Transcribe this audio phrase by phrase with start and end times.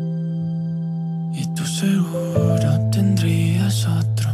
[0.00, 4.30] Y tú seguro tendrías otro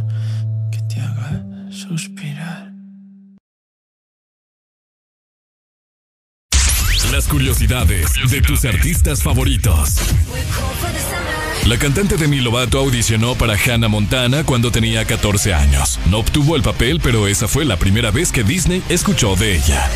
[0.71, 2.71] que te haga suspirar.
[7.11, 9.95] Las curiosidades de tus artistas favoritos.
[11.65, 15.99] La cantante Demi Lovato audicionó para Hannah Montana cuando tenía 14 años.
[16.11, 19.89] No obtuvo el papel, pero esa fue la primera vez que Disney escuchó de ella.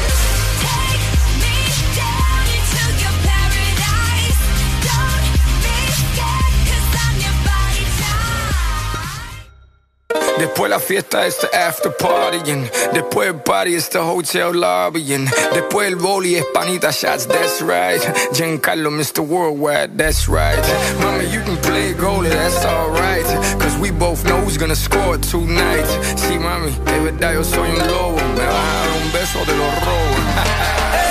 [10.39, 12.70] Después la fiesta es the after partying.
[12.93, 15.29] Después el party es the hotel lobbying.
[15.54, 18.02] Después el boli es panita shots, that's right.
[18.34, 19.20] Giancarlo, Mr.
[19.20, 20.57] Worldwide, that's right.
[21.02, 23.25] Mama, you can play goalie, that's alright.
[23.60, 25.86] Cause we both know who's gonna score tonight.
[26.15, 28.15] Sí, mami, de verdad yo soy un lobo.
[28.15, 31.06] Me vas a dar un beso de los robos.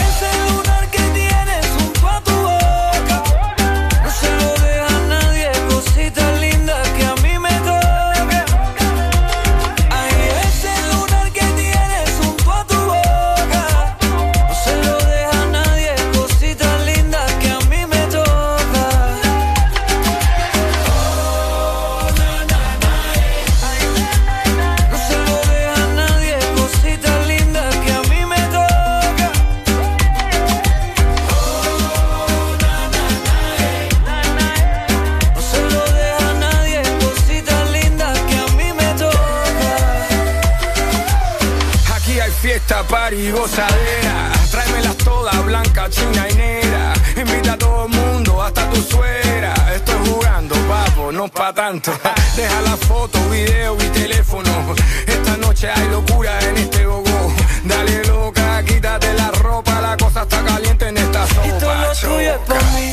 [43.19, 44.33] y gozadera.
[44.51, 46.93] Tráemelas todas, blanca, china y negra.
[47.17, 49.55] Invita a todo el mundo, hasta tu suegra.
[49.75, 51.93] Estoy jugando, papo, no pa' tanto.
[52.37, 54.75] Deja la foto, video y teléfono.
[55.07, 57.35] Esta noche hay locura en este gogo.
[57.65, 61.47] Dale loca, quítate la ropa, la cosa está caliente en esta sopa.
[61.47, 62.93] Y todo lo tuyo es pa' mí,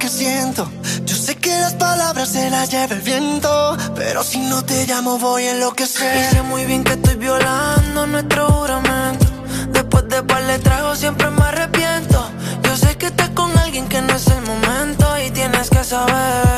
[0.00, 5.18] Yo sé que las palabras se las lleva el viento, pero si no te llamo
[5.18, 6.30] voy en lo que sé.
[6.30, 9.26] Sé muy bien que estoy violando nuestro juramento.
[9.70, 12.30] Después de par de tragos siempre me arrepiento.
[12.62, 16.57] Yo sé que estás con alguien que no es el momento y tienes que saber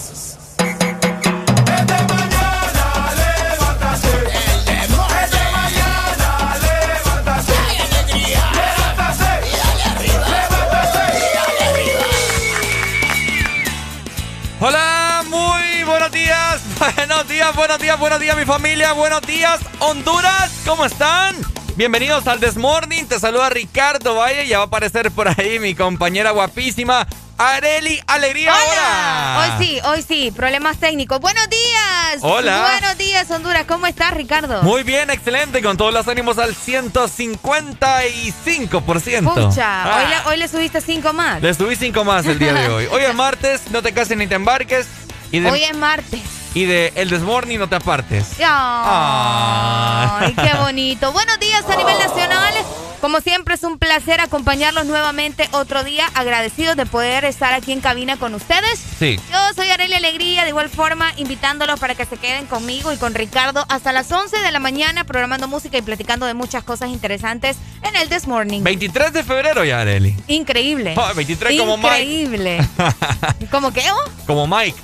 [17.51, 18.93] Días, buenos días, buenos días, mi familia.
[18.93, 20.51] Buenos días, Honduras.
[20.65, 21.35] ¿Cómo están?
[21.75, 23.07] Bienvenidos al Desmorning.
[23.07, 24.47] Te saluda Ricardo Valle.
[24.47, 27.05] Ya va a aparecer por ahí mi compañera guapísima,
[27.37, 28.53] Areli Alegría.
[28.53, 29.35] Hola.
[29.35, 29.57] Ahora.
[29.57, 30.31] Hoy sí, hoy sí.
[30.31, 31.19] Problemas técnicos.
[31.19, 32.19] Buenos días.
[32.21, 32.77] Hola.
[32.79, 33.65] Buenos días, Honduras.
[33.67, 34.61] ¿Cómo estás, Ricardo?
[34.63, 35.61] Muy bien, excelente.
[35.61, 39.33] Con todos los ánimos al 155%.
[39.33, 41.41] Pucha, Ah, hoy, le, hoy le subiste cinco más.
[41.41, 42.85] Le subí cinco más el día de hoy.
[42.91, 44.87] Hoy es martes, no te cases ni te embarques.
[45.31, 46.21] Y de, Hoy es martes.
[46.53, 48.33] Y de El Desmorning no te apartes.
[48.39, 50.31] Ay, Ah.
[50.35, 51.11] qué bonito.
[51.11, 52.53] Buenos días a nivel nacional.
[52.99, 57.79] Como siempre es un placer acompañarlos nuevamente otro día, agradecidos de poder estar aquí en
[57.81, 58.79] cabina con ustedes.
[58.99, 59.19] Sí.
[59.31, 63.15] Yo soy Arely Alegría, de igual forma invitándolos para que se queden conmigo y con
[63.15, 67.57] Ricardo hasta las 11 de la mañana programando música y platicando de muchas cosas interesantes
[67.81, 68.61] en el This Morning.
[68.61, 70.15] 23 de febrero ya, Areli.
[70.27, 70.93] Increíble.
[70.95, 71.87] Oh, 23 como Mike.
[72.03, 72.67] Increíble.
[73.49, 73.81] ¿Cómo qué?
[73.91, 74.11] oh?
[74.27, 74.79] Como Mike.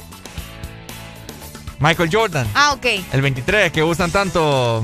[1.79, 2.48] Michael Jordan.
[2.55, 2.86] Ah, ok.
[3.12, 4.84] El 23, que usan tanto.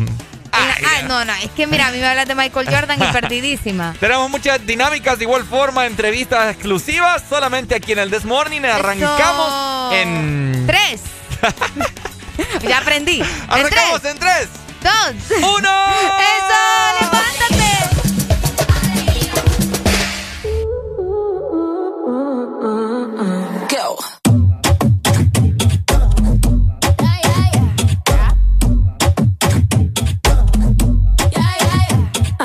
[0.52, 3.06] Ah, Ay, no, no, es que mira, a mí me hablas de Michael Jordan y
[3.14, 3.96] perdidísima.
[4.00, 8.62] Tenemos muchas dinámicas, de igual forma, entrevistas exclusivas, solamente aquí en el This Morning.
[8.62, 9.92] Arrancamos Eso.
[9.94, 10.64] en.
[10.68, 11.02] Tres.
[12.68, 13.20] ya aprendí.
[13.20, 14.48] En Arrancamos tres, en 3,
[14.84, 15.38] dos.
[15.58, 15.70] 1.
[15.70, 17.33] ¡Eso!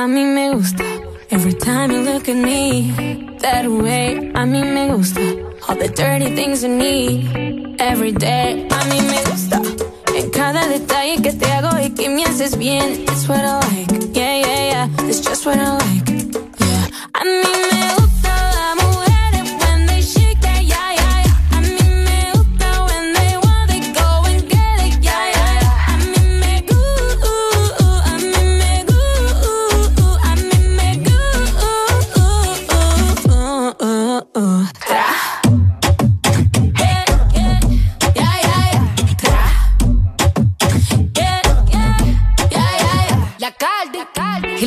[0.08, 0.84] Mí me gusta
[1.30, 2.92] every time you look at me
[3.40, 4.32] that way.
[4.34, 5.20] A mí me gusta
[5.68, 8.66] all the dirty things you need every day.
[8.70, 9.60] A mí me gusta
[10.16, 13.02] en cada detalle que te hago y que me haces bien.
[13.02, 15.08] It's what I like, yeah, yeah, yeah.
[15.08, 16.88] It's just what I like, yeah.
[17.12, 18.87] A mí me gusta las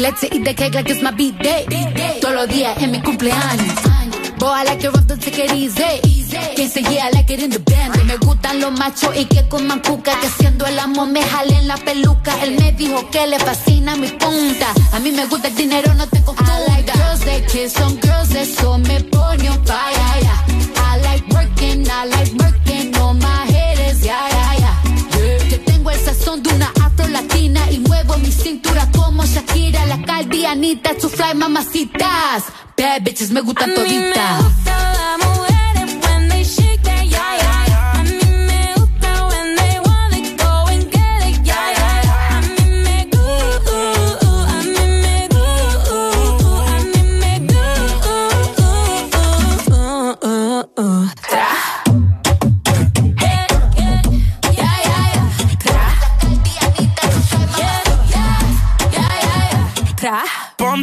[0.02, 1.66] let's eat the cake like it's my beat day.
[2.22, 3.76] Todos los días en mi cumpleaños.
[4.40, 5.84] Boy, I like it rough, don't take it easy.
[6.56, 8.04] Can't say yeah, I like it in the band.
[8.08, 10.20] Me gustan los machos y que con mancuca.
[10.20, 12.34] Que haciendo el amor me jalen la peluca.
[12.44, 14.74] Él me dijo que le fascina mi punta.
[14.94, 16.52] A mí me gusta el dinero, no te confunda.
[16.58, 20.02] I like girls that kiss on girls, eso me pone on fire.
[20.76, 25.48] I like working, I like working on my head yeah, yeah, yeah.
[25.50, 30.02] Que tengo el sazón de una afro latina y muevo mi cintura como Shakira, la
[30.04, 32.44] caldianita, to fly mamacitas.
[32.78, 35.31] Bad bitches me gustan toditas.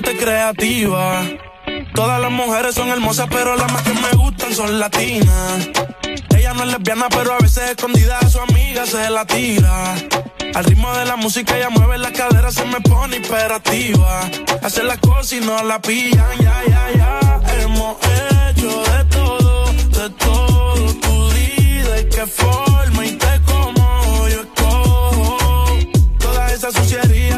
[0.03, 1.23] Creativa
[1.95, 5.69] Todas las mujeres son hermosas, pero las más que me gustan son latinas.
[6.37, 9.95] Ella no es lesbiana, pero a veces escondida a su amiga se la tira.
[10.55, 14.21] Al ritmo de la música ella mueve la cadera, se me pone imperativa.
[14.63, 17.41] Hace las cosas y no la pillan, ya, ya, ya.
[17.63, 20.95] Hemos hecho de todo, de todo.
[20.95, 25.79] Tú di de qué forma y te como yo escojo.
[26.19, 27.38] Toda esa suciería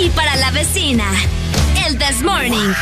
[0.00, 1.04] y para la vecina.
[1.86, 2.72] El This Morning.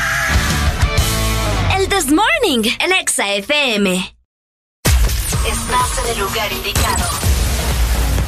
[1.77, 4.17] El This Morning, el Exa FM.
[5.47, 7.05] Estás en el lugar indicado.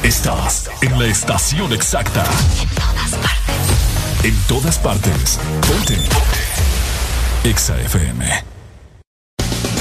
[0.01, 2.23] Estás en la estación exacta.
[2.61, 4.23] En todas partes.
[4.23, 5.39] En todas partes.
[5.67, 5.97] Ponte.
[7.43, 8.25] Exa FM.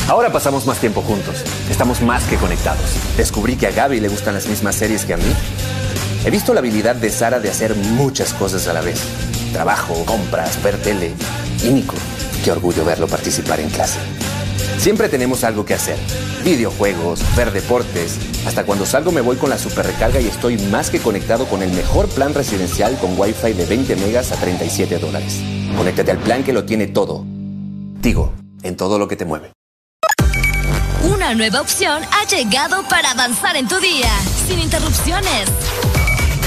[0.08, 1.44] Ahora pasamos más tiempo juntos.
[1.70, 2.90] Estamos más que conectados.
[3.16, 5.34] Descubrí que a Gaby le gustan las mismas series que a mí.
[6.24, 9.00] He visto la habilidad de Sara de hacer muchas cosas a la vez.
[9.52, 11.14] Trabajo, compras, ver tele.
[11.62, 11.94] Y Nico,
[12.44, 13.98] qué orgullo verlo participar en clase.
[14.78, 15.96] Siempre tenemos algo que hacer.
[16.44, 18.18] Videojuegos, ver deportes.
[18.46, 21.62] Hasta cuando salgo me voy con la super recarga y estoy más que conectado con
[21.62, 25.40] el mejor plan residencial con Wi-Fi de 20 megas a 37 dólares.
[25.76, 27.24] Conéctate al plan que lo tiene todo.
[28.00, 29.52] Tigo, en todo lo que te mueve.
[31.02, 34.10] Una nueva opción ha llegado para avanzar en tu día,
[34.46, 35.48] sin interrupciones.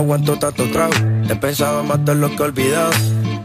[0.00, 0.94] Aguanto tanto trago.
[1.28, 2.90] He pensado matar lo que he olvidado.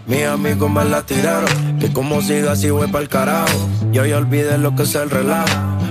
[0.07, 1.79] Mis amigos me la tiraron.
[1.79, 3.69] Que como siga así voy pa'l carajo.
[3.91, 5.47] Yo ya olvidé lo que es el relajo.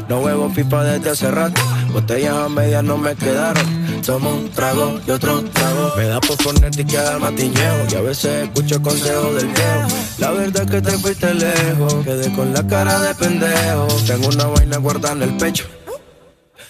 [0.08, 1.60] No huevo pipa desde hace rato.
[1.92, 3.84] Botellas a medias no me quedaron.
[4.04, 5.92] Tomo un trago y otro trago.
[5.96, 7.86] Me da por ponerte y quedar matiñeo.
[7.90, 9.88] Y a veces escucho consejos del viejo.
[10.18, 11.94] La verdad es que te fuiste lejos.
[12.04, 13.86] Quedé con la cara de pendejo.
[14.06, 15.66] Tengo una vaina guardada en el pecho.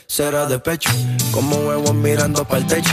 [0.07, 0.91] Será de pecho.
[1.33, 2.93] Como huevos mirando para el techo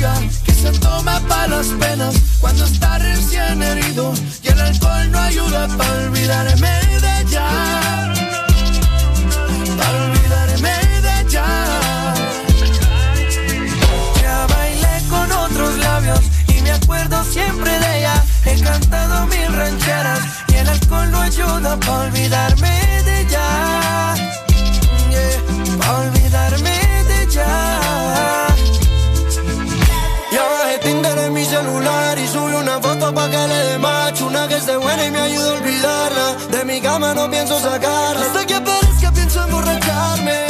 [0.00, 5.68] Que se toma para las penas cuando está recién herido y el alcohol no ayuda
[5.76, 6.70] para olvidarme
[7.02, 7.10] de.
[9.76, 10.72] Para olvidarme
[11.04, 12.14] de ya.
[14.22, 18.24] Ya bailé con otros labios y me acuerdo siempre de ella.
[18.46, 24.14] He cantado mil rancheras y el alcohol no ayuda para olvidarme de ella.
[25.10, 26.89] Yeah, pa' olvidarme
[33.12, 36.26] pa' que le dé macho Una que esté buena y me ayude a olvidarla.
[36.50, 38.26] De mi cama no pienso sacarla.
[38.26, 40.49] Hasta que aparezca pienso emborracharme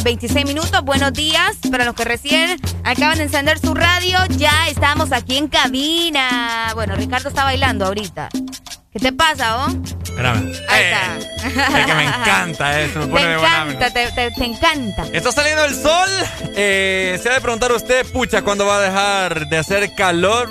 [0.00, 0.82] Más 26 minutos.
[0.82, 4.18] Buenos días para los que recién acaban de encender su radio.
[4.36, 6.70] Ya estamos aquí en cabina.
[6.74, 8.28] Bueno, Ricardo está bailando ahorita.
[8.92, 9.68] ¿Qué te pasa, oh?
[10.02, 10.52] Espérame.
[10.68, 11.78] Ahí Eh, está.
[11.80, 15.04] Es que me encanta eso, me pone Te encanta, te, te- te encanta.
[15.12, 16.08] Está saliendo el sol.
[16.56, 20.50] Eh, se ha de preguntar usted, pucha, ¿cuándo va a dejar de hacer calor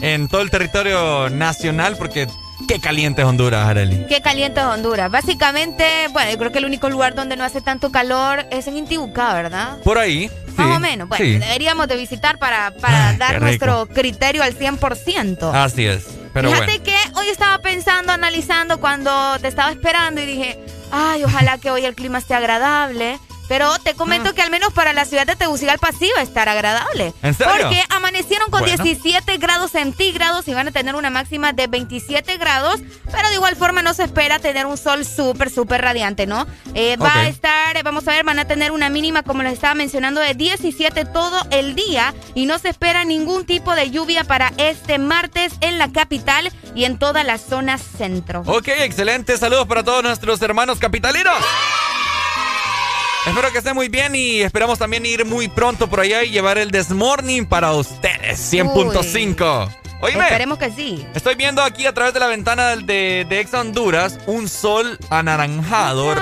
[0.00, 1.96] en todo el territorio nacional?
[1.96, 2.26] Porque
[2.68, 4.06] qué caliente es Honduras, Arely.
[4.08, 5.10] Qué caliente es Honduras.
[5.10, 8.76] Básicamente, bueno, yo creo que el único lugar donde no hace tanto calor es en
[8.76, 9.78] Intibucá, ¿verdad?
[9.84, 10.30] Por ahí.
[10.56, 11.08] Más sí, o menos.
[11.08, 11.38] Bueno, sí.
[11.38, 15.50] deberíamos de visitar para, para Ay, dar nuestro criterio al 100%.
[15.52, 16.06] Así es.
[16.32, 16.84] Pero Fíjate bueno.
[16.84, 20.58] que hoy estaba pensando, analizando cuando te estaba esperando y dije,
[20.90, 23.18] ay, ojalá que hoy el clima esté agradable.
[23.48, 26.48] Pero te comento que al menos para la ciudad de Tegucigalpa sí va a estar
[26.48, 27.12] agradable.
[27.22, 27.52] ¿En serio?
[27.60, 28.82] Porque amanecieron con Bueno.
[28.82, 32.80] 17 grados centígrados y van a tener una máxima de 27 grados.
[33.10, 36.46] Pero de igual forma no se espera tener un sol súper, súper radiante, ¿no?
[36.74, 39.74] Eh, va a estar, vamos a ver, van a tener una mínima, como les estaba
[39.74, 42.14] mencionando, de 17 todo el día.
[42.34, 46.84] Y no se espera ningún tipo de lluvia para este martes en la capital y
[46.84, 48.42] en toda la zona centro.
[48.46, 49.36] Ok, excelente.
[49.38, 51.36] Saludos para todos nuestros hermanos capitalinos.
[53.26, 56.58] Espero que estén muy bien y esperamos también ir muy pronto por allá y llevar
[56.58, 58.52] el Desmorning para ustedes.
[58.52, 59.68] 100.5.
[60.00, 60.20] Oíme.
[60.24, 61.06] Esperemos que sí.
[61.14, 66.14] Estoy viendo aquí a través de la ventana de, de Exa Honduras un sol anaranjado,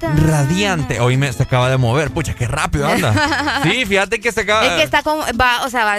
[0.00, 1.00] radiante.
[1.00, 2.10] Oíme, se acaba de mover.
[2.10, 3.12] Pucha, qué rápido anda.
[3.62, 5.98] Sí, fíjate que se acaba Es que está como, va, o sea, va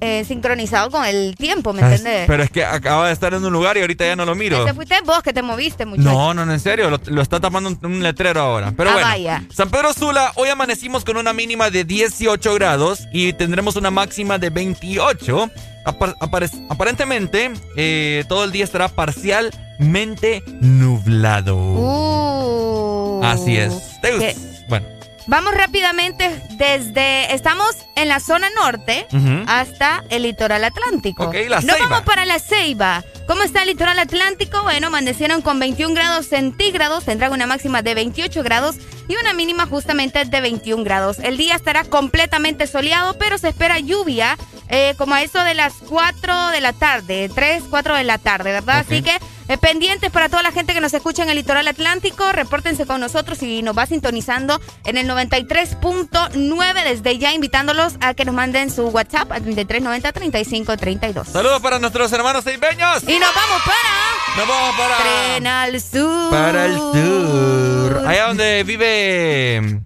[0.00, 2.24] eh, sincronizado con el tiempo, ¿me entiendes?
[2.26, 4.64] Pero es que acaba de estar en un lugar y ahorita ya no lo miro.
[4.64, 6.08] Te fuiste vos que te moviste, muchacho.
[6.08, 8.72] No, no, no, en serio, lo, lo está tapando un, un letrero ahora.
[8.76, 9.42] Pero Ah, bueno, vaya.
[9.54, 14.38] San Pedro Sula, hoy amanecimos con una mínima de 18 grados y tendremos una máxima
[14.38, 15.50] de 28.
[15.84, 21.56] Apar- apare- aparentemente, eh, todo el día estará parcialmente nublado.
[21.56, 22.95] Uh.
[23.22, 24.00] Así es.
[24.00, 24.36] ¿Te.
[24.68, 24.86] Bueno.
[25.28, 27.34] Vamos rápidamente desde.
[27.34, 29.06] Estamos en la zona norte
[29.48, 31.24] hasta el litoral atlántico.
[31.24, 31.88] Ok, la Nos Ceiba.
[31.88, 33.02] vamos para la Ceiba.
[33.26, 34.62] ¿Cómo está el litoral atlántico?
[34.62, 38.76] Bueno, amanecieron con 21 grados centígrados, tendrán una máxima de 28 grados
[39.08, 41.18] y una mínima justamente de 21 grados.
[41.18, 45.72] El día estará completamente soleado, pero se espera lluvia eh, como a eso de las
[45.88, 48.78] 4 de la tarde, 3, 4 de la tarde, ¿verdad?
[48.86, 52.32] Así que eh, pendientes para toda la gente que nos escucha en el litoral atlántico,
[52.32, 58.24] repórtense con nosotros y nos va sintonizando en el 93.9 desde ya invitándolos a que
[58.24, 61.26] nos manden su WhatsApp al 3390-3532.
[61.26, 63.02] Saludos para nuestros hermanos seibeños.
[63.06, 64.36] Y nos vamos para...
[64.36, 64.96] Nos vamos para...
[64.98, 66.30] Tren al sur.
[66.30, 68.02] Para el sur.
[68.06, 69.82] Allá donde vive...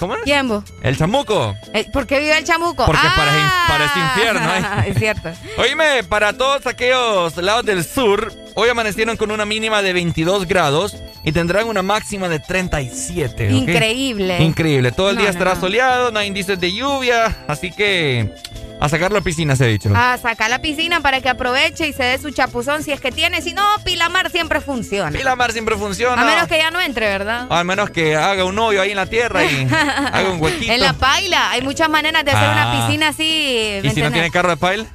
[0.00, 0.22] ¿Cómo es?
[0.24, 0.64] ¿Quién vos?
[0.82, 1.54] El chamuco.
[1.74, 2.86] Eh, ¿Por qué vive el chamuco?
[2.86, 4.54] Porque Ah, parece, parece infierno.
[4.54, 4.84] ¿eh?
[4.88, 5.30] es cierto.
[5.58, 10.96] Oíme, para todos aquellos lados del sur, hoy amanecieron con una mínima de 22 grados
[11.24, 13.46] y tendrán una máxima de 37.
[13.48, 13.52] ¿ok?
[13.52, 14.42] Increíble.
[14.42, 14.92] Increíble.
[14.92, 15.60] Todo el No, día no, estará no.
[15.60, 18.32] soleado, no hay indicios de lluvia, así que
[18.80, 19.90] a sacar la piscina se ha dicho.
[19.94, 23.12] A sacar la piscina para que aproveche y se dé su chapuzón si es que
[23.12, 23.42] tiene.
[23.42, 25.10] Si no, Pilamar siempre funciona.
[25.16, 26.22] Pilamar siempre funciona.
[26.22, 27.46] A menos que ya no entre, ¿verdad?
[27.50, 30.72] Al menos que haga un hoyo ahí en la tierra y haga un huequito.
[30.72, 31.50] En la paila.
[31.50, 32.52] Hay muchas maneras de hacer Ah.
[32.52, 33.80] una piscina así.
[33.82, 34.86] ¿me ¿Y si no tiene carro de pail?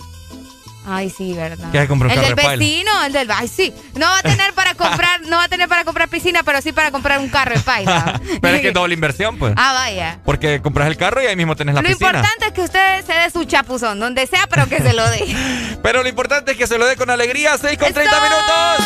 [0.88, 1.72] Ay, sí, verdad.
[1.72, 3.32] ¿Qué hay que comprar un el del vecino, el del.
[3.32, 3.74] Ay, sí.
[3.96, 6.72] No va a tener para comprar, no va a tener para comprar piscina, pero sí
[6.74, 8.20] para comprar un carro de paila.
[8.42, 9.54] Pero es que es doble inversión, pues.
[9.58, 10.20] ah, vaya.
[10.26, 12.10] Porque compras el carro y ahí mismo tenés la Lo piscina.
[12.10, 15.36] importante es que usted se dé su chapuzón, donde sea, pero que se lo dé.
[15.82, 17.58] Pero lo importante es que se lo dé con alegría.
[17.58, 18.86] 6 con 30 minutos.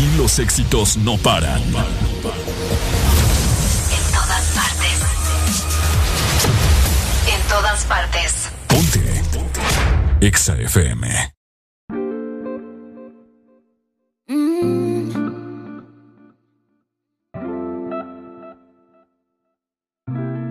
[0.00, 1.60] Aquí los éxitos no paran.
[1.60, 1.72] En
[4.14, 4.98] todas partes.
[7.28, 8.50] En todas partes.
[8.66, 9.22] Ponte.
[10.22, 11.34] EXA FM.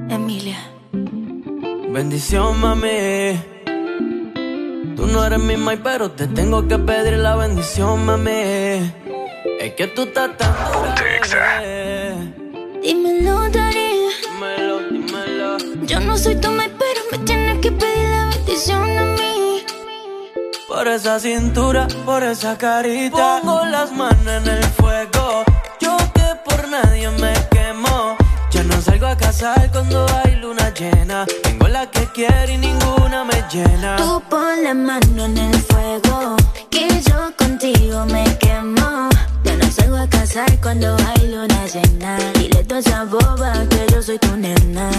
[0.10, 0.60] Emilia.
[1.92, 3.42] Bendición, mami.
[4.96, 8.99] Tú no eres mi mai, pero te tengo que pedir la bendición, mami.
[9.60, 10.54] Es que tú estás tan.
[12.82, 14.08] Dímelo, Dari.
[14.24, 15.58] Dímelo, dímelo.
[15.86, 19.64] Yo no soy tu pero me tienes que pedir la bendición a mí.
[20.68, 23.40] Por esa cintura, por esa carita.
[23.42, 25.44] Pongo las manos en el fuego.
[25.80, 28.18] Yo que por nadie me quemo.
[28.52, 31.26] Ya no salgo a casar cuando hay luna llena.
[31.70, 33.96] Tengo la que quiero y ninguna me llena.
[33.98, 36.36] Tú pon la mano en el fuego,
[36.72, 39.10] que yo contigo me quemo.
[39.44, 42.18] Ya no salgo a casar cuando hay luna llena.
[42.34, 44.90] Dile toda esa boba que yo soy tu nena.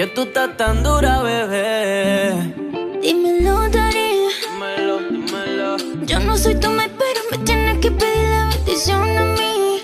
[0.00, 2.32] Que tú estás tan dura, bebé.
[3.02, 4.12] Dímelo, Dari.
[4.40, 5.76] Dímelo, dímelo.
[6.06, 9.82] Yo no soy tu mai, pero me tienes que pedir la bendición a mí.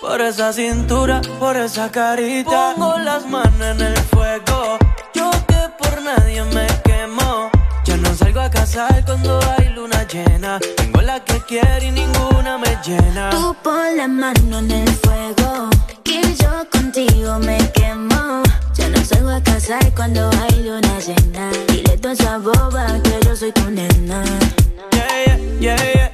[0.00, 2.74] Por esa cintura, por esa carita.
[2.74, 4.78] Pongo las manos en el fuego.
[5.14, 7.52] Yo que por nadie me quemo.
[7.84, 10.58] Ya no salgo a casar cuando hay luna llena.
[10.76, 13.30] Tengo la que quiero y ninguna me llena.
[13.30, 15.70] Tú pon la mano en el fuego,
[16.02, 17.83] que yo contigo me quemo.
[19.04, 21.50] Salgo a casar cuando hay luna llena.
[21.68, 24.24] Dile toda esa boba que yo soy tu nena.
[24.92, 26.13] Yeah, yeah, yeah, yeah,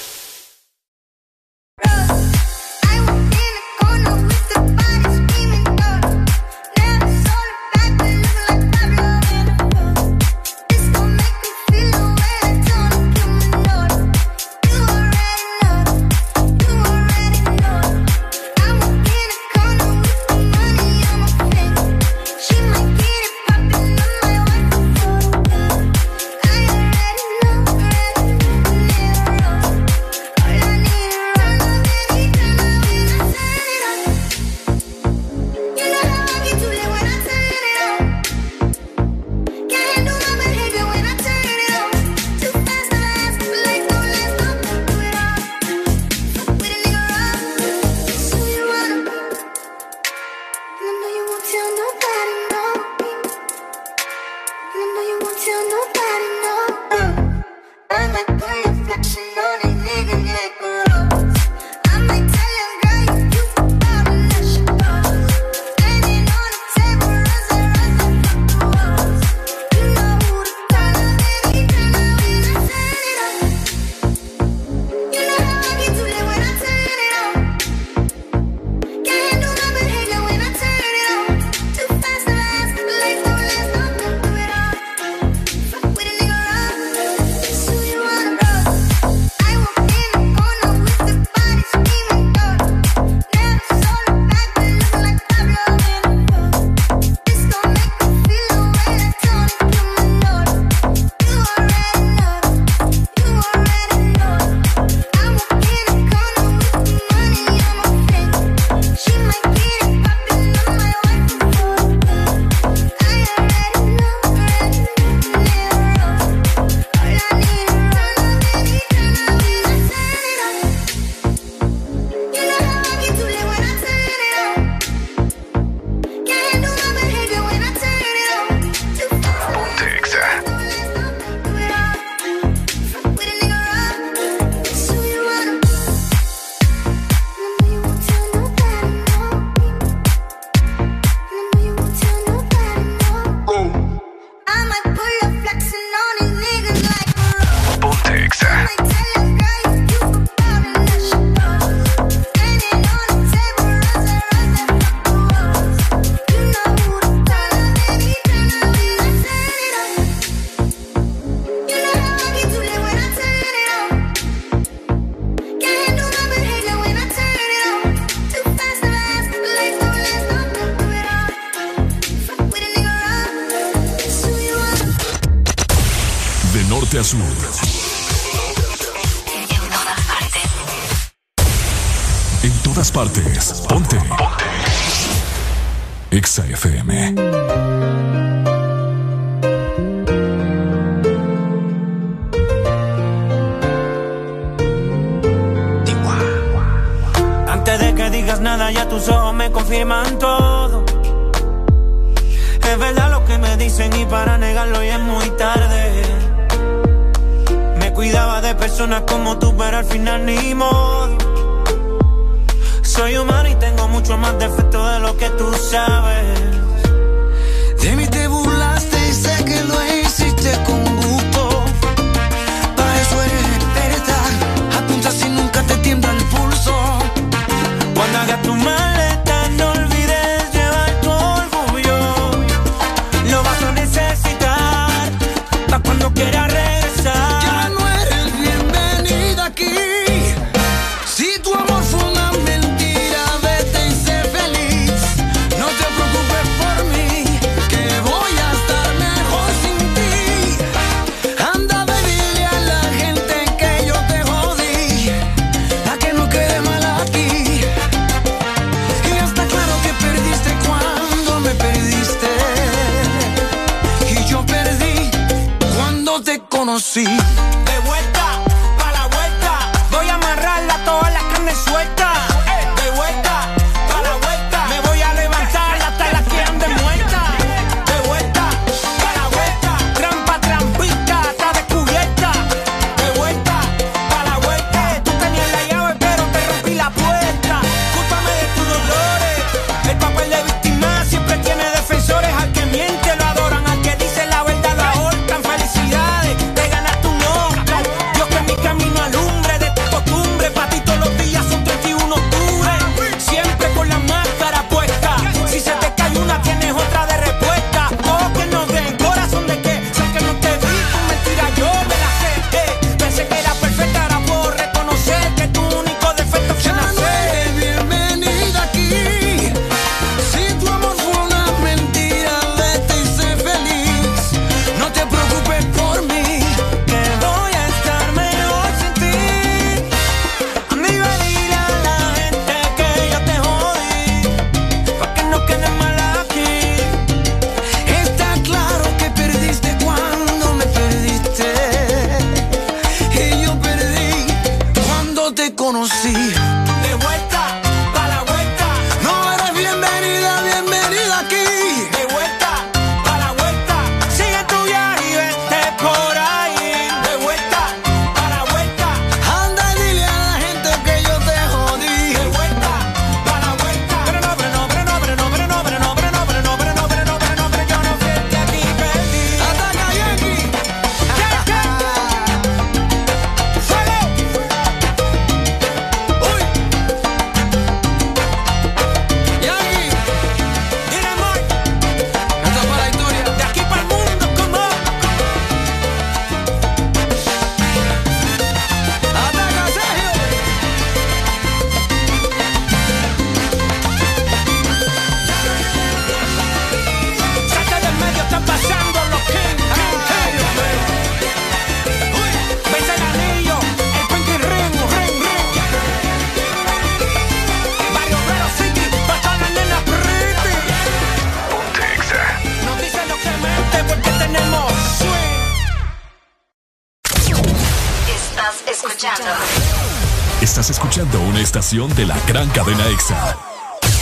[420.61, 423.35] Estás escuchando una estación de la gran cadena EXA.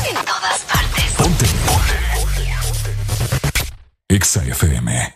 [0.06, 1.06] En todas partes.
[1.18, 1.46] Ponte.
[4.10, 5.16] EXA FM.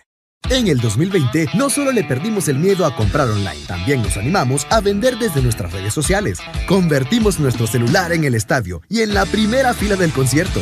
[0.49, 4.65] En el 2020 no solo le perdimos el miedo a comprar online, también nos animamos
[4.69, 6.39] a vender desde nuestras redes sociales.
[6.65, 10.61] Convertimos nuestro celular en el estadio y en la primera fila del concierto.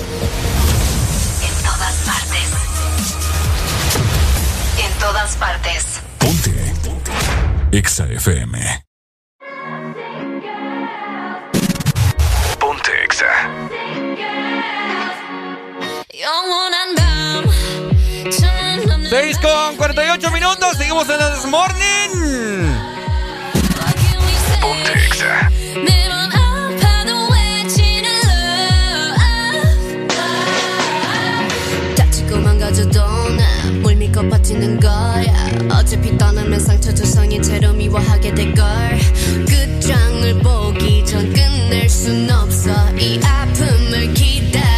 [5.31, 6.01] todas partes.
[6.19, 6.51] Ponte.
[7.71, 8.85] EXA FM.
[12.59, 13.27] Ponte Exa.
[19.09, 22.80] 6 con 48 minutos, seguimos en el This Morning.
[34.21, 35.33] 믿고 버티는 거야
[35.71, 38.65] 어차피 떠나면 상처 조성인 채로 미워하게 될걸.
[39.47, 42.71] 끝장을 보기 전 끝낼 순 없어.
[42.97, 44.70] 이 아픔을 기다린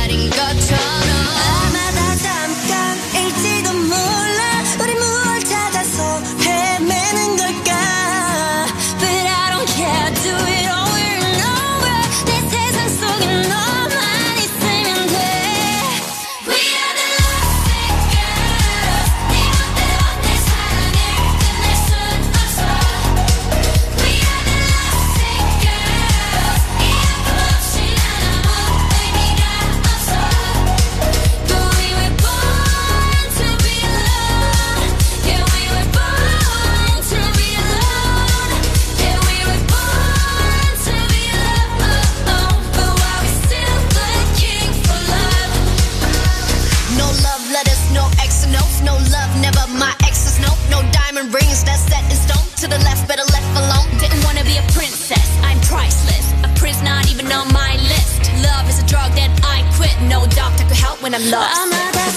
[57.34, 58.32] on my list.
[58.44, 59.96] Love is a drug that I quit.
[60.08, 61.58] No doctor could help when I'm lost.
[61.58, 62.13] 아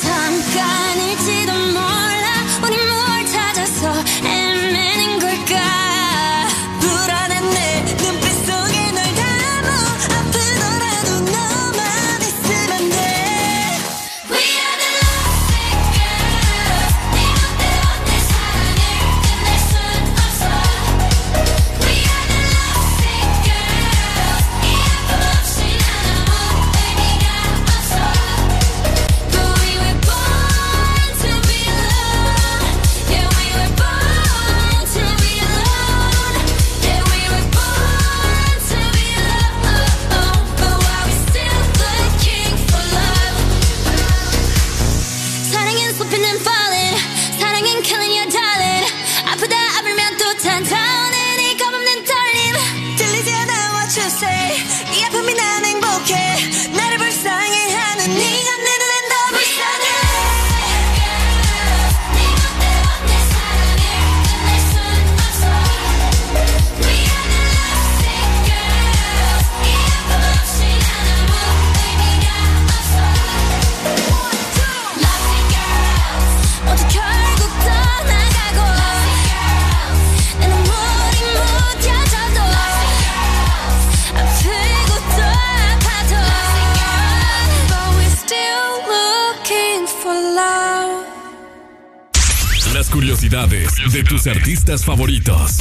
[93.28, 95.58] de tus artistas favoritos.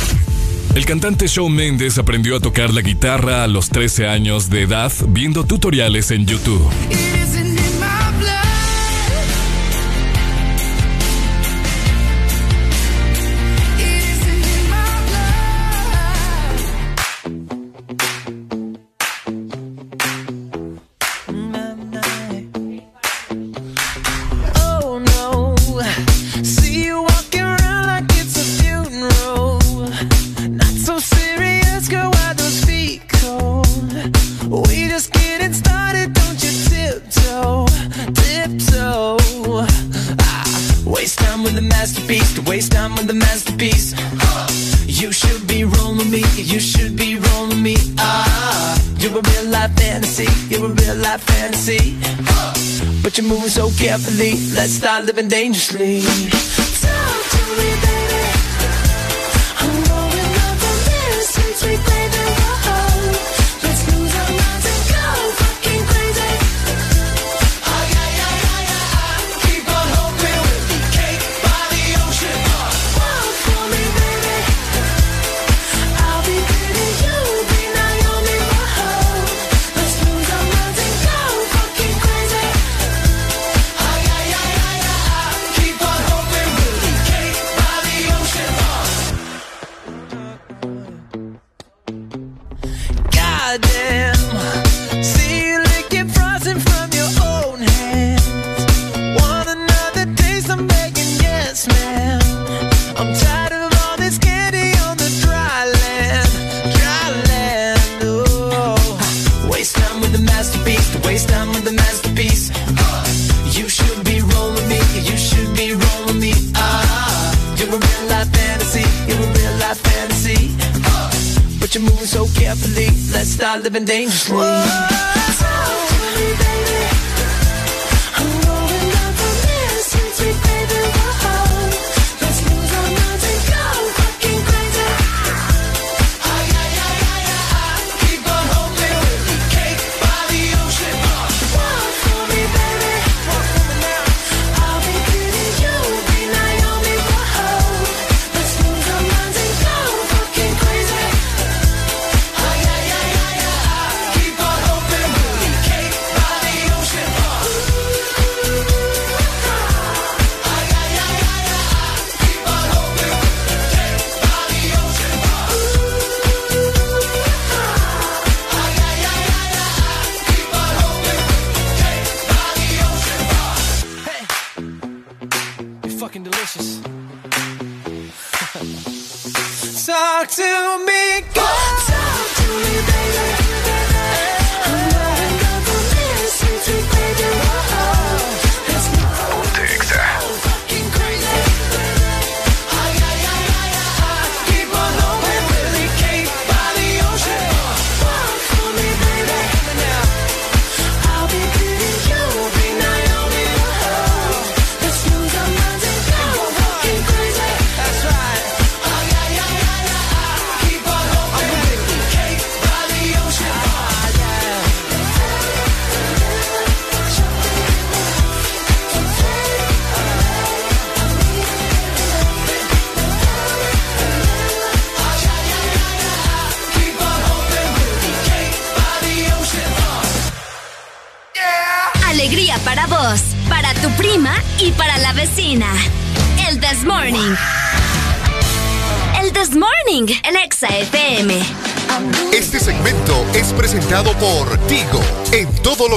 [0.76, 4.92] El cantante Shawn Mendes aprendió a tocar la guitarra a los 13 años de edad
[5.08, 6.62] viendo tutoriales en YouTube.
[55.16, 56.15] Living dangerously.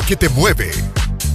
[0.09, 0.73] Que te mueve.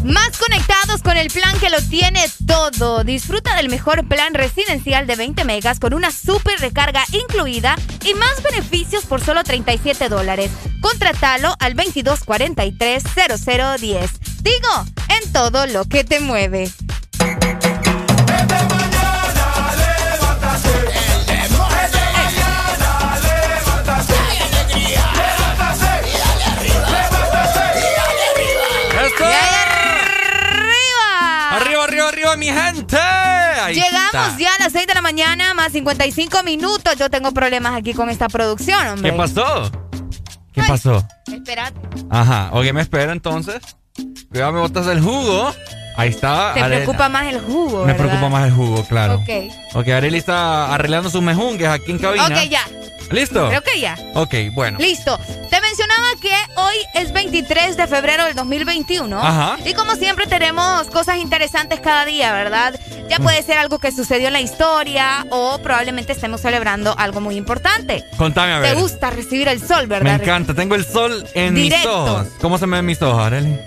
[0.04, 3.04] Más conectados con el plan que lo tiene todo.
[3.04, 8.42] Disfruta del mejor plan residencial de 20 megas con una super recarga incluida y más
[8.42, 10.50] beneficios por solo 37 dólares.
[10.82, 14.10] Contratalo al 2243-0010.
[14.42, 14.86] Digo,
[15.22, 16.72] en todo lo que te mueve.
[32.34, 32.98] ¡Arriba, arriba, arriba, mi gente!
[32.98, 34.38] Ahí Llegamos está.
[34.38, 36.96] ya a las 6 de la mañana, más 55 minutos.
[36.98, 39.12] Yo tengo problemas aquí con esta producción, hombre.
[39.12, 39.72] ¿Qué pasó?
[40.54, 41.08] ¿Qué pasó?
[42.10, 43.62] Ajá, ok, me espero entonces.
[44.30, 45.54] Cuidado, me botas el jugo.
[45.96, 46.54] Ahí está.
[46.56, 48.06] Te Are- preocupa más el jugo, Me ¿verdad?
[48.06, 49.16] preocupa más el jugo, claro.
[49.16, 49.30] Ok.
[49.76, 52.26] Ok, Arely está arreglando sus mejungues aquí en cabina.
[52.26, 52.62] Ok, ya.
[53.12, 53.48] ¿Listo?
[53.50, 53.96] Creo que ya.
[54.16, 54.80] Ok, bueno.
[54.80, 55.20] Listo.
[55.52, 55.93] Te mencionaba
[56.24, 59.20] que hoy es 23 de febrero del 2021.
[59.22, 59.58] Ajá.
[59.66, 62.80] Y como siempre tenemos cosas interesantes cada día, ¿verdad?
[63.10, 67.36] Ya puede ser algo que sucedió en la historia o probablemente estemos celebrando algo muy
[67.36, 68.06] importante.
[68.18, 68.74] Contame a ver.
[68.74, 70.22] Te gusta recibir el sol, Me ¿verdad?
[70.22, 72.04] encanta, tengo el sol en mis Directo.
[72.06, 72.28] ojos.
[72.40, 73.60] ¿Cómo se me ven mis ojos, Arely?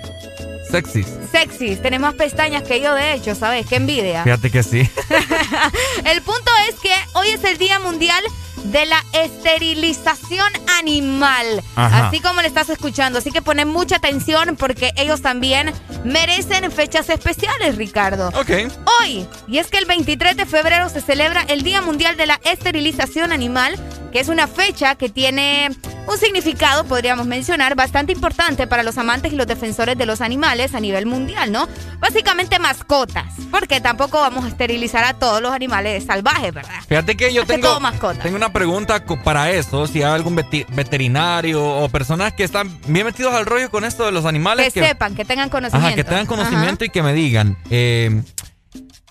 [0.71, 1.05] Sexy.
[1.31, 1.77] Sexy.
[1.77, 3.67] Tenés más pestañas que yo, de hecho, ¿sabes?
[3.67, 4.25] Qué envidia.
[4.25, 4.81] Fíjate que sí.
[6.05, 8.25] El punto es que hoy es el Día Mundial
[8.73, 11.63] de la esterilización animal.
[11.75, 13.19] Así como le estás escuchando.
[13.19, 15.73] Así que ponen mucha atención porque ellos también
[16.05, 18.29] merecen fechas especiales, Ricardo.
[18.29, 18.73] Ok.
[19.01, 22.41] Hoy, y es que el 23 de febrero se celebra el Día Mundial de la
[22.45, 23.77] Esterilización Animal,
[24.13, 25.71] que es una fecha que tiene
[26.07, 30.75] un significado, podríamos mencionar, bastante importante para los amantes y los defensores de los animales
[30.75, 31.69] a nivel mundial, ¿no?
[31.99, 36.81] Básicamente mascotas, porque tampoco vamos a esterilizar a todos los animales salvajes, ¿verdad?
[36.89, 37.79] Fíjate que yo tengo,
[38.23, 43.35] tengo una pregunta para eso, si hay algún veterinario o personas que están bien metidos
[43.35, 44.73] al rollo con esto de los animales.
[44.73, 45.87] Que, sepan, que tengan conocimiento.
[45.87, 47.59] Ajá, que tengan conocimiento y que me digan.
[47.71, 48.23] Eh,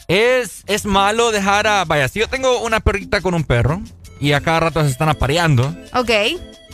[0.07, 1.85] es, es malo dejar a...
[1.85, 3.81] Vaya, si yo tengo una perrita con un perro
[4.19, 5.75] y a cada rato se están apareando.
[5.93, 6.09] Ok.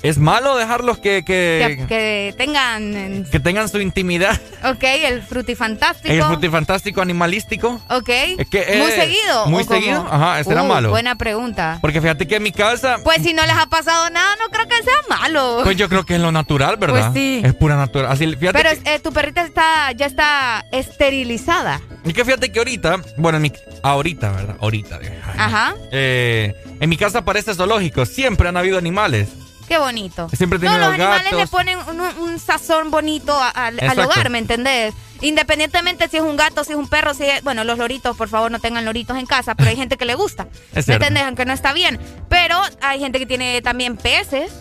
[0.04, 1.24] ¿Es malo dejarlos que...
[1.24, 3.26] Que, que, tengan...
[3.32, 4.40] Que tengan su intimidad.
[4.64, 6.14] Ok, el frutifantástico.
[6.14, 7.80] El frutifantástico animalístico.
[7.90, 8.10] Ok.
[8.38, 9.46] ¿Muy seguido?
[9.48, 10.08] Muy seguido.
[10.10, 10.90] Ajá, ese era uh, malo.
[10.90, 11.78] Buena pregunta.
[11.82, 12.98] Porque fíjate que en mi casa...
[13.04, 15.62] Pues si no les ha pasado nada, no creo que sea malo.
[15.64, 17.12] Pues yo creo que es lo natural, ¿verdad?
[17.12, 17.42] Pues sí.
[17.44, 18.12] Es pura natural.
[18.12, 21.80] Así, Pero eh, tu perrita está, ya está esterilizada.
[22.04, 24.56] Y que fíjate que ahorita, bueno, en mi, ahorita, ¿verdad?
[24.60, 25.00] Ahorita.
[25.38, 25.76] Ajá.
[25.92, 28.06] Eh, en mi casa parece zoológico.
[28.08, 29.30] Siempre han habido animales.
[29.72, 30.28] Qué bonito.
[30.36, 31.78] Siempre no, los animales le ponen
[32.20, 34.94] un, sazón bonito al hogar, ¿me entendés?
[35.22, 38.28] Independientemente si es un gato, si es un perro, si es, bueno, los loritos, por
[38.28, 40.48] favor, no tengan loritos en casa, pero hay gente que le gusta.
[40.88, 41.24] ¿Me entendés?
[41.24, 42.02] Aunque no está bien.
[42.28, 44.52] Pero hay gente que tiene también peces.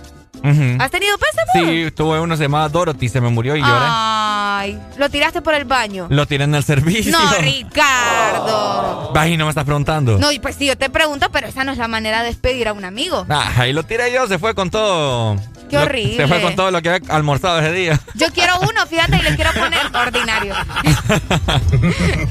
[0.42, 1.44] ¿Has tenido peces?
[1.52, 3.72] Sí, tuve uno se llamaba Dorothy, se me murió y lloré.
[3.72, 6.06] Ay, lo tiraste por el baño.
[6.10, 7.12] Lo tiré en el servicio.
[7.12, 9.12] No, Ricardo.
[9.14, 10.18] Vas y no me estás preguntando.
[10.18, 12.72] No, pues sí, yo te pregunto, pero esa no es la manera de despedir a
[12.72, 13.26] un amigo.
[13.28, 15.36] Ah, ahí lo tiré yo, se fue con todo.
[15.70, 16.16] Qué horrible.
[16.16, 18.00] Se fue con todo lo que había almorzado ese día.
[18.14, 20.54] Yo quiero uno, fíjate, y le quiero poner ordinario.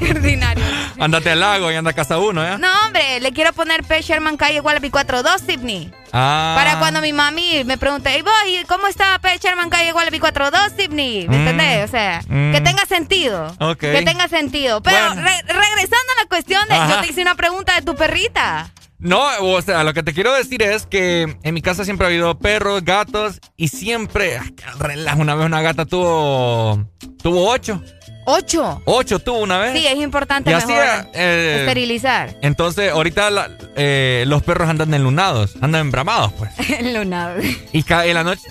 [0.10, 0.64] ordinario.
[0.98, 2.58] Ándate al lago y anda a casa uno, ¿eh?
[2.58, 4.02] No, hombre, le quiero poner P.
[4.02, 5.90] Sherman Calle igual a 42 Sydney.
[6.12, 6.54] Ah.
[6.56, 8.32] Para cuando mi mami me pregunte, ¿y vos,
[8.68, 9.38] cómo está P.
[9.38, 11.28] Sherman Calle igual a 42 Sydney?
[11.28, 11.40] ¿Me mm.
[11.40, 11.84] entendés?
[11.84, 12.64] O sea, que mm.
[12.64, 13.56] tenga sentido.
[13.60, 13.78] Ok.
[13.78, 14.82] Que tenga sentido.
[14.82, 18.70] Pero regresando a la cuestión de, yo te hice una pregunta de tu perrita.
[19.00, 22.10] No, o sea, lo que te quiero decir es que en mi casa siempre ha
[22.10, 24.38] habido perros, gatos y siempre,
[25.16, 26.86] una vez una gata tuvo,
[27.22, 27.82] tuvo ocho.
[28.26, 28.82] ¿Ocho?
[28.84, 29.72] Ocho tuvo una vez.
[29.72, 30.72] Sí, es importante mejor
[31.14, 32.36] eh, esterilizar.
[32.42, 33.30] Entonces, ahorita
[33.76, 36.52] eh, los perros andan enlunados, andan embramados, pues.
[36.78, 37.42] enlunados.
[37.72, 38.42] Y cae la noche...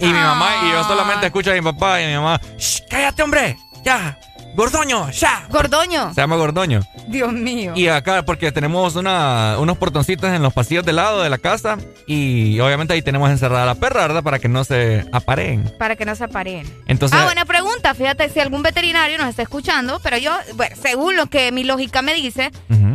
[0.00, 2.40] Y mi mamá, y yo solamente escucho a mi papá y mi mamá,
[2.90, 3.56] ¡cállate, hombre!
[3.84, 4.18] ¡Ya!
[4.54, 5.46] Gordoño, ya.
[5.50, 6.14] Gordoño.
[6.14, 6.80] Se llama Gordoño.
[7.08, 7.72] Dios mío.
[7.74, 11.76] Y acá, porque tenemos una, unos portoncitos en los pasillos del lado de la casa.
[12.06, 14.22] Y obviamente ahí tenemos encerrada la perra, ¿verdad?
[14.22, 15.72] Para que no se apareen.
[15.78, 16.72] Para que no se apareen.
[16.86, 17.18] Entonces.
[17.20, 17.94] Ah, buena pregunta.
[17.94, 20.00] Fíjate si algún veterinario nos está escuchando.
[20.02, 22.52] Pero yo, bueno, según lo que mi lógica me dice,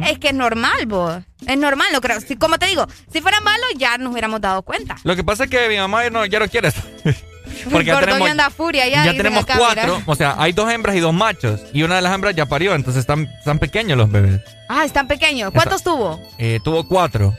[0.07, 1.23] es que es normal, vos.
[1.45, 2.21] Es normal, no creo.
[2.21, 4.97] Si, como te digo, si fuera malo, ya nos hubiéramos dado cuenta.
[5.03, 6.81] Lo que pasa es que mi mamá ya no, ya no quiere eso.
[7.71, 9.05] Porque ya tenemos, anda furia ya.
[9.05, 10.01] Ya tenemos cuatro.
[10.05, 11.61] O sea, hay dos hembras y dos machos.
[11.73, 14.41] Y una de las hembras ya parió, entonces están, están pequeños los bebés.
[14.67, 15.51] Ah, están pequeños.
[15.51, 16.21] ¿Cuántos tuvo?
[16.37, 17.35] Eh, tuvo cuatro.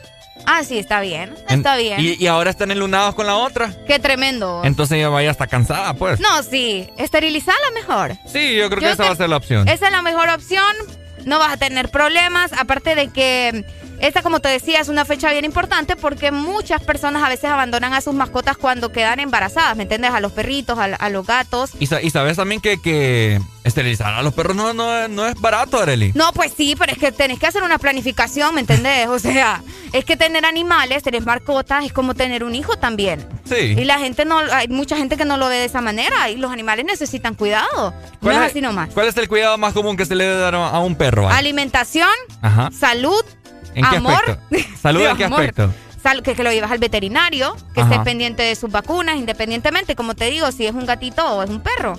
[0.47, 1.35] Ah, sí, está bien.
[1.49, 1.99] Está bien.
[2.01, 3.75] Y, ahora están enlunados con la otra.
[3.87, 4.63] Qué tremendo.
[4.65, 6.21] Entonces ella vaya hasta cansada, pues.
[6.21, 6.89] No, sí.
[6.97, 8.17] Esterilizarla mejor.
[8.27, 9.69] Sí, yo creo que esa va a ser la opción.
[9.69, 10.75] Esa es la mejor opción.
[11.25, 12.53] No vas a tener problemas.
[12.53, 13.65] Aparte de que
[14.01, 17.93] esta, como te decía, es una fecha bien importante porque muchas personas a veces abandonan
[17.93, 20.11] a sus mascotas cuando quedan embarazadas, ¿me entiendes?
[20.13, 21.73] A los perritos, a, los gatos.
[21.79, 26.13] Y, sabes también que, que, esterilizar a los perros no, no, es barato, Arely.
[26.15, 29.09] No, pues sí, pero es que tenés que hacer una planificación, ¿me entendés?
[29.09, 33.27] O sea, es que tener animales, tener mascotas, es como tener un hijo también.
[33.45, 33.75] Sí.
[33.77, 36.37] Y la gente no, hay mucha gente que no lo ve de esa manera y
[36.37, 37.95] los animales necesitan cuidado.
[38.23, 38.91] No es así nomás.
[38.95, 41.29] ¿Cuál es el cuidado más común que se le debe dar a un perro?
[41.29, 42.09] Alimentación,
[42.73, 43.25] salud
[43.75, 44.15] ¿En qué amor.
[44.15, 44.79] aspecto?
[44.81, 45.73] ¿Salud en qué aspecto?
[46.23, 50.31] que, que, lo llevas al veterinario, que estés pendiente de sus vacunas, independientemente, como te
[50.31, 51.99] digo, si es un gatito o es un perro.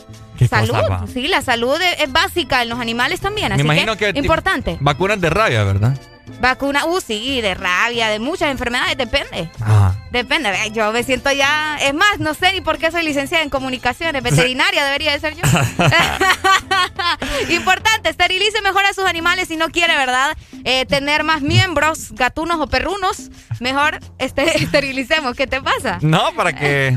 [0.50, 0.76] salud,
[1.14, 4.78] sí, la salud es, básica en los animales también, así imagino que, que importante.
[4.82, 5.96] Vacunas de rabia, ¿verdad?
[6.40, 9.50] Vacuna, uh, sí, de rabia, de muchas enfermedades, depende.
[9.60, 9.96] Ajá.
[10.12, 13.50] Depende, yo me siento ya, es más, no sé ni por qué soy licenciada en
[13.50, 15.42] comunicaciones, veterinaria debería de ser yo.
[17.50, 20.36] Importante, esterilice mejor a sus animales si no quiere, ¿verdad?
[20.66, 25.36] Eh, tener más miembros, gatunos o perrunos, mejor este, esterilicemos.
[25.36, 26.00] ¿Qué te pasa?
[26.02, 26.96] No, para que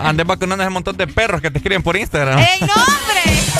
[0.00, 2.38] andes vacunando a ese montón de perros que te escriben por Instagram.
[2.38, 3.55] ¡Ey, no, hombre!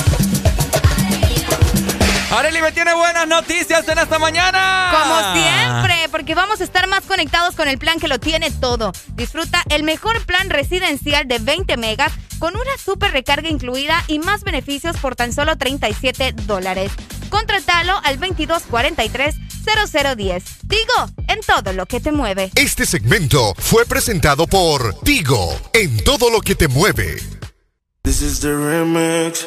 [2.30, 4.90] Areli me tiene buenas noticias en esta mañana.
[4.90, 8.90] Como siempre, porque vamos a estar más conectados con el plan que lo tiene todo.
[9.14, 14.42] Disfruta el mejor plan residencial de 20 megas con una super recarga incluida y más
[14.42, 16.90] beneficios por tan solo 37 dólares.
[17.30, 20.42] Contratalo al 2243-0010.
[20.68, 20.94] Tigo,
[21.28, 22.50] en todo lo que te mueve.
[22.56, 27.22] Este segmento fue presentado por Tigo, en todo lo que te mueve.
[28.02, 29.46] This is the remix.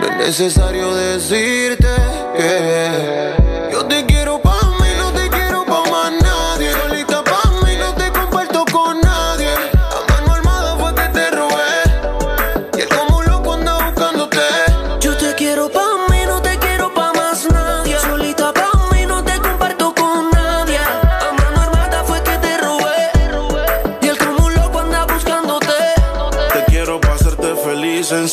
[0.00, 1.88] No es necesario decirte
[2.36, 3.29] que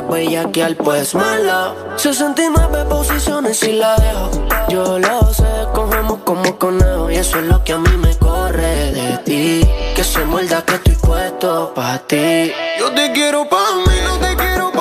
[0.00, 1.74] Tú querías bellaquear, pues malo.
[1.96, 4.30] 69 posiciones y la dejo.
[4.68, 5.44] Yo lo sé,
[5.74, 7.10] cogemos como conejo.
[7.10, 9.70] Y eso es lo que a mí me corre de ti.
[9.94, 12.50] Que se muerda que estoy puesto pa' ti.
[12.78, 14.79] Yo te quiero pa' mí, no te quiero pa'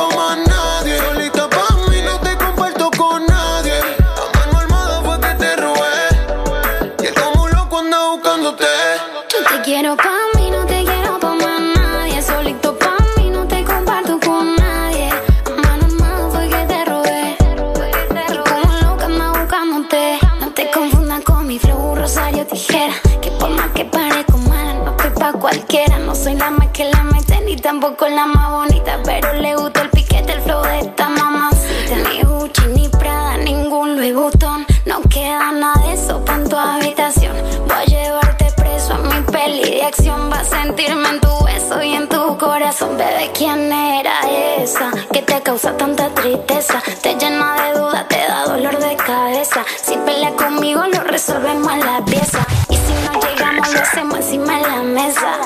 [27.69, 28.99] tampoco la más bonita.
[29.05, 31.95] Pero le gusta el piquete, el flow de esta mamacita.
[32.09, 34.65] Ni Gucci, ni Prada, ningún Louis Vuitton.
[34.87, 37.35] No queda nada de eso pa' en tu habitación.
[37.67, 40.31] Voy a llevarte preso a mi peli de acción.
[40.31, 42.97] Vas a sentirme en tu beso y en tu corazón.
[42.97, 44.15] Bebé, ¿quién era
[44.57, 46.81] esa que te causa tanta tristeza?
[47.03, 49.63] Te llena de dudas, te da dolor de cabeza.
[49.83, 52.39] Si pelea conmigo, lo resolvemos en la pieza.
[52.69, 55.37] Y si no llegamos, lo hacemos encima de la mesa.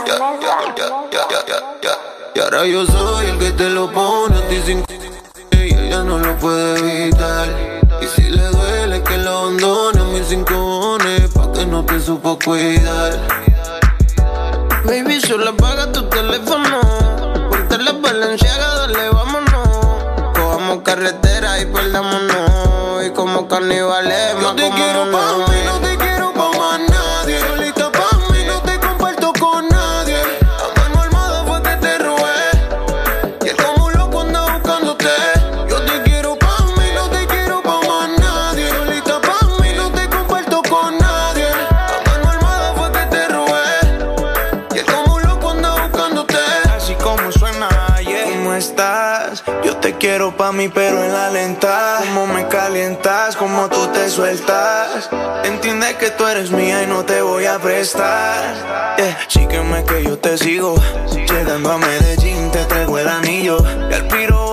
[0.63, 0.63] Y
[2.54, 4.84] ahora yo soy el que te lo pone a ti sin
[5.52, 7.48] y ella no lo puede evitar.
[8.02, 10.98] Y si le duele que lo abandone a mis cinco
[11.34, 13.20] pa' que no te supo cuidar.
[14.86, 16.82] Baby, solo apaga tu teléfono.
[17.50, 20.34] Ponte la valenciaga, dale, vámonos.
[20.36, 23.06] Cojamos carretera y perdámonos.
[23.06, 25.83] Y como carnivales, Yo te quiero pa' mí, no
[50.34, 52.00] pa' mí, pero en la lenta.
[52.00, 55.10] Cómo me calientas, cómo tú te sueltas.
[55.44, 58.96] Entiende que tú eres mía y no te voy a prestar.
[58.98, 59.18] Yeah.
[59.28, 60.76] Sígueme que yo te sigo.
[61.12, 63.58] Llegando a Medellín, te traigo el anillo.
[63.90, 64.53] Y al piro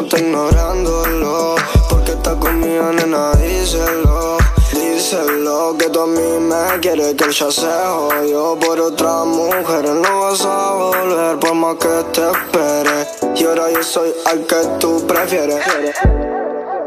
[0.00, 1.56] Está ignorándolo.
[1.88, 4.38] Porque está conmigo, nena, díselo.
[4.72, 9.24] dice lo que tú a mí me quieres que él ya se jodió por otra
[9.24, 9.84] mujer.
[9.84, 13.36] No vas a volver por más que te espere.
[13.36, 15.64] Y ahora yo soy al que tú prefieres.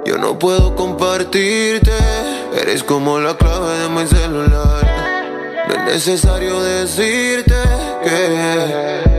[0.05, 1.91] Yo no puedo compartirte,
[2.53, 4.99] eres como la clave de mi celular.
[5.67, 7.53] No es necesario decirte
[8.03, 9.18] que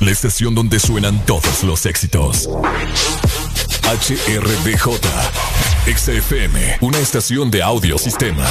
[0.00, 2.48] la estación donde suenan todos los éxitos.
[3.82, 5.00] HRDJ,
[5.86, 8.46] XFM, una estación de audio sistema.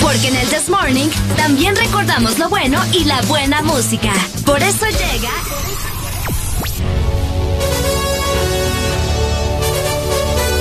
[0.00, 4.12] Porque en el This Morning también recordamos lo bueno y la buena música.
[4.44, 5.30] Por eso llega.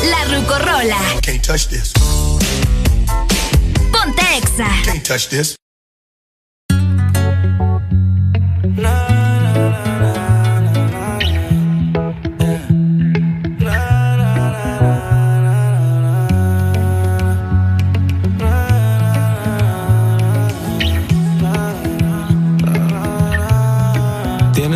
[0.09, 0.99] La Rucorola.
[1.21, 1.91] Can't touch this.
[3.91, 4.69] Ponte Exa.
[4.85, 5.60] Can't touch this.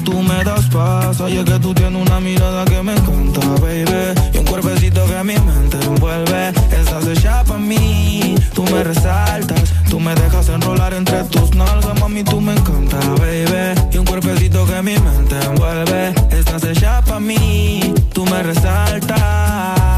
[0.00, 1.20] tú me das paz.
[1.20, 4.28] Oye, que tú tienes una mirada que me encanta, baby
[4.60, 6.48] cuerpecito que mi mente envuelve.
[6.48, 9.74] Estás hecha para mí, tú me resaltas.
[9.88, 13.80] Tú me dejas enrolar entre tus nalgas, mami, tú me encanta, baby.
[13.92, 16.14] Y un cuerpecito que mi mente envuelve.
[16.30, 19.97] Estás hecha para mí, tú me resaltas.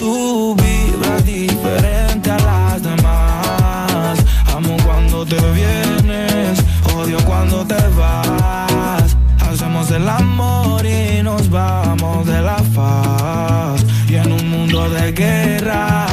[0.00, 4.18] Tú vibras diferente a las demás.
[4.56, 6.58] Amo cuando te vienes,
[6.96, 9.14] odio cuando te vas.
[9.40, 13.84] Hacemos el amor y nos vamos de la faz.
[14.08, 16.06] Y en un mundo de guerra,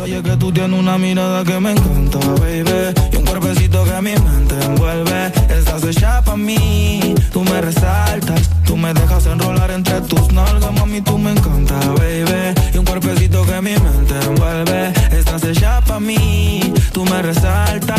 [0.00, 2.94] Oye que tú tienes una mirada que me encanta, baby.
[3.12, 5.32] Y un cuerpecito que mi mente envuelve.
[5.68, 11.00] Estás hecha para mí, tú me resaltas Tú me dejas enrolar entre tus nalgas, mami,
[11.02, 12.54] tú me encanta, baby.
[12.74, 14.92] Y un cuerpecito que mi mente envuelve.
[15.10, 17.96] Estás hecha pa' mí, tú me resaltas.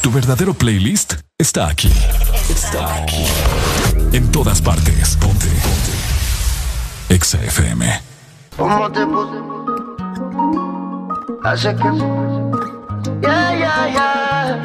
[0.00, 1.92] Tu verdadero playlist está aquí.
[2.48, 3.24] Está aquí.
[4.12, 5.16] En todas partes.
[5.16, 5.46] Ponte.
[5.46, 7.14] Ponte.
[7.14, 7.38] Exa
[8.56, 10.75] ¿Cómo te puse?
[11.46, 11.88] Hace que.
[13.22, 14.56] Yeah, yeah, yeah.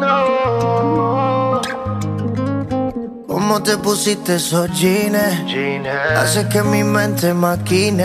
[0.00, 1.60] No.
[3.28, 5.16] ¿Cómo te pusiste esos jeans?
[6.16, 8.04] Hace que mi mente maquine.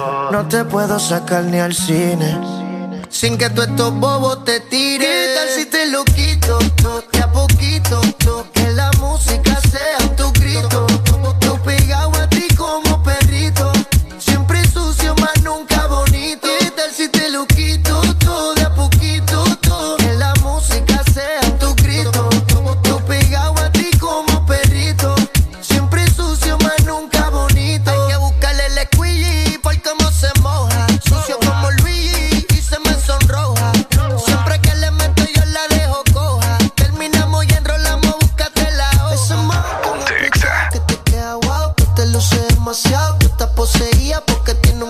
[0.00, 0.30] Oh.
[0.32, 2.40] No te puedo sacar ni al cine.
[3.10, 5.06] Sin que tú estos bobos te tires.
[5.06, 6.58] ¿Qué tal si te lo quito?
[7.12, 8.00] De a poquito.
[8.54, 10.86] Que la música sea tu grito.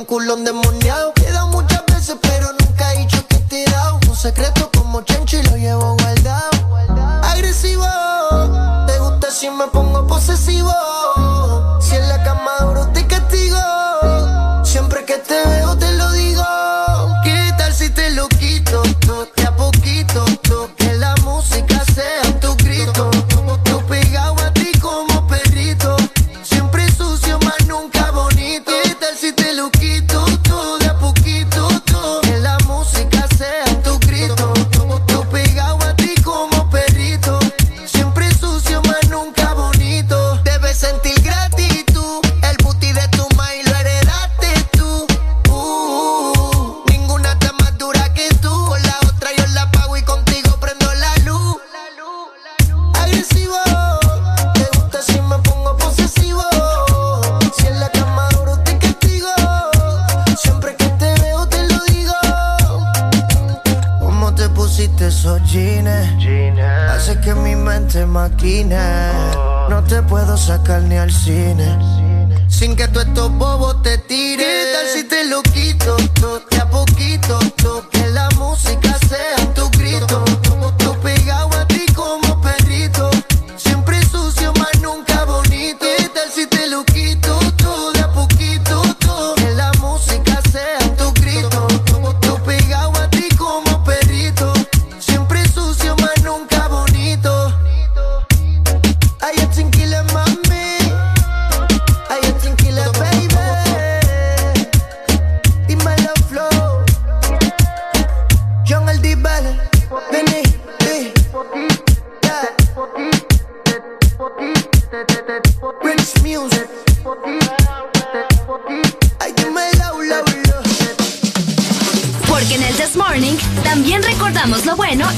[0.08, 1.17] culo endemoniado.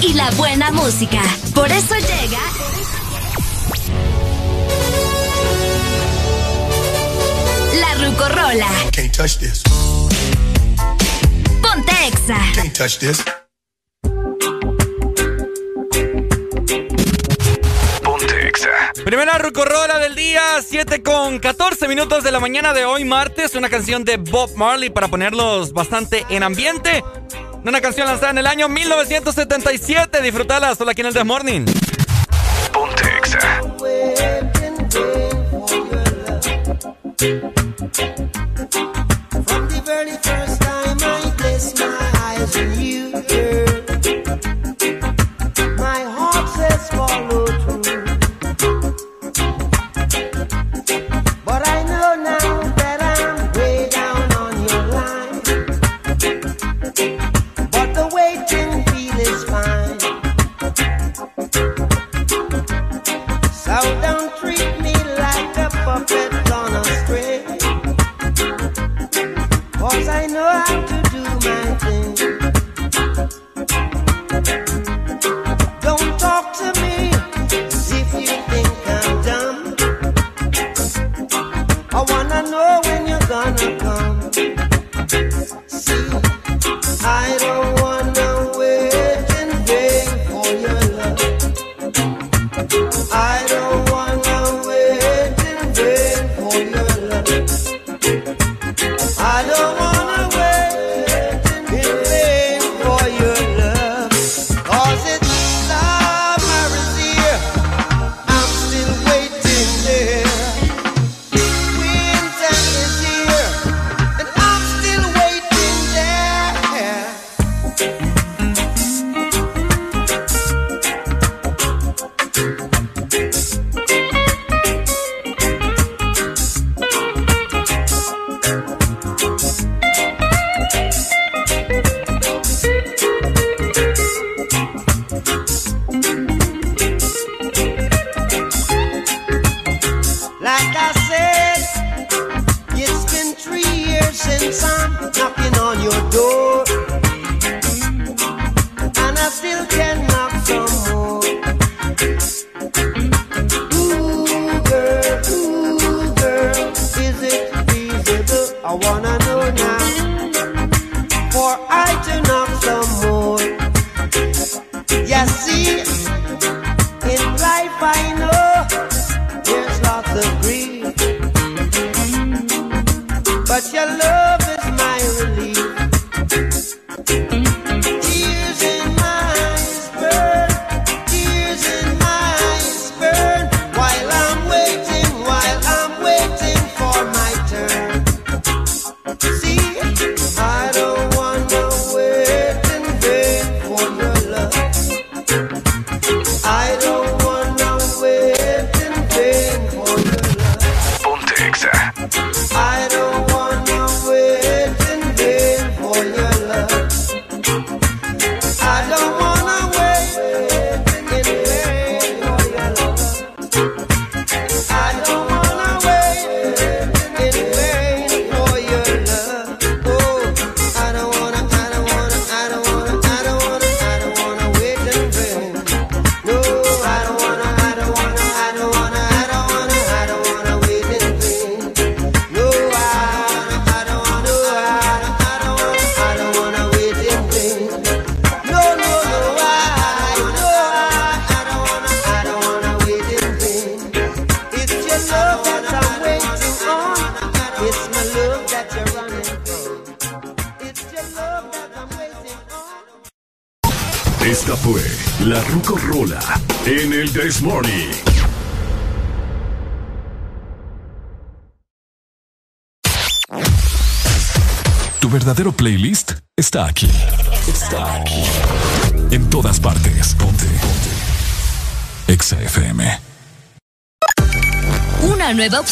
[0.02, 1.20] y la buena música.
[1.54, 2.38] Por eso llega.
[7.80, 8.68] La Rucorola.
[8.92, 9.62] Can't touch this.
[11.62, 11.92] Ponte
[12.54, 13.22] Can't touch this.
[19.04, 23.68] Primera rucorola del día, 7 con 14 minutos de la mañana de hoy martes, una
[23.68, 27.02] canción de Bob Marley para ponerlos bastante en ambiente.
[27.64, 30.22] Una canción lanzada en el año 1977.
[30.22, 31.66] Disfrutala solo aquí en el This Morning.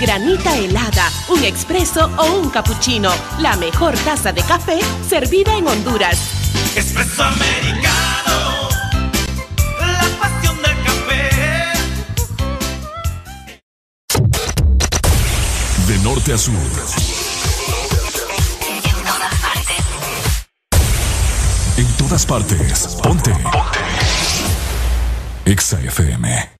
[0.00, 3.12] granita helada, un expreso o un cappuccino.
[3.38, 6.18] La mejor taza de café servida en Honduras.
[6.74, 8.68] Expreso americano.
[9.78, 11.30] La pasión del café.
[15.86, 16.54] De norte a sur.
[18.66, 19.84] En todas partes.
[21.76, 22.98] En todas partes.
[23.02, 23.30] Ponte.
[23.32, 23.80] Ponte.
[25.44, 26.59] Exa FM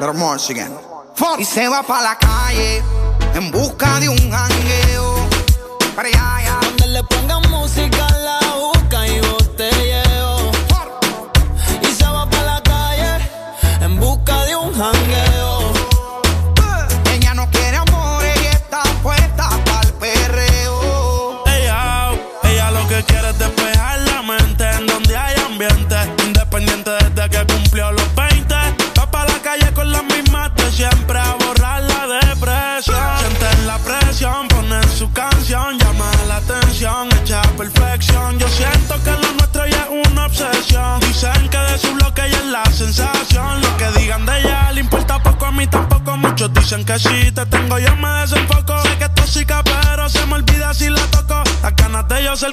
[0.00, 0.72] Little Morgan.
[1.38, 2.82] Y se va pa' la calle
[3.34, 4.99] en busca de un jangueo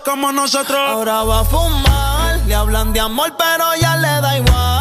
[0.08, 0.80] como nosotros.
[0.80, 4.77] Ahora va a fumar, le hablan de amor, pero ya le da igual.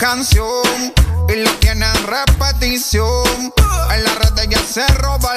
[0.00, 0.64] Canción
[1.28, 3.52] y la tiene en repetición.
[3.94, 5.34] En la red ella se roba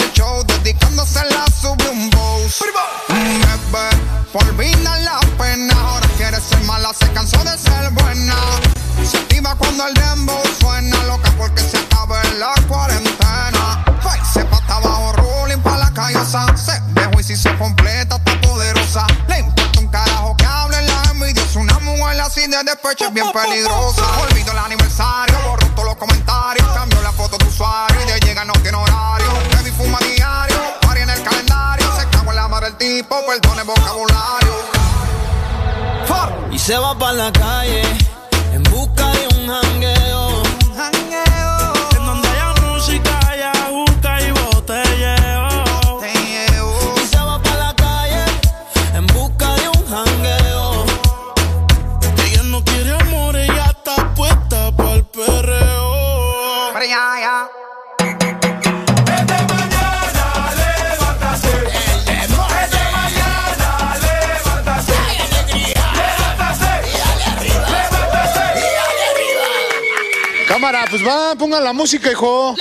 [71.84, 72.56] música, hijo.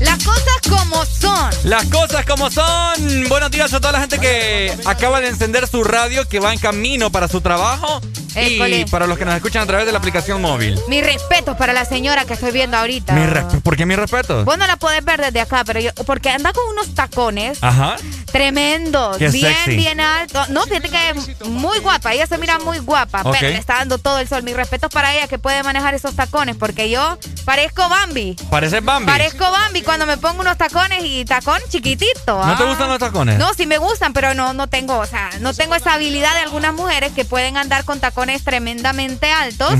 [0.00, 1.50] Las cosas como son.
[1.64, 3.28] Las cosas como son.
[3.28, 6.58] Buenos días a toda la gente que acaba de encender su radio, que va en
[6.58, 8.00] camino para su trabajo.
[8.34, 8.80] École.
[8.80, 10.80] Y para los que nos escuchan a través de la aplicación móvil.
[10.88, 13.12] Mi respeto para la señora que estoy viendo ahorita.
[13.12, 14.42] Mi ¿Por qué mi respeto?
[14.46, 17.96] Vos no la podés ver desde acá, pero yo, porque anda con unos tacones Ajá.
[18.36, 19.76] Tremendos, Qué bien, sexy.
[19.76, 20.48] bien altos.
[20.50, 23.98] No, fíjate que es muy guapa, ella se mira muy guapa, pero le está dando
[23.98, 24.42] todo el sol.
[24.42, 28.36] Mi respeto para ella que puede manejar esos tacones, porque yo parezco Bambi.
[28.50, 29.06] Parece Bambi.
[29.06, 32.44] Parezco Bambi cuando me pongo unos tacones y tacón chiquitito.
[32.44, 32.66] ¿No te ah.
[32.66, 33.38] gustan los tacones?
[33.38, 36.40] No, sí me gustan, pero no, no tengo, o sea, no tengo esa habilidad de
[36.40, 39.74] algunas mujeres que pueden andar con tacones tremendamente altos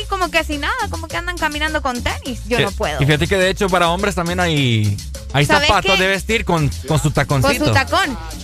[0.00, 2.40] y como que así nada, como que andan caminando con tenis.
[2.46, 3.02] Yo Que- no puedo.
[3.02, 4.96] Y fíjate que de hecho para hombres también hay,
[5.32, 6.02] hay ¿Sabes zapatos qué?
[6.02, 7.66] de vestir con, con su Con taconcito.
[7.66, 7.95] su tacón.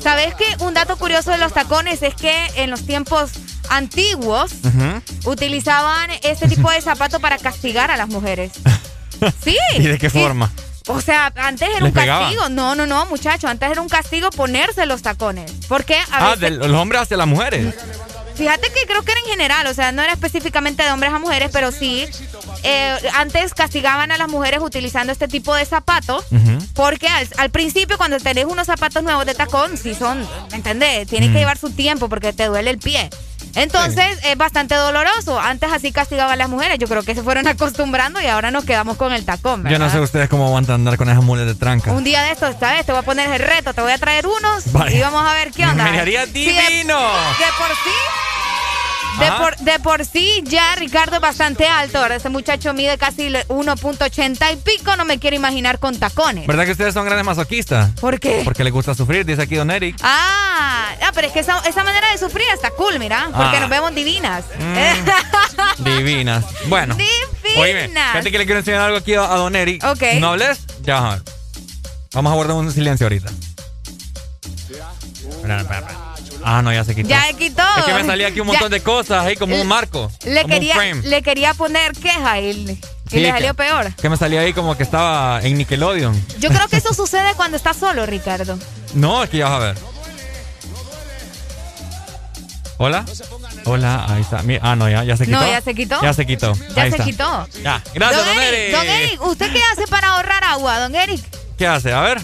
[0.02, 0.44] ¿Sabes qué?
[0.64, 3.30] Un dato curioso de los tacones es que en los tiempos
[3.70, 4.52] antiguos
[5.24, 8.52] utilizaban este tipo de zapato para castigar a las mujeres.
[9.44, 9.56] Sí.
[9.76, 10.18] ¿Y de qué Sí.
[10.20, 10.50] forma?
[10.88, 12.24] O sea, antes era ¿Les un pegaban?
[12.24, 12.48] castigo.
[12.48, 13.46] No, no, no, muchacho.
[13.46, 15.48] Antes era un castigo ponerse los tacones.
[15.68, 16.58] Porque a Ah, veces.
[16.58, 17.72] de los hombres hacia las mujeres.
[18.43, 21.19] Fíjate que creo que era en general, o sea, no era específicamente de hombres a
[21.19, 22.06] mujeres, pero sí.
[22.64, 26.24] eh, antes castigaban a las mujeres utilizando este tipo de zapatos.
[26.74, 31.06] Porque al, al principio, cuando tenés unos zapatos nuevos de tacón, sí son, ¿me entendés?
[31.09, 31.32] Tienen Mm.
[31.35, 33.09] que llevar su tiempo porque te duele el pie.
[33.54, 35.38] Entonces es bastante doloroso.
[35.38, 36.78] Antes así castigaban a las mujeres.
[36.78, 39.62] Yo creo que se fueron acostumbrando y ahora nos quedamos con el tacón.
[39.64, 39.92] Yo no ¿verdad?
[39.92, 41.92] sé ustedes cómo aguantan andar con esas mules de tranca.
[41.92, 42.84] Un día de estos, ¿sabes?
[42.86, 44.96] Te voy a poner el reto, te voy a traer unos Vaya.
[44.96, 45.84] y vamos a ver qué onda.
[45.84, 46.98] Me haría de- divino.
[46.98, 47.90] de por sí.
[49.18, 51.98] De por, de por sí, ya Ricardo es bastante alto.
[51.98, 54.97] Ahora ese muchacho mide casi le- 1.80 y pico.
[54.97, 56.47] No me quiero imaginar con tacones.
[56.47, 57.90] ¿Verdad que ustedes son grandes masoquistas?
[58.01, 58.40] ¿Por qué?
[58.44, 59.97] Porque les gusta sufrir, dice aquí Don Eric.
[60.02, 63.28] Ah, ah, pero es que esa, esa manera de sufrir está cool, mira.
[63.36, 63.60] Porque Ah.
[63.60, 64.44] nos vemos divinas.
[65.78, 66.44] Divinas.
[66.66, 66.94] Bueno.
[66.94, 67.59] Divinas.
[67.59, 69.84] Oíme, fíjate que le quiero enseñar algo aquí a, a Don Eric.
[69.84, 70.02] Ok.
[70.20, 70.60] ¿No hables?
[70.82, 71.24] Ya, vamos a ver.
[72.14, 73.30] Vamos a guardar un silencio ahorita.
[74.43, 76.11] Espera, espera, espera.
[76.44, 77.09] Ah, no, ya se quitó.
[77.09, 77.62] Ya quitó.
[77.78, 78.74] Es que me salía aquí un montón Ya.
[78.77, 80.10] de cosas ahí como un marco.
[80.24, 81.02] Le como quería, un frame.
[81.09, 82.77] le quería poner queja y, le- y
[83.10, 83.93] Sí, le que- salió peor.
[83.94, 86.27] Que me salía ahí como que estaba en Nickelodeon.
[86.39, 88.59] Yo creo que eso sucede cuando estás solo, Ricardo.
[88.94, 89.77] No, es que ya vas a ver.
[92.78, 93.05] Hola.
[93.64, 94.43] Hola, ahí está.
[94.62, 95.40] Ah, no, ya, ya se quitó.
[95.40, 96.02] No, ya se quitó.
[96.02, 96.52] Ya se quitó.
[96.74, 97.05] Ya Ahí se está.
[97.05, 97.48] quitó.
[97.62, 97.82] Ya.
[97.94, 98.74] Gracias, don, Eric.
[98.77, 101.23] Don Eric, ¿usted qué hace para ahorrar agua, don Eric?
[101.56, 101.93] ¿Qué hace?
[101.93, 102.20] A ver.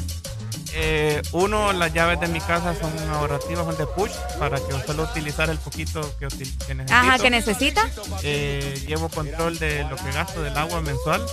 [0.75, 5.05] Eh, uno, las llaves de mi casa son ahorrativas, son de push, para que solo
[5.05, 6.95] utilizar el poquito que, util- que necesito.
[6.95, 7.91] Ajá, ¿qué necesita?
[8.23, 11.25] Eh, llevo control de lo que gasto del agua mensual,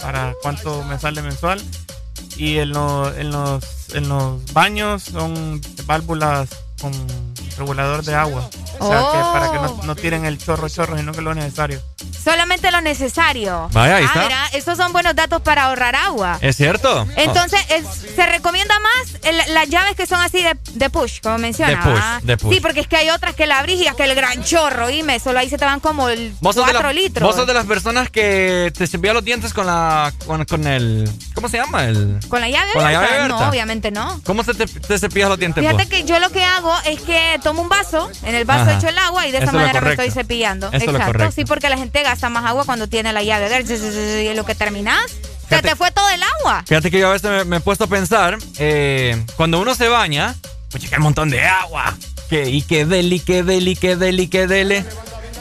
[0.00, 1.62] para cuánto me sale mensual.
[2.36, 3.64] Y en, lo- en, los,
[3.94, 6.48] en los baños son válvulas
[6.80, 6.92] con
[7.56, 8.48] regulador de agua.
[8.78, 9.84] O sea, que para que no, Oh.
[9.84, 11.80] no tiren el chorro chorro, sino que lo necesario.
[12.22, 13.68] Solamente lo necesario.
[13.72, 14.22] Vaya, ahí ah, está.
[14.22, 16.38] mira, esos son buenos datos para ahorrar agua.
[16.40, 17.06] ¿Es cierto?
[17.16, 21.38] Entonces, es- se recomienda más el- las llaves que son así de, de push, como
[21.38, 21.70] menciona.
[21.72, 22.20] De push, ¿ah?
[22.22, 22.54] de push.
[22.54, 25.18] Sí, porque es que hay otras que la abrís y aquel gran chorro, y me
[25.20, 27.26] solo ahí se te van como el Vos sos, de 4 la- litros.
[27.26, 31.08] vos sos de las personas que te cepillas los dientes con la con, con el
[31.34, 31.84] ¿cómo se llama?
[31.84, 33.06] el ¿Con la llave con la abierta?
[33.08, 33.48] llave No, abierta.
[33.50, 34.20] obviamente no.
[34.24, 35.62] ¿Cómo se te, te cepillas los dientes?
[35.62, 35.90] Fíjate vos?
[35.90, 38.78] que yo lo que hago es que tomo un vaso, en el vaso Ajá.
[38.78, 40.68] echo el agua y de esa Eso es lo manera me estoy cepillando.
[40.72, 43.48] Eso Exacto, sí, porque la gente gasta más agua cuando tiene la llave.
[43.62, 45.00] Y lo que terminas,
[45.48, 46.64] se te fue todo el agua.
[46.66, 49.88] Fíjate que yo a veces me, me he puesto a pensar, eh, cuando uno se
[49.88, 50.34] baña,
[50.70, 51.94] pues que hay un montón de agua.
[52.28, 54.84] Que, y que dele, y que dele, y que dele, y que dele.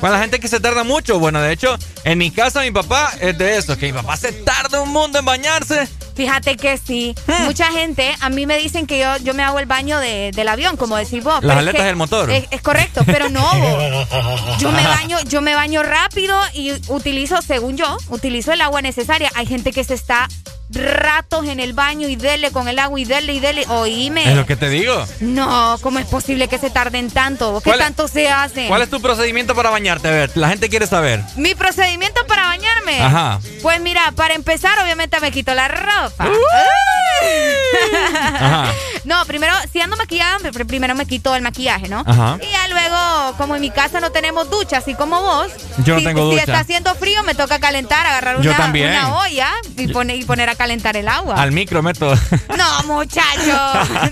[0.02, 1.20] Para la gente que se tarda mucho.
[1.20, 4.34] Bueno, de hecho, en mi casa mi papá es de eso, que mi papá se
[4.34, 5.88] tarda un mundo en bañarse.
[6.16, 7.16] Fíjate que sí.
[7.28, 7.46] Hmm.
[7.46, 10.48] Mucha gente, a mí me dicen que yo, yo me hago el baño de- del
[10.48, 11.36] avión, como decís vos.
[11.36, 12.30] Las pero es aletas que- del motor.
[12.30, 13.42] Es, es correcto, pero no.
[13.42, 14.08] vos.
[14.60, 19.32] Yo me baño, yo me baño rápido y utilizo, según yo, utilizo el agua necesaria.
[19.36, 20.28] Hay gente que se está
[20.74, 23.66] ratos en el baño y dele con el agua y dele y dele.
[23.68, 24.30] Oíme.
[24.30, 25.06] Es lo que te digo.
[25.20, 27.60] No, ¿cómo es posible que se tarden tanto?
[27.60, 28.68] ¿Qué ¿Cuál es- tanto se hace?
[28.68, 30.08] ¿Cuál es tu procedimiento para bañarte?
[30.08, 31.22] A ver, la gente quiere saber.
[31.36, 33.02] Mi procedimiento para bañarme.
[33.02, 33.40] Ajá.
[33.62, 36.28] Pues mira, para empezar, obviamente me quito la ropa.
[38.40, 38.74] Ajá.
[39.04, 42.04] No, primero, si ando maquillada, pr- primero me quito el maquillaje, ¿no?
[42.06, 42.38] Ajá.
[42.42, 45.48] Y ya luego, como en mi casa no tenemos ducha, así como vos.
[45.84, 46.44] Yo no si, tengo si ducha.
[46.44, 48.52] está haciendo frío, me toca calentar, agarrar una,
[49.18, 51.36] olla y, pone- y poner a calentar el agua.
[51.42, 52.14] Al micro meto.
[52.58, 53.58] No, muchacho.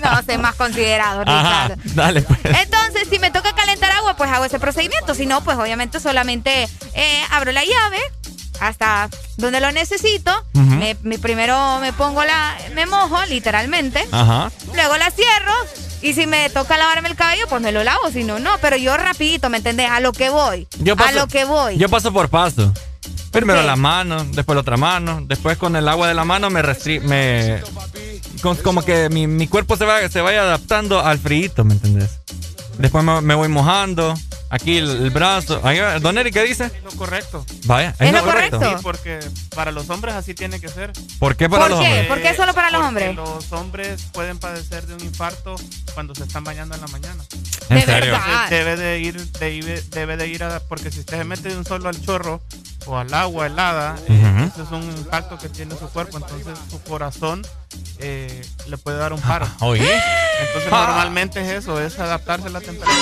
[0.02, 1.68] No, sé más considerado, Ajá.
[1.68, 1.82] Ricardo.
[1.94, 2.40] Dale, pues.
[2.44, 5.14] Entonces, si me toca calentar agua, pues hago ese procedimiento.
[5.14, 7.98] Si no, pues obviamente solamente eh, abro la llave
[8.60, 10.32] hasta donde lo necesito.
[10.54, 14.06] Me, me- primero me pongo la, me mojo, literalmente.
[14.10, 14.50] Ajá.
[14.74, 15.54] Luego la cierro.
[16.02, 18.10] Y si me toca lavarme el cabello, pues me lo lavo.
[18.10, 18.50] Si no, no.
[18.60, 19.90] Pero yo rapidito, ¿me entendés?
[19.90, 20.66] A lo que voy.
[20.78, 21.76] Yo a paso- lo que voy.
[21.78, 22.72] Yo paso por paso.
[23.30, 23.66] Primero qué?
[23.66, 26.98] la mano, después la otra mano, después con el agua de la mano me restri
[27.00, 27.62] me
[28.42, 32.18] con- como que mi, mi cuerpo se va se vaya adaptando al frío, ¿me entendés?
[32.78, 34.14] Después me, me voy mojando,
[34.48, 35.60] aquí el, el brazo.
[35.64, 36.70] Ahí va, Don Eric, ¿qué dice?
[36.82, 37.44] Lo correcto.
[37.66, 38.58] Vaya, es, lo correcto.
[38.58, 39.20] Sí, porque
[39.54, 40.90] para los hombres así tiene que ser.
[41.18, 41.86] ¿Por qué para ¿Por los qué?
[41.86, 42.06] hombres?
[42.06, 43.16] ¿Por qué solo para los Porque hombres?
[43.16, 45.56] Los hombres pueden padecer de un infarto
[45.92, 47.22] cuando se están bañando en la mañana.
[47.68, 48.18] ¿En De serio?
[48.48, 51.66] Debe de ir, de- debe de ir a, porque si usted se mete de un
[51.66, 52.40] solo al chorro
[52.86, 56.80] o al agua helada, eh, ese es un impacto que tiene su cuerpo, entonces su
[56.82, 57.42] corazón
[57.98, 59.46] eh, le puede dar un paro.
[59.60, 59.90] Oye.
[60.40, 60.84] Entonces Ah.
[60.88, 62.96] normalmente es eso, es adaptarse a la temperatura.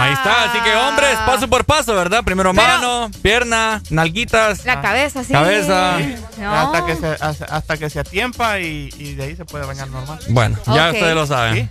[0.00, 2.22] Ahí está, así que hombres, paso por paso, ¿verdad?
[2.24, 4.64] Primero Pero- mano, pierna, nalguitas.
[4.64, 5.32] La cabeza, sí.
[5.32, 5.98] Cabeza.
[6.38, 6.54] No.
[6.54, 7.06] Hasta que se
[7.50, 10.18] hasta, que se atiempa y, y de ahí se puede bañar normal.
[10.28, 11.68] Bueno, ya ustedes lo saben.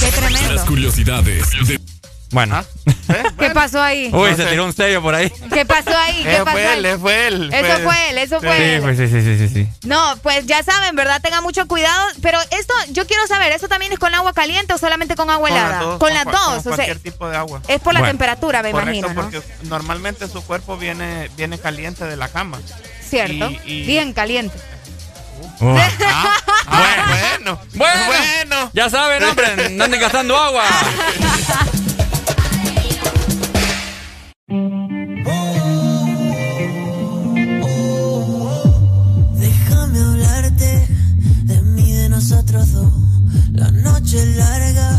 [0.00, 0.54] Qué tremendo.
[0.54, 1.78] Las curiosidades de
[2.32, 2.64] Bueno.
[3.38, 4.08] ¿Qué pasó ahí?
[4.12, 5.30] Uy, se tiró un sello por ahí.
[5.52, 6.22] ¿Qué pasó ahí?
[6.22, 6.78] ¿Qué Eh, pasó fue ahí?
[6.78, 7.50] él, eh, fue él.
[7.52, 8.82] Eso fue él, eso fue Sí, él.
[8.82, 9.68] pues sí, sí, sí, sí, sí.
[9.84, 11.20] No, pues ya saben, ¿verdad?
[11.20, 12.04] Tengan mucho cuidado.
[12.22, 15.48] Pero esto, yo quiero saber, ¿eso también es con agua caliente o solamente con agua
[15.48, 15.98] helada?
[15.98, 16.34] Con las dos.
[16.34, 17.60] con o sea, cualquier tipo de agua.
[17.66, 19.22] es por la temperatura, me Correcto, imagino, ¿no?
[19.30, 22.60] porque normalmente su cuerpo viene, viene caliente de la cama.
[23.08, 23.50] Cierto.
[23.50, 24.56] y- y- Bien caliente.
[25.60, 25.76] Oh.
[26.72, 27.06] Ah,
[27.38, 27.60] bueno.
[27.74, 28.70] Bueno, Bueno.
[28.72, 30.62] ya saben, hombre, no anden gastando agua.
[39.38, 40.88] Déjame hablarte
[41.44, 42.92] de mí, de nosotros dos.
[43.52, 44.98] La noche es larga,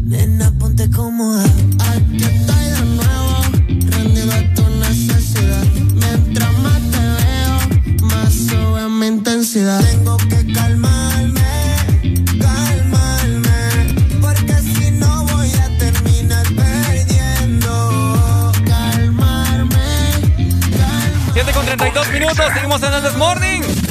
[0.00, 1.44] nena, ponte cómoda.
[1.44, 3.42] Aquí estoy de nuevo,
[3.90, 5.64] rendido a tu necesidad.
[5.92, 9.84] Mientras más te veo, más sube mi intensidad.
[9.90, 11.05] Tengo que calmarme,
[21.96, 23.85] 7 con 32 minutos, seguimos en el This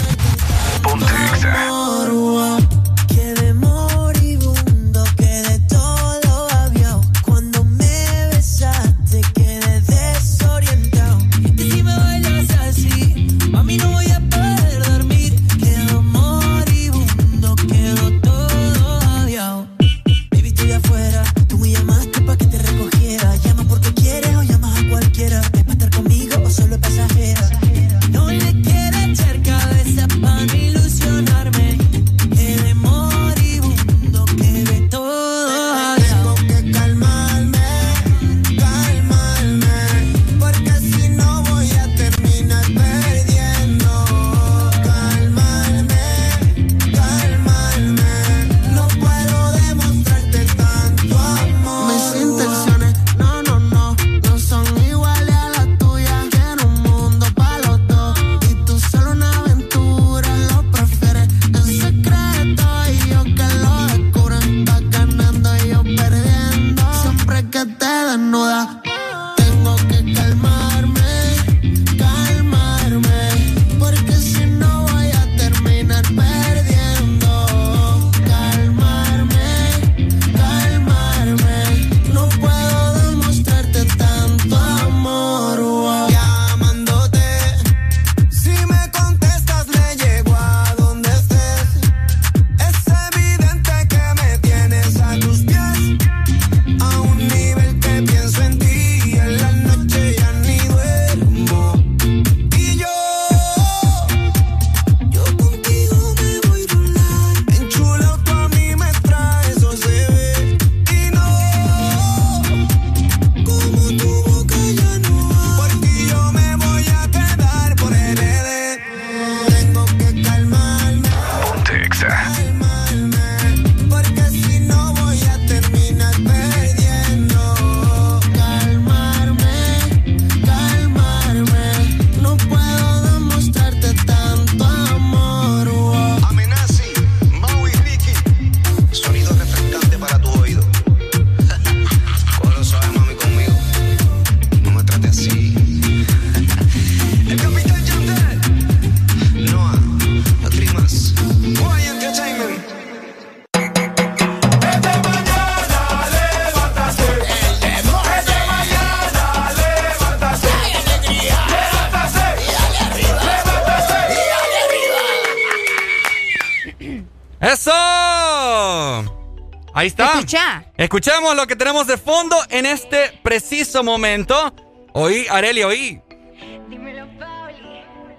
[170.86, 174.54] Escuchemos lo que tenemos de fondo en este preciso momento.
[174.94, 176.00] Oí, Areli, oí.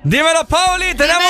[0.02, 0.92] Dímelo, Pauli.
[0.96, 1.22] Tenemos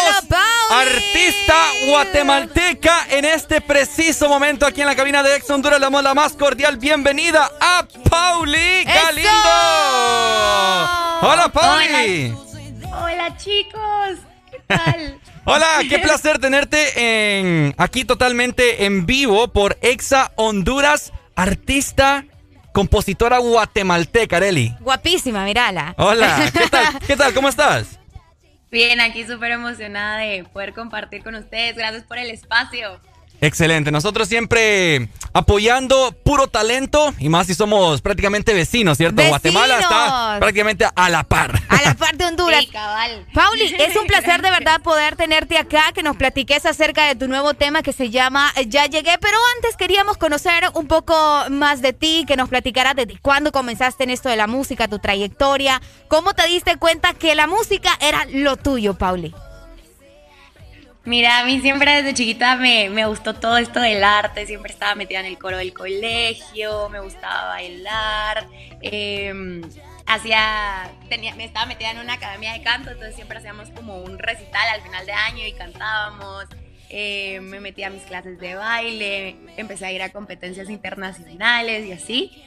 [0.70, 1.54] artista
[1.88, 5.78] guatemalteca en este preciso momento aquí en la cabina de Ex Honduras.
[5.78, 9.30] Le damos la más cordial bienvenida a Pauli Galindo.
[11.20, 12.34] Hola, Pauli.
[12.98, 14.20] Hola, chicos.
[14.50, 15.20] ¿Qué tal?
[15.48, 22.24] Hola, qué placer tenerte en, aquí totalmente en vivo por Exa Honduras, artista,
[22.72, 24.74] compositora guatemalteca, Areli.
[24.80, 25.94] Guapísima, mírala.
[25.98, 26.98] Hola, ¿qué tal?
[27.06, 27.32] ¿Qué tal?
[27.34, 28.00] ¿Cómo estás?
[28.70, 31.76] Bien, aquí súper emocionada de poder compartir con ustedes.
[31.76, 33.00] Gracias por el espacio.
[33.40, 39.16] Excelente, nosotros siempre apoyando puro talento y más si somos prácticamente vecinos, ¿cierto?
[39.16, 39.30] ¡Vecinos!
[39.30, 41.60] Guatemala está prácticamente a la par.
[41.68, 42.60] A la par de Honduras.
[42.60, 43.26] Sí, cabal.
[43.34, 47.28] Pauli, es un placer de verdad poder tenerte acá, que nos platiques acerca de tu
[47.28, 51.14] nuevo tema que se llama Ya llegué, pero antes queríamos conocer un poco
[51.50, 54.98] más de ti, que nos platicaras de cuándo comenzaste en esto de la música, tu
[54.98, 59.34] trayectoria, cómo te diste cuenta que la música era lo tuyo, Pauli.
[61.06, 64.96] Mira, a mí siempre desde chiquita me, me gustó todo esto del arte, siempre estaba
[64.96, 68.48] metida en el coro del colegio, me gustaba bailar,
[68.82, 69.62] eh,
[70.04, 74.18] hacía, tenía, me estaba metida en una academia de canto, entonces siempre hacíamos como un
[74.18, 76.46] recital al final de año y cantábamos,
[76.88, 81.92] eh, me metí a mis clases de baile, empecé a ir a competencias internacionales y
[81.92, 82.44] así.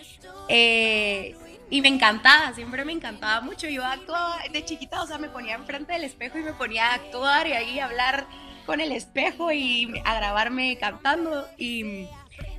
[0.50, 1.34] Eh,
[1.70, 3.68] y me encantaba, siempre me encantaba mucho.
[3.68, 6.94] Yo actuaba de chiquita, o sea, me ponía enfrente del espejo y me ponía a
[6.96, 8.26] actuar y ahí hablar
[8.70, 11.48] con el espejo y a grabarme cantando.
[11.58, 12.06] Y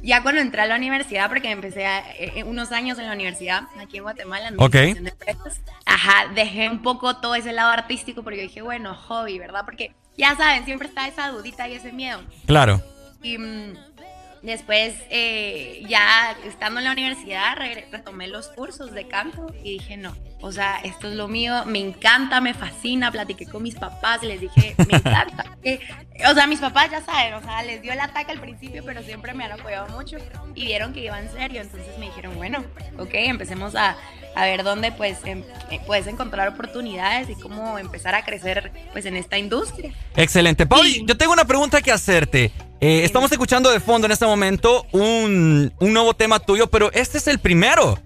[0.03, 3.63] ya cuando entré a la universidad, porque empecé a- eh, unos años en la universidad,
[3.79, 4.75] aquí en Guatemala, en Ok.
[4.75, 9.39] administración de empresas, ajá, dejé un poco todo ese lado artístico porque dije, bueno, hobby,
[9.39, 9.61] ¿verdad?
[9.65, 12.21] Porque ya saben, siempre está esa dudita y ese miedo.
[12.45, 12.83] Claro.
[13.23, 13.75] Y mm,
[14.43, 20.13] después, eh, ya estando en la universidad, retomé los cursos de canto y dije, no,
[20.43, 23.11] o sea, esto es lo mío, me encanta, me fascina.
[23.11, 25.45] Platiqué con mis papás les dije, me encanta.
[25.63, 25.79] Eh,
[26.27, 29.03] o sea, mis papás ya saben, o sea, les dio el ataque al principio, pero
[29.03, 30.17] siempre me han apoyado mucho
[30.55, 31.61] y vieron que iba en serio.
[31.61, 32.65] Entonces me dijeron, bueno,
[32.99, 33.95] ok, empecemos a,
[34.35, 39.05] a ver dónde pues em- eh, puedes encontrar oportunidades y cómo empezar a crecer pues
[39.05, 39.93] en esta industria.
[40.17, 40.65] Excelente.
[40.65, 42.51] Pauli, yo tengo una pregunta que hacerte.
[42.81, 47.19] Eh, estamos escuchando de fondo en este momento un, un nuevo tema tuyo, pero este
[47.19, 47.99] es el primero.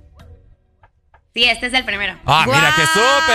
[1.37, 2.17] Sí, este es el primero.
[2.27, 3.35] Ah, mira, qué súper.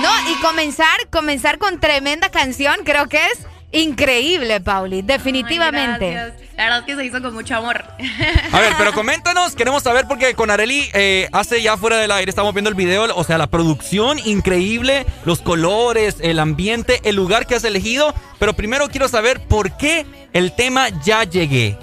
[0.00, 3.40] No, y comenzar, comenzar con tremenda canción, creo que es
[3.70, 6.06] increíble, Pauli, definitivamente.
[6.06, 6.56] Ay, gracias.
[6.56, 7.84] La verdad es que se hizo con mucho amor.
[8.50, 12.30] A ver, pero coméntanos, queremos saber porque con Areli eh, hace ya fuera del aire,
[12.30, 17.46] estamos viendo el video, o sea, la producción increíble, los colores, el ambiente, el lugar
[17.46, 21.76] que has elegido, pero primero quiero saber por qué el tema Ya llegué.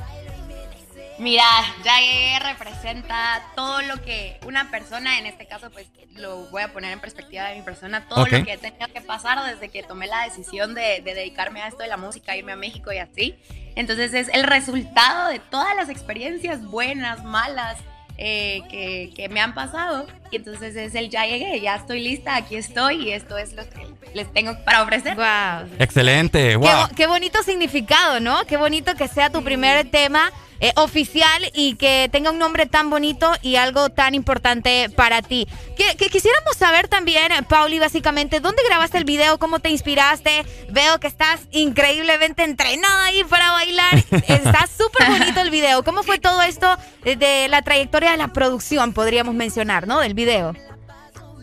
[1.20, 1.44] Mira,
[1.84, 6.72] ya llegué, representa todo lo que una persona, en este caso, pues lo voy a
[6.72, 9.84] poner en perspectiva de mi persona, todo lo que he tenido que pasar desde que
[9.84, 13.00] tomé la decisión de, de dedicarme a esto de la música, irme a México y
[13.00, 13.36] así.
[13.76, 17.78] Entonces es el resultado de todas las experiencias buenas, malas,
[18.18, 20.06] eh, que, que me han pasado.
[20.32, 23.68] Y entonces es el ya llegué, ya estoy lista, aquí estoy y esto es lo
[23.70, 25.16] que les tengo para ofrecer.
[25.16, 25.70] Wow.
[25.80, 26.68] Excelente, Qué, wow.
[26.68, 28.46] bo- qué bonito significado, ¿no?
[28.46, 30.32] Qué bonito que sea tu primer tema
[30.62, 35.48] eh, oficial y que tenga un nombre tan bonito y algo tan importante para ti.
[35.78, 39.40] Que, que quisiéramos saber también, Pauli, básicamente, ¿dónde grabaste el video?
[39.40, 40.46] ¿Cómo te inspiraste?
[40.70, 43.96] Veo que estás increíblemente entrenada ahí para bailar.
[44.28, 45.84] Está súper bonito el video.
[45.84, 50.00] ¿Cómo fue todo esto de la trayectoria de la producción, podríamos mencionar, ¿no?
[50.02, 50.54] Del video.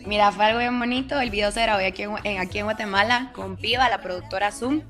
[0.05, 1.19] Mira, fue algo bien bonito.
[1.19, 4.81] El video se grabó aquí en, aquí en Guatemala con Piva, la productora Zoom.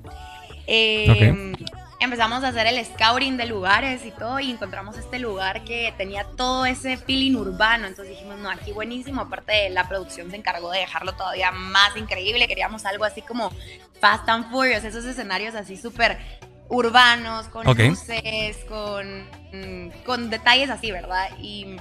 [0.67, 1.53] Eh,
[1.99, 6.25] Empezamos a hacer el scouting de lugares y todo y encontramos este lugar que tenía
[6.35, 7.87] todo ese feeling urbano.
[7.87, 9.21] Entonces dijimos, no, aquí buenísimo.
[9.21, 12.47] Aparte, la producción se encargó de dejarlo todavía más increíble.
[12.47, 13.51] Queríamos algo así como
[13.99, 16.19] Fast and Furious, esos escenarios así súper
[16.69, 19.25] urbanos, con luces, con,
[20.05, 21.29] con detalles así, ¿verdad?
[21.41, 21.77] Y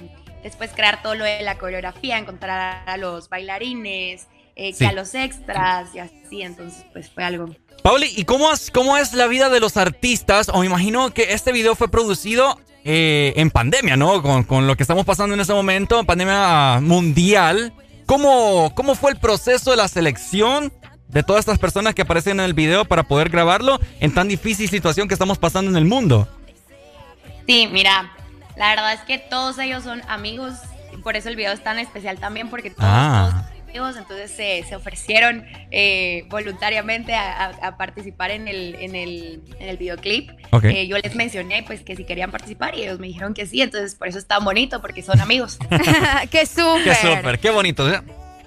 [0.47, 4.78] después crear todo lo de la coreografía, encontrar a los bailarines, eh, Sí.
[4.78, 6.43] que a los extras y así.
[6.43, 7.51] Entonces, pues fue algo.
[7.82, 10.48] Pauli, ¿y cómo, has- cómo es la vida de los artistas?
[10.48, 14.23] O me imagino que este video fue producido eh, en pandemia, ¿no?
[14.23, 17.73] Con, con lo que estamos pasando en este momento, pandemia mundial.
[18.06, 20.73] ¿Cómo, ¿Cómo fue el proceso de la selección
[21.09, 24.68] de todas estas personas que aparecen en el video para poder grabarlo en tan difícil
[24.70, 26.28] situación que estamos pasando en el mundo?
[27.48, 28.12] Sí, mira,
[28.57, 30.55] la verdad es que todos ellos son amigos.
[30.93, 33.31] y Por eso el video es tan especial también, porque todos, Ah.
[33.33, 39.77] todos amigos, entonces se, ofrecieron eh, voluntariamente a, participar en el, en el, en el
[39.77, 40.31] videoclip.
[40.62, 43.61] Eh, yo les mencioné pues que si querían participar y ellos me dijeron que sí,
[43.61, 45.59] entonces por eso es tan bonito, porque son amigos.
[46.31, 46.85] ¡Qué súper!
[46.85, 47.39] ¡Qué súper!
[47.39, 47.87] ¡Qué bonito!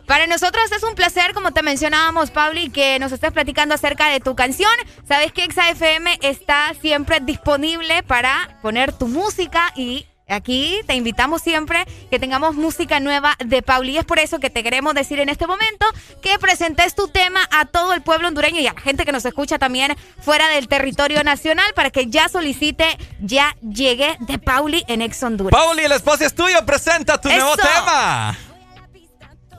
[0.09, 4.19] Para nosotros es un placer, como te mencionábamos, Pauli, que nos estés platicando acerca de
[4.19, 4.71] tu canción.
[5.07, 11.85] Sabes que FM está siempre disponible para poner tu música y Aquí te invitamos siempre
[12.11, 13.93] que tengamos música nueva de Pauli.
[13.93, 15.87] Y es por eso que te queremos decir en este momento
[16.21, 19.25] que presentes tu tema a todo el pueblo hondureño y a la gente que nos
[19.25, 22.85] escucha también fuera del territorio nacional para que ya solicite
[23.19, 25.59] Ya Llegué de Pauli en Ex Honduras.
[25.59, 26.63] Pauli, el espacio es tuyo.
[26.63, 28.37] Presenta tu nuevo tema.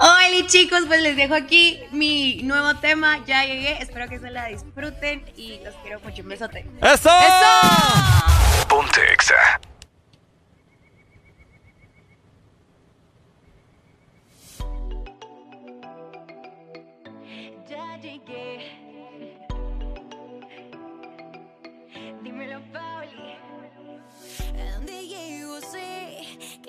[0.02, 3.22] Hola chicos, pues les dejo aquí mi nuevo tema.
[3.26, 3.82] Ya llegué.
[3.82, 6.22] Espero que se la disfruten y los quiero mucho.
[6.22, 6.66] Un besote.
[6.80, 7.10] ¡Eso!
[7.10, 8.66] ¡Eso!
[8.66, 9.60] Ponte exa.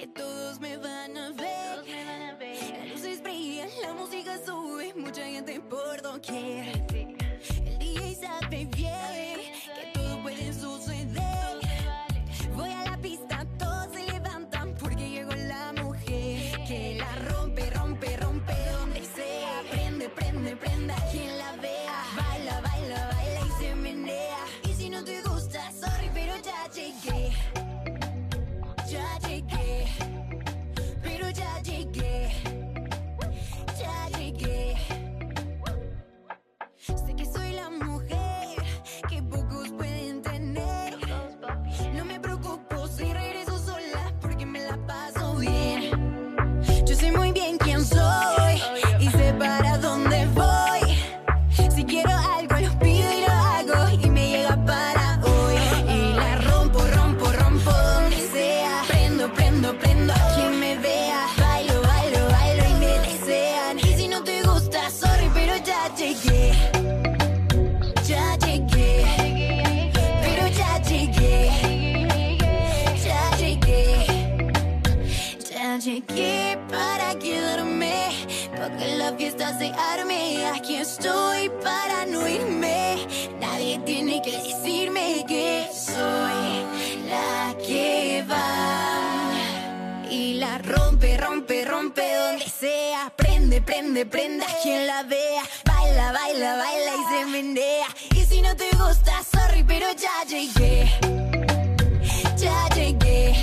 [0.02, 1.84] Que todos me van a ver.
[2.80, 6.88] Las luces brillan, la música sube, mucha gente por doquier.
[7.66, 9.38] El DJ sabe bien
[9.76, 11.60] que todo puede suceder.
[12.56, 18.18] Voy a la pista, todos se levantan porque llegó la mujer que la rompe, rompe,
[18.18, 19.62] rompe donde sea.
[19.70, 22.04] Prende, prende, prenda quien la vea.
[22.18, 24.46] Baila, baila, baila y se menea.
[24.68, 27.41] Y si no te gusta, sorry, pero ya llegué.
[47.82, 48.41] Muy
[80.62, 83.08] Aquí estoy para no irme.
[83.40, 86.66] Nadie tiene que decirme que soy
[87.10, 89.32] la que va.
[90.08, 93.12] Y la rompe, rompe, rompe donde sea.
[93.16, 95.42] Prende, prende, prenda quien la vea.
[95.66, 97.88] Baila, baila, baila y se menea.
[98.16, 100.92] Y si no te gusta, sorry, pero ya llegué.
[102.38, 103.34] Ya llegué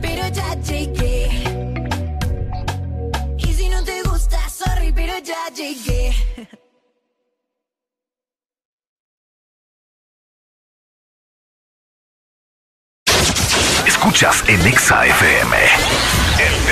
[0.00, 1.28] pero ya llegué.
[3.36, 5.93] Y si no te gusta, sorry, pero ya llegué.
[13.86, 15.56] Escuchas en Exa FM.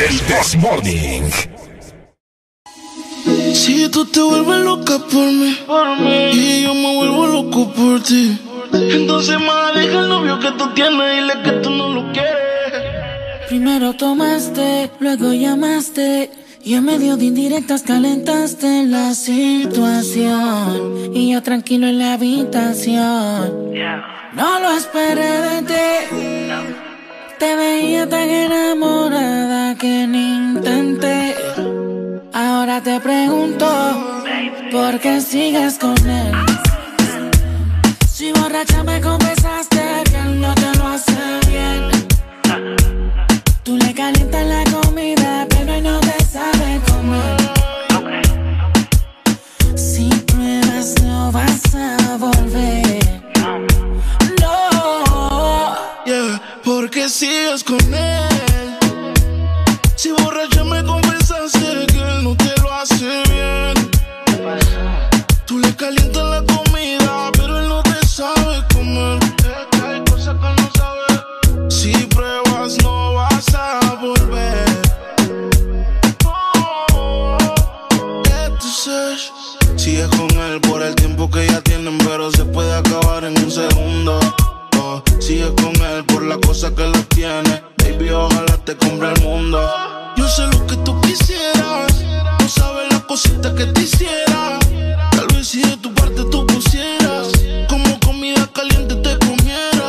[0.06, 1.30] El This Morning.
[3.54, 5.58] Si tú te vuelves loca por mí,
[6.32, 8.38] y yo me vuelvo loco por ti,
[8.72, 12.32] entonces más deja el novio que tú tienes, dile que tú no lo quieres.
[13.48, 16.30] Primero tomaste, luego llamaste.
[16.64, 21.10] Y en medio de indirectas calentaste la situación.
[21.12, 23.72] Y yo tranquilo en la habitación.
[24.34, 25.74] No lo esperé de ti.
[27.42, 31.34] Te veía tan enamorada que ni intenté.
[32.32, 33.66] Ahora te pregunto,
[34.70, 36.32] ¿por qué sigues con él?
[38.08, 41.90] Si borracha me confesaste que él no te lo hace bien.
[43.64, 47.38] Tú le calientas la comida, pero él no te sabe comer.
[49.74, 52.81] Si pruebas, no vas a volver.
[57.12, 58.78] Sigues con él.
[59.96, 63.90] Si borracha me confesaste que él no te lo hace bien.
[65.44, 69.18] Tú le calientas la comida, pero él no te sabe comer.
[69.84, 71.70] Hay cosas que no sabe.
[71.70, 74.64] Si pruebas, no vas a volver.
[76.24, 77.36] Oh,
[79.76, 83.50] sigues con él por el tiempo que ya tienen, pero se puede acabar en un
[83.50, 84.18] segundo.
[84.78, 85.52] Oh, sigues
[86.32, 87.62] la cosa que los tiene.
[87.76, 89.60] Baby, ojalá te cumpla el mundo.
[90.16, 91.92] Yo sé lo que tú quisieras.
[92.40, 94.58] No sabes las cositas que te hiciera.
[95.10, 97.28] Tal vez si de tu parte tú pusieras.
[97.68, 99.88] Como comida caliente te comiera.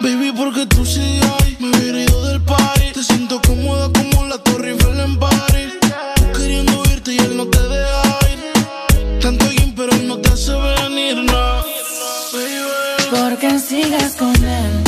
[0.00, 1.56] Baby, porque tú sí hay.
[1.60, 2.92] Me hubiera ido del party.
[2.94, 5.72] Te siento cómoda como la Torre Eiffel en París.
[6.16, 9.20] Tú queriendo irte y él no te deja ir.
[9.20, 11.64] Tanto bien, pero no te hace venir, nada.
[13.10, 14.79] Porque sigas con él.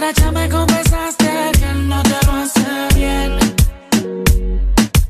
[0.00, 1.28] Borracha me confesaste
[1.58, 3.38] que no te lo hace bien.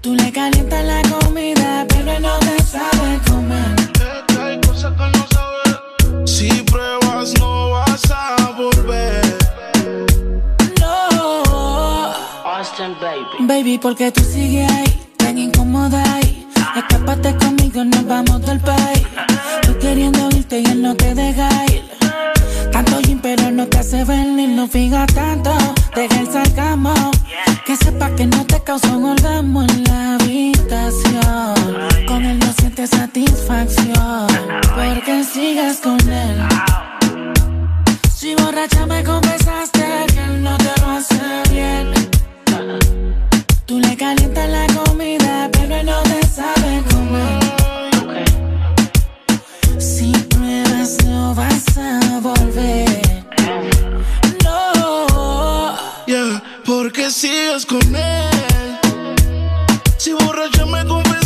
[0.00, 3.76] Tú le calientas la comida, pero no te sabe comer.
[3.92, 6.28] Te trae cosas que no sabes.
[6.28, 9.38] Si pruebas, no vas a volver.
[10.80, 12.12] No.
[12.44, 13.46] Austin, baby.
[13.46, 16.48] Baby, porque tú sigues ahí, tan incómoda ahí.
[16.74, 19.06] Escápate conmigo, nos vamos del país.
[19.62, 21.89] Tú queriendo irte y él no te deja ir.
[22.72, 25.52] Tanto gym, pero no te hace venir, no fija tanto.
[25.94, 26.94] Deja el sarcasmo.
[27.66, 31.54] Que sepa que no te causa un orgasmo en la habitación.
[32.06, 34.26] Con él no sientes satisfacción.
[34.74, 36.38] Porque sigas con él.
[38.14, 39.82] Si borracha me confesaste
[40.12, 41.92] que él no te lo hace bien.
[43.66, 46.09] Tú le calientas la comida, pero no
[51.40, 53.24] vas a volver.
[54.44, 55.76] No.
[56.06, 58.78] Yeah, porque sigues con él.
[59.96, 61.19] Si borracha me confesaste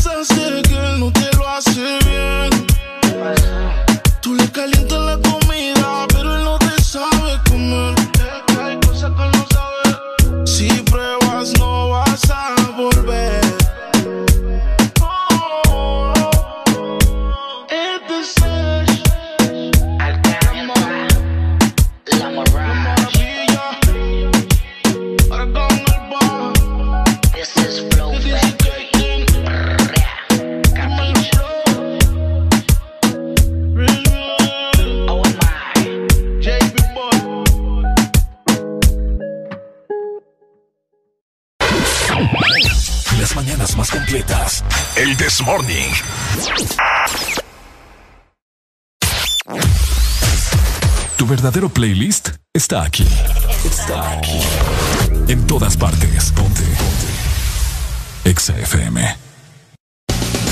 [45.43, 45.91] Morning.
[51.17, 53.07] Tu verdadero playlist está aquí.
[53.65, 54.41] Está aquí.
[55.27, 56.31] En todas partes.
[56.33, 56.63] Ponte.
[56.63, 58.31] Ponte.
[58.31, 59.17] Exa FM.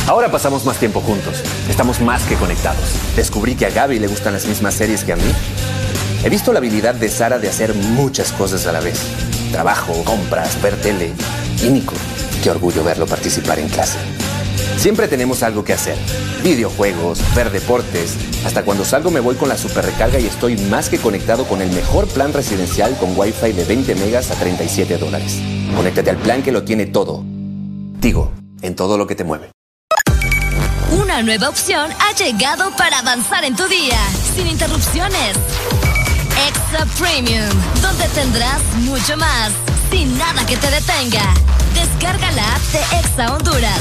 [0.09, 1.43] Ahora pasamos más tiempo juntos.
[1.69, 2.83] Estamos más que conectados.
[3.15, 5.33] Descubrí que a Gaby le gustan las mismas series que a mí.
[6.25, 9.01] He visto la habilidad de Sara de hacer muchas cosas a la vez.
[9.53, 11.13] Trabajo, compras, ver tele.
[11.63, 11.95] Y Nico,
[12.43, 13.99] qué orgullo verlo participar en clase.
[14.77, 15.97] Siempre tenemos algo que hacer.
[16.43, 18.17] Videojuegos, ver deportes.
[18.45, 21.63] Hasta cuando salgo me voy con la super recarga y estoy más que conectado con
[21.63, 25.39] el mejor plan residencial con Wi-Fi de 20 megas a 37 dólares.
[25.77, 27.23] Conéctate al plan que lo tiene todo.
[28.01, 28.33] Digo,
[28.63, 29.51] en todo lo que te mueve.
[30.91, 33.99] Una nueva opción ha llegado para avanzar en tu día,
[34.35, 35.37] sin interrupciones.
[36.49, 37.49] Extra Premium,
[37.81, 39.53] donde tendrás mucho más,
[39.91, 41.33] sin nada que te detenga.
[41.75, 43.81] Descarga la app de Exa Honduras.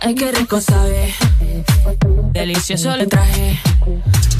[0.00, 1.14] Ay, qué rico sabe.
[2.32, 3.58] Delicioso le traje.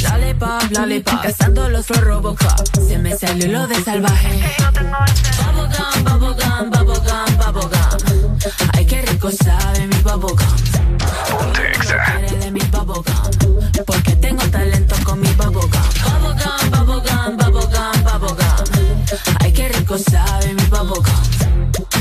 [0.02, 1.22] Lollipop, lollipop.
[1.22, 2.66] Cazando los Flow Robocop.
[2.86, 4.42] Se me salió lo de salvaje.
[4.74, 8.38] Bubblegum, bubblegum, bubblegum, bubblegum.
[8.74, 10.36] Ay, qué rico sabe mi bubblegum.
[11.82, 13.04] Quiere de mi bubblegum.
[13.86, 15.28] Porque tengo talento con mi.
[15.28, 16.43] Bubblegum, bubblegum,
[19.84, 20.62] rico sabe mi.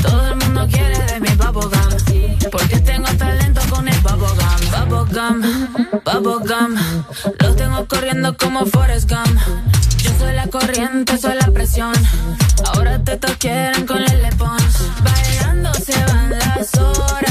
[0.02, 2.50] Todo el mundo quiere de mi bubblegum.
[2.50, 4.88] Porque tengo talento con el bubblegum.
[4.88, 5.42] Bubblegum,
[6.04, 7.04] bubblegum.
[7.40, 9.38] Los tengo corriendo como Forrest Gump.
[10.02, 11.92] Yo soy la corriente, soy la presión.
[12.72, 14.74] Ahora te quieren con el Pons.
[15.02, 17.23] Bailando se van las horas.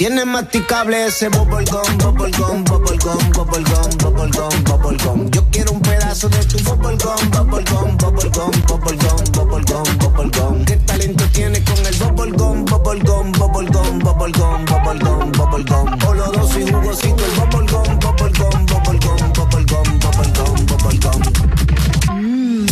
[0.00, 5.30] Tú tienes masticable ese bubblegum, bubblegum, bubblegum, bubblegum, bubblegum, bubblegum.
[5.30, 10.64] Yo quiero un pedazo de tu bubblegum, bubblegum, bubblegum, bubblegum, bubblegum, bubblegum.
[10.64, 16.08] ¿Qué talento tienes con el bubblegum, bubblegum, bubblegum, bubblegum, bubblegum, bubblegum?
[16.08, 21.20] Oloroso y jugosito el bubblegum, bubblegum, bubblegum, bubblegum, bubblegum, bubblegum.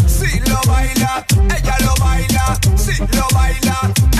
[0.09, 1.26] Si lo baila,
[1.59, 2.59] ella lo baila.
[2.78, 4.17] Si lo baila.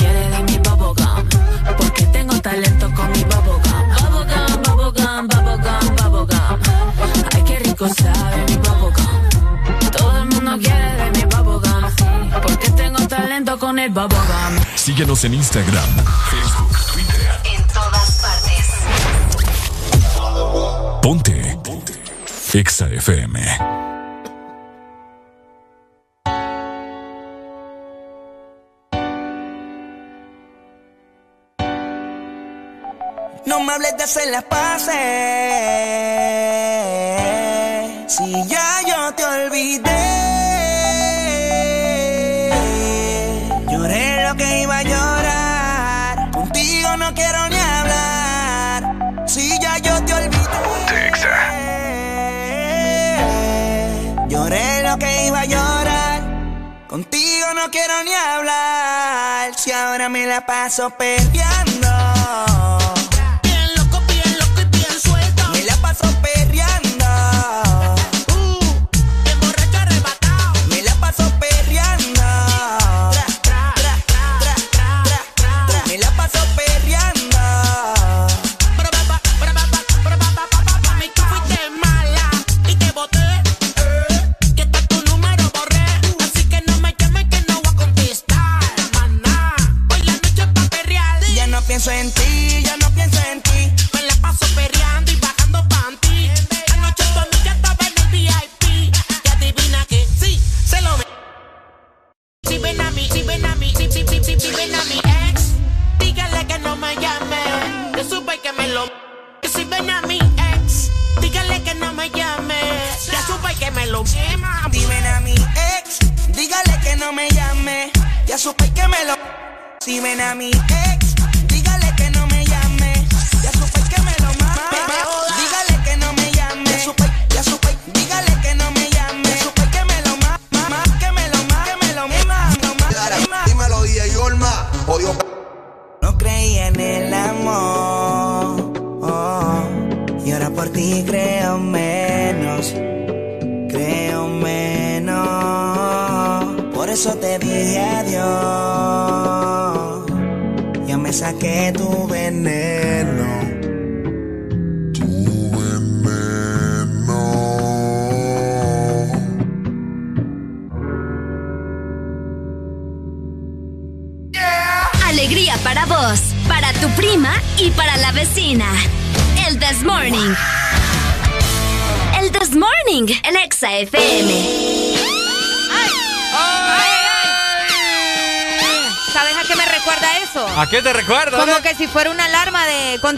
[0.00, 1.28] Quiere de mi bubblegum.
[1.78, 3.62] Porque tengo talento con mi bubblegum.
[4.00, 6.58] Bubblegum, bubblegum, bubblegum, bubblegum.
[7.34, 9.18] Ay, qué rico sabe mi bubblegum.
[9.96, 11.82] Todo el mundo quiere de mi bubblegum.
[12.42, 14.52] Porque tengo talento con el bubblegum.
[14.74, 15.90] Síguenos en Instagram,
[16.30, 17.30] Facebook, Twitter.
[17.54, 18.66] En todas partes.
[21.02, 21.58] Ponte.
[21.62, 21.92] Ponte.
[22.52, 23.89] Exa FM.
[33.70, 34.94] Me hables de hacer las paces.
[38.08, 40.10] Si ya yo te olvidé.
[43.70, 46.30] Lloré lo que iba a llorar.
[46.32, 49.28] Contigo no quiero ni hablar.
[49.28, 50.40] Si ya yo te olvidé.
[54.28, 56.20] Lloré lo que iba a llorar.
[56.88, 59.54] Contigo no quiero ni hablar.
[59.56, 61.88] Si ahora me la paso perdiendo.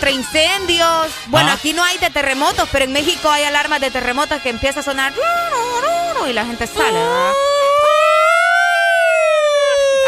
[0.03, 1.09] Contra incendios.
[1.29, 1.55] Bueno, Ah.
[1.55, 4.83] aquí no hay de terremotos, pero en México hay alarmas de terremotos que empieza a
[4.83, 5.13] sonar
[6.29, 6.93] y la gente sale.
[6.93, 7.33] ¿verdad?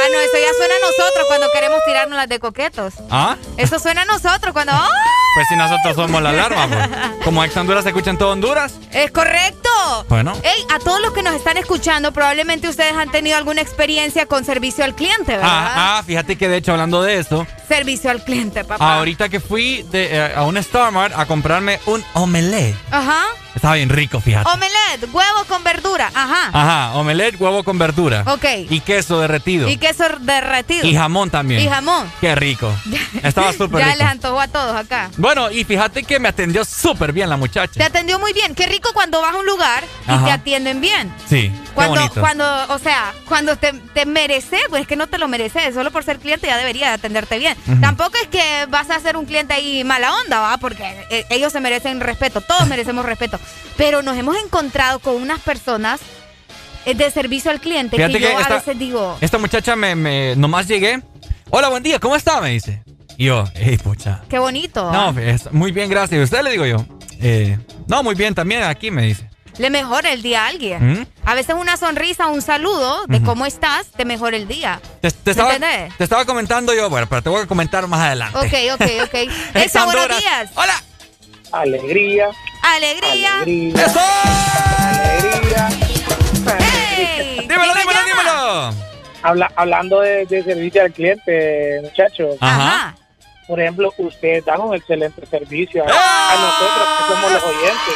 [0.01, 2.95] Ah, no, eso ya suena a nosotros cuando queremos tirarnos las de coquetos.
[3.11, 3.37] ¿Ah?
[3.57, 4.89] Eso suena a nosotros cuando ¡ah!
[5.37, 6.89] Pues si nosotros somos la alarma, pues.
[7.25, 8.75] Como ex Honduras se escucha en todo Honduras.
[8.93, 9.69] Es correcto.
[10.09, 10.33] Bueno.
[10.43, 14.45] Ey, a todos los que nos están escuchando, probablemente ustedes han tenido alguna experiencia con
[14.45, 15.49] servicio al cliente, ¿verdad?
[15.51, 18.99] Ah, ah, fíjate que de hecho hablando de eso, Servicio al cliente, papá.
[18.99, 22.77] ahorita que fui de, eh, a un Star Mart a comprarme un omelette.
[22.93, 23.25] Ajá.
[23.53, 24.49] Estaba bien rico, fíjate.
[24.49, 25.65] Omelette, huevo con
[26.07, 26.23] verdura.
[26.25, 26.51] Ajá.
[26.53, 28.25] Ajá, omelette, huevo con verdura.
[28.27, 28.45] Ok.
[28.71, 29.69] Y queso derretido.
[29.69, 30.87] Y queso derretido.
[30.87, 31.61] Y jamón también.
[31.61, 32.11] Y jamón.
[32.21, 32.73] Qué rico.
[33.23, 33.99] Estaba súper Ya rico.
[33.99, 35.11] les antojó a todos acá.
[35.17, 37.85] Bueno, y fíjate que me atendió súper bien la Te muchacha.
[37.87, 38.55] atendió muy bien.
[38.55, 40.25] Qué rico cuando vas a un lugar y Ajá.
[40.27, 41.13] te atienden bien.
[41.29, 42.21] Sí, qué Cuando, bonito.
[42.21, 45.75] cuando, o sea, cuando te, te mereces, pues es que no te lo mereces.
[45.75, 47.57] Solo por ser cliente ya debería de atenderte bien.
[47.81, 50.59] Tampoco es que vas a ser un cliente ahí mala onda, ¿va?
[50.59, 52.41] Porque eh, ellos se merecen respeto.
[52.41, 53.39] Todos merecemos respeto.
[53.77, 55.94] Pero nos hemos encontrado con unas personas
[56.87, 59.75] eh, de servicio al cliente Fíjate que yo que a esta- veces digo, Esta muchacha
[59.77, 61.03] me, me nomás llegué.
[61.51, 62.41] Hola, buen día, ¿cómo está?
[62.41, 62.83] Me dice.
[63.17, 64.23] Y yo, hey, pucha.
[64.29, 64.91] qué bonito.
[64.91, 65.23] No, ¿va?
[65.23, 66.19] es- muy bien, gracias.
[66.19, 66.85] ¿Y usted le digo yo?
[67.21, 69.29] Eh, no, muy bien también aquí, me dice.
[69.57, 71.03] Le mejora el día a alguien.
[71.03, 71.07] ¿Mm?
[71.25, 74.81] A veces una sonrisa, un saludo de cómo estás, te mejora el día.
[75.01, 75.97] Te, te estaba, entendés?
[75.97, 78.37] te estaba comentando yo, bueno, pero te voy a comentar más adelante.
[78.37, 79.31] Ok, ok, ok.
[79.55, 80.51] Esa, buenos días.
[80.57, 80.75] Hola.
[81.53, 82.31] Alegría.
[82.63, 83.43] Alegría.
[83.43, 83.87] Alegría.
[83.87, 84.01] ¡Eso!
[84.77, 85.69] Alegría.
[87.07, 88.75] Dímelo, ¿quién nos dímelo, dímelo.
[89.23, 92.37] Habla, hablando de, de servicio al cliente, muchachos.
[92.41, 92.95] Ajá.
[93.47, 97.95] Por ejemplo, ustedes dan un excelente servicio a, a nosotros que somos los oyentes.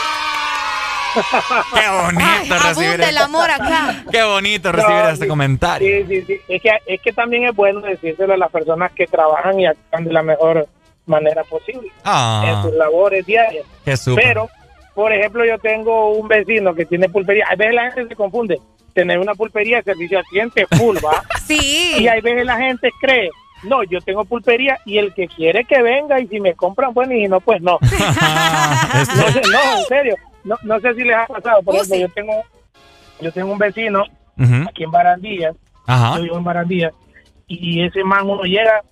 [1.75, 4.05] Qué bonito recibir el amor acá.
[4.11, 5.89] Qué bonito recibir No, este sí, comentario.
[5.89, 6.41] Sí, sí, sí.
[6.49, 10.05] Es que, es que también es bueno decírselo a las personas que trabajan y actúan
[10.05, 10.69] de la mejor
[11.07, 12.45] manera posible Ah.
[12.47, 13.65] en sus labores diarias.
[14.15, 14.49] Pero,
[14.95, 17.47] por ejemplo, yo tengo un vecino que tiene pulpería.
[17.51, 18.59] A veces la gente se confunde.
[18.99, 21.23] Tener una pulpería de servicio al cliente full, ¿va?
[21.47, 21.99] Sí.
[22.01, 23.31] Y hay veces la gente cree,
[23.63, 27.15] no, yo tengo pulpería y el que quiere que venga y si me compran, bueno,
[27.15, 27.79] y si no, pues no.
[27.81, 30.17] no, sé, no, en serio.
[30.43, 31.63] No, no sé si les ha pasado.
[31.63, 32.33] Por ejemplo, yo tengo,
[33.21, 34.03] yo tengo un vecino
[34.69, 35.55] aquí en Barandillas.
[35.87, 36.17] Ajá.
[36.17, 36.93] Yo vivo en Barandillas.
[37.47, 38.83] Y ese man, uno llega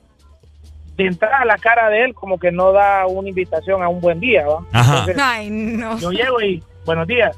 [0.96, 4.00] de entrada a la cara de él como que no da una invitación a un
[4.00, 4.64] buen día, ¿va?
[4.72, 5.00] Ajá.
[5.00, 5.98] Entonces, Ay, no.
[5.98, 7.36] yo llego y, buenos días.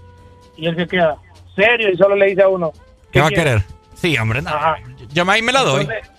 [0.58, 1.16] Y él se queda
[1.62, 2.72] serio y solo le dice a uno,
[3.12, 3.62] ¿Qué va a querer?
[3.94, 4.50] Sí, hombre, no.
[5.10, 5.80] Yo ahí me la doy.
[5.82, 6.10] Entonces,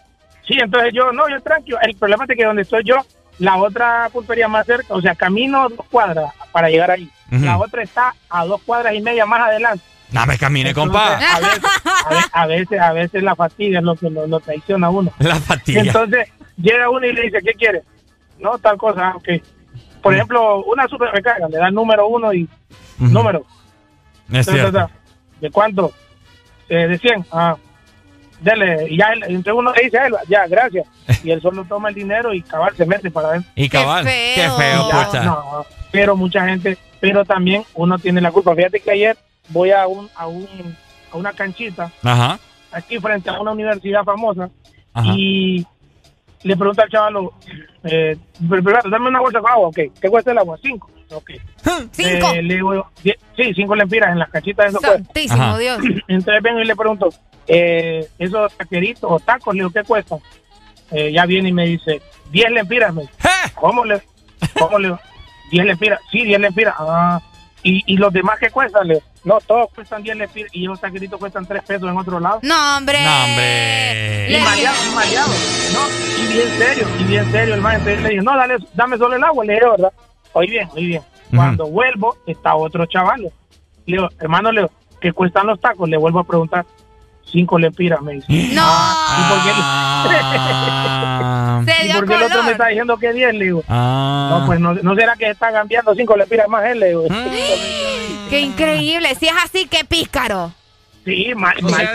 [0.47, 1.77] sí, entonces yo, no, yo tranquilo.
[1.81, 2.97] El problema es que donde estoy yo,
[3.37, 7.09] la otra pulpería más cerca, o sea, camino dos cuadras para llegar ahí.
[7.31, 9.83] La otra está a dos cuadras y media más adelante.
[10.11, 11.17] No me camine, compa.
[11.17, 11.61] A veces,
[12.03, 14.89] a ve- a veces, a veces la fatiga es lo que lo, lo traiciona a
[14.89, 15.13] uno.
[15.19, 15.81] La fatiga.
[15.81, 17.83] Entonces llega uno y le dice, ¿qué quiere?
[18.39, 19.27] No, tal cosa, ok.
[20.01, 22.49] Por ejemplo, una super recarga, le da el número uno y
[22.97, 23.45] número.
[24.31, 24.71] Es Ta, ta, cierto.
[24.73, 24.89] ta.
[25.39, 25.91] ¿De cuánto?
[26.67, 27.25] Eh, de 100.
[27.31, 27.55] Ah,
[28.41, 28.87] dele.
[28.89, 30.85] Y ya, él- entonces uno le dice a él, ya, gracias.
[31.23, 33.51] Y él solo toma el dinero y cabal se mete para adentro.
[33.55, 34.05] Y cabal.
[34.05, 35.23] Qué feo, Ya, pucha.
[35.23, 38.55] no, pero mucha gente, pero también uno tiene la culpa.
[38.55, 39.17] Fíjate que ayer
[39.49, 40.47] voy a un, a un,
[41.11, 42.39] a una canchita Ajá.
[42.71, 44.49] aquí frente a una universidad famosa
[44.93, 45.11] Ajá.
[45.15, 45.65] y
[46.43, 47.29] le pregunta al chaval,
[47.83, 49.79] eh, dame una bolsa con agua, ok.
[49.99, 50.57] ¿Qué cuesta el agua?
[50.61, 50.89] Cinco.
[51.11, 51.31] Ok.
[51.91, 52.31] Cinco.
[52.33, 54.81] Eh, le digo, sí, cinco lempiras en las canchitas de esos.
[54.81, 55.57] Santísimo.
[55.57, 55.79] Dios.
[56.07, 57.09] Entonces vengo y le pregunto,
[57.47, 60.19] eh, esos taqueritos o tacos, le digo, ¿qué cuestan?
[60.91, 62.93] Eh, ya viene y me dice, 10 lempiras.
[62.93, 63.13] Me dice,
[63.55, 64.01] ¿Cómo le?
[64.57, 64.95] ¿Cómo le?
[65.51, 65.99] 10 lempiras.
[66.11, 66.75] Sí, 10 lempiras.
[66.77, 67.21] Ah,
[67.63, 68.87] ¿y, y los demás qué cuestan?
[68.87, 72.19] Le digo, no, todos cuestan 10 lempiras y esos taqueritos cuestan 3 pesos en otro
[72.19, 72.39] lado.
[72.43, 73.03] No, hombre.
[73.03, 74.27] No, hombre.
[74.29, 74.77] Y maleado.
[75.73, 77.95] No, y bien serio, y bien serio el maestro.
[77.95, 79.43] Le dije, no, dale, dame solo el agua.
[79.45, 79.93] Le dije, ¿verdad?
[80.33, 81.01] Oí bien, oí bien.
[81.35, 83.21] Cuando vuelvo, está otro chaval.
[83.21, 83.31] Le
[83.85, 85.87] digo, hermano, le digo, ¿qué cuestan los tacos?
[85.89, 86.65] Le vuelvo a preguntar.
[87.25, 88.27] Cinco lempiras, me dice.
[88.55, 88.63] No.
[88.63, 89.51] ¿Y por qué,
[91.71, 93.33] Se ¿y por qué el otro me está diciendo que 10?
[93.35, 94.37] Le digo, Ah.
[94.39, 96.79] no, pues no, no será que está cambiando cinco lempiras más él.
[96.79, 97.03] Le digo,
[98.31, 99.13] Qué increíble.
[99.15, 100.51] Si es así, qué pícaro.
[101.05, 101.87] sí, mal, mal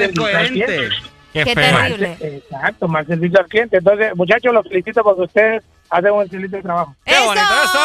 [1.34, 2.16] Qué, terrible.
[2.20, 3.78] Exacto, mal servicio al cliente.
[3.78, 6.94] Entonces, muchachos, los felicito porque ustedes hacen un excelente trabajo.
[7.04, 7.78] ¡Qué bonito eso!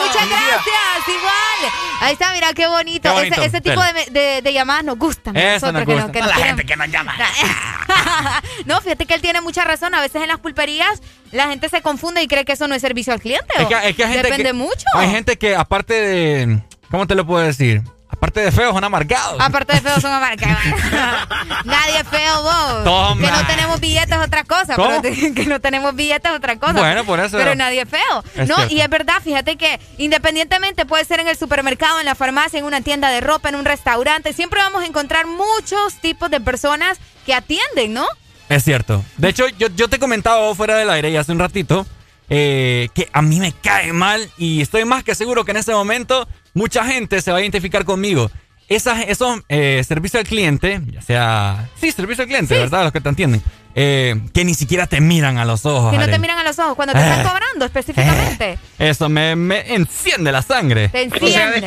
[0.00, 1.72] Muchas gracias, igual.
[2.00, 3.08] Ahí está, mira qué bonito.
[3.08, 5.36] Qué bonito, Ese, ese tipo de, de- de llamadas nos gustan.
[5.36, 6.12] a Eso nosotros, nos que gusta.
[6.12, 7.14] que A la quieren- gente que nos llama.
[8.66, 9.94] no, fíjate que él tiene mucha razón.
[9.94, 11.00] A veces en las pulperías
[11.32, 13.46] la gente se confunde y cree que eso no es servicio al cliente.
[13.58, 14.84] Es que, es que hay gente Depende que, mucho.
[14.94, 16.58] Hay gente que aparte de...
[16.90, 17.82] ¿Cómo te lo puedo decir?
[18.24, 19.36] Aparte de feos, son amargados.
[19.38, 20.58] Aparte de feos son amargados.
[21.64, 22.84] Nadie es feo vos.
[22.84, 23.20] Toma.
[23.20, 24.76] Que no tenemos billetes es otra cosa.
[24.76, 25.02] ¿Cómo?
[25.02, 26.72] Pero te- que no tenemos billetes es otra cosa.
[26.72, 28.24] Bueno, por eso- Pero nadie es feo.
[28.34, 28.74] Es no, cierto.
[28.74, 32.64] y es verdad, fíjate que independientemente puede ser en el supermercado, en la farmacia, en
[32.64, 36.98] una tienda de ropa, en un restaurante, siempre vamos a encontrar muchos tipos de personas
[37.26, 38.06] que atienden, ¿no?
[38.48, 39.04] Es cierto.
[39.18, 41.86] De hecho, yo, yo te comentaba fuera del aire y hace un ratito
[42.28, 45.72] eh, que a mí me cae mal y estoy más que seguro que en ese
[45.72, 48.30] momento mucha gente se va a identificar conmigo.
[48.68, 51.68] Esas, esos eh, servicio al cliente, ya sea...
[51.78, 52.84] Sí, servicio al cliente, ¿verdad?
[52.84, 53.42] Los que te entienden.
[53.74, 55.92] Eh, que ni siquiera te miran a los ojos.
[55.92, 57.28] Que no te miran a los ojos cuando te están Eh.
[57.28, 58.58] cobrando específicamente.
[58.78, 60.88] Eso me, me enciende la sangre.
[60.88, 61.66] Te enciende.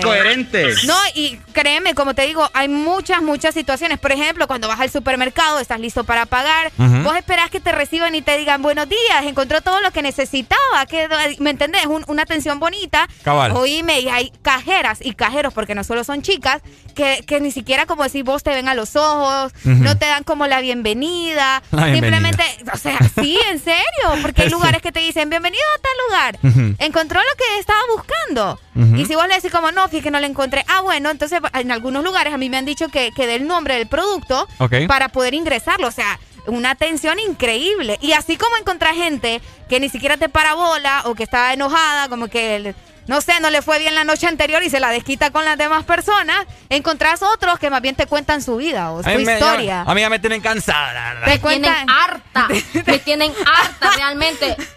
[0.86, 4.00] No, y créeme, como te digo, hay muchas, muchas situaciones.
[4.00, 8.14] Por ejemplo, cuando vas al supermercado, estás listo para pagar, vos esperás que te reciban
[8.16, 11.08] y te digan buenos días, encontró todo lo que necesitaba, que,
[11.40, 11.86] ¿me entendés?
[11.86, 13.08] Un- una atención bonita.
[13.24, 13.52] Cabal.
[13.54, 16.62] Oíme, y hay cajeras y cajeros, porque no solo son chicas,
[16.96, 20.24] que, que ni siquiera, como decís vos, te ven a los ojos, no te dan
[20.24, 21.62] como la bienvenida.
[21.72, 21.97] La bienvenida.
[22.02, 22.44] Simplemente,
[22.74, 26.76] o sea, sí, en serio, porque hay lugares que te dicen bienvenido a tal lugar.
[26.80, 28.60] Encontró lo que estaba buscando.
[28.98, 30.64] Y si vos le decís como, no, fíjate que no lo encontré.
[30.68, 33.48] Ah, bueno, entonces en algunos lugares a mí me han dicho que, que dé el
[33.48, 34.48] nombre del producto
[34.88, 35.88] para poder ingresarlo.
[35.88, 37.98] O sea, una atención increíble.
[38.02, 42.08] Y así como encontrar gente que ni siquiera te para bola o que estaba enojada,
[42.10, 42.76] como que, el-
[43.08, 45.58] no sé, no le fue bien la noche anterior y se la desquita con las
[45.58, 49.26] demás personas, encontrás otros que más bien te cuentan su vida o su A mí
[49.26, 49.82] me- historia.
[49.82, 51.26] a mí ya me tienen cansada, la verdad.
[51.26, 51.90] Te Me tienen cuentan.
[51.90, 52.48] harta.
[52.86, 54.56] Me tienen harta realmente.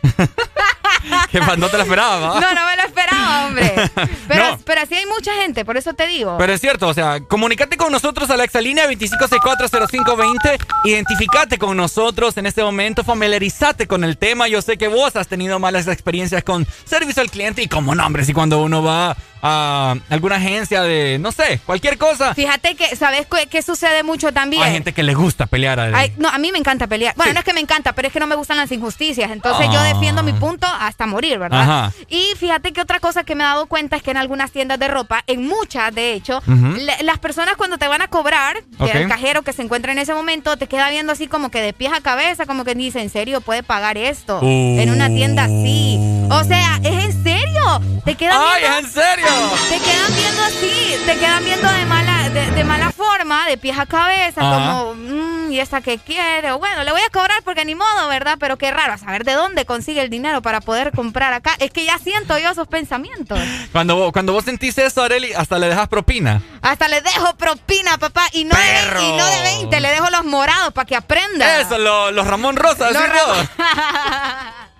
[1.30, 2.38] Que no te la esperaba.
[2.40, 3.72] No, no me lo esperaba, hombre.
[4.28, 4.58] Pero, No.
[4.64, 6.36] pero así hay mucha gente, por eso te digo.
[6.38, 10.58] Pero es cierto, o sea, comunícate con nosotros a la exalínea 25640520.
[10.84, 14.48] Identificate con nosotros en este momento, familiarizate con el tema.
[14.48, 18.04] Yo sé que vos has tenido malas experiencias con servicio al cliente y como no,
[18.20, 22.34] hombre, si cuando uno va a alguna agencia de, no sé, cualquier cosa.
[22.34, 24.62] Fíjate que, ¿sabes qué, qué sucede mucho también?
[24.62, 25.80] Hay gente que le gusta pelear.
[25.80, 27.14] A Ay, no, a mí me encanta pelear.
[27.16, 29.30] Bueno, no es que me encanta, pero es que no me gustan las injusticias.
[29.30, 29.84] Entonces yo Ah.
[29.84, 31.62] defiendo mi punto hasta morir, ¿verdad?
[31.62, 31.92] Ajá.
[32.10, 34.78] Y fíjate que otra cosa que me he dado cuenta es que en algunas tiendas
[34.78, 38.84] de ropa, en muchas de hecho, le- las personas cuando te van a cobrar, que
[38.84, 38.94] Ok.
[38.94, 41.72] el cajero que se encuentra en ese momento, te queda viendo así como que de
[41.72, 44.38] pies a cabeza, como que dice, ¿en serio puede pagar esto?
[44.42, 45.96] En una tienda así.
[46.30, 47.80] O sea, ¿es en serio?
[48.10, 49.26] Te quedan ¡Ay, viendo- en serio!
[49.68, 53.78] Te quedan viendo así, te quedan viendo de mala, de, de mala forma, de pies
[53.78, 54.50] a cabeza, Ajá.
[54.80, 56.50] como, "Mm, ¿y esta qué quiere?
[56.50, 58.36] O bueno, le voy a cobrar porque ni modo, ¿verdad?
[58.40, 61.54] Pero qué raro, a saber de dónde consigue el dinero para poder comprar acá.
[61.60, 63.38] Es que ya siento yo esos pensamientos.
[63.70, 66.42] Cuando, vos- cuando vos sentís eso, Areli, hasta le dejas propina.
[66.62, 70.24] Hasta le dejo propina, papá, y no, de, y no de 20, le dejo los
[70.24, 71.60] morados para que aprenda.
[71.60, 73.38] Eso, lo- los Ramón Rosa, Los decís vos.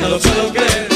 [0.00, 0.88] No lo puedo creer,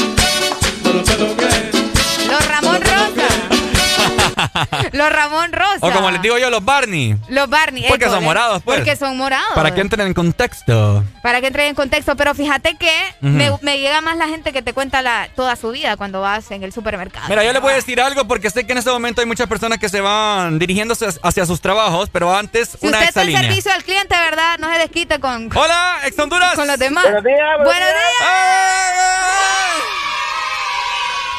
[4.93, 5.79] Los Ramón Rosa.
[5.81, 7.15] O como les digo yo, los Barney.
[7.29, 7.85] Los Barney.
[7.87, 8.79] Porque eso, son morados, pues.
[8.79, 9.51] Porque son morados.
[9.55, 11.03] Para que entren en contexto.
[11.21, 12.91] Para que entre en contexto, pero fíjate que
[13.21, 16.51] me, me llega más la gente que te cuenta la, toda su vida cuando vas
[16.51, 17.27] en el supermercado.
[17.29, 19.47] Mira, yo les voy a decir algo porque sé que en este momento hay muchas
[19.47, 23.37] personas que se van dirigiéndose hacia sus trabajos, pero antes si una usted está en
[23.37, 24.57] servicio al cliente, ¿verdad?
[24.59, 25.49] No se desquite con...
[25.55, 26.55] Hola, ex Honduras.
[26.55, 27.03] Con los demás.
[27.03, 28.03] Buenos días, buenos Buenos días.
[28.19, 28.69] días.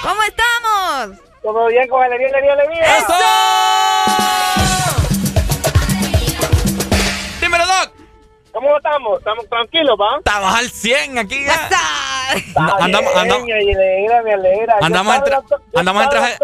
[0.03, 1.30] ¿Cómo estamos?
[1.43, 2.99] Todo bien con alegría, alegría, alegría.
[2.99, 3.15] ¡Eso!
[7.41, 7.93] Dímelo, Doc.
[8.53, 9.19] ¿Cómo estamos?
[9.19, 10.19] ¿Estamos tranquilos, va?
[10.19, 11.69] Estamos al 100 aquí ya.
[12.79, 14.75] Andamos- bien, andamos- me alegra, me alegra.
[14.83, 15.23] Andamos en
[15.77, 16.39] andamos en traje-.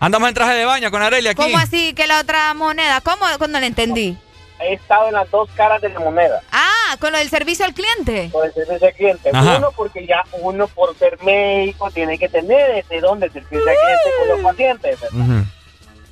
[0.00, 1.42] Andamos en traje de baño con Areli aquí.
[1.42, 3.00] ¿Cómo así que la otra moneda?
[3.02, 3.26] ¿Cómo?
[3.38, 4.16] Cuando la entendí.
[4.60, 6.40] He estado en las dos caras de la moneda.
[6.52, 8.30] Ah, con lo del servicio al cliente.
[8.30, 9.30] Con el servicio al cliente.
[9.32, 9.56] Ajá.
[9.58, 13.64] Uno, porque ya uno por ser médico tiene que tener ese don de servicio al
[13.64, 15.00] cliente con los pacientes.
[15.00, 15.44] ¿verdad?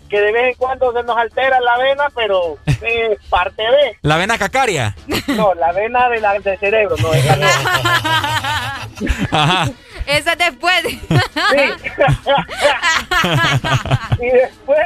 [0.08, 3.96] Que de vez en cuando se nos altera la vena, pero es parte de.
[4.02, 4.96] La vena cacaria.
[5.28, 7.46] No, la vena de la, del cerebro, no, esa no.
[9.30, 9.70] Ajá.
[10.06, 10.82] Esa después.
[14.18, 14.78] y después,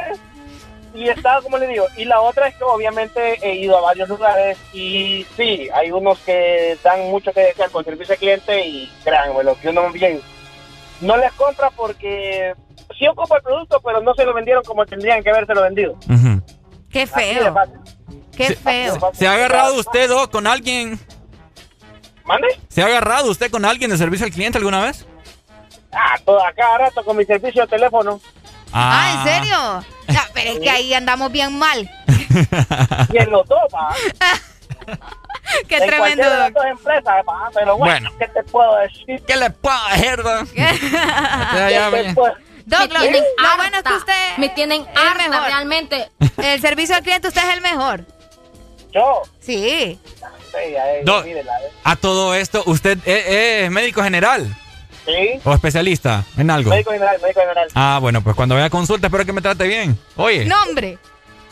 [0.95, 4.07] y estaba como le digo, y la otra es que obviamente he ido a varios
[4.07, 8.91] lugares y sí, hay unos que dan mucho que desear con servicio al cliente y
[9.03, 10.21] créanme, lo que uno bien
[11.01, 12.53] no les compra porque
[12.97, 15.93] sí ocupa el producto, pero no se lo vendieron como tendrían que habérselo vendido.
[16.09, 16.41] Ujú.
[16.89, 17.53] Qué feo.
[18.35, 19.11] Qué feo.
[19.13, 20.99] ¿Se ha agarrado usted, con alguien?
[22.25, 22.47] ¿Mande?
[22.69, 25.05] ¿Se ha agarrado usted con alguien de servicio al cliente alguna vez?
[25.91, 28.19] Ah, todo, a cada rato con mi servicio de teléfono.
[28.73, 29.94] Ah, ¿en serio?
[30.07, 31.89] Ya, pero es que ahí andamos bien mal.
[33.29, 33.95] Los dos, pa.
[35.67, 36.29] Qué en tremendo.
[36.29, 37.23] de empresas,
[37.53, 38.11] pero bueno, Bueno.
[38.19, 39.21] ¿qué te puedo decir?
[39.27, 40.47] ¿Qué le puedo decir, Doc?
[40.55, 42.13] Ya, ya, ¿Qué te ya.
[42.15, 45.43] puedo- Doc, lo, lo bueno es que usted Me tienen mejor.
[45.45, 46.09] realmente.
[46.37, 48.05] El servicio al cliente usted es el mejor.
[48.91, 49.99] Yo, Sí.
[50.51, 51.25] sí, ya, Doc.
[51.25, 51.69] mírela, eh.
[51.83, 53.25] A todo esto, ¿usted es,
[53.65, 54.47] es médico general
[55.05, 56.71] Sí, o especialista en algo?
[56.71, 57.67] médico general, médico general.
[57.75, 59.97] Ah, bueno, pues cuando vaya a consulta espero que me trate bien.
[60.15, 60.45] Oye.
[60.45, 60.97] Nombre.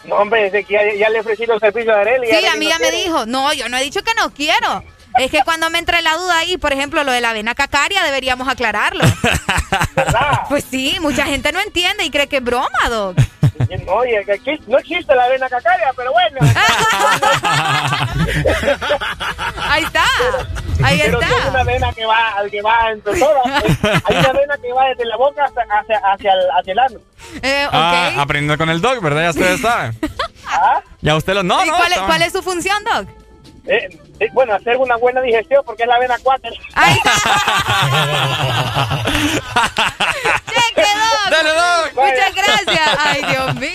[0.06, 2.28] No, hombre, es que ya, ya le ofrecí los servicios a Arely.
[2.28, 3.04] Sí, Arely a mí no ya me quiere.
[3.04, 3.26] dijo.
[3.26, 4.84] No, yo no he dicho que no quiero.
[5.20, 8.04] Es que cuando me entre la duda ahí, por ejemplo, lo de la vena cacaria,
[8.04, 9.04] deberíamos aclararlo.
[9.96, 10.40] ¿Verdad?
[10.50, 13.18] Pues sí, mucha gente no entiende y cree que es broma, Doc.
[13.86, 16.40] No, oye, que aquí no existe la vena cacaria, pero bueno.
[19.70, 20.04] Ahí está.
[20.84, 21.50] Ahí pero sí hay está.
[21.50, 22.18] una vena que va,
[22.50, 23.46] que va entre todas.
[24.06, 27.00] Hay una vena que va desde la boca hasta, hacia, hacia, el, hacia el ano.
[27.42, 27.74] Eh, ok.
[27.74, 29.24] Ah, aprendiendo con el Doc, ¿verdad?
[29.24, 29.98] Ya ustedes saben.
[30.48, 30.82] ¿Ah?
[31.02, 31.44] Ya usted lo...
[31.44, 31.76] No, ¿Y no.
[31.76, 33.08] cuál, es, está- cuál es su función, Doc?
[33.66, 33.88] Eh,
[34.20, 36.52] eh, bueno, hacer una buena digestión porque es la vena 4.
[36.76, 37.12] Ahí está.
[40.48, 40.83] Cheque, Doc.
[41.34, 41.94] Dale, Doc.
[41.96, 42.98] Muchas gracias.
[43.00, 43.70] Ay, Dios mío.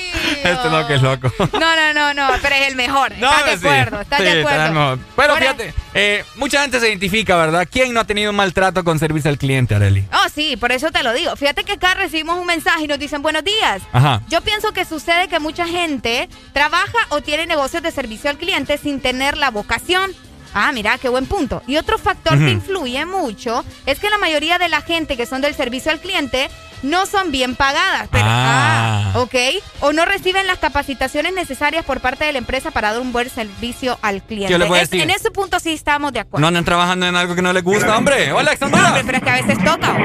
[0.44, 1.32] Este Doc es loco.
[1.58, 3.12] No, no, no, no, pero es el mejor.
[3.18, 3.66] No, ¿Estás de sí.
[3.66, 4.00] acuerdo?
[4.00, 4.72] ¿Estás Sí, de está acuerdo?
[4.74, 4.98] mejor.
[5.16, 7.66] Pero Ahora- fíjate, eh, mucha gente se identifica, ¿verdad?
[7.70, 10.06] ¿Quién no ha tenido un maltrato con servicio al cliente, Areli?
[10.12, 11.34] Oh, sí, por eso te lo digo.
[11.36, 13.82] Fíjate que acá recibimos un mensaje y nos dicen buenos días.
[13.92, 14.20] Ajá.
[14.28, 18.78] Yo pienso que sucede que mucha gente trabaja o tiene negocios de servicio al cliente
[18.78, 20.12] sin tener la vocación.
[20.54, 21.62] Ah, mira, qué buen punto.
[21.66, 25.42] Y otro factor que influye mucho es que la mayoría de la gente que son
[25.42, 26.48] del servicio al cliente
[26.82, 28.08] no son bien pagadas.
[28.10, 29.12] Pero, Ah.
[29.14, 29.34] ah, ok.
[29.80, 33.28] O no reciben las capacitaciones necesarias por parte de la empresa para dar un buen
[33.30, 34.52] servicio al cliente.
[34.52, 36.40] Yo le voy a Es- decir- en ese punto sí estamos de acuerdo.
[36.40, 38.32] No andan trabajando en algo que no les gusta, hombre.
[38.32, 39.02] Hola, No, Alexandra.
[39.04, 39.96] pero es que a veces toca.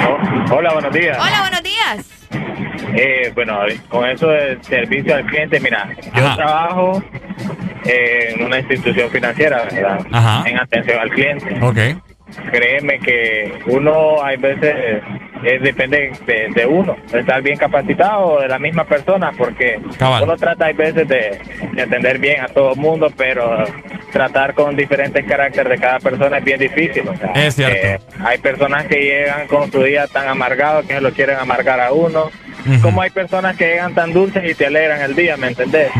[0.51, 1.17] Hola, buenos días.
[1.19, 2.05] Hola, buenos días.
[2.95, 3.59] Eh, bueno,
[3.89, 7.03] con eso del servicio al cliente, mira, yo trabajo
[7.85, 9.99] eh, en una institución financiera, ¿verdad?
[10.11, 10.43] Ajá.
[10.49, 11.57] En atención al cliente.
[11.61, 12.01] Ok.
[12.51, 14.75] Créeme que uno hay veces
[15.43, 19.79] eh, depende de, de uno, de estar bien capacitado o de la misma persona, porque
[19.97, 20.23] Cabal.
[20.23, 21.37] uno trata hay veces de,
[21.73, 23.65] de entender bien a todo el mundo, pero
[24.11, 27.03] tratar con diferentes caracteres de cada persona es bien difícil.
[27.09, 27.75] o sea, Es cierto.
[27.87, 31.79] eh, hay personas que llegan con su día tan amargado que se lo quieren amargar
[31.79, 32.29] a uno,
[32.81, 35.91] como hay personas que llegan tan dulces y te alegran el día, ¿me entendés?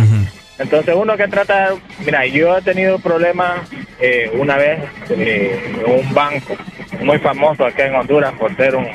[0.59, 1.69] Entonces uno que trata,
[2.05, 3.67] mira, yo he tenido problemas
[3.99, 6.55] eh, una vez eh, en un banco
[7.01, 8.87] muy famoso acá en Honduras por ser un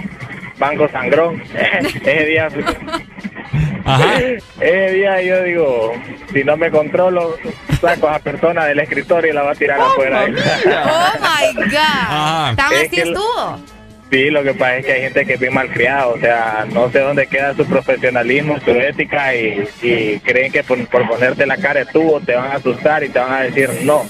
[0.59, 1.43] banco sangrón.
[2.05, 2.49] Ese día,
[4.61, 5.93] ese día yo digo,
[6.33, 7.37] si no me controlo,
[7.81, 10.25] saco a esa persona del escritorio y la va a tirar afuera.
[10.27, 12.57] Oh my God.
[12.57, 13.78] ¿Tan Es así que lo- estuvo?
[14.11, 16.91] Sí, lo que pasa es que hay gente que es bien malcriada, o sea, no
[16.91, 21.59] sé dónde queda su profesionalismo, su ética y, y creen que por, por ponerte la
[21.59, 24.07] cara de tubo te van a asustar y te van a decir no.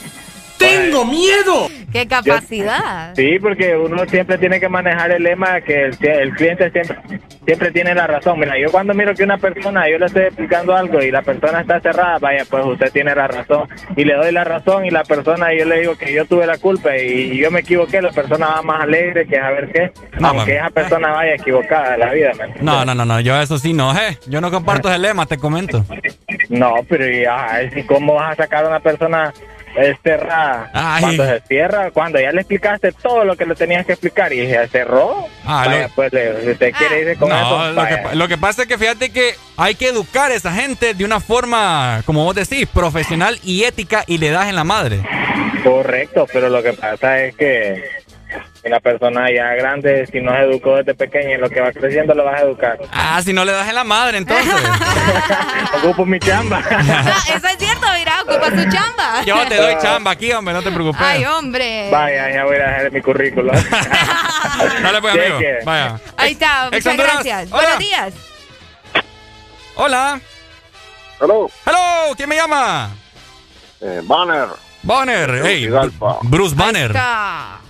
[0.58, 1.68] ¡Tengo miedo!
[1.92, 3.14] ¡Qué capacidad!
[3.14, 6.98] Sí, porque uno siempre tiene que manejar el lema que el, el cliente siempre
[7.48, 8.38] siempre tiene la razón.
[8.38, 11.62] Mira, yo cuando miro que una persona, yo le estoy explicando algo y la persona
[11.62, 13.66] está cerrada, vaya, pues usted tiene la razón.
[13.96, 16.58] Y le doy la razón y la persona, yo le digo que yo tuve la
[16.58, 19.90] culpa y, yo me equivoqué, la persona va más alegre que a ver qué.
[20.20, 20.52] No, aunque mami.
[20.52, 22.32] esa persona vaya equivocada de la vida.
[22.60, 24.18] No, no, no, no, yo eso sí no, eh.
[24.26, 25.86] Yo no comparto ese lema, te comento.
[26.50, 29.32] No, pero ya, ¿y ¿cómo vas a sacar a una persona
[29.76, 30.70] eh, cerrada?
[30.72, 31.00] Ay.
[31.02, 34.46] Cuando se cierra, cuando ya le explicaste todo lo que le tenías que explicar y
[34.46, 36.10] se cerró, Ah, vaya, lo- pues
[36.44, 39.10] si usted quiere irse con No, eso, lo que, lo que pasa es que fíjate
[39.10, 43.64] que hay que educar a esa gente de una forma, como vos decís, profesional y
[43.64, 45.00] ética y le das en la madre.
[45.64, 47.82] Correcto, pero lo que pasa es que
[48.68, 52.14] una persona ya grande, si no se educó desde pequeña, en lo que va creciendo
[52.14, 52.78] lo vas a educar.
[52.92, 54.54] Ah, si no le das en la madre, entonces.
[55.78, 56.60] Ocupo mi chamba.
[57.34, 59.22] Eso es cierto, mira, ocupa su chamba.
[59.24, 61.00] Yo te doy chamba aquí, hombre, no te preocupes.
[61.00, 61.90] Ay, hombre.
[61.90, 63.54] Vaya, ya voy a dejar mi currículum.
[64.82, 65.38] Dale pues, amigo.
[65.38, 65.58] Cheque.
[65.64, 66.00] Vaya.
[66.16, 67.48] Ahí está, muchas Honduras, gracias.
[67.50, 67.62] hola.
[67.62, 68.14] Buenos días.
[69.74, 70.20] Hola.
[71.20, 71.50] Hello.
[71.66, 72.90] Hello, ¿quién me llama?
[73.80, 74.48] Eh, Banner.
[74.82, 75.68] Banner, hey,
[76.22, 76.92] Bruce Banner.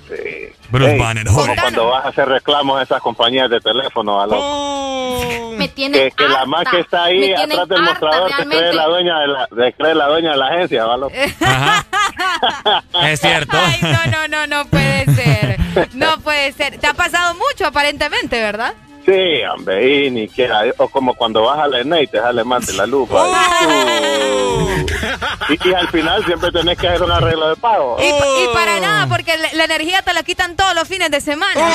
[0.08, 0.57] Sí.
[0.70, 1.58] Bruce Ey, Banner, como joder.
[1.60, 5.54] cuando vas a hacer reclamos a esas compañías de teléfono, a los- Oh.
[5.56, 8.72] Me tiene que, que la más que está ahí atrás del harta, mostrador se cree
[8.72, 11.06] la dueña de la, se cree la dueña de la agencia, ¿vale?
[13.04, 13.56] Es cierto.
[13.56, 15.58] Ay, no, no, no, no puede ser.
[15.94, 16.78] No puede ser.
[16.78, 18.74] Te ha pasado mucho, aparentemente, ¿verdad?
[19.08, 20.64] Sí, hombre, y ni quiera.
[20.76, 23.08] O como cuando vas a la ENE y te sale más de la luz.
[23.08, 23.32] ¿vale?
[25.48, 27.96] Y, y al final siempre tenés que hacer un arreglo de pago.
[28.00, 31.22] Y, y para nada, porque la, la energía te la quitan todos los fines de
[31.22, 31.70] semana.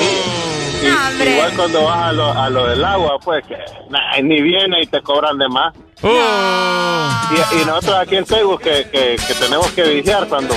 [0.00, 1.30] Y- No, hombre.
[1.34, 3.56] Igual cuando vas a lo, a lo del agua, pues que
[3.88, 5.72] nah, ni viene y te cobran de más.
[6.02, 10.52] Y, y nosotros aquí en que, que, que tenemos que vigiar cuando...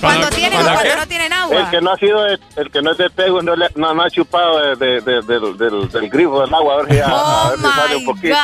[0.00, 1.56] Cuando tienen o ¿Cuando no tienen agua.
[1.60, 3.94] El que no ha sido, de- el que no es de Tegu no, le- no,
[3.94, 6.96] no ha chupado de- de- de- del, del, del grifo del agua, a ver si,
[6.96, 8.36] ya- a ver si sale un poquito.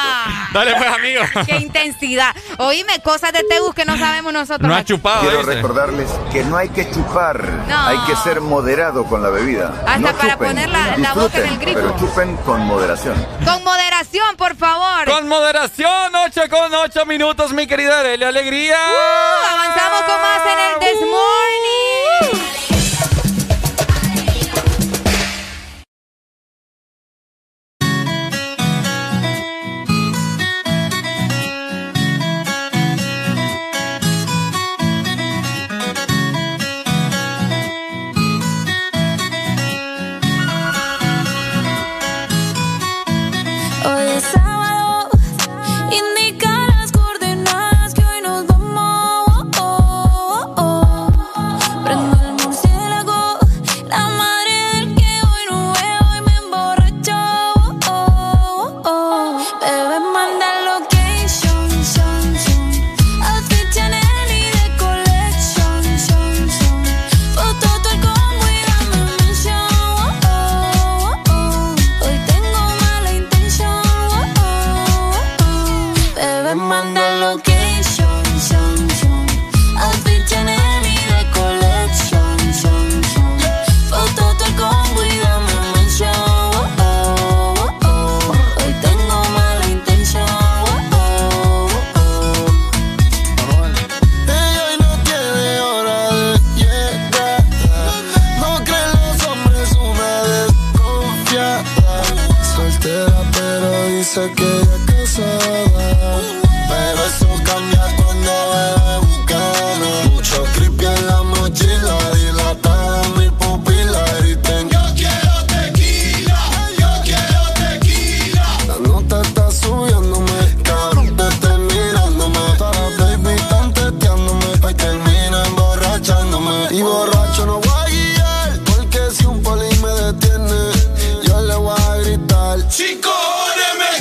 [0.53, 1.23] Dale pues, amigo.
[1.47, 2.35] Qué intensidad.
[2.59, 4.69] Oíme, cosas de Tegus que no sabemos nosotros.
[4.69, 7.87] No ha chupado, Quiero recordarles que no hay que chupar, No.
[7.87, 9.73] hay que ser moderado con la bebida.
[9.87, 11.81] Hasta no para chupen, poner la- la boca en el disfruten, grifo.
[11.81, 13.15] Pero chupen con moderación.
[13.45, 15.05] Con moderación, por favor.
[15.07, 18.77] Con moderación, 8 con 8 minutos, mi querida Arely Alegría.
[18.77, 21.01] Uh, avanzamos con más en el This
[21.45, 22.64] Morning.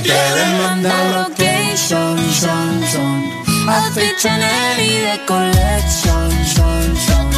[0.03, 3.23] Debe mandar location, son, son.
[3.69, 7.31] Outfit Chanel y de collection, son, son.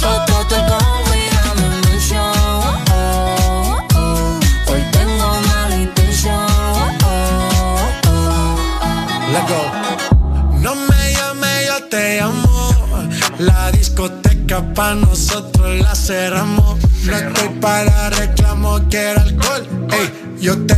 [0.00, 4.40] Foto te pongo y dame mención, oh, oh, oh.
[4.70, 6.46] Hoy tengo mala intención,
[7.04, 9.32] oh, oh, oh.
[9.32, 9.62] Let go.
[10.60, 12.74] No me llame, yo te amo.
[13.38, 16.78] La discoteca pa' nosotros la cerramos.
[17.06, 19.66] No estoy para reclamo, quiero alcohol.
[19.92, 20.74] Ey, yo te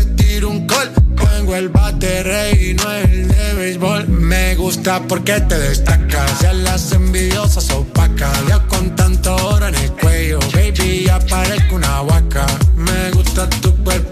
[1.55, 4.09] el bate rey y no el de béisbol.
[4.09, 6.41] Me gusta porque te destacas.
[6.41, 8.37] Ya las envidiosas opacas.
[8.49, 12.47] Ya con tanto oro en el cuello, baby, ya parezco una vaca.
[12.77, 14.12] Me gusta tu cuerpo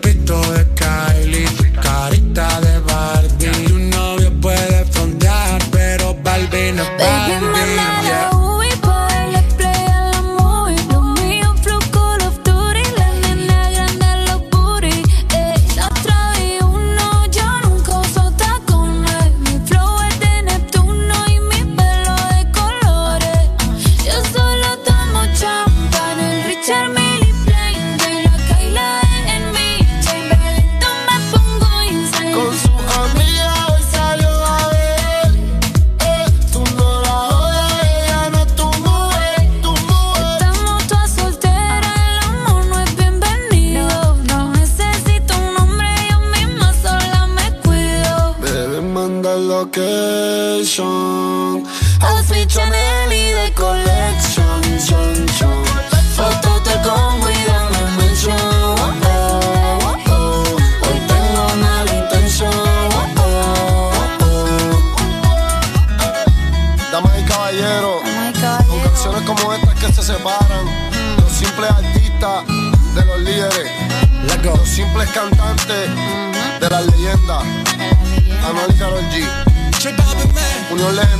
[80.80, 81.19] violento.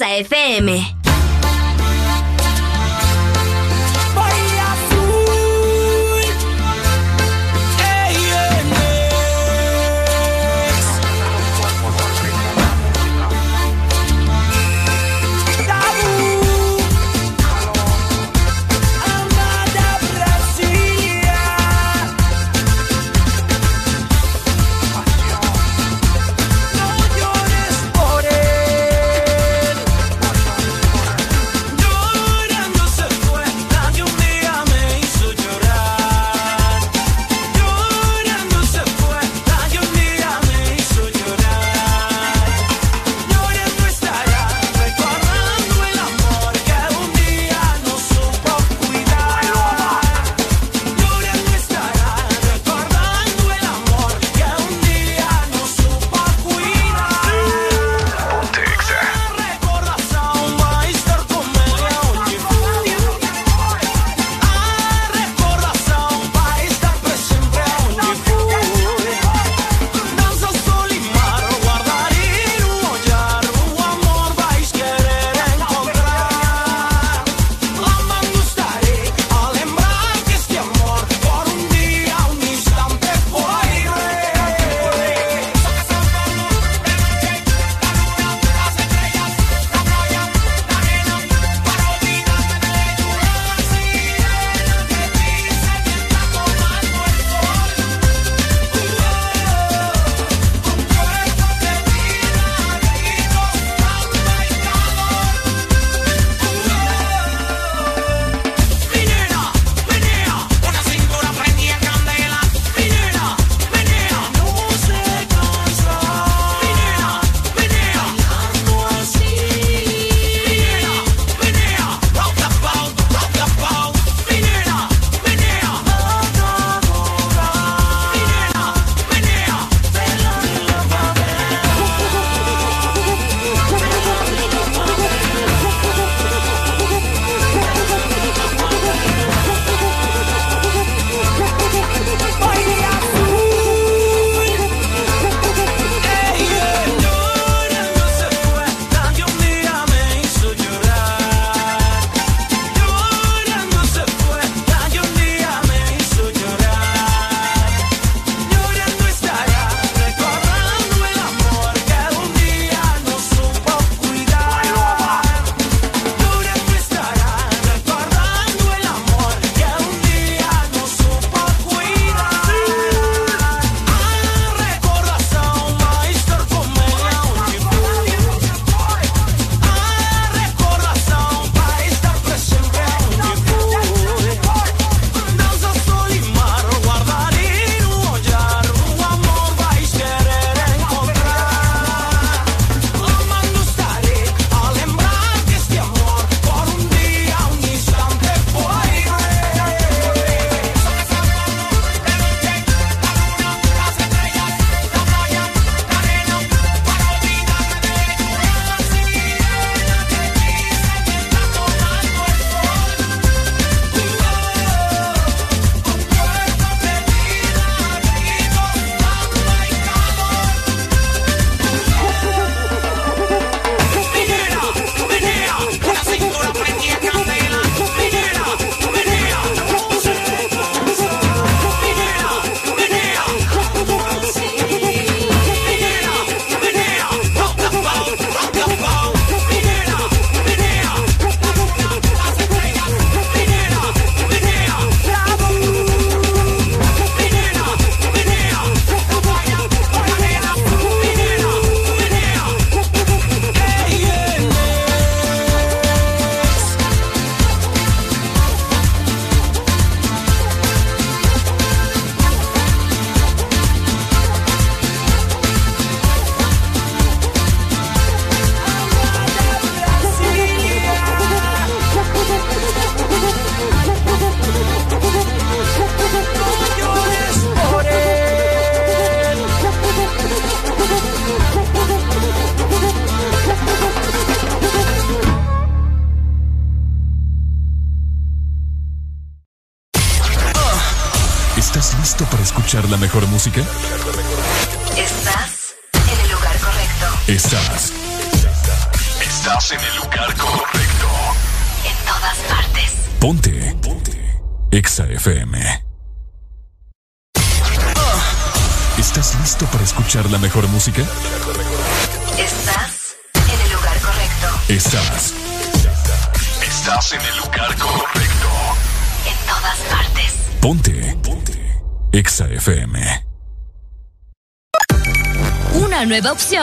[0.00, 0.99] Exa FM.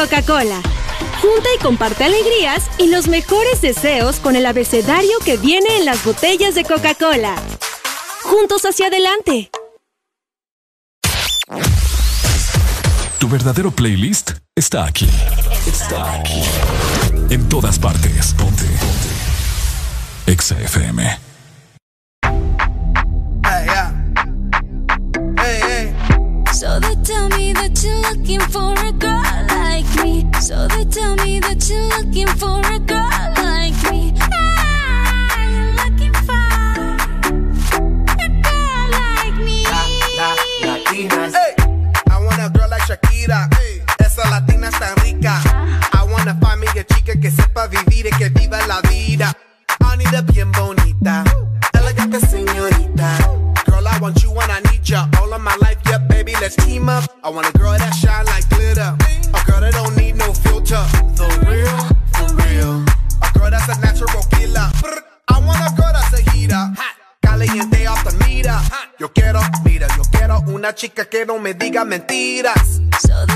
[0.00, 0.62] Coca-Cola.
[1.20, 6.02] Junta y comparte alegrías y los mejores deseos con el abecedario que viene en las
[6.02, 7.34] botellas de Coca-Cola.
[8.22, 9.50] Juntos hacia adelante.
[13.18, 15.10] Tu verdadero playlist está aquí.
[15.66, 16.44] Está aquí.
[17.28, 18.32] En todas partes.
[18.38, 18.64] Ponte.
[18.64, 20.32] Ponte.
[20.32, 21.29] Exa FM.
[57.22, 58.96] I want a girl that shine like glitter.
[59.34, 60.82] A girl that don't need no filter.
[61.18, 61.78] The real,
[62.14, 62.84] for real.
[63.20, 64.70] A girl that's a natural killer.
[65.28, 66.64] I want a girl that's a heater.
[67.22, 68.58] Caliente off the meter.
[68.98, 72.80] Yo quiero, mira, yo quiero una chica que no me diga mentiras.
[73.00, 73.26] So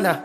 [0.00, 0.23] nada.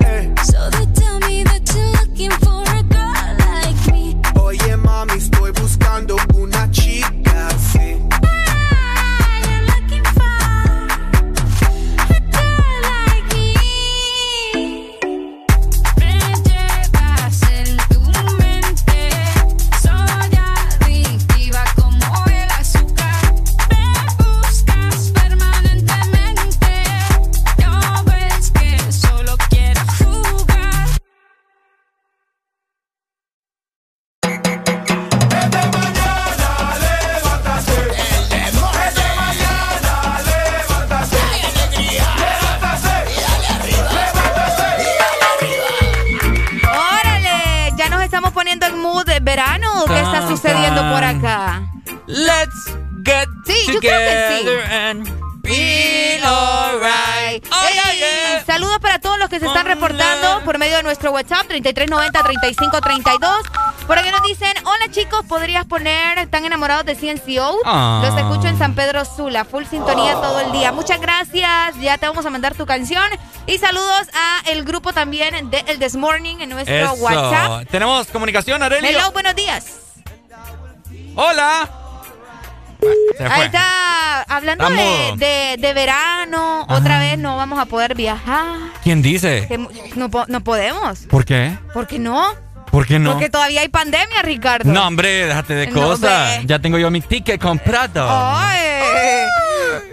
[66.99, 67.59] CNCO?
[67.65, 68.01] Ah.
[68.05, 70.71] Los escucho en San Pedro Sula, full sintonía todo el día.
[70.71, 73.03] Muchas gracias, ya te vamos a mandar tu canción.
[73.47, 76.93] Y saludos a el grupo también de El This Morning en nuestro Eso.
[76.95, 77.67] WhatsApp.
[77.69, 78.89] Tenemos comunicación, Arelio.
[78.89, 79.65] Hello, buenos días.
[81.15, 81.69] Hola.
[83.29, 88.55] Ahí está, hablando de, de- de verano, otra vez no vamos a poder viajar.
[88.83, 89.45] ¿Quién dice?
[89.49, 90.99] Que no, no podemos.
[91.09, 91.57] ¿Por qué?
[91.73, 92.25] ¿Por qué no?
[92.71, 93.11] ¿Por qué no?
[93.13, 94.71] Porque todavía hay pandemia, Ricardo.
[94.71, 96.39] No, hombre, déjate de No, cosas.
[96.45, 98.07] ya tengo yo mi ticket comprado.
[98.09, 99.27] Ay,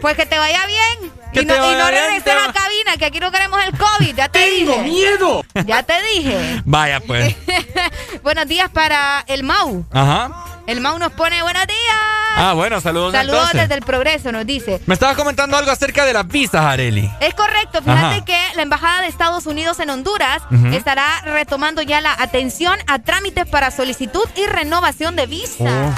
[0.00, 1.12] pues que te vaya bien.
[1.32, 4.14] Que y no, y no regreses a cabina, que aquí no queremos el COVID.
[4.16, 4.82] Ya te ¡Tengo dije.
[4.84, 5.44] miedo!
[5.66, 6.62] Ya te dije.
[6.64, 7.34] Vaya, pues.
[8.22, 9.84] Buenos días para el Mau.
[9.92, 10.44] Ajá.
[10.66, 11.96] El Mau nos pone buenos días.
[12.38, 13.60] Ah, bueno, saludos, Saludos entonces.
[13.62, 14.80] desde el progreso, nos dice.
[14.86, 17.10] Me estabas comentando algo acerca de las visas, Areli.
[17.20, 18.24] Es correcto, fíjate Ajá.
[18.24, 23.46] que la Embajada de Estados Unidos en Honduras estará retomando ya la atención a trámites
[23.46, 25.64] para solicitud y renovación de visa.
[25.64, 25.94] Oh.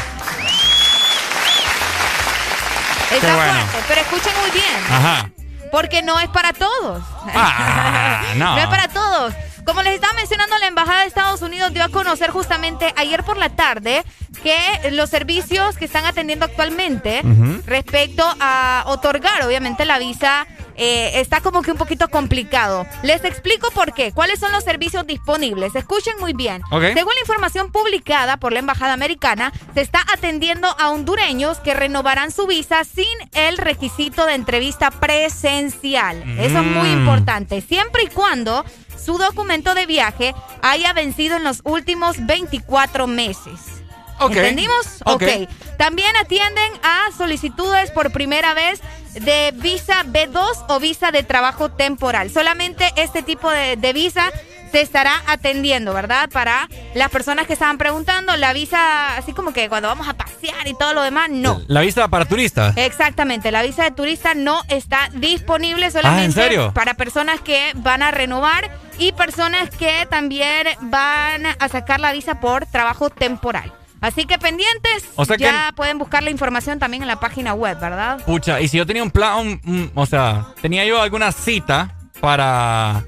[3.14, 3.52] Está bueno.
[3.52, 5.30] fuerte, pero escuchen muy bien, Ajá.
[5.70, 7.02] porque no es para todos.
[7.34, 8.54] Ah, no.
[8.56, 9.34] No es para todos.
[9.64, 13.36] Como les estaba mencionando, la Embajada de Estados Unidos dio a conocer justamente ayer por
[13.36, 14.02] la tarde
[14.42, 14.56] que
[14.92, 17.22] los servicios que están atendiendo actualmente
[17.66, 20.46] respecto a otorgar, obviamente, la visa
[20.78, 22.86] eh, está como que un poquito complicado.
[23.02, 24.12] Les explico por qué.
[24.12, 25.74] ¿Cuáles son los servicios disponibles?
[25.74, 26.62] Escuchen muy bien.
[26.70, 32.30] Según la información publicada por la Embajada Americana, se está atendiendo a hondureños que renovarán
[32.30, 36.22] su visa sin el requisito de entrevista presencial.
[36.38, 36.98] Eso es muy Mm.
[37.00, 37.60] importante.
[37.60, 38.64] Siempre y cuando
[39.02, 43.77] su documento de viaje haya vencido en los últimos 24 meses.
[44.20, 44.36] Ok.
[44.36, 44.86] ¿Entendimos?
[45.04, 45.22] Ok.
[45.22, 45.48] ok.
[45.76, 48.80] También atienden a solicitudes por primera vez
[49.14, 52.30] de visa B2 o visa de trabajo temporal.
[52.30, 54.30] Solamente este tipo de, de visa
[54.70, 56.28] se estará atendiendo, ¿verdad?
[56.30, 60.66] Para las personas que estaban preguntando, la visa, así como que cuando vamos a pasear
[60.68, 61.62] y todo lo demás, no.
[61.68, 62.76] La visa para turistas.
[62.76, 66.74] Exactamente, la visa de turista no está disponible solamente Ah, ¿en serio?
[66.74, 72.38] para personas que van a renovar y personas que también van a sacar la visa
[72.40, 73.72] por trabajo temporal.
[74.00, 77.54] Así que pendientes, O sea que- ya pueden buscar la información también en la página
[77.54, 78.22] web, ¿verdad?
[78.24, 79.60] Pucha, y si yo tenía un plan,
[79.94, 83.04] o sea, tenía yo alguna cita para,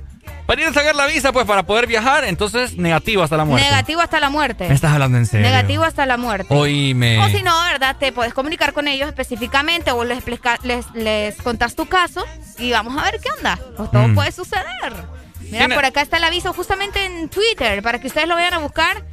[0.47, 3.67] para ir a sacar la visa, pues para poder viajar, entonces negativo hasta la muerte.
[3.69, 4.69] Negativo hasta la muerte.
[4.69, 5.47] ¿Me estás hablando en serio?
[5.47, 6.53] Negativo hasta la muerte.
[6.53, 7.19] Oíme.
[7.21, 7.95] O si no, ¿verdad?
[7.99, 10.25] Te puedes comunicar con ellos específicamente o les,
[10.65, 12.25] les, les contás tu caso
[12.59, 13.59] y vamos a ver qué onda.
[13.79, 14.15] O todo Mm.
[14.17, 15.21] puede suceder.
[15.51, 18.59] Mira, por acá está el aviso justamente en Twitter para que ustedes lo vayan a
[18.59, 19.05] buscar.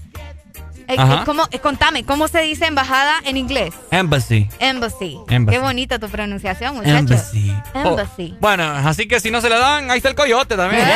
[0.90, 1.16] Eh, Ajá.
[1.16, 3.74] eh, ¿cómo- eh, contame, ¿cómo se dice embajada en inglés?
[3.91, 4.48] Embassy.
[4.59, 5.17] Embassy.
[5.27, 5.57] Embassy.
[5.57, 6.99] Qué bonita tu pronunciación, muchachos.
[6.99, 7.53] Embassy.
[7.74, 8.33] Embassy.
[8.35, 10.88] Oh, bueno, así que si no se la dan, ahí está el coyote también.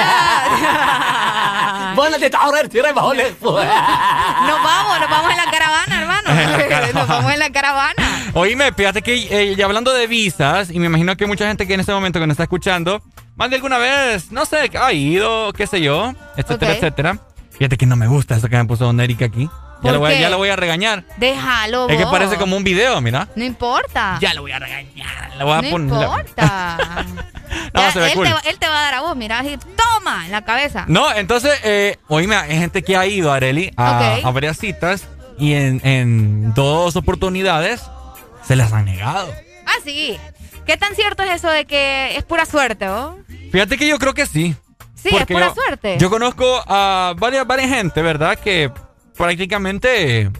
[4.47, 6.29] Nos vamos, nos vamos en la caravana, hermano.
[6.93, 7.93] nos vamos en la caravana.
[8.33, 11.73] Oíme, fíjate que eh, y hablando de visas, y me imagino que mucha gente que
[11.73, 13.01] en este momento que nos está escuchando,
[13.35, 16.77] más de alguna vez, no sé, ha ido, qué sé yo, etcétera, Ok.
[16.77, 17.17] etcétera.
[17.51, 19.49] Fíjate que no me gusta eso que me puso Don Eric aquí.
[19.83, 20.21] Ya ¿Por lo, voy a, qué?
[20.21, 21.03] ya lo voy a regañar.
[21.17, 21.89] Déjalo.
[21.89, 22.11] Es que vos.
[22.13, 23.27] parece como un video, mira.
[23.35, 24.17] No importa.
[24.21, 25.31] Ya lo voy a regañar.
[25.41, 26.77] Voy a no poner- importa.
[27.73, 28.27] No, Ya, se ve él, cool.
[28.27, 30.85] te va, él te va a dar a vos, mira, así, toma, en la cabeza.
[30.87, 35.81] No, entonces, eh, oíme, hay gente que ha ido, Areli, a, varias citas y en,
[35.85, 37.81] en dos oportunidades
[38.45, 39.33] se las han negado.
[39.65, 40.17] Ah, sí.
[40.65, 43.17] ¿Qué tan cierto es eso de que es pura suerte, oh?
[43.51, 44.55] Fíjate que yo creo que sí.
[44.95, 45.97] Sí, es pura yo- suerte.
[45.99, 48.37] Yo conozco a varias, varias gente, ¿verdad?
[48.39, 48.71] Que
[49.21, 50.31] prácticamente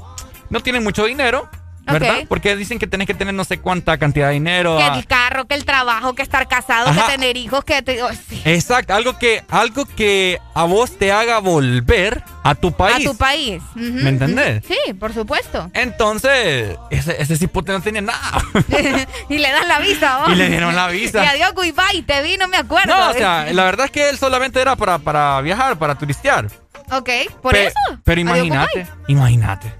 [0.49, 1.47] no tienen mucho dinero,
[1.85, 2.25] ¿verdad?
[2.27, 4.77] Porque dicen que tenés que tener no sé cuánta cantidad de dinero.
[4.77, 7.05] que ah, el carro, que el trabajo, que estar casado, Ajá.
[7.05, 7.81] que tener hijos, que...
[7.81, 8.41] te- oh, sí.
[8.45, 13.05] Exacto, algo que, algo que a vos te haga volver a tu país.
[13.07, 13.61] A tu país.
[13.75, 14.63] ¿Me entendés?
[14.67, 15.69] Sí, por supuesto.
[15.73, 18.43] Entonces, ese, ese cipote no tenía nada.
[19.29, 20.33] y le dan la visa, ¿no?
[20.33, 21.23] Y le dieron la visa.
[21.23, 21.53] Y adiós,
[21.93, 22.95] y te vi, no me acuerdo.
[22.95, 26.47] No, o sea, la verdad es que él solamente era para, para viajar, para turistear.
[26.91, 27.09] Ok,
[27.41, 27.75] por eso.
[28.03, 29.73] Pero imagínate, imagínate.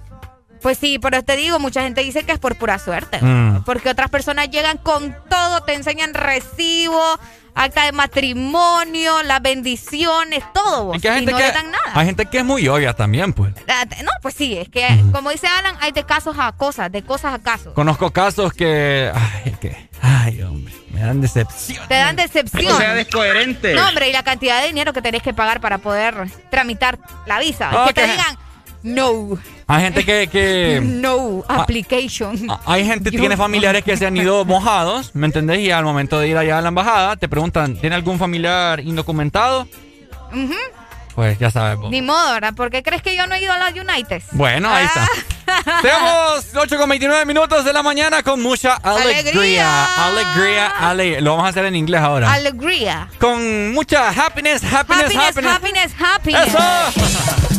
[0.62, 3.20] Pues sí, pero te digo, mucha gente dice que es por pura suerte.
[3.20, 3.64] Mm.
[3.64, 7.02] Porque otras personas llegan con todo, te enseñan recibo,
[7.56, 10.86] acta de matrimonio, las bendiciones, todo.
[10.86, 11.92] vos, Y que hay y gente no que, le dan nada.
[11.94, 13.54] hay gente que es muy obvia también, pues.
[14.04, 17.34] No, pues sí, es que como dice Alan, hay de casos a cosas, de cosas
[17.34, 17.74] a casos.
[17.74, 19.12] Conozco casos que.
[19.14, 19.90] Ay, que.
[20.02, 20.74] Ay, hombre.
[20.92, 21.88] Me dan decepción.
[21.88, 22.72] Te dan decepción.
[22.74, 23.74] O sea, descoherente.
[23.74, 26.16] No, hombre, y la cantidad de dinero que tenés que pagar para poder
[26.50, 27.70] tramitar la visa.
[27.72, 28.38] Ah, que te digan,
[28.84, 29.38] no,
[29.74, 30.28] Hay gente que.
[30.32, 32.48] que no, Ah, application.
[32.66, 35.60] hay gente que tiene familiares que se han ido mojados, ¿me entendés?
[35.60, 39.68] Y al momento de ir allá a la embajada, te preguntan: ¿tiene algún familiar indocumentado?
[41.16, 41.78] Pues ya sabes.
[41.78, 41.92] vos.
[41.92, 42.54] Ni modo, ¿verdad?
[42.54, 44.22] ¿Por qué crees que yo no he ido a las United?
[44.32, 45.08] Bueno, ahí está.
[45.48, 45.80] Ah.
[45.82, 50.06] Tenemos 8 con 29 minutos de la mañana con mucha alegría.
[50.08, 51.22] Alegría, alegría.
[51.22, 52.32] Lo vamos a hacer en inglés ahora.
[52.32, 53.10] Alegría.
[53.20, 55.54] con mucha happiness, happiness, Happiness, happiness.
[55.54, 56.48] happiness, happiness.
[56.48, 57.48] ¡Eso!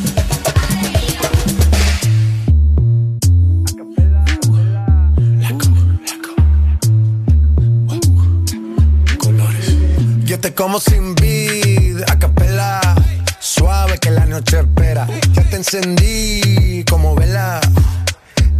[10.50, 12.80] como sin vid, a capela.
[13.38, 15.06] Suave que la noche espera.
[15.32, 17.60] Ya te encendí como vela.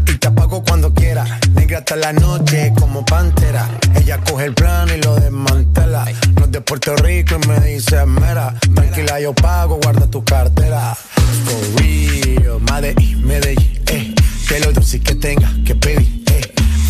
[0.07, 1.25] Y te apago cuando quiera.
[1.55, 3.69] Negra hasta la noche como pantera.
[3.97, 6.05] Ella coge el plano y lo desmantela.
[6.37, 8.55] No es de Puerto Rico y me dice mera.
[8.75, 10.95] Tranquila, yo pago, guarda tu cartera.
[10.95, 14.15] For real, Madrid, Medellín, eh.
[14.49, 16.22] Que lo dulce que tenga que pedir.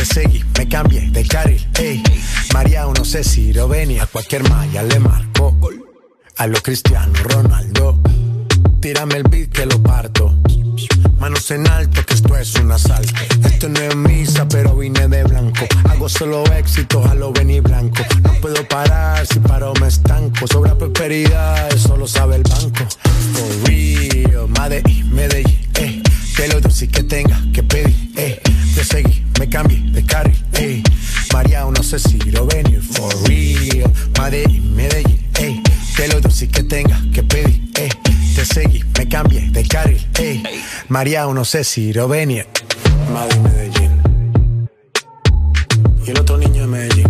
[0.00, 2.02] Te seguí, me cambié de carril, ey.
[2.54, 4.04] María, no sé si lo venía.
[4.04, 5.54] A cualquier malla le marco.
[6.38, 8.00] A lo Cristiano Ronaldo.
[8.80, 10.34] Tírame el beat que lo parto.
[11.18, 13.12] Manos en alto, que esto es un asalto.
[13.44, 15.66] Esto no es misa, pero vine de blanco.
[15.90, 18.02] Hago solo éxitos a lo venir blanco.
[18.22, 20.46] No puedo parar, si paro me estanco.
[20.46, 22.86] Sobra prosperidad, eso lo sabe el banco.
[23.34, 25.99] For real, Madrid, Medellín, eh.
[26.40, 28.40] Que lo dulce que tenga que pedir, eh.
[28.74, 30.82] Te seguí, me cambié de carril, eh.
[31.34, 33.92] María, no sé si lo venir, for real.
[34.16, 35.62] Madrid, Medellín, eh.
[35.94, 37.90] Que lo dulce que tenga que pedir, eh.
[38.34, 40.42] Te seguí, me cambié de carril, eh.
[40.88, 42.46] María, no sé si lo venir.
[43.12, 43.90] Madrid, Medellín.
[46.06, 47.09] Y el otro niño de Medellín.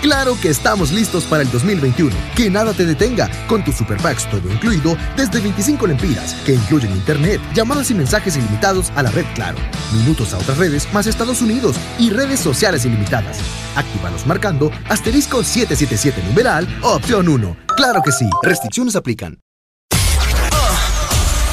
[0.00, 2.14] Claro que estamos listos para el 2021.
[2.36, 6.92] Que nada te detenga con tu Super Packs todo incluido desde 25 lempiras, que incluyen
[6.92, 9.58] internet, llamadas y mensajes ilimitados a la red Claro,
[9.92, 13.38] minutos a otras redes más Estados Unidos y redes sociales ilimitadas.
[13.76, 17.56] Actívalos marcando asterisco 777 numeral opción 1.
[17.76, 18.28] Claro que sí.
[18.42, 19.40] Restricciones aplican.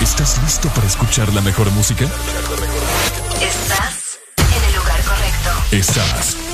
[0.02, 2.06] ¿Estás listo para escuchar la mejor música?
[3.42, 5.50] Estás en el lugar correcto.
[5.72, 6.45] Estás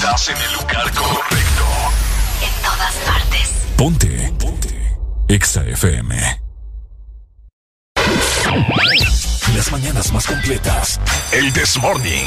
[0.00, 1.64] Estás en el lugar correcto.
[2.40, 3.52] En todas partes.
[3.76, 4.32] Ponte.
[4.38, 4.96] Ponte.
[5.26, 6.40] Exa FM.
[9.56, 11.00] Las mañanas más completas.
[11.32, 12.26] El This Morning.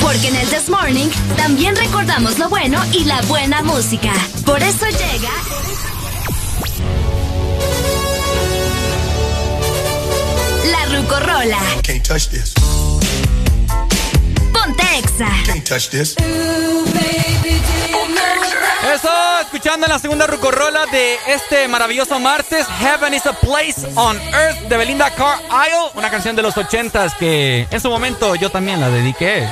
[0.00, 4.12] Porque en el This Morning también recordamos lo bueno y la buena música.
[4.46, 5.32] Por eso llega.
[10.70, 11.58] La Rucorola.
[11.82, 12.54] Can't touch this.
[14.68, 14.84] Ponte
[18.94, 24.68] Eso, escuchando la segunda rucorola de este maravilloso martes, Heaven is a Place on Earth
[24.68, 28.90] de Belinda Carlisle, una canción de los ochentas que en su momento yo también la
[28.90, 29.48] dediqué.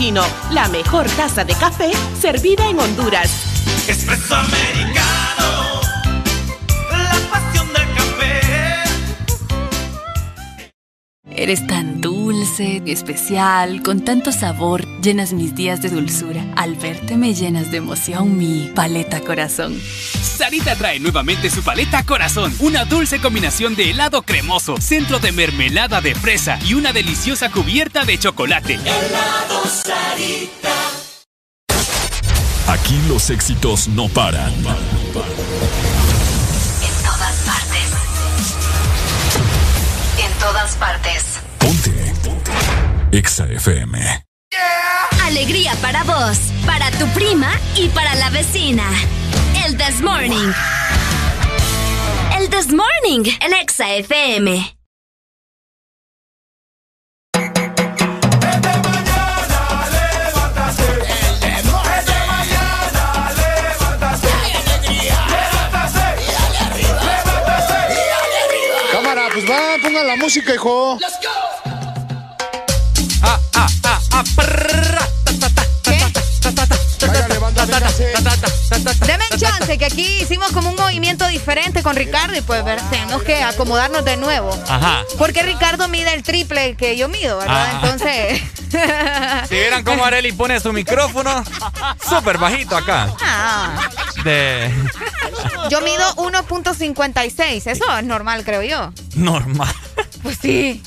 [0.00, 0.22] Cappuccino.
[0.52, 3.30] La mejor taza de café servida en Honduras.
[3.88, 5.80] Espresso americano,
[6.90, 8.40] la pasión del café.
[11.30, 16.44] Eres tan dulce, especial, con tanto sabor, llenas mis días de dulzura.
[16.56, 19.80] Al verte me llenas de emoción mi paleta corazón.
[20.40, 26.00] Sarita trae nuevamente su paleta Corazón, una dulce combinación de helado cremoso, centro de mermelada
[26.00, 28.76] de fresa y una deliciosa cubierta de chocolate.
[28.76, 30.72] Helado Sarita.
[32.68, 34.50] Aquí los éxitos no paran.
[34.54, 34.64] En
[37.04, 37.90] todas partes.
[40.24, 41.40] En todas partes.
[43.12, 44.24] EXA FM.
[45.22, 48.84] Alegría para vos, para tu prima y para la vecina.
[49.70, 50.52] El This Morning.
[52.36, 54.76] El This Morning, el Exa FM.
[68.90, 70.98] Cámara, pues va, pongan la música, hijo.
[79.90, 84.16] Aquí hicimos como un movimiento diferente con Ricardo y pues ver, tenemos que acomodarnos de
[84.16, 84.50] nuevo.
[84.68, 85.02] Ajá.
[85.18, 87.68] Porque Ricardo mide el triple que yo mido, ¿verdad?
[87.72, 87.80] Ah.
[87.82, 88.42] Entonces.
[89.48, 91.42] Si vieran cómo Areli pone su micrófono,
[92.08, 93.08] súper bajito acá.
[93.20, 93.88] Ah,
[94.22, 94.72] De
[95.68, 97.66] yo mido 1.56.
[97.68, 98.92] Eso es normal, creo yo.
[99.16, 99.74] normal.
[100.22, 100.80] Pues sí.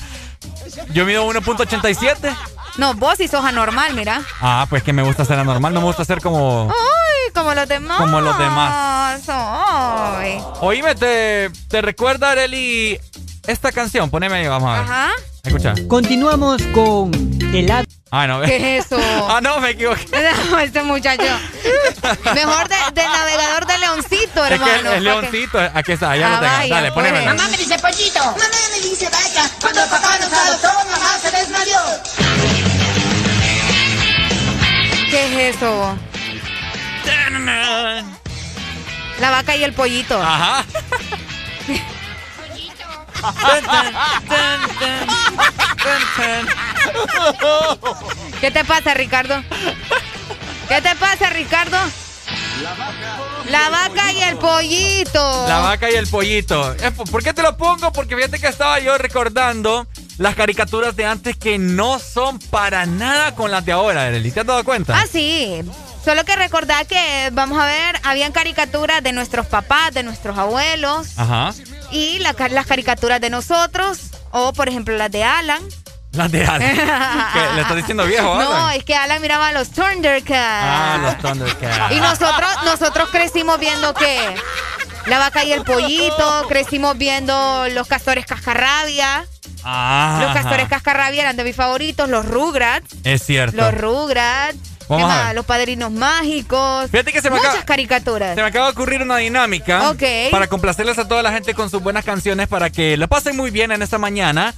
[0.94, 2.34] Yo mido 1.87.
[2.78, 4.22] No, vos sí sos anormal, mira.
[4.40, 6.70] Ah, pues que me gusta ser anormal, no me gusta ser como.
[6.72, 7.98] Ay, como los demás.
[7.98, 8.72] Como los demás.
[10.60, 12.98] Oíme, te, te recuerda, Areli,
[13.46, 14.10] esta canción.
[14.10, 14.82] Poneme ahí, vamos a ver.
[14.82, 15.10] Ajá.
[15.44, 15.74] Escucha.
[15.88, 17.10] Continuamos con
[17.54, 17.84] helado.
[18.10, 18.40] Ah, no.
[18.42, 18.96] ¿Qué es eso?
[19.28, 20.06] ah, no, me equivoqué.
[20.50, 21.22] No, este muchacho.
[22.34, 24.90] Mejor de- del navegador de Leoncito, Es que hermano.
[24.90, 26.52] el, el leoncito, aquí está, allá Ah, lo tengo.
[26.58, 27.22] vaya, Dale, poneme.
[27.22, 27.34] pues.
[27.34, 28.20] Mamá me dice pollito.
[28.24, 29.50] Mamá me dice vaca.
[29.60, 31.80] Cuando papá nos adoptó, mamá se desmayó.
[35.10, 35.96] ¿Qué es eso?
[39.24, 40.22] La vaca y el pollito.
[40.22, 40.66] Ajá.
[48.38, 49.42] ¿Qué te pasa, Ricardo?
[50.68, 51.78] ¿Qué te pasa, Ricardo?
[53.48, 55.48] La vaca y el pollito.
[55.48, 56.76] La vaca y el pollito.
[57.10, 57.94] ¿Por qué te lo pongo?
[57.94, 59.86] Porque fíjate que estaba yo recordando
[60.18, 64.10] las caricaturas de antes que no son para nada con las de ahora.
[64.10, 65.00] ¿Te has dado cuenta?
[65.00, 65.62] Ah, sí.
[66.04, 71.08] Solo que recordar que, vamos a ver, habían caricaturas de nuestros papás, de nuestros abuelos.
[71.16, 71.54] Ajá.
[71.92, 74.10] Y las caricaturas de nosotros.
[74.30, 75.62] O, por ejemplo, las de Alan.
[76.12, 76.60] Las de Alan.
[77.56, 78.48] ¿Le estás diciendo viejo, Alan?
[78.48, 80.32] No, es que Alan miraba a los Thundercats.
[80.32, 81.92] Ah, los Thundercats.
[81.92, 84.36] Y nosotros, nosotros crecimos viendo que
[85.06, 89.24] la vaca y el pollito, crecimos viendo los castores cascarrabia.
[89.64, 90.20] Ah.
[90.22, 92.94] Los castores cascarrabia eran de mis favoritos, los Rugrats.
[93.02, 93.56] Es cierto.
[93.56, 94.73] Los Rugrats.
[95.34, 96.90] Los padrinos mágicos.
[96.90, 98.34] Fíjate que se me Muchas caricaturas.
[98.34, 99.90] Se me acaba de ocurrir una dinámica.
[99.90, 100.02] Ok.
[100.30, 103.50] Para complacerles a toda la gente con sus buenas canciones para que lo pasen muy
[103.50, 104.54] bien en esta mañana.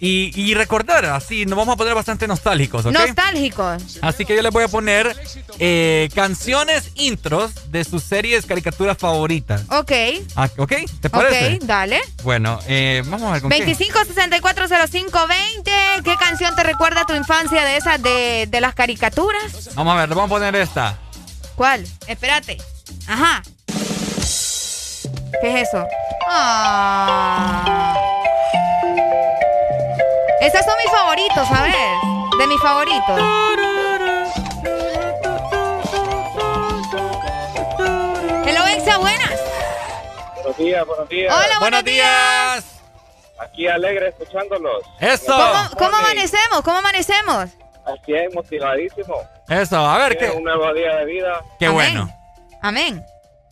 [0.00, 2.92] Y, recordar, así nos vamos a poner bastante nostálgicos, ¿ok?
[2.92, 3.98] Nostálgicos.
[4.00, 5.16] Así que yo les voy a poner
[5.58, 9.62] eh, canciones intros de sus series caricaturas favoritas.
[9.70, 9.92] Ok.
[10.36, 10.72] Ah, ¿Ok?
[11.00, 11.56] ¿Te parece?
[11.56, 12.00] Ok, dale.
[12.22, 15.70] Bueno, eh, vamos a ver con 25 64 05 20.
[16.04, 19.74] ¿Qué canción te recuerda a tu infancia de esas de, de las caricaturas?
[19.74, 20.98] Vamos a ver, vamos a poner esta.
[21.56, 21.84] ¿Cuál?
[22.06, 22.58] Espérate.
[23.08, 23.42] Ajá.
[25.40, 25.84] ¿Qué es eso?
[26.30, 27.87] Ah.
[30.40, 32.38] Esos son mis favoritos, a ver.
[32.38, 33.20] De mis favoritos.
[38.46, 39.40] Hello, Exa, buenas.
[40.36, 41.34] Buenos días, buenos días.
[41.34, 42.64] Hola, buenos, días.
[43.40, 44.84] Aquí alegre escuchándolos.
[45.00, 45.32] Eso.
[45.32, 46.62] ¿Cómo, cómo amanecemos?
[46.62, 47.50] ¿Cómo amanecemos?
[47.84, 49.16] Así es, motivadísimo.
[49.48, 50.30] Eso, a ver qué.
[50.30, 51.42] Un nuevo día de vida.
[51.58, 52.08] Qué bueno.
[52.62, 53.04] Amén.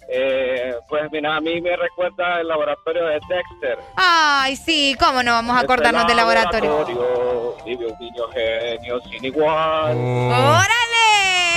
[0.09, 3.79] Eh, pues mira, a mí me recuerda el laboratorio de Dexter.
[3.97, 7.57] Ay, sí, ¿cómo no vamos a acordarnos Este del laboratorio?
[7.65, 9.97] Vive un niño genio sin igual.
[9.97, 10.75] ¡Órale!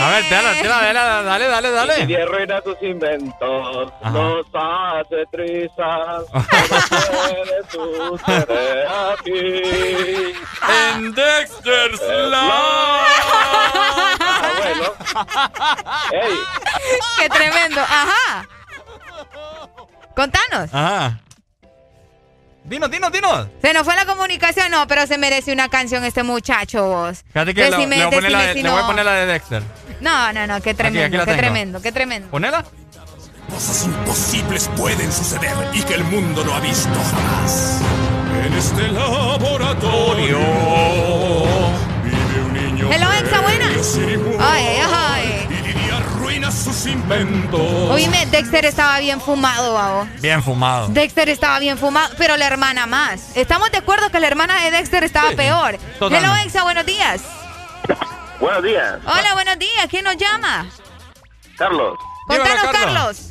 [0.02, 0.94] A ver, dale, dale,
[1.26, 2.04] dale, dale, dale.
[2.06, 6.24] Y arruina sus inventos, los hace trizas,
[7.72, 10.34] todo puede aquí.
[10.96, 12.02] En Dexter's
[12.34, 13.06] Ah,
[14.58, 14.94] bueno.
[16.14, 16.34] Ey.
[17.20, 17.82] ¡Qué tremendo!
[17.82, 18.48] Ajá.
[20.16, 20.70] Contanos.
[20.74, 21.20] Ajá.
[22.66, 23.48] Dinos, dinos, dinos.
[23.62, 27.24] Se nos fue la comunicación, no, pero se merece una canción este muchacho, vos.
[27.34, 28.88] Fíjate que Decime, le voy a poner la si le voy a no.
[28.88, 29.64] poner la de Dexter.
[30.02, 32.30] No, no, no, qué tremendo, aquí la qué tremendo, qué tremendo.
[32.30, 32.64] ¿Ponela?
[33.50, 37.82] Cosas imposibles pueden suceder y que el mundo no ha visto jamás.
[38.46, 40.38] En este laboratorio
[42.04, 42.90] vive un niño.
[42.92, 43.38] Hello, Exa,
[44.12, 44.38] igual.
[44.40, 45.19] Ay, ay, ay.
[46.64, 47.60] Sus inventos.
[47.62, 50.08] Oíme, Dexter estaba bien fumado, babo.
[50.20, 50.90] Bien fumado.
[50.90, 53.36] Dexter estaba bien fumado, pero la hermana más.
[53.38, 55.78] Estamos de acuerdo que la hermana de Dexter estaba peor.
[55.98, 56.18] totalmente.
[56.28, 57.22] Hello, Exa, buenos días.
[58.42, 59.88] Buenos días, Hola, buenos días.
[59.90, 60.70] ¿Quién nos llama?
[61.58, 61.98] Carlos.
[62.28, 63.26] Contanos, Carlos.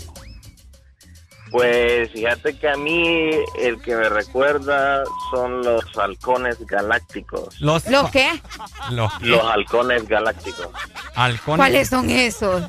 [1.51, 7.61] Pues fíjate que a mí el que me recuerda son los halcones galácticos.
[7.61, 8.29] Los, ¿Los qué?
[8.91, 10.69] Los, Los halcones galácticos.
[11.15, 11.57] halcones.
[11.59, 12.63] ¿Cuáles son esos?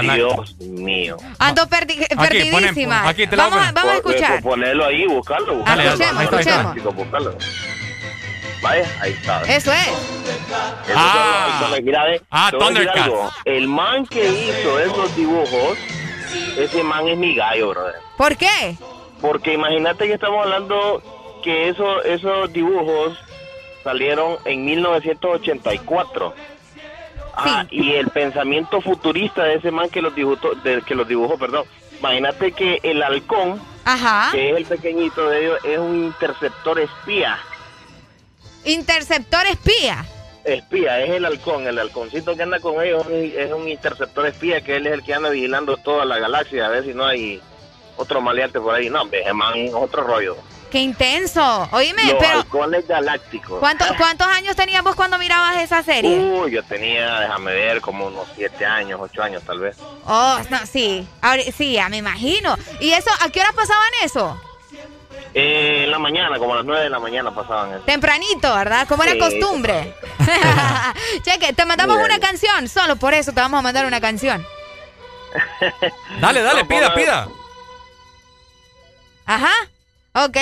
[0.00, 1.16] Dios mío.
[1.38, 3.02] Ando perdi- Aquí, perdidísima.
[3.02, 4.30] ponen- aquí te la vamos, a, vamos a Pues, escuchar.
[4.32, 5.52] pues, Ponelo ahí, buscarlo.
[5.66, 5.82] Ah, buscarlo.
[6.22, 7.34] escuchemos, escuchemos.
[8.62, 9.42] Vaya, ahí está.
[9.42, 9.88] Eso es.
[11.82, 13.00] Mira, ve, Ah, te voy a decir Thundercats.
[13.04, 13.30] algo.
[13.44, 15.78] El man que hizo esos dibujos,
[16.56, 17.94] ese man es mi gallo, brother.
[18.16, 18.76] ¿Por qué?
[19.20, 21.02] Porque imagínate que estamos hablando
[21.42, 23.18] que eso, esos dibujos
[23.82, 26.34] salieron en 1984.
[27.34, 31.38] Ah, y el pensamiento futurista de ese man que los dibujó, de- que los dibujó,
[31.38, 31.64] perdón.
[31.98, 34.30] Imagínate que el halcón, Ajá.
[34.32, 37.38] que es el pequeñito de ellos, es un interceptor espía.
[38.64, 40.04] Interceptor espía.
[40.44, 44.76] Espía, es el halcón, el halconcito que anda con ellos es un- interceptor espía que
[44.76, 47.40] él es el que anda vigilando toda la galaxia a ver si no hay
[47.96, 48.90] otro maleante por ahí.
[48.90, 50.36] No, hombre, ese man es otro rollo.
[50.72, 51.68] Qué intenso.
[51.70, 53.60] Oíme, Los pero halcones galácticos.
[53.60, 56.16] ¿cuánto- ¿cuántos años tenías vos cuando mirabas esa serie?
[56.18, 59.76] Uy, yo tenía, déjame ver, como unos siete años, ocho años tal vez.
[60.06, 61.06] Oh, no, sí.
[61.20, 62.56] Ahora, sí, ya me imagino.
[62.80, 64.40] ¿Y eso, a qué horas pasaban eso?
[65.34, 67.84] Eh, en la mañana, como a las nueve de la mañana pasaban eso.
[67.84, 68.88] Tempranito, ¿verdad?
[68.88, 69.94] Como era costumbre.
[71.22, 72.06] Cheque, te mandamos Bien.
[72.10, 72.66] una canción.
[72.68, 74.42] Solo por eso te vamos a mandar una canción.
[76.20, 77.28] Dale, dale, No, pida, pida.
[79.26, 79.52] Ajá.
[80.14, 80.36] Ok.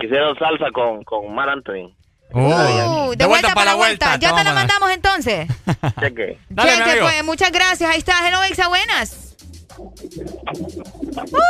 [0.00, 1.94] Hicieron salsa con, con Mar Anthony.
[2.30, 4.18] Uh, de, vuelta, para la vuelta.
[4.18, 5.48] te Ya te la mandamos entonces.
[6.00, 6.38] Cheque.
[6.56, 7.90] Cheque, pues, muchas gracias.
[7.90, 8.26] Ahí está.
[8.28, 9.34] Hello, Exa, buenas.
[9.78, 11.40] Uy,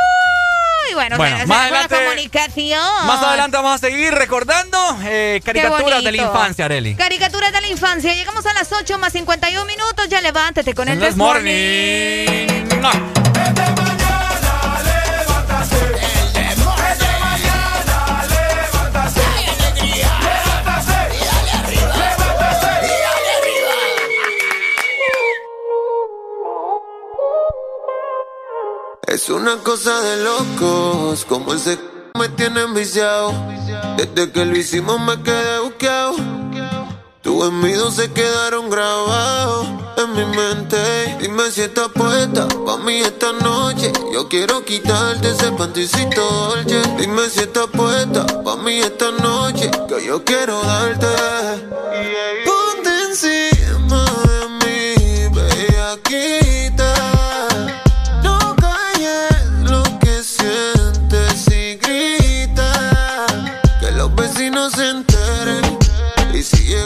[0.91, 3.07] y bueno, Bueno, se- se más fue la adelante- comunicación.
[3.07, 6.95] Más adelante vamos a seguir recordando eh, caricaturas de la infancia, Areli.
[6.95, 8.13] Caricaturas de la infancia.
[8.13, 10.07] Llegamos a las 8 más 51 minutos.
[10.09, 12.25] Ya levántate con el This Morning.
[12.25, 12.81] Morning.
[12.81, 13.98] No.
[29.21, 31.77] Es una cosa de locos, como ese
[32.17, 33.33] me tiene enviciado.
[33.97, 36.15] Desde que lo hicimos me quedé buqueado.
[37.21, 39.67] Tus envidios se quedaron grabados
[39.97, 41.17] en mi mente.
[41.19, 43.91] Dime si estás puesta pa' mí esta noche.
[44.13, 46.81] Yo quiero quitarte ese panticito dolce.
[46.97, 49.69] Dime si estás puesta pa' mí esta noche.
[49.89, 51.07] Que yo quiero darte.
[52.45, 56.38] Ponte encima de mí, bellaquita.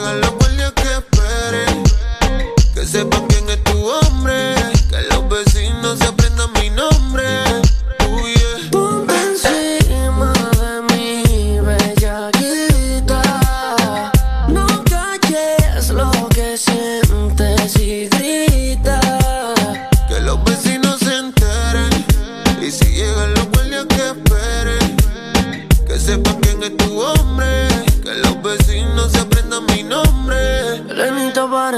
[0.04, 1.82] Llegan los guardias que esperen.
[2.74, 2.84] Que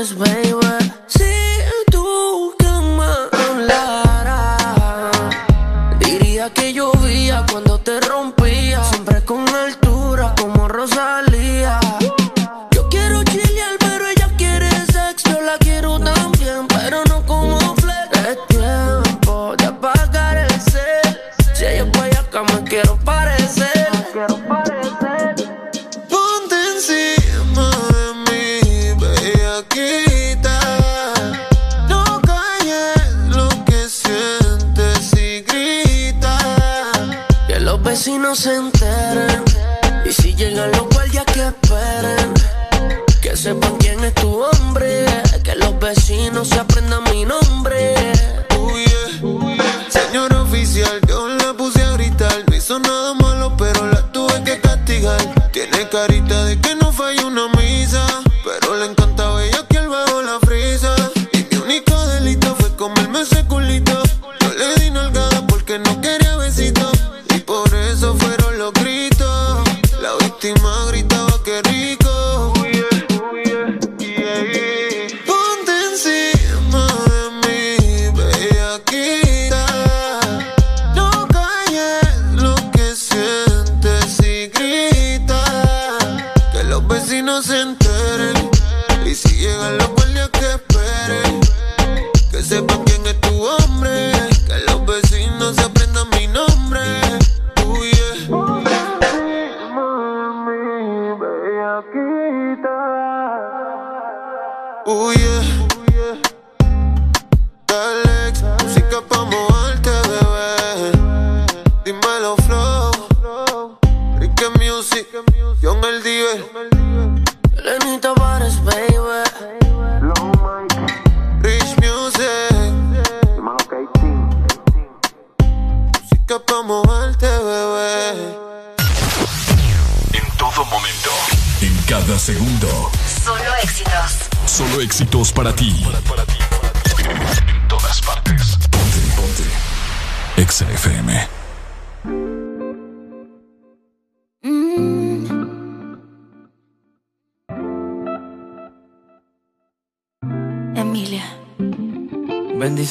[0.06, 1.24] Si
[1.90, 3.06] tú que me
[5.98, 8.84] diría que llovía cuando te rompía.
[8.84, 11.25] Siempre con altura como Rosalía.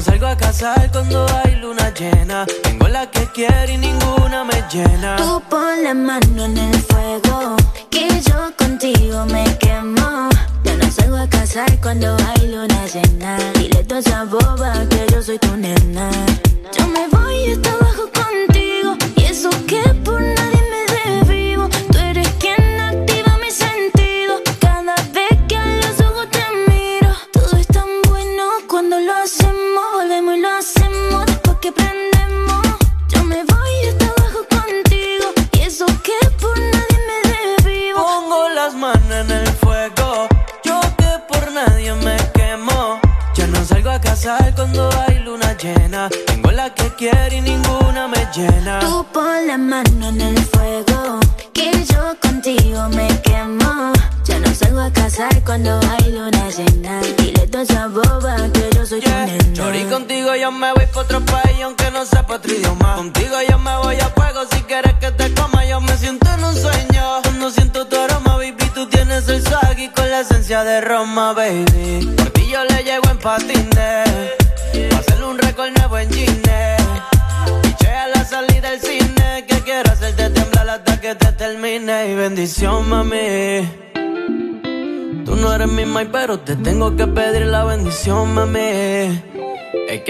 [0.00, 2.46] no salgo a casar cuando hay luna llena.
[2.62, 5.16] Tengo la que quiero y ninguna me llena.
[5.16, 7.56] Tú pon la mano en el fuego,
[7.90, 10.30] que yo contigo me quemo.
[10.64, 13.36] Yo no salgo a casar cuando hay luna llena.
[13.52, 14.19] Dile toda esa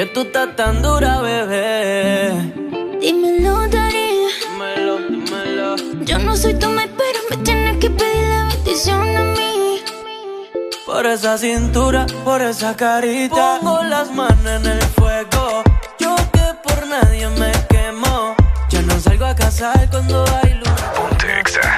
[0.00, 2.32] que tú estás tan dura, bebé.
[3.02, 4.08] Dímelo, Dari.
[4.40, 5.76] Dímelo, dímelo.
[6.06, 9.82] Yo no soy tu mai, pero me tienes que pedir la bendición a mí.
[10.86, 13.58] Por esa cintura, por esa carita.
[13.60, 15.62] Pongo las manos en el fuego.
[15.98, 18.34] Yo que por nadie me quemo.
[18.70, 20.76] Ya no salgo a casar cuando hay luna.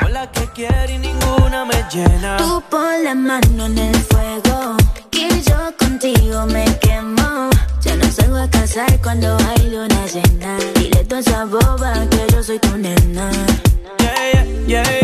[0.01, 2.37] Tengo la que quiero y ninguna me llena.
[2.37, 4.12] Tú pon la mano en el fuego,
[8.73, 10.59] casar cuando hay luna llena.
[10.75, 13.31] Dile toda esa boba que yo soy tu nena.
[13.99, 15.02] Yeah, yeah, yeah,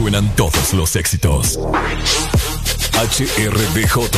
[0.00, 1.58] suenan todos los éxitos.
[2.94, 4.08] HRDJ,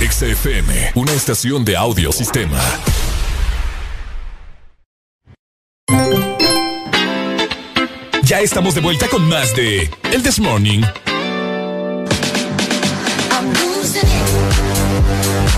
[0.00, 2.58] XFM, una estación de audio sistema.
[8.22, 10.80] Ya estamos de vuelta con más de El This Morning.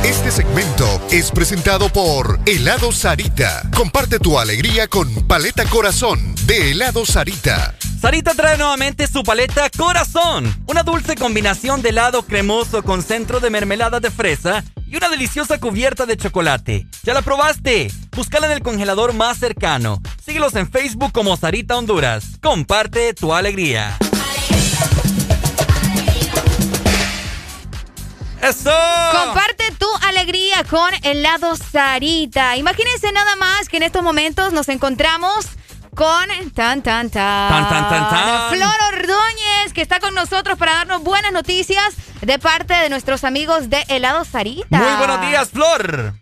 [0.02, 3.62] Este segmento es presentado por Helado Sarita.
[3.76, 7.76] Comparte tu alegría con Paleta Corazón de Helado Sarita.
[8.06, 13.50] Sarita trae nuevamente su paleta Corazón, una dulce combinación de helado cremoso con centro de
[13.50, 16.86] mermelada de fresa y una deliciosa cubierta de chocolate.
[17.02, 17.90] ¿Ya la probaste?
[18.12, 20.00] Búscala en el congelador más cercano.
[20.24, 22.38] Síguelos en Facebook como Sarita Honduras.
[22.40, 23.98] Comparte tu alegría.
[28.40, 28.70] ¡Eso!
[29.24, 32.56] Comparte tu alegría con helado Sarita.
[32.56, 35.46] Imagínense nada más que en estos momentos nos encontramos
[35.96, 38.50] con tan tan tan Tan, tan, tan, tan.
[38.50, 43.70] Flor Ordóñez que está con nosotros para darnos buenas noticias de parte de nuestros amigos
[43.70, 44.78] de helado Sarita.
[44.78, 46.14] Muy buenos días, Flor.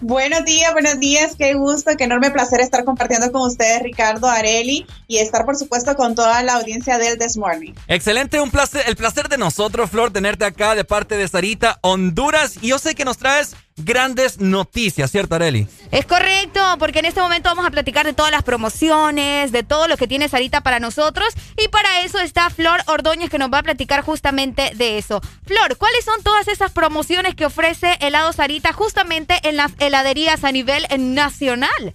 [0.00, 1.34] Buenos días, buenos días.
[1.36, 5.96] Qué gusto, qué enorme placer estar compartiendo con ustedes, Ricardo Areli, y estar, por supuesto,
[5.96, 7.72] con toda la audiencia del This Morning.
[7.88, 12.58] Excelente, un placer, el placer de nosotros, Flor, tenerte acá de parte de Sarita Honduras.
[12.60, 15.66] Y yo sé que nos traes grandes noticias, ¿cierto, Areli?
[15.90, 19.88] Es correcto, porque en este momento vamos a platicar de todas las promociones, de todo
[19.88, 21.28] lo que tiene Sarita para nosotros.
[21.56, 25.20] Y para eso está Flor Ordóñez que nos va a platicar justamente de eso.
[25.44, 30.52] Flor, ¿cuáles son todas esas promociones que ofrece helado Sarita justamente en las heladerías a
[30.52, 31.92] nivel nacional?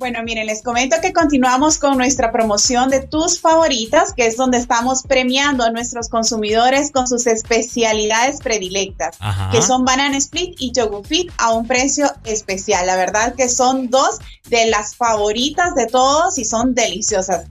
[0.00, 4.56] Bueno, miren, les comento que continuamos con nuestra promoción de tus favoritas, que es donde
[4.56, 9.50] estamos premiando a nuestros consumidores con sus especialidades predilectas, Ajá.
[9.50, 12.86] que son Banana Split y Yogu Fit a un precio especial.
[12.86, 17.46] La verdad que son dos de las favoritas de todos y son deliciosas.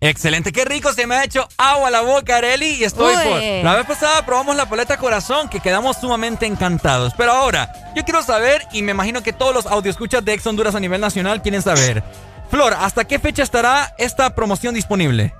[0.00, 3.22] Excelente, qué rico, se me ha hecho agua a la boca, Areli, y estoy Uy.
[3.24, 3.40] por...
[3.64, 7.14] La vez pasada probamos la paleta corazón, que quedamos sumamente encantados.
[7.16, 10.74] Pero ahora, yo quiero saber, y me imagino que todos los audioscuchas de Ex Honduras
[10.74, 12.02] a nivel nacional quieren saber.
[12.50, 15.34] Flor, ¿hasta qué fecha estará esta promoción disponible?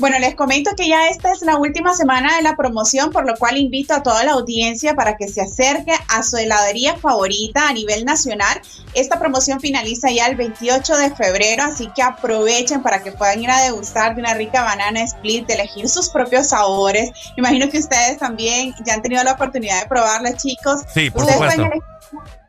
[0.00, 3.36] Bueno, les comento que ya esta es la última semana de la promoción, por lo
[3.36, 7.72] cual invito a toda la audiencia para que se acerque a su heladería favorita a
[7.74, 8.62] nivel nacional.
[8.94, 13.50] Esta promoción finaliza ya el 28 de febrero, así que aprovechen para que puedan ir
[13.50, 17.10] a degustar de una rica banana split, de elegir sus propios sabores.
[17.36, 20.80] Imagino que ustedes también ya han tenido la oportunidad de probarla, chicos.
[20.94, 21.56] Sí, por Ustedes supuesto.
[21.56, 21.84] pueden elegir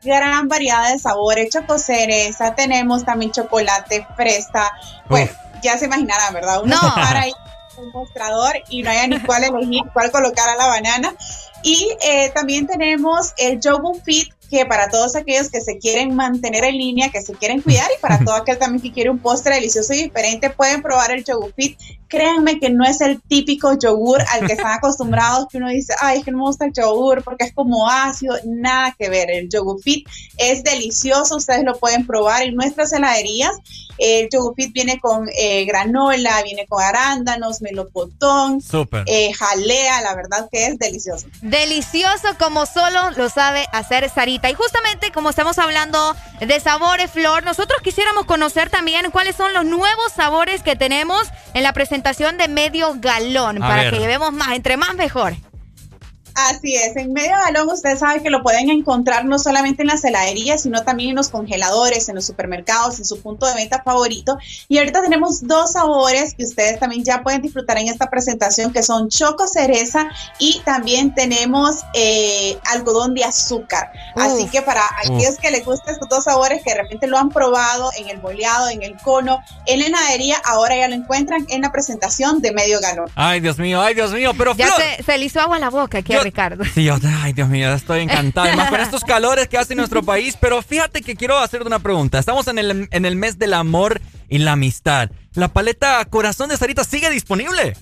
[0.02, 4.72] gran variedad de sabores, choco cereza, tenemos también chocolate fresa.
[5.08, 5.30] Bueno,
[5.62, 6.62] ya se imaginarán, ¿verdad?
[6.64, 6.80] Uno No.
[6.80, 7.32] se para ahí
[7.82, 11.14] un mostrador y no haya ni cuál elegir, cuál colocar a la banana.
[11.62, 16.64] Y eh, también tenemos el Yogu Fit, que para todos aquellos que se quieren mantener
[16.64, 19.54] en línea, que se quieren cuidar y para todo aquel también que quiere un postre
[19.54, 21.78] delicioso y diferente, pueden probar el Yogufit.
[22.06, 26.18] Créanme que no es el típico yogur al que están acostumbrados, que uno dice, ay,
[26.18, 29.30] es que no me gusta el yogur porque es como ácido, nada que ver.
[29.30, 30.06] El Yogufit
[30.36, 33.52] es delicioso, ustedes lo pueden probar en nuestras heladerías.
[33.96, 38.60] El Yogufit viene con eh, granola, viene con arándanos, melocotón,
[39.06, 41.26] eh, jalea, la verdad que es delicioso.
[41.40, 44.41] Delicioso como solo lo sabe hacer Sarita.
[44.50, 49.64] Y justamente como estamos hablando de sabores, Flor, nosotros quisiéramos conocer también cuáles son los
[49.64, 54.76] nuevos sabores que tenemos en la presentación de medio galón, para que llevemos más, entre
[54.76, 55.34] más mejor.
[56.34, 60.04] Así es, en medio galón ustedes saben que lo pueden encontrar no solamente en las
[60.04, 64.38] heladerías, sino también en los congeladores, en los supermercados, en su punto de venta favorito.
[64.68, 68.82] Y ahorita tenemos dos sabores que ustedes también ya pueden disfrutar en esta presentación, que
[68.82, 73.92] son choco cereza y también tenemos eh, algodón de azúcar.
[74.16, 77.28] Así que para aquellos que les gustan estos dos sabores, que de repente lo han
[77.28, 81.62] probado en el boleado, en el cono, en la heladería, ahora ya lo encuentran en
[81.62, 83.10] la presentación de medio galón.
[83.16, 85.70] Ay, Dios mío, ay, Dios mío, pero Ya se, se le hizo agua a la
[85.70, 86.21] boca, ¿qué?
[86.22, 86.64] Ricardo.
[86.74, 88.54] Sí, ay, Dios mío, estoy encantado.
[88.56, 90.36] más con estos calores que hace nuestro país.
[90.40, 92.18] Pero fíjate que quiero hacer una pregunta.
[92.18, 95.10] Estamos en el, en el mes del amor y la amistad.
[95.34, 97.74] ¿La paleta Corazón de Sarita sigue disponible?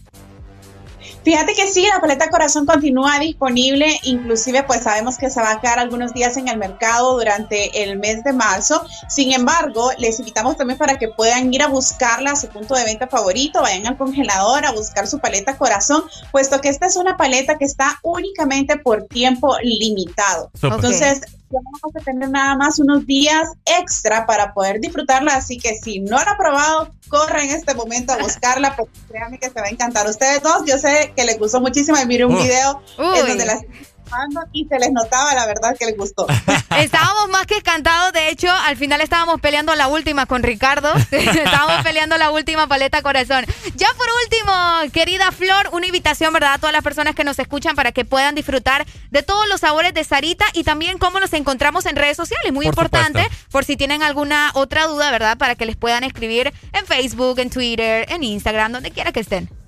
[1.23, 5.61] Fíjate que sí, la paleta corazón continúa disponible, inclusive pues sabemos que se va a
[5.61, 8.83] quedar algunos días en el mercado durante el mes de marzo.
[9.09, 12.85] Sin embargo, les invitamos también para que puedan ir a buscarla a su punto de
[12.85, 17.17] venta favorito, vayan al congelador a buscar su paleta corazón, puesto que esta es una
[17.17, 20.51] paleta que está únicamente por tiempo limitado.
[20.63, 26.01] Entonces, vamos a tener nada más unos días extra para poder disfrutarla, así que si
[26.01, 29.67] no la ha probado, corre en este momento a buscarla, porque créanme que se va
[29.67, 30.09] a encantar.
[30.09, 33.63] Ustedes dos, yo sé que les gustó muchísimo y miré un video en donde las
[34.53, 36.27] y se les notaba la verdad que les gustó.
[36.79, 40.93] estábamos más que encantados, de hecho, al final estábamos peleando la última con Ricardo.
[41.11, 43.45] estábamos peleando la última paleta corazón.
[43.77, 46.55] Ya por último, querida Flor, una invitación, ¿verdad?
[46.55, 49.95] A todas las personas que nos escuchan para que puedan disfrutar de todos los sabores
[49.95, 52.53] de Sarita y también cómo nos encontramos en redes sociales.
[52.53, 55.39] Muy importante, por si tienen alguna otra duda, ¿verdad?
[55.39, 59.60] Para que les puedan escribir en Facebook, en Twitter, en Instagram, donde quiera que estén.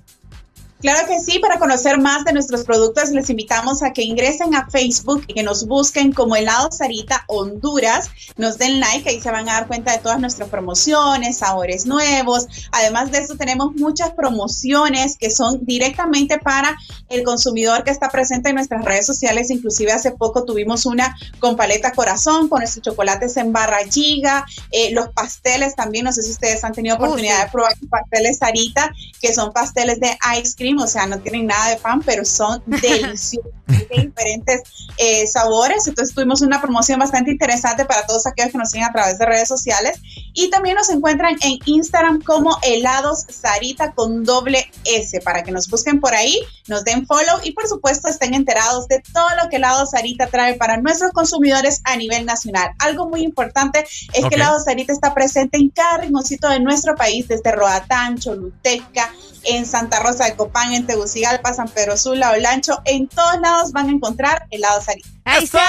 [0.83, 4.69] Claro que sí, para conocer más de nuestros productos les invitamos a que ingresen a
[4.69, 9.47] Facebook y que nos busquen como Helado Sarita Honduras, nos den like, ahí se van
[9.47, 12.47] a dar cuenta de todas nuestras promociones, sabores nuevos.
[12.73, 16.75] Además de eso tenemos muchas promociones que son directamente para
[17.07, 21.55] el consumidor que está presente en nuestras redes sociales, inclusive hace poco tuvimos una con
[21.55, 26.31] paleta corazón, con nuestros chocolates en barra giga, eh, los pasteles también, no sé si
[26.31, 30.87] ustedes han tenido oportunidad de probar pasteles Sarita, que son pasteles de ice cream o
[30.87, 34.61] sea, no tienen nada de pan, pero son deliciosos, de diferentes
[34.97, 35.87] eh, sabores.
[35.87, 39.25] Entonces tuvimos una promoción bastante interesante para todos aquellos que nos siguen a través de
[39.25, 39.99] redes sociales.
[40.33, 45.69] Y también nos encuentran en Instagram como helados Sarita con doble S, para que nos
[45.69, 49.57] busquen por ahí, nos den follow y por supuesto estén enterados de todo lo que
[49.57, 52.71] helados Sarita trae para nuestros consumidores a nivel nacional.
[52.79, 57.27] Algo muy importante es que helados Sarita está presente en cada rinconcito de nuestro país,
[57.27, 59.11] desde Roatán, Choluteca,
[59.45, 63.89] en Santa Rosa de Copán, en Tegucigalpa, San Pedro Sula, Olancho, en todos lados van
[63.89, 65.09] a encontrar helado Sarita.
[65.25, 65.61] ¡Ahí está!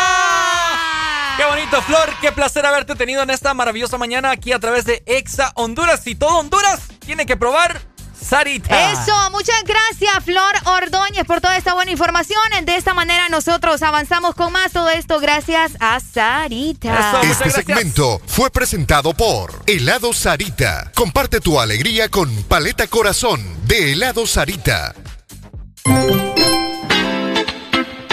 [1.36, 2.11] ¡Qué bonito, Flor!
[2.20, 6.07] ¡Qué placer haberte tenido en esta maravillosa mañana aquí a través de Exa Honduras!
[6.07, 7.81] Y todo Honduras tiene que probar
[8.25, 8.93] Sarita.
[8.93, 12.41] Eso, muchas gracias Flor Ordóñez por toda esta buena información.
[12.65, 17.20] De esta manera nosotros avanzamos con más todo esto gracias a Sarita.
[17.23, 20.91] este segmento fue presentado por Helado Sarita.
[20.94, 24.94] Comparte tu alegría con Paleta Corazón de Helado Sarita.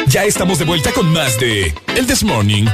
[0.07, 2.65] Ya estamos de vuelta con más de El This Morning.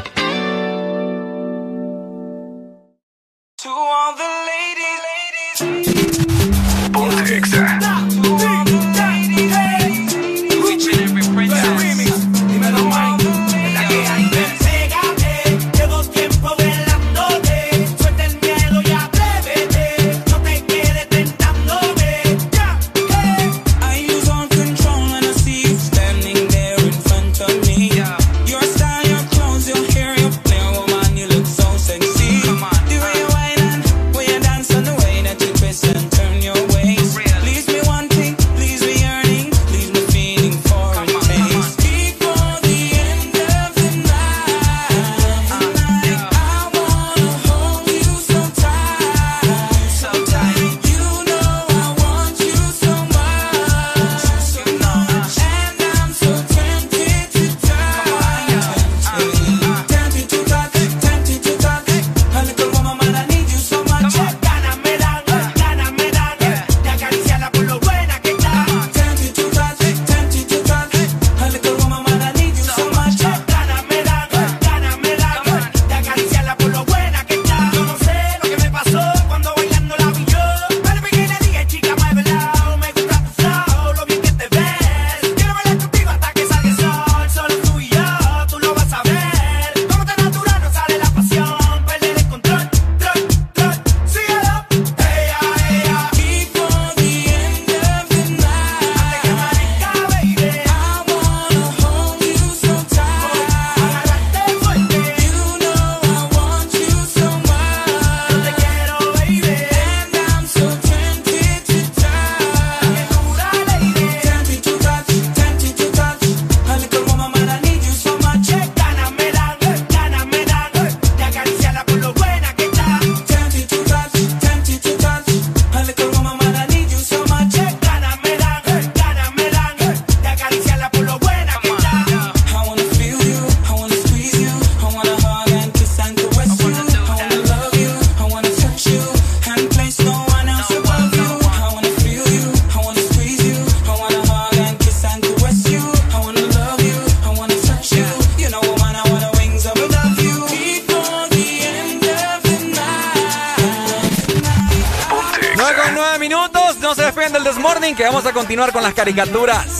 [158.87, 159.76] Las caricaturas.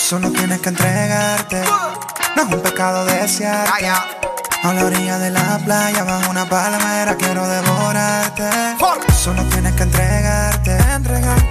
[0.00, 1.62] Solo tienes que entregarte.
[2.34, 3.86] No es un pecado desearte.
[3.88, 8.50] A la orilla de la playa, bajo una palmera, quiero devorarte.
[9.16, 10.76] Solo tienes que entregarte.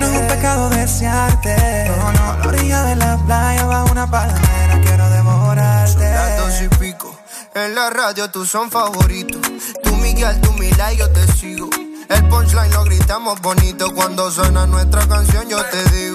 [0.02, 1.56] No es un pecado desearte.
[1.96, 2.32] No, no.
[2.34, 6.14] A la orilla de la playa, bajo una palmera, quiero devorarte.
[6.14, 7.18] las dos y pico.
[7.56, 9.42] En la radio tú son favoritos.
[9.82, 11.70] Tú Miguel, tú Mila y yo te sigo.
[12.10, 15.48] El punchline lo gritamos bonito cuando suena nuestra canción.
[15.48, 16.13] Yo te digo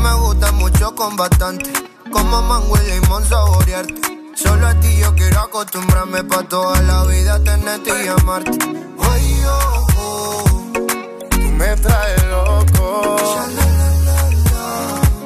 [0.00, 1.72] me gusta mucho con bastante.
[2.10, 4.00] Como mango y limón saborearte.
[4.34, 8.58] Solo a ti yo quiero acostumbrarme pa' toda la vida tenerte y amarte.
[8.98, 10.44] Ay, oh, oh,
[11.30, 13.16] tú me traes loco.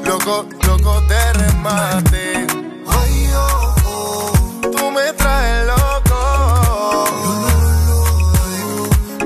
[0.04, 2.46] Loco, loco de remate.
[2.88, 4.32] Ay, oh, oh,
[4.70, 6.20] tú me traes loco.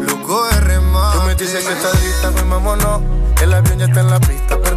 [0.01, 1.19] Loco de remate.
[1.19, 3.08] Tú me dices que estás lista, pues vámonos.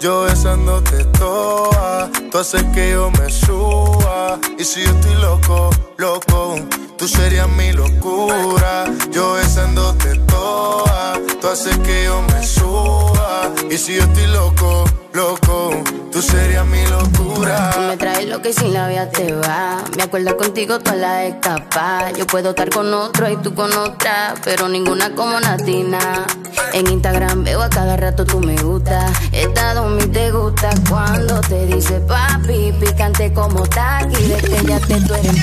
[0.00, 4.38] yo besándote toa, tú haces que yo me suba.
[4.58, 6.56] Y si yo estoy loco, loco,
[6.98, 8.84] tú serías mi locura.
[9.10, 13.50] Yo besándote toa, tú haces que yo me suba.
[13.70, 15.70] Y si yo estoy loco, loco,
[16.12, 17.70] tú serías mi locura.
[17.74, 19.82] Tú me traes lo que sin la vida te va.
[19.96, 22.10] Me acuerdo contigo toda la escapa.
[22.12, 26.26] Yo puedo estar con otro y tú con otra, pero ninguna como Natina.
[26.74, 29.06] En Instagram veo a cada rato tú me gusta.
[29.30, 34.94] Estado mi te gusta cuando te dice papi, picante como taqui, de que ya te
[34.94, 35.36] eres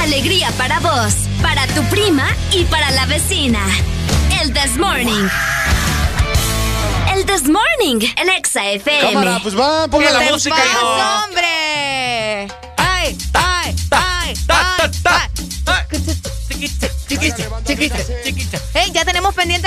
[0.00, 3.60] Alegría para vos, para tu prima y para la vecina.
[4.42, 5.28] El This Morning.
[7.14, 9.12] El This Morning, el Exa FM.
[9.12, 10.56] Cámara, pues va, ponga la música.
[10.56, 12.48] pasa, hombre!
[12.76, 14.96] ¡Ay, ay, ay, ay!
[18.74, 19.15] Hey, ya tenemos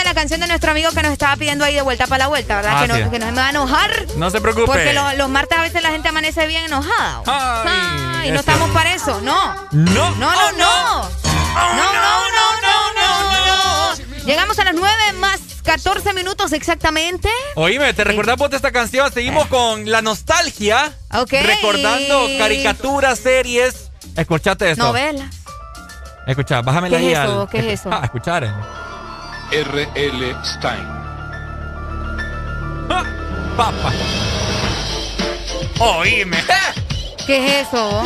[0.09, 2.55] la canción de nuestro amigo que nos estaba pidiendo ahí de vuelta para la vuelta,
[2.55, 2.71] ¿verdad?
[2.75, 2.99] Ah, que, sí.
[3.03, 3.91] no, que no se me va a enojar.
[4.15, 4.65] No se preocupe.
[4.65, 7.21] Porque lo- los martes a veces la gente amanece bien enojada.
[7.25, 9.53] Ay, y no estamos para eso, no.
[9.71, 10.11] No.
[10.15, 11.01] No, no, no.
[11.03, 14.25] No, no, no, no, no, no.
[14.25, 17.29] Llegamos a las nueve más 14 minutos exactamente.
[17.55, 19.11] Oíme, ¿te recordás vos de esta canción?
[19.13, 20.91] Seguimos con la nostalgia.
[21.13, 21.33] Ok.
[21.43, 23.91] Recordando caricaturas, series.
[24.15, 24.83] Escuchate esto.
[24.85, 25.35] Novelas.
[26.27, 27.41] Escucha, bájame la ¿Qué es eso?
[27.41, 27.89] al- ¿Qué es eso?
[27.91, 28.88] Ah, escuchar.
[29.51, 29.61] Eh.
[29.61, 30.35] R.L.
[30.43, 30.87] Stein.
[33.57, 33.91] Papa.
[35.79, 36.43] Oíme.
[37.25, 38.03] ¿Qué es eso?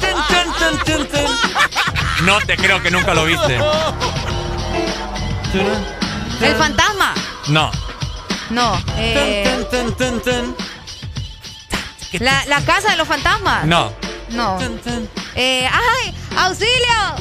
[0.00, 2.26] Tun, tun, tun, tun, tun.
[2.26, 3.58] No te creo que nunca lo viste.
[6.40, 7.14] ¿El fantasma?
[7.48, 7.70] No.
[8.50, 8.80] No.
[8.98, 9.66] eh,
[12.20, 13.64] la, la casa de los fantasmas.
[13.64, 13.92] No.
[14.32, 14.58] No.
[15.34, 16.14] Eh, ¡Ay!
[16.36, 16.70] ¡Auxilio!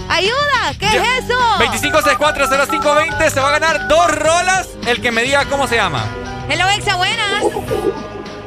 [0.09, 0.73] ¡Ayuda!
[0.79, 1.37] ¿Qué es eso?
[1.59, 4.69] 25640520 se va a ganar dos rolas.
[4.85, 6.05] El que me diga cómo se llama.
[6.49, 7.41] Hello, Exa, buenas.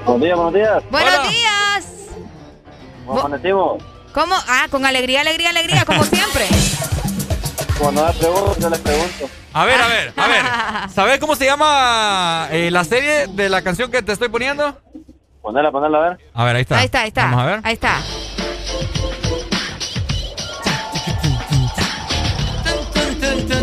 [0.04, 0.82] Buenos días, buenos días.
[0.90, 1.28] Buenos Hola.
[1.28, 1.84] días.
[3.06, 3.82] ¿Cómo amanecimos?
[4.12, 4.34] ¿Cómo?
[4.48, 6.46] Ah, con alegría, alegría, alegría, como siempre.
[7.78, 9.28] Cuando me pregunto, yo les pregunto.
[9.52, 10.90] A ver, a ver, a ver.
[10.94, 14.80] ¿Sabes cómo se llama eh, la serie de la canción que te estoy poniendo?
[15.42, 16.18] Ponela, ponela, a ver.
[16.32, 16.78] A ver, ahí está.
[16.78, 17.24] Ahí está, ahí está.
[17.24, 17.60] Vamos a ver.
[17.64, 17.96] Ahí está.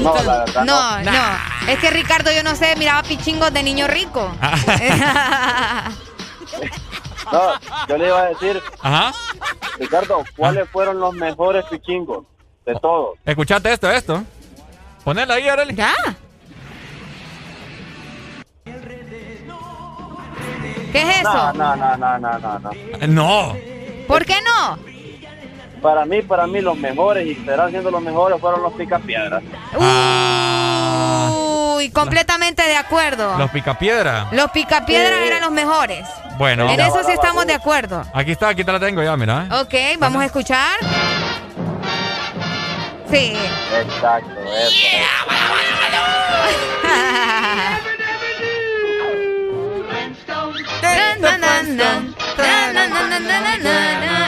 [0.02, 0.64] No, la verdad.
[0.66, 1.12] No, no.
[1.72, 4.32] Es que Ricardo, yo no sé, miraba pichingos de niño rico.
[7.32, 7.54] No,
[7.88, 9.14] yo le iba a decir, Ajá.
[9.80, 12.26] Ricardo, ¿cuáles fueron los mejores pichingos
[12.66, 13.18] de todos?
[13.26, 14.24] Escuchate esto, esto.
[15.06, 15.74] Ponela ahí, Arely.
[15.76, 15.94] Ya.
[20.92, 21.54] ¿Qué es No, eso?
[21.54, 22.72] no, no, no, no, no, no.
[23.08, 23.58] No.
[24.08, 24.78] ¿Por qué no?
[25.82, 29.42] Para mí, para mí, los mejores y serán siendo los mejores fueron los picapiedras.
[31.76, 33.35] Uy, completamente de acuerdo.
[33.38, 34.27] Los picapiedra.
[34.32, 36.08] Los picapiedras eran los mejores.
[36.38, 36.69] Bueno.
[36.69, 38.03] En eso sí estamos de acuerdo.
[38.14, 39.48] Aquí está, aquí te la tengo ya, mira.
[39.61, 40.77] Ok, vamos a escuchar.
[43.10, 43.34] Sí.
[43.76, 44.88] Exacto, eso.
[44.98, 46.00] Na, na,
[46.84, 47.91] na, na,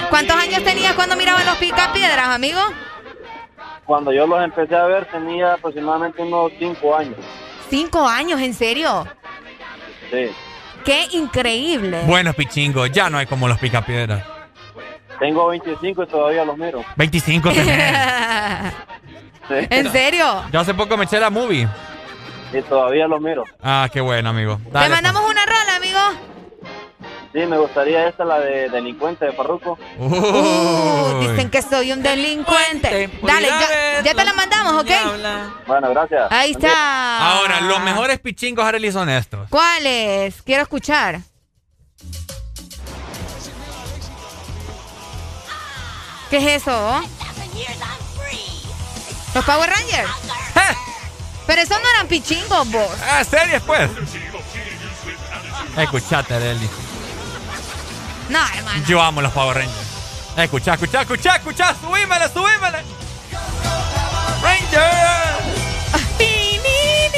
[0.10, 2.60] ¿Cuántos años tenías cuando mirabas los picapiedras, amigo?
[3.86, 7.18] Cuando yo los empecé a ver tenía aproximadamente unos 5 años.
[7.70, 9.06] Cinco años, ¿en serio?
[10.12, 10.30] Sí.
[10.86, 12.02] ¡Qué increíble!
[12.06, 14.24] Buenos pichingos, ya no hay como los picapiedras.
[15.20, 16.84] Tengo 25 y todavía los miro.
[16.96, 18.74] 25 tenés.
[19.46, 19.56] Sí.
[19.70, 20.42] ¿En serio?
[20.54, 21.68] Yo hace poco me eché la movie.
[22.54, 23.44] Y todavía los miro.
[23.62, 24.58] Ah, qué bueno, amigo.
[24.72, 26.00] Te mandamos una rola, amigo.
[27.34, 29.80] Sí, me gustaría esta, la de delincuente de pues.
[29.98, 31.28] Uh, Uy.
[31.28, 33.10] dicen que soy un delincuente.
[33.24, 34.92] Dale, ya, ya te la mandamos, ¿ok?
[35.66, 36.32] Bueno, gracias.
[36.32, 37.32] Ahí está.
[37.32, 39.50] Ahora, los mejores pichingos, Arely, son estos.
[39.50, 40.44] ¿Cuáles?
[40.44, 41.22] Quiero escuchar.
[46.30, 47.02] ¿Qué es eso?
[49.34, 50.12] ¿Los Power Rangers?
[51.48, 52.92] Pero esos no eran pichingos, vos.
[53.04, 53.90] Ah, series, pues.
[55.78, 56.70] Escuchate, Arely.
[58.34, 58.84] No, hermano.
[58.88, 59.78] Yo amo los Power Rangers.
[60.36, 61.76] Escucha, escucha, escucha, escucha.
[61.80, 62.80] Subímele, subímele.
[64.42, 64.92] Ranger.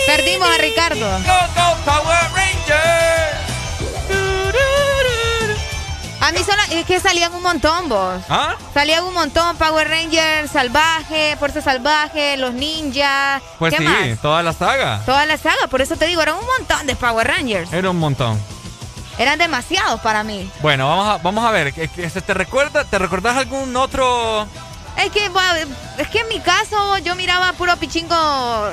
[0.06, 1.10] Perdimos a Ricardo.
[1.20, 3.36] Go, go, Power Ranger.
[6.20, 8.22] A mí solo, es que salían un montón, vos.
[8.28, 8.56] ¿Ah?
[8.74, 13.42] Salían un montón, Power Rangers, Salvaje, Fuerza Salvaje, los ninjas.
[13.58, 14.20] Pues ¿Qué sí, más?
[14.22, 15.02] toda la saga.
[15.06, 17.72] Toda la saga, por eso te digo, eran un montón de Power Rangers.
[17.72, 18.55] Era un montón.
[19.18, 20.50] Eran demasiados para mí.
[20.62, 21.74] Bueno, vamos a, vamos a ver.
[21.74, 24.48] ¿qué- qué- ¿Te recuerda, te recordás algún otro?
[24.98, 25.30] Es que,
[25.98, 28.16] es que en mi caso yo miraba puro pichingo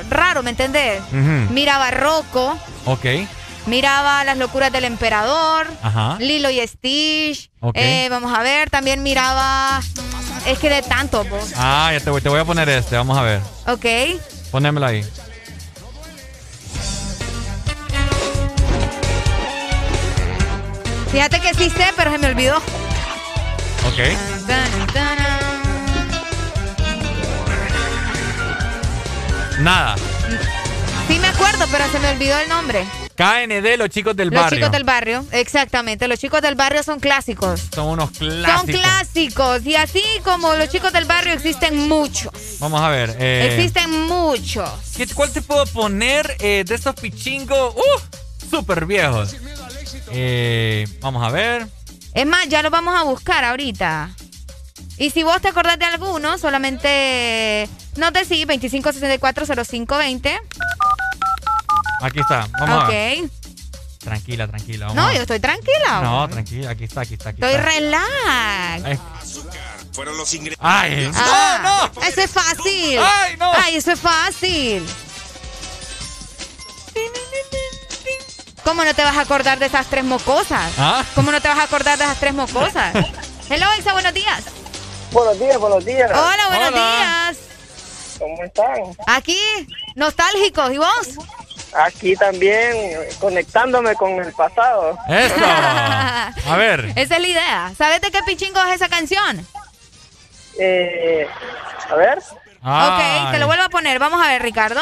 [0.08, 1.02] raro, ¿me entendés?
[1.12, 2.56] Miraba Rocco,
[2.86, 3.06] Ok.
[3.66, 6.16] miraba Las locuras del emperador, Ajá.
[6.20, 7.50] Lilo y Stitch.
[7.60, 7.74] Ok.
[7.76, 9.80] Eh, vamos a ver, también miraba.
[10.46, 11.52] Es que de tanto, vos.
[11.56, 12.96] Ah, ya te voy, te voy a poner este.
[12.96, 13.40] Vamos a ver.
[13.66, 13.86] Ok.
[14.50, 15.04] Ponémelo ahí.
[21.12, 22.56] Fíjate que sí sé, pero se me olvidó.
[23.86, 23.98] Ok.
[29.60, 29.96] Nada.
[31.08, 32.84] Sí me acuerdo, pero se me olvidó el nombre.
[33.14, 34.58] KND, los chicos del Los barrio.
[34.58, 36.08] chicos del barrio, exactamente.
[36.08, 37.60] Los chicos del barrio son clásicos.
[37.74, 38.56] Son unos clásicos.
[38.60, 39.66] Son clásicos.
[39.66, 42.32] Y así como los chicos del barrio existen muchos.
[42.58, 43.14] Vamos a ver.
[43.18, 44.68] eh, Existen muchos.
[44.96, 47.74] ¿qué- ¿Cuál te puedo poner eh, de estos pichingos?
[47.76, 48.48] ¡Uh!
[48.50, 49.36] Súper viejos.
[50.14, 51.66] Eh, vamos a ver.
[52.14, 54.10] Es más, ya lo vamos a buscar ahorita.
[54.98, 60.40] Y si vos te acordás de alguno, solamente nos decís 25640520.
[62.02, 62.46] Aquí está.
[62.60, 63.22] Vamos a ver.
[63.22, 63.30] Ok.
[64.00, 64.86] Tranquila, tranquila.
[64.88, 66.00] Vamos No, a- yo estoy tranquila.
[66.02, 66.70] No, tranquila.
[66.70, 67.30] Aquí está, aquí está.
[67.30, 67.70] Aquí Estoy está.
[67.70, 68.84] relax.
[68.84, 68.98] Ay.
[69.92, 70.58] Fueron los ingredientes.
[70.66, 72.98] Ay, Ah, Eso es fácil.
[72.98, 73.52] Ay, no.
[73.54, 74.84] Ay, eso es fácil.
[78.64, 80.72] ¿Cómo no te vas a acordar de esas tres mocosas?
[80.78, 81.04] ¿Ah?
[81.14, 82.94] ¿Cómo no te vas a acordar de esas tres mocosas?
[83.50, 84.44] Hello, Isa, buenos días.
[85.10, 86.10] Buenos días, buenos días.
[86.10, 87.36] Hola, buenos días.
[88.18, 88.96] ¿Cómo están?
[89.06, 89.38] Aquí,
[89.94, 90.72] nostálgicos.
[90.72, 91.18] ¿Y vos?
[91.74, 92.76] Aquí también,
[93.18, 94.96] conectándome con el pasado.
[95.08, 95.34] Eso.
[95.44, 96.92] A ver.
[96.96, 97.72] Esa es la idea.
[97.76, 99.46] ¿Sabes de qué pichingo es esa canción?
[100.58, 101.26] Eh,
[101.90, 102.18] a ver.
[102.18, 103.98] Ok, te lo vuelvo a poner.
[103.98, 104.80] Vamos a ver, Ricardo.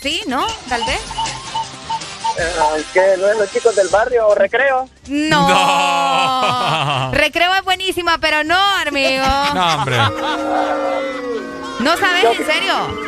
[0.00, 0.22] ¿Sí?
[0.26, 0.46] ¿No?
[0.68, 1.00] ¿Tal vez?
[2.38, 4.88] Eh, ¿Que no es los chicos del barrio o recreo?
[5.08, 5.48] No.
[5.48, 7.10] No.
[7.12, 9.24] Recreo es buenísima, pero no, amigo.
[9.54, 9.96] No, hombre.
[11.80, 12.24] ¿No sabes?
[12.38, 13.07] ¿En serio?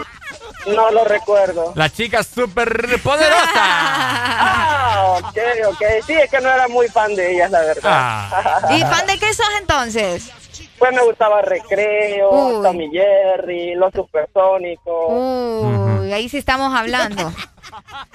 [0.74, 1.72] No lo recuerdo.
[1.74, 3.52] La chica súper poderosa.
[3.54, 5.82] Ah, ok, ok.
[6.06, 7.82] Sí, es que no era muy fan de ellas, la verdad.
[7.84, 8.60] Ah.
[8.76, 10.30] ¿Y fan de qué sos entonces?
[10.78, 12.62] Pues me gustaba Recreo, Uy.
[12.62, 15.06] Tommy Jerry, Los Supersónicos.
[15.10, 17.32] Uy, ahí sí estamos hablando.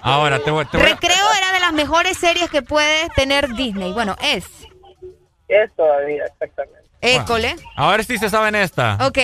[0.02, 3.54] Ahora te voy, te voy a- Recreo era de las mejores series que puede tener
[3.56, 3.94] Disney.
[3.94, 4.46] Bueno, es.
[5.48, 6.90] Es todavía, exactamente.
[7.02, 7.56] École.
[7.76, 8.98] A ver si se saben esta.
[9.06, 9.20] Ok.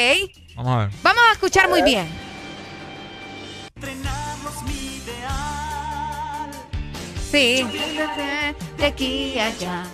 [0.55, 0.89] Vamos a ver.
[1.01, 2.07] Vamos a escuchar muy bien.
[7.31, 7.65] Sí.
[8.77, 9.85] De aquí a allá.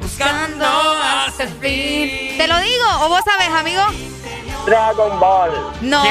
[0.00, 2.38] Buscando hasta el fin.
[2.38, 3.82] ¿Te lo digo o vos sabes, amigo?
[4.64, 5.50] Dragon Ball.
[5.80, 6.04] No.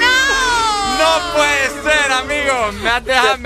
[0.00, 0.98] ¡No!
[0.98, 2.72] No puede ser, amigo.
[2.82, 3.36] Me has dejado,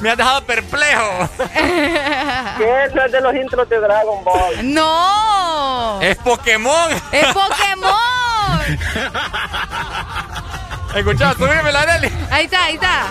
[0.00, 1.28] me has dejado, perplejo.
[2.58, 2.94] ¿Qué es?
[2.94, 4.74] No es de los intros de Dragon Ball.
[4.74, 6.00] ¡No!
[6.00, 6.90] Es Pokémon.
[7.12, 8.60] ¡Es Pokémon!
[10.94, 12.12] Escucha, súbeme la Nelly.
[12.30, 13.06] Ahí está, ahí está.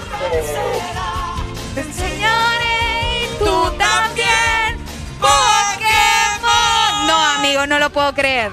[1.76, 4.78] Enseñaré, tú también,
[5.20, 7.08] Pokémon.
[7.08, 8.52] No, amigo, no lo puedo creer.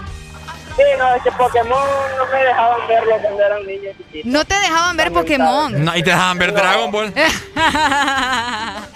[0.76, 1.88] Sí, no, es que Pokémon
[2.18, 4.30] no me dejaban verlo cuando eran niños chiquitos.
[4.30, 5.84] No te dejaban ver Pokémon.
[5.84, 7.14] No, y te dejaban ver Dragon Ball.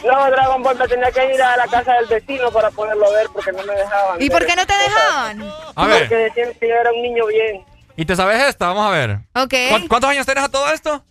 [0.05, 3.27] No, Dragon Ball me tenía que ir a la casa del vecino para poderlo ver
[3.33, 4.21] porque no me dejaban.
[4.21, 5.53] ¿Y ver por qué no te dejaban?
[5.75, 6.01] A ver.
[6.03, 7.65] Porque decían que yo era un niño bien.
[7.97, 8.69] ¿Y te sabes esta?
[8.69, 9.19] Vamos a ver.
[9.35, 9.55] Ok.
[9.71, 11.05] ¿Cu- ¿Cuántos años tienes a todo esto?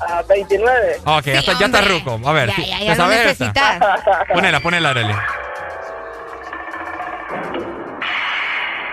[0.00, 1.00] A 29.
[1.04, 2.20] Ok, ya, está, ya está ruco.
[2.24, 3.98] A ver, Ya, sí, ya, ¿te ya sabes esta?
[4.34, 5.14] Ponela, ponela, Arely.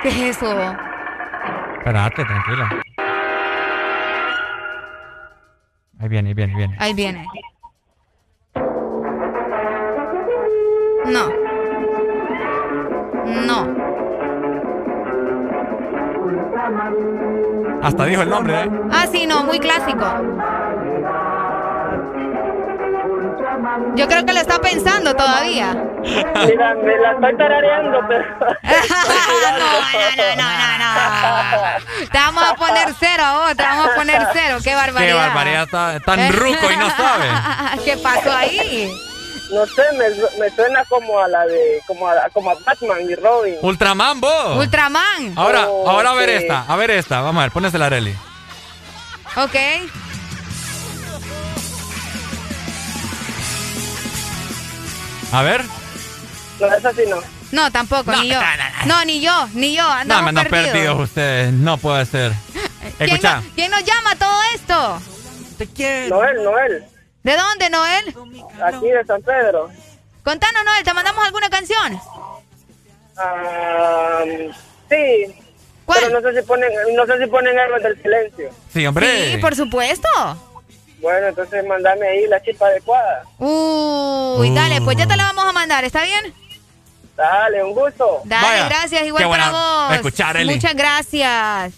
[0.01, 0.75] ¿Qué es eso?
[1.79, 2.69] Espérate, tranquila.
[5.99, 6.75] Ahí viene, ahí viene, ahí viene.
[6.79, 7.25] Ahí viene.
[11.07, 11.29] No.
[13.45, 13.79] No.
[17.81, 18.69] Hasta dijo el nombre, ¿eh?
[18.91, 20.05] Ah, sí, no, muy clásico.
[23.95, 25.73] Yo creo que lo está pensando todavía.
[26.01, 28.23] Mira, me la estoy tarareando, pero.
[30.35, 32.07] no, no, no, no.
[32.11, 34.57] Te vamos a poner cero a vos, te vamos a poner cero.
[34.63, 35.11] Qué barbaridad.
[35.13, 37.27] Qué barbaridad, está tan ruco y no sabe.
[37.85, 38.91] ¿Qué pasó ahí?
[39.51, 41.81] No sé, me, me suena como a la de.
[41.87, 43.55] Como a, como a Batman y Robin.
[43.61, 44.57] Ultraman, vos.
[44.57, 45.33] Ultraman.
[45.35, 46.35] Ahora, Oh, ahora a ver sí.
[46.43, 47.21] esta, a ver esta.
[47.21, 48.15] Vamos a ver, pónesela, Arely.
[49.35, 49.55] Ok.
[55.31, 55.63] A ver.
[56.59, 57.17] No, esa sí no.
[57.51, 58.39] No, tampoco, ni yo.
[58.85, 59.83] No, ni yo, ni yo.
[59.83, 60.71] No, Andamos me andan perdidos.
[60.71, 61.53] perdidos ustedes.
[61.53, 62.31] No puede ser.
[62.97, 63.41] ¿Quién, Escucha.
[63.41, 65.01] no- quién nos llama a todo esto?
[66.09, 66.85] Noel, Noel.
[67.23, 68.15] ¿De dónde, Noel?
[68.63, 69.69] Aquí de San Pedro.
[70.23, 71.99] Contanos, Noel, ¿te mandamos alguna canción?
[73.17, 74.21] Ah,
[74.89, 75.35] sí.
[75.91, 78.49] Pero no sé si ponen, no sé si ponen Héroes del Silencio.
[78.71, 79.31] Sí, hombre.
[79.33, 80.07] Sí, por supuesto.
[81.01, 83.23] Bueno, entonces mandame ahí la chispa adecuada.
[83.37, 86.33] Uy, dale, pues ya te la vamos a mandar, ¿está bien?
[87.15, 88.21] Dale, un gusto.
[88.25, 89.95] Dale, Vaya, gracias, igual qué para buena vos.
[89.95, 90.53] escuchar, Eli.
[90.55, 91.73] Muchas gracias.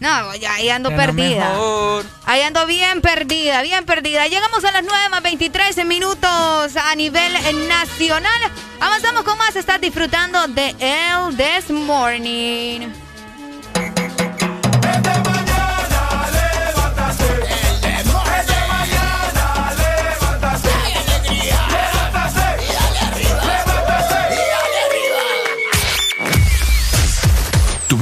[0.00, 1.50] No, ya ahí ando perdida.
[1.50, 2.04] mejor.
[2.24, 4.26] Ahí ando bien perdida, bien perdida.
[4.26, 7.32] Llegamos a las 9 más 23 minutos a nivel
[7.68, 8.40] nacional.
[8.80, 9.54] Avanzamos con más.
[9.54, 12.88] Estás disfrutando de El This Morning.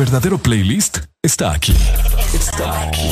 [0.00, 1.76] Verdadero playlist está aquí.
[2.32, 3.10] Está aquí.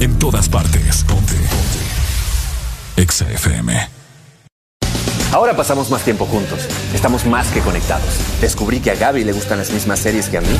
[0.00, 1.04] En todas partes.
[1.04, 1.34] Ponte.
[1.34, 3.00] Ponte.
[3.00, 3.88] Exa FM.
[5.30, 6.66] Ahora pasamos más tiempo juntos.
[6.92, 8.18] Estamos más que conectados.
[8.40, 10.58] Descubrí que a Gaby le gustan las mismas series que a mí.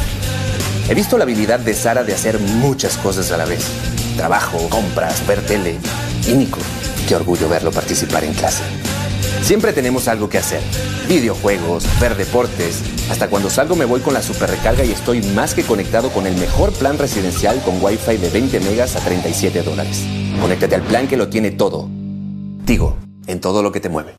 [0.89, 3.67] He visto la habilidad de Sara de hacer muchas cosas a la vez.
[4.17, 5.77] Trabajo, compras, ver tele.
[6.25, 6.61] Y Nico,
[7.09, 8.63] qué orgullo verlo participar en clase.
[9.43, 10.63] Siempre tenemos algo que hacer.
[11.09, 12.81] Videojuegos, ver deportes.
[13.11, 16.29] Hasta cuando salgo me voy con la super recarga y estoy más que conectado con
[16.29, 20.05] el mejor plan residencial con Wi-Fi de 20 megas a 37 dólares.
[20.41, 21.89] Conéctate al plan que lo tiene todo.
[22.65, 22.97] Tigo,
[23.27, 24.15] en todo lo que te mueve.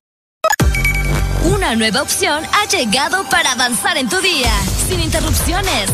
[1.45, 4.51] Una nueva opción ha llegado para avanzar en tu día,
[4.89, 5.89] sin interrupciones.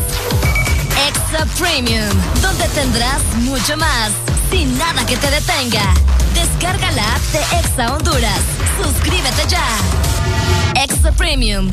[1.08, 2.08] Extra Premium,
[2.42, 4.10] donde tendrás mucho más,
[4.50, 5.94] sin nada que te detenga.
[6.34, 9.64] Descarga la app de Exa Honduras Suscríbete ya.
[10.82, 11.70] Extra Premium.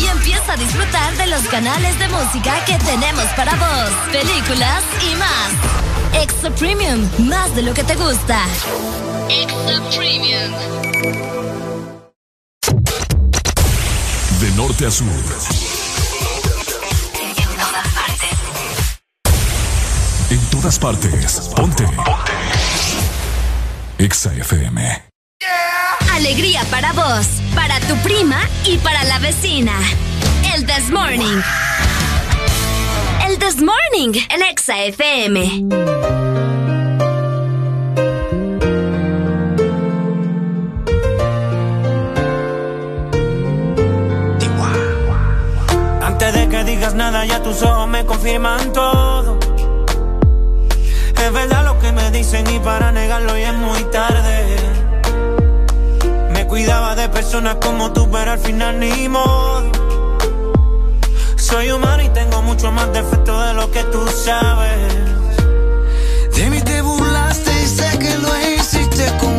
[0.00, 5.14] Y empieza a disfrutar de los canales de música que tenemos para vos, películas y
[5.16, 6.22] más.
[6.22, 8.44] Extra Premium, más de lo que te gusta.
[9.28, 10.52] Extra Premium.
[14.40, 15.06] De norte a sur.
[17.20, 18.38] En todas partes.
[20.30, 21.40] En todas partes.
[21.54, 21.84] Ponte.
[21.84, 22.32] Ponte.
[23.98, 25.08] Exa FM.
[25.40, 25.77] Yeah.
[26.12, 29.72] Alegría para vos, para tu prima y para la vecina.
[30.54, 31.40] El This Morning.
[33.26, 35.64] El This Morning, el Exa FM.
[46.02, 49.38] Antes de que digas nada, ya tus ojos me confirman todo.
[51.14, 54.57] Es verdad lo que me dicen y para negarlo ya es muy tarde
[56.58, 59.70] cuidaba de personas como tú, pero al final ni modo.
[61.36, 64.92] Soy humano y tengo mucho más defecto de lo que tú sabes.
[66.34, 69.37] De mí te burlaste y sé que lo hiciste conmigo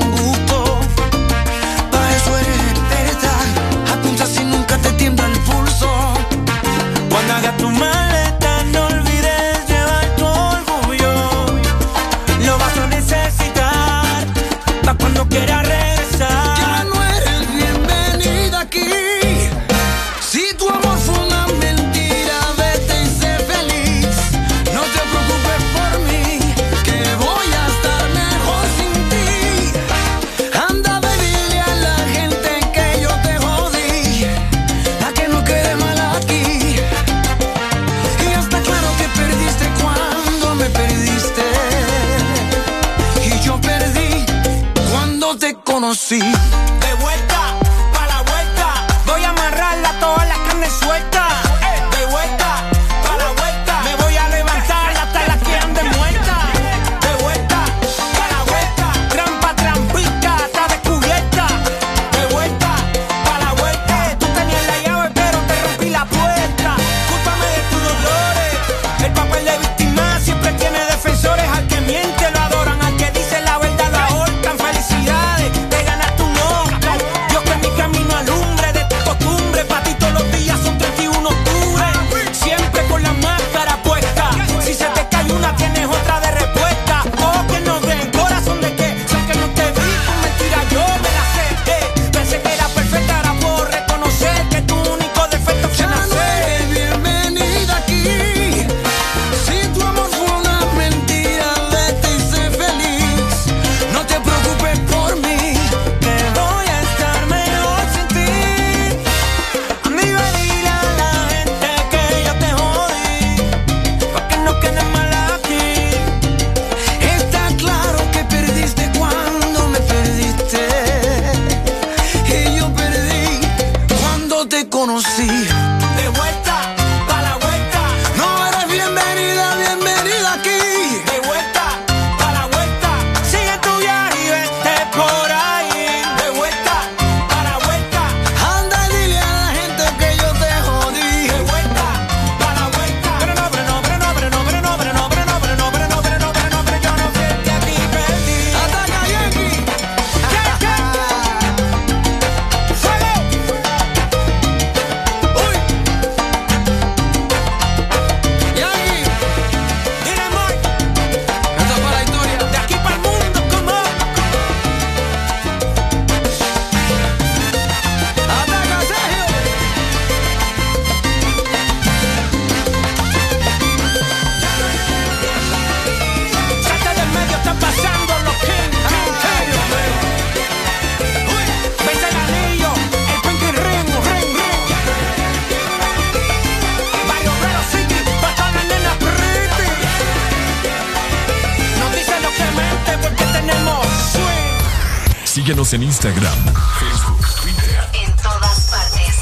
[195.99, 196.39] Instagram,
[196.79, 197.75] Facebook, Twitter.
[197.91, 199.15] En todas partes.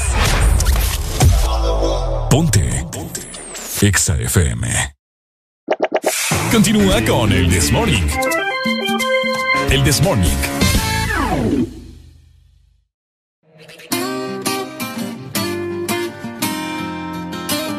[2.30, 2.86] Ponte.
[2.92, 3.20] Ponte.
[3.82, 4.94] Exa FM.
[6.52, 8.06] Continúa con el This Morning.
[9.70, 10.36] El This Morning.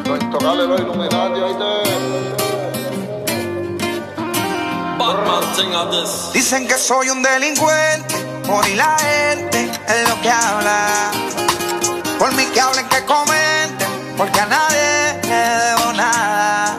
[0.04, 1.80] Los ahí te.
[6.34, 8.09] Dicen que soy un delincuente
[8.72, 11.12] y la gente es lo que habla.
[12.18, 16.78] Por mí que hablen, que comenten, porque a nadie le debo nada.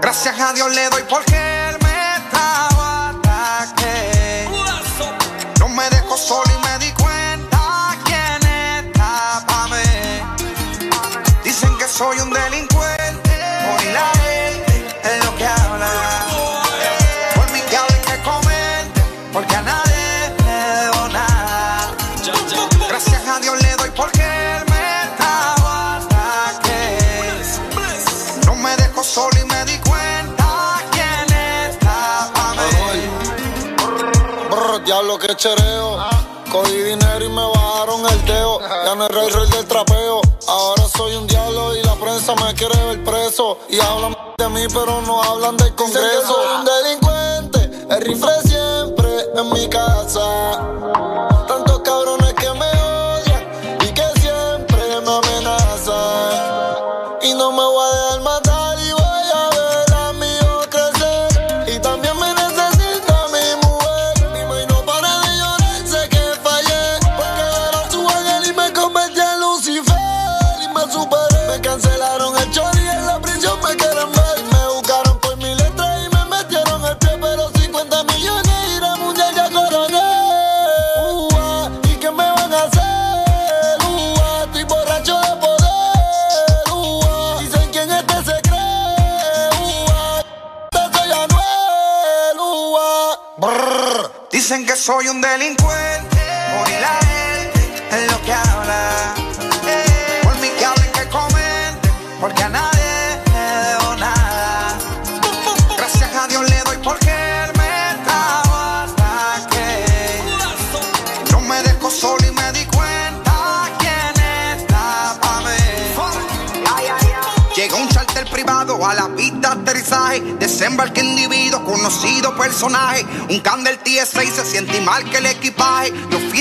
[0.00, 4.48] Gracias a Dios le doy porque él me trajo ataque.
[5.60, 6.57] No me dejó solo
[35.38, 35.98] chereo.
[36.50, 38.60] Cogí dinero y me bajaron el dedo.
[38.60, 40.20] Ya no era el rey del trapeo.
[40.48, 43.58] Ahora soy un diablo y la prensa me quiere ver preso.
[43.68, 46.26] Y hablan de mí, pero no hablan del congreso.
[46.26, 47.94] soy un delincuente.
[47.94, 48.47] El rifle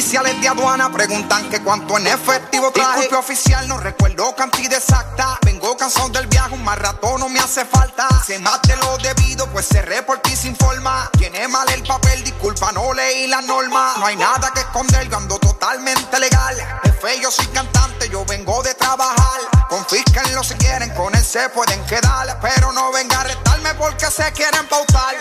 [0.08, 3.02] oficiales de aduana preguntan que cuánto en efectivo traje.
[3.02, 5.38] Disculpe oficial, no recuerdo cantidad exacta.
[5.42, 8.08] Vengo cansado del viaje, un más rato no me hace falta.
[8.26, 11.12] Se mate lo debido, pues cerré por ti sin forma.
[11.18, 13.96] Tiene mal el papel, disculpa, no leí la norma.
[14.00, 16.56] No hay nada que esconder, yo ando totalmente legal.
[16.84, 19.42] Jefe, yo soy cantante, yo vengo de trabajar.
[19.68, 22.40] Confísquenlo si quieren, con él se pueden quedar.
[22.40, 25.16] Pero no venga a retarme porque se quieren pautar.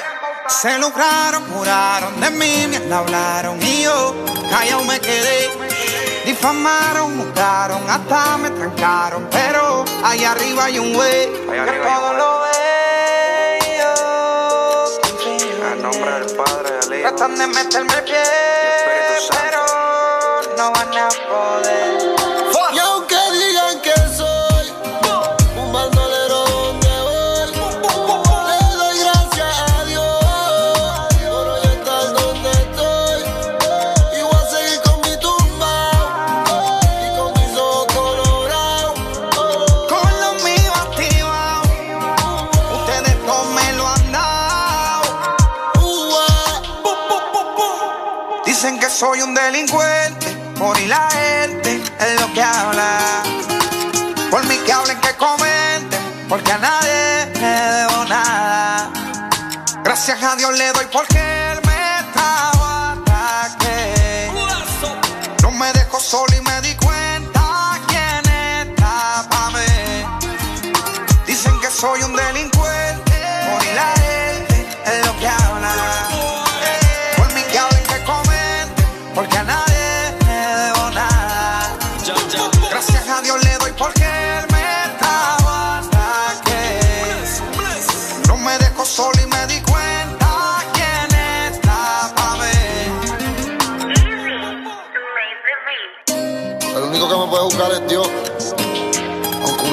[0.48, 4.14] Se lucraron, juraron de mí, me hablaron y yo
[4.56, 5.50] callado me quedé.
[6.24, 9.28] Difamaron, buscaron, hasta me trancaron.
[9.30, 12.46] Pero allá arriba hay un güey que todo lo ve.
[15.72, 17.08] En nombre del Padre, Hijo.
[17.08, 18.22] Tratan de meterme el pie,
[19.42, 19.66] pero
[20.56, 21.08] no van a
[56.28, 58.90] porque a nadie le debo nada.
[59.82, 61.35] Gracias a Dios le doy porque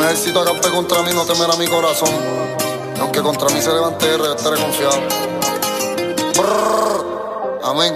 [0.04, 2.10] un ejército acampe contra mí, no temerá mi corazón.
[2.96, 5.02] Y aunque contra mí se levante yo estaré confiado.
[6.36, 7.62] Brrr.
[7.64, 7.94] Amén.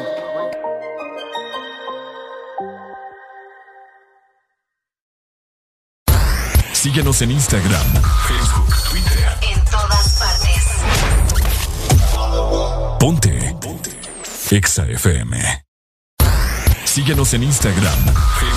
[6.71, 9.37] Síguenos en Instagram, Facebook, Twitter.
[9.41, 10.63] En todas partes.
[12.99, 13.55] Ponte.
[13.59, 13.99] Ponte.
[14.51, 15.67] Exa FM.
[16.85, 17.99] Síguenos en Instagram,
[18.39, 18.56] Facebook,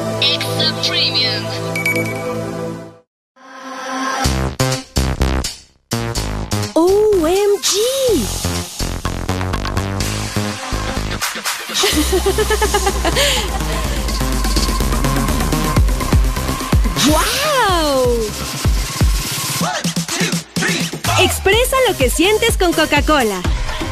[6.73, 7.69] OMG.
[17.07, 18.17] ¡Wow!
[21.19, 23.43] Expresa lo que sientes con Coca-Cola.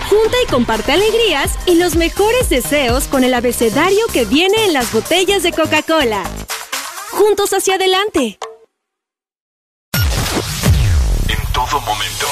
[0.10, 4.92] Junta y comparte alegrías y los mejores deseos con el abecedario que viene en las
[4.92, 6.24] botellas de Coca-Cola.
[7.12, 8.40] Juntos hacia adelante.
[11.28, 12.28] En todo momento.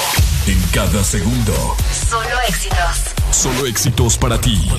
[0.46, 1.76] En cada segundo.
[2.08, 3.14] Solo éxitos.
[3.30, 4.70] Solo éxitos para ti.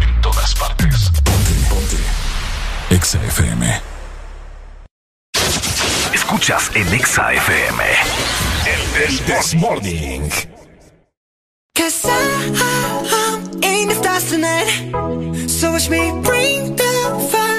[0.00, 1.10] En todas partes.
[1.24, 1.96] Ponte, ponte.
[2.94, 3.82] Exa FM.
[6.14, 7.84] Escuchas en Exa FM.
[8.96, 10.30] El This Morning.
[11.74, 12.10] Cause I,
[13.12, 15.48] I'm in the stars tonight.
[15.48, 16.85] So watch me bring the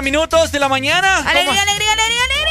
[0.00, 1.18] 40 minutos de la mañana.
[1.18, 2.50] ¡Alegría, alegría, alegría, alegría!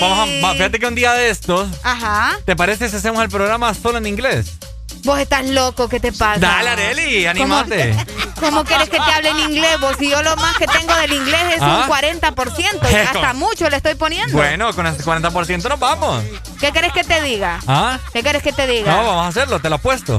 [0.00, 2.38] Vamos a, fíjate que un día de estos, Ajá.
[2.46, 4.56] ¿te parece si hacemos el programa solo en inglés?
[5.04, 6.40] Vos estás loco, ¿qué te pasa?
[6.40, 7.94] Dale, Areli, anímate.
[8.40, 9.78] ¿Cómo quieres que te hable en inglés?
[9.78, 11.84] Vos, si yo lo más que tengo del inglés es ¿Ah?
[11.86, 12.90] un 40%.
[12.90, 14.34] y hasta mucho le estoy poniendo.
[14.34, 16.24] Bueno, con ese 40% nos vamos.
[16.58, 17.60] ¿Qué querés que te diga?
[17.66, 17.98] ¿Ah?
[18.12, 18.96] ¿Qué querés que te diga?
[18.96, 20.18] No, vamos a hacerlo, te lo apuesto.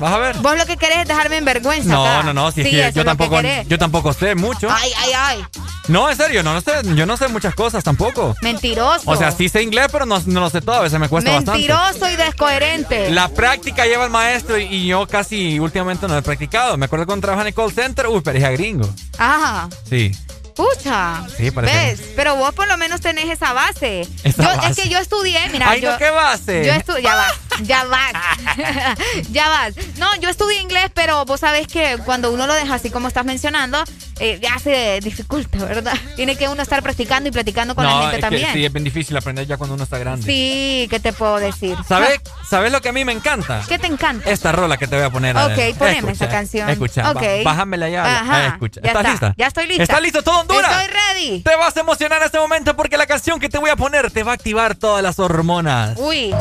[0.00, 0.36] Vas a ver.
[0.38, 1.88] Vos lo que querés es dejarme en vergüenza.
[1.92, 2.22] No, acá.
[2.22, 4.68] no, no, si es Sí, que yo que tampoco, yo tampoco sé mucho.
[4.70, 5.46] Ay, ay, ay.
[5.88, 8.34] No, en serio, no lo sé, yo no sé muchas cosas tampoco.
[8.42, 9.08] Mentiroso.
[9.08, 11.30] O sea, sí sé inglés, pero no, no lo sé todo, a veces me cuesta
[11.30, 11.60] bastante.
[11.60, 13.10] Mentiroso y descoherente.
[13.10, 16.76] La práctica lleva el maestro y, y yo casi últimamente no he practicado.
[16.76, 18.88] Me acuerdo cuando trabajaba en el call center, uy, pero a gringo.
[19.18, 19.68] Ajá.
[19.88, 20.10] Sí.
[20.56, 21.22] Pucha.
[21.36, 21.74] Sí, parece.
[21.76, 22.00] ¿Ves?
[22.16, 24.08] Pero vos por lo menos tenés esa base.
[24.24, 24.70] Esa Yo- base.
[24.70, 25.68] Es que yo estudié, mira.
[25.68, 26.64] Ay, yo, no, ¿qué base?
[26.64, 28.12] Yo estudié, ya vas, ya vas.
[29.30, 29.74] ya vas.
[29.98, 33.24] No, yo estudié inglés, pero vos sabés que cuando uno lo deja así como estás
[33.24, 33.82] mencionando,
[34.20, 35.94] eh, ya se dificulta, ¿verdad?
[36.16, 38.46] Tiene que uno estar practicando y platicando con la gente es también.
[38.46, 40.24] que sí, es bien difícil aprender ya cuando uno está grande.
[40.26, 41.76] Sí, ¿qué te puedo decir?
[41.88, 43.62] ¿Sabes, ¿Sabes lo que a mí me encanta?
[43.68, 44.30] ¿Qué te encanta?
[44.30, 45.36] Esta rola que te voy a poner.
[45.36, 46.68] Ok, poneme esa canción.
[46.70, 47.22] Escucha, Ok.
[47.22, 48.20] ba- bájamela ya.
[48.20, 48.80] Ajá, escucha.
[48.82, 49.34] ya ¿Estás está, lista?
[49.36, 49.82] ya estoy lista.
[49.82, 50.70] ¿Estás listo todo Honduras?
[50.82, 51.40] Estoy ready.
[51.42, 54.10] Te vas a emocionar en este momento porque la canción que te voy a poner
[54.10, 55.96] te va a activar todas las hormonas.
[55.98, 56.34] Uy.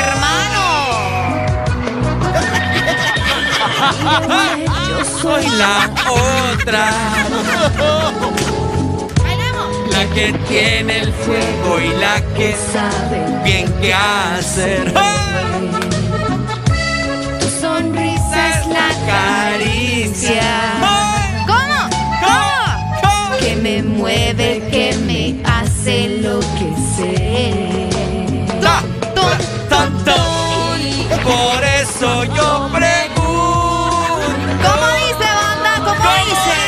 [0.00, 0.64] Hermano.
[4.88, 6.84] Yo soy la otra.
[9.90, 14.92] La que tiene el fuego y la que sabe bien qué hacer.
[17.40, 20.50] Tu sonrisa es la caricia.
[21.46, 21.78] ¿Cómo?
[22.22, 23.38] ¿Cómo?
[23.38, 26.83] Que me mueve, que me hace lo que
[31.24, 33.22] Por eso yo pregunto.
[34.62, 35.72] ¿Cómo dice, banda?
[35.78, 36.58] ¿Cómo, dice?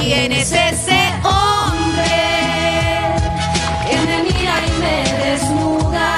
[0.00, 2.18] ¿Quién es ese hombre
[3.88, 6.16] que me mira y me desnuda?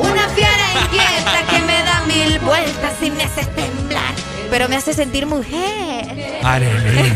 [0.00, 4.14] Una fiera inquieta que me da mil vueltas y me hace temblar,
[4.50, 6.40] pero me hace sentir mujer.
[6.42, 7.12] Arely.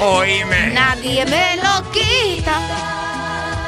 [0.00, 0.70] Oíme.
[0.72, 3.09] Nadie me lo quita.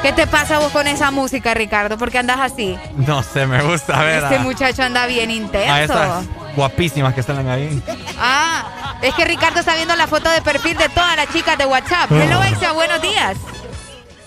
[0.03, 1.97] ¿Qué te pasa vos con esa música, Ricardo?
[1.97, 2.77] ¿Por qué andas así?
[2.97, 5.93] No sé, me gusta ver Este a, muchacho anda bien a intenso.
[5.93, 6.25] esas
[6.57, 7.81] guapísimas que están ahí.
[8.19, 11.65] Ah, es que Ricardo está viendo la foto de perfil de todas las chicas de
[11.65, 12.11] WhatsApp.
[12.11, 13.37] Hello, Exa, buenos días.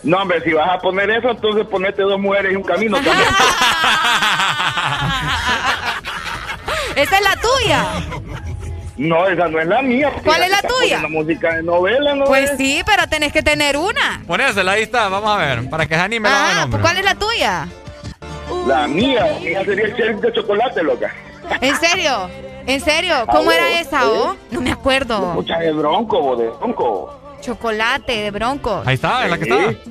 [0.03, 3.17] No, hombre, si vas a poner eso, entonces ponete dos mujeres y un camino también.
[6.97, 7.85] Esa es la tuya.
[8.97, 10.11] No, esa no es la mía.
[10.25, 11.01] ¿Cuál es la tuya?
[11.01, 12.25] poniendo música de novela, ¿no?
[12.25, 12.57] Pues es?
[12.57, 14.23] sí, pero tenés que tener una.
[14.27, 17.05] Ponésela, ahí está, vamos a ver, para que se anime la Ah, pues ¿cuál es
[17.05, 17.69] la tuya?
[18.67, 21.15] La mía, la mía sería el sheriff de chocolate, loca.
[21.61, 22.31] ¿En serio?
[22.67, 23.27] ¿En serio?
[23.31, 24.07] ¿Cómo era esa, ¿eh?
[24.07, 24.37] oh?
[24.51, 25.21] No me acuerdo.
[25.35, 27.37] Mucha de bronco, bo, de bronco.
[27.41, 28.83] Chocolate de bronco.
[28.85, 29.91] Ahí está, es la que está.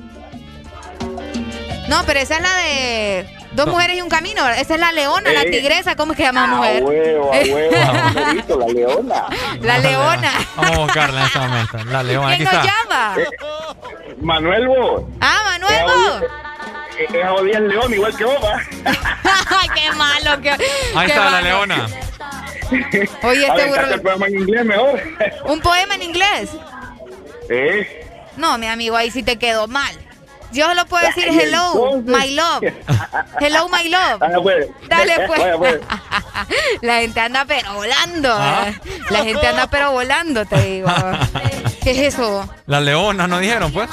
[1.88, 4.46] No, pero esa es la de dos mujeres y un camino.
[4.48, 5.50] Esa es la leona, la Eh.
[5.50, 5.96] tigresa.
[5.96, 6.82] ¿Cómo es que llama A mujer?
[6.84, 9.26] huevo, a huevo, a huevito, la leona.
[9.60, 10.32] La leona.
[10.56, 11.78] Vamos a buscarla en este momento.
[11.90, 12.74] La leona, aquí ¿Quién nos está.
[12.84, 13.16] llama?
[14.22, 15.02] Manuel, vos.
[15.20, 15.82] Ah, Manuel.
[15.84, 16.22] vos.
[16.98, 18.36] Es jodida el león, igual que vos,
[19.74, 20.40] qué malo.
[20.40, 20.58] Qué, Ahí
[21.06, 21.86] qué está la leona.
[23.22, 23.86] Oye, este burro.
[23.86, 25.02] el programa en inglés mejor.
[25.44, 26.50] ¿Un poema en inglés?
[27.50, 28.02] ¿Eh?
[28.36, 29.94] No, mi amigo, ahí sí te quedó mal.
[30.52, 32.16] Yo solo puedo decir Ay, hello, entonces.
[32.28, 32.62] my love.
[33.40, 34.18] Hello, my love.
[34.20, 34.66] Dale, pues.
[34.88, 35.40] Dale, pues.
[35.40, 35.80] Vaya, pues.
[36.82, 38.32] La gente anda pero volando.
[38.32, 38.66] Ah.
[39.10, 40.88] La gente anda pero volando, te digo.
[41.82, 42.48] ¿Qué es eso?
[42.66, 43.88] La leona, ¿no dijeron, pues?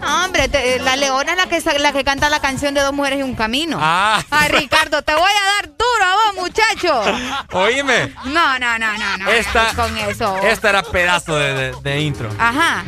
[0.00, 2.92] No, hombre, te- la leona es la que, la que canta la canción de dos
[2.92, 3.78] mujeres y un camino.
[3.80, 4.20] Ah.
[4.30, 7.02] Ay, Ricardo, te voy a dar duro a vos, muchacho.
[7.52, 8.12] Oíme.
[8.24, 9.30] No, no, no, no, no.
[9.30, 10.36] Esta, Con eso.
[10.42, 12.28] esta era pedazo de, de- de intro.
[12.38, 12.84] Ajá.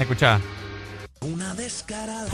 [1.25, 2.27] Escucha.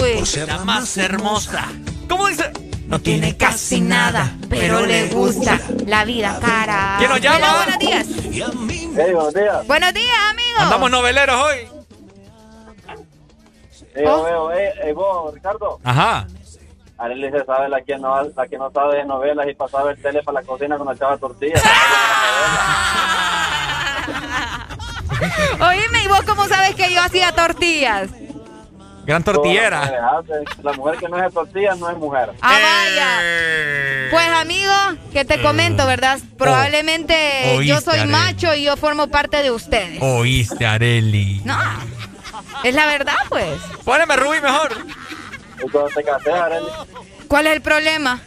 [0.00, 0.46] Uy.
[0.46, 1.66] la más hermosa.
[2.08, 2.50] ¿Cómo dice?
[2.86, 6.96] No tiene casi nada, pero le gusta la vida cara.
[6.98, 7.56] ¿Quién nos llama?
[7.56, 8.06] Buenos días.
[8.96, 9.66] Hey, buenos días.
[9.66, 10.58] Buenos días, amigo.
[10.58, 11.56] Andamos noveleros hoy.
[13.94, 14.22] Eh, Oh.
[14.24, 15.78] veo, eh, eh, vos, Ricardo.
[15.84, 16.26] Ajá.
[16.96, 20.00] Arely se sabe la que no, la que no sabe de novelas y pasaba el
[20.00, 21.54] tele para la cocina con la chava tortilla.
[25.60, 28.08] Oíme, ¿y vos cómo sabes que yo hacía tortillas?
[29.04, 30.22] Gran tortillera.
[30.62, 32.30] La mujer que no es de tortillas no es mujer.
[32.42, 33.18] Ah, vaya.
[33.22, 34.08] Eh.
[34.10, 34.72] Pues, amigo,
[35.12, 36.18] que te comento, ¿verdad?
[36.38, 37.14] Probablemente
[37.56, 38.12] Oh, yo oíste, soy Arely.
[38.12, 40.00] macho y yo formo parte de ustedes.
[40.00, 41.40] Oíste, Areli.
[41.44, 41.58] No.
[42.62, 43.58] Es la verdad, pues.
[43.84, 44.76] Póneme Ruby mejor.
[45.66, 46.66] ¿Y cuando te cases, Arely?
[47.26, 48.20] ¿Cuál es el problema?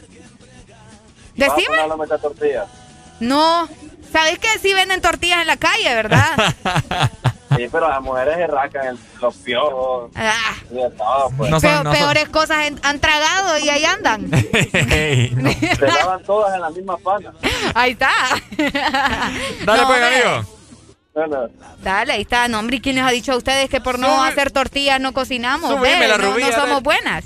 [1.36, 1.78] Decime.
[1.78, 2.66] ¿Vas a poner la tortilla?
[3.20, 3.70] No.
[4.14, 6.56] ¿Sabes que sí venden tortillas en la calle, verdad?
[7.56, 10.09] Sí, pero las mujeres se racan el- los piojos.
[10.16, 10.33] Ah.
[10.72, 11.51] y de todo, pues.
[11.51, 14.27] No son- Peo- no son- peores cosas han, han tragado y ahí andan.
[14.32, 17.32] Se lavan todas en la misma pana.
[17.75, 18.09] Ahí está.
[18.58, 20.50] Dale, No, pues, amigo.
[21.14, 21.48] Bueno,
[21.83, 22.48] Dale, ahí está.
[22.48, 25.00] No, hombre, ¿y quién les ha dicho a ustedes que por no Sube- hacer tortillas
[25.00, 25.69] no cocinamos?
[25.69, 26.56] Súbeme Ve, la no, Rubí, no ver.
[26.59, 27.24] somos buenas.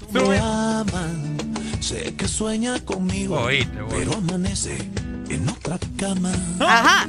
[1.79, 3.47] Sé que sueña conmigo,
[3.89, 5.06] pero amanece en
[5.75, 6.31] otra cama.
[6.59, 7.07] Ajá.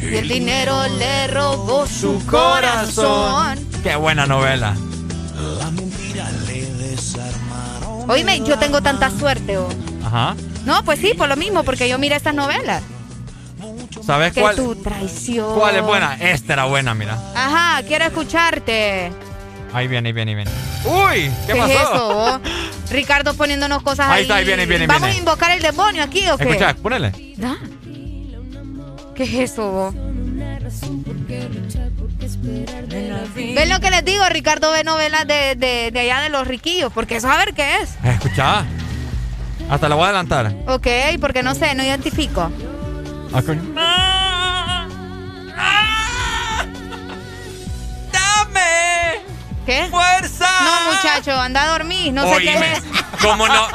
[0.00, 3.58] Y el dinero le robó su corazón.
[3.82, 4.74] Qué buena novela.
[5.58, 8.10] La mentira le desarmaron.
[8.10, 9.58] Oíme, yo tengo tanta suerte.
[9.58, 9.68] oh.
[10.04, 10.34] Ajá.
[10.64, 12.82] No, pues sí, por lo mismo, porque yo miré estas novelas.
[14.04, 14.56] ¿Sabes Que cuál?
[14.56, 15.54] tu traición.
[15.56, 16.14] ¿Cuál es buena?
[16.20, 17.16] Esta era buena, mira.
[17.34, 19.12] Ajá, quiero escucharte.
[19.72, 20.50] Ahí viene, ahí viene, ahí viene.
[20.84, 21.72] Uy, ¿qué, ¿Qué, pasó?
[21.72, 22.08] es eso?
[22.10, 22.40] oh?
[22.92, 24.16] Ricardo poniéndonos cosas ahí.
[24.18, 25.16] Ahí está, ahí viene, viene, ¿Vamos viene.
[25.16, 26.44] a invocar el demonio aquí o qué?
[26.44, 27.34] Escucha, ponele.
[27.36, 27.56] ¿Da?
[29.14, 29.64] ¿Qué es eso?
[29.64, 29.94] oh?
[33.34, 34.24] ¿Ven lo que les digo?
[34.28, 37.76] Ricardo ve novelas de, de, de allá de los riquillos, porque eso a ver qué
[37.82, 37.96] es.
[38.04, 38.64] Escucha.
[39.70, 40.54] Hasta la voy a adelantar.
[40.66, 40.86] Ok,
[41.20, 42.50] porque no sé, no identifico.
[43.34, 43.42] Ah,
[49.66, 49.86] ¿Qué?
[49.90, 50.48] ¡Fuerza!
[50.62, 52.82] No, muchacho, anda a dormir, no sé qué Oíme, es.
[53.20, 53.68] ¿Cómo no,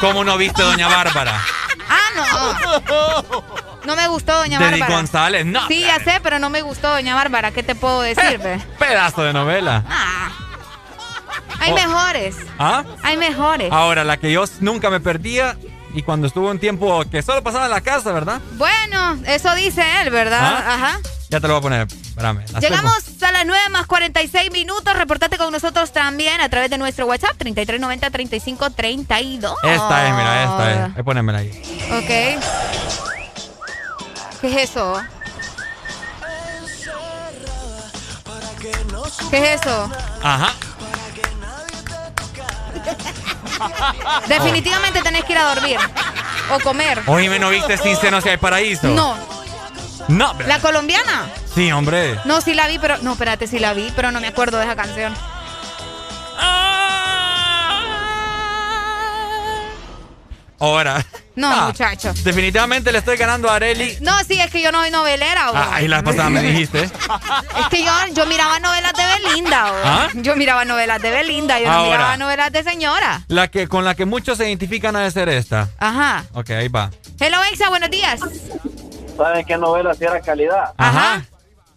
[0.00, 1.40] ¿Cómo no viste Doña Bárbara?
[1.88, 3.54] Ah, no.
[3.84, 4.96] No me gustó Doña De Di Bárbara.
[4.96, 5.68] González, no.
[5.68, 7.50] Sí, ya sé, pero no me gustó Doña Bárbara.
[7.50, 8.58] ¿Qué te puedo decir, ve?
[8.78, 9.84] Pedazo de novela.
[11.60, 11.74] Hay Oh.
[11.74, 12.36] mejores.
[12.58, 12.84] ¿Ah?
[13.02, 13.70] Hay mejores.
[13.72, 15.56] Ahora, la que yo nunca me perdía
[15.94, 18.40] y cuando estuvo un tiempo que solo pasaba en la casa, ¿verdad?
[18.52, 20.62] Bueno, eso dice él, ¿verdad?
[20.66, 20.74] ¿Ah?
[20.74, 20.98] Ajá.
[21.34, 21.88] Ya te lo voy a poner.
[21.90, 22.44] Espérame.
[22.60, 24.94] Llegamos a las 9 más 46 minutos.
[24.94, 29.56] Reportate con nosotros también a través de nuestro WhatsApp 3390-3532.
[29.64, 30.78] Esta es, mira, esta es.
[30.96, 31.50] Ahí ponémela ahí.
[31.90, 32.06] Ok.
[34.40, 35.02] ¿Qué es eso?
[39.28, 39.90] ¿Qué es eso?
[40.22, 40.52] Ajá.
[44.28, 45.80] Definitivamente tenés que ir a dormir.
[46.52, 47.02] O comer.
[47.08, 48.86] Oíme, ¿no viste Sin Seno si hay paraíso?
[48.86, 49.43] No.
[50.08, 50.46] No, hombre.
[50.46, 51.26] ¿La colombiana?
[51.54, 52.18] Sí, hombre.
[52.24, 52.98] No, sí la vi, pero.
[52.98, 55.14] No, espérate, sí la vi, pero no me acuerdo de esa canción.
[60.60, 61.04] Ahora.
[61.36, 62.12] No, Ah, muchacho.
[62.22, 63.98] Definitivamente le estoy ganando a Areli.
[64.00, 65.56] No, sí, es que yo no soy novelera, o.
[65.56, 66.84] Ah, ahí la pasada me dijiste.
[66.84, 69.64] Es que yo, yo miraba novelas de Belinda.
[69.84, 70.08] ¿Ah?
[70.14, 73.22] Yo miraba novelas de Belinda, yo no miraba novelas de señora.
[73.26, 75.68] La que con la que muchos se identifican ha de ser esta.
[75.78, 76.24] Ajá.
[76.34, 76.90] Ok, ahí va.
[77.18, 78.20] Hello, Exa, buenos días.
[79.16, 80.74] ¿Saben qué novela sí era calidad?
[80.76, 81.24] Ajá.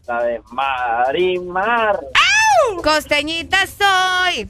[0.08, 2.00] La de Marimar.
[2.84, 4.50] Costeñita soy.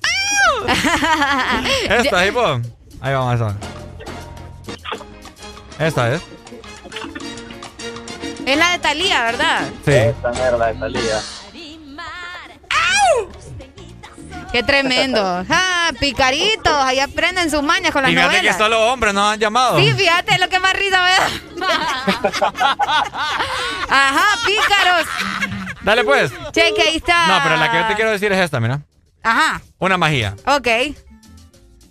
[1.90, 2.62] Esta, ahí, po.
[3.02, 3.56] Ahí vamos a ver.
[5.80, 6.22] Esta es.
[8.46, 9.62] Es la de Talía, ¿verdad?
[9.84, 9.92] Sí.
[9.92, 11.22] Esta mierda de salida.
[14.58, 15.46] Qué tremendo.
[15.50, 18.58] Ah, picaritos, ahí aprenden sus mañas con las Y fíjate que novelas.
[18.58, 19.80] solo hombres nos han llamado.
[19.80, 22.48] Sí, fíjate lo que más risa me da.
[23.90, 25.08] Ajá, pícaros.
[25.84, 26.32] Dale pues.
[26.52, 27.28] Cheque, ahí está.
[27.28, 28.82] No, pero la que yo te quiero decir es esta, mira.
[29.24, 30.36] Ajá, Una magia.
[30.46, 30.68] ok.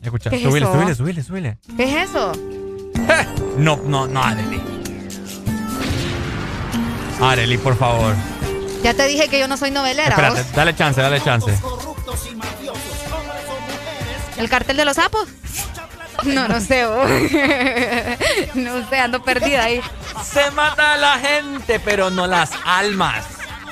[0.02, 0.72] Escucha, ¿Qué es subile, eso?
[0.74, 1.58] subile, subile, subile.
[1.76, 2.32] ¿Qué es eso?
[3.56, 4.60] No, no, no, Areli.
[7.22, 8.14] Areli, por favor.
[8.86, 10.10] Ya te dije que yo no soy novelera.
[10.10, 10.52] Espérate, ¿vos?
[10.52, 11.52] dale chance, dale chance.
[14.36, 15.26] ¿El cartel de los sapos?
[16.22, 16.86] No, no sé.
[16.86, 17.10] vos.
[18.54, 19.80] No sé, ando perdida ahí.
[20.24, 23.24] Se mata a la gente, pero no las almas.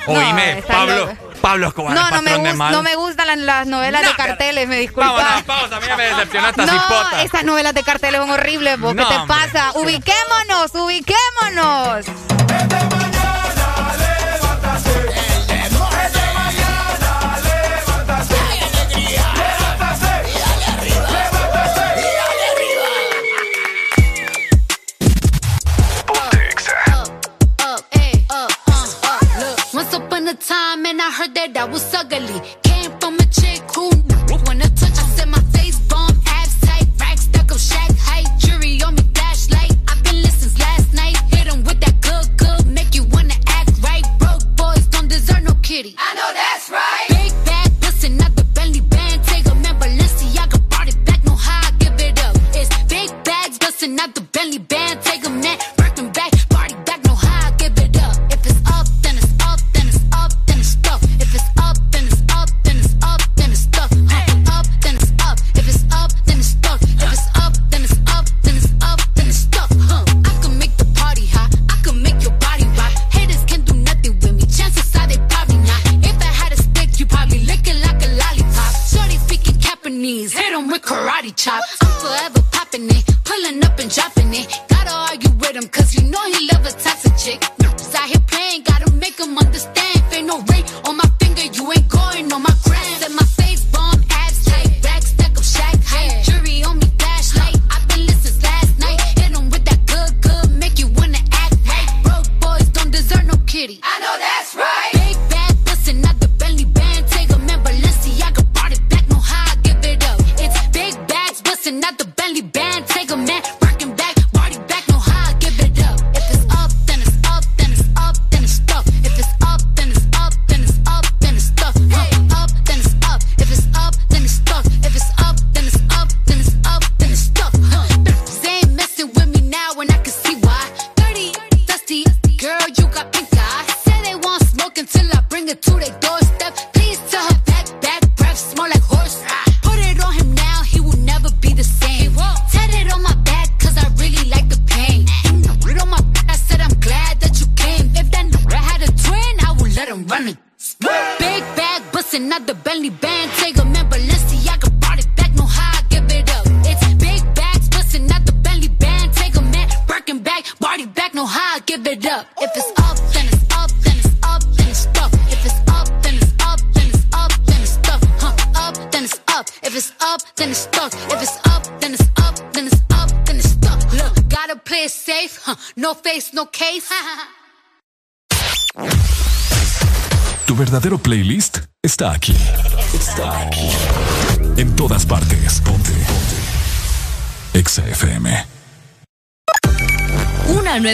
[0.05, 1.15] Oíme, está Pablo, loco.
[1.41, 2.71] Pablo Escobar, No, el no me, patrón de gus- mal.
[2.73, 5.15] no me gustan las, las novelas No, de carteles, me disculpas.
[5.15, 7.23] Vámonos, pausa, a mí ya me decepcionó esta No, cipota.
[7.23, 8.93] esas novelas de carteles son horribles, vos.
[8.93, 9.35] ¿Qué No, te hombre.
[9.37, 9.71] pasa?
[9.75, 12.05] Ubiquémonos, ubiquémonos.
[30.47, 32.39] Time, and I heard that I was ugly.
[32.63, 34.97] Came from a chick who to touch.
[35.03, 39.03] I said my face bomb, abs tight, rack stuck up, shack height, jury on me,
[39.15, 39.73] flashlight.
[39.87, 41.17] I've been listening since last night.
[41.33, 44.05] Hit 'em with that good, good, make you wanna act right.
[44.19, 45.95] Broke boys don't deserve no kitty.
[45.97, 47.07] I know that's right.
[47.09, 49.23] Big bag, bustin' out the belly band.
[49.25, 51.23] Take a Balenciaga brought it back.
[51.25, 52.35] No I give it up.
[52.59, 54.74] It's big bags, bustin' out the belly band.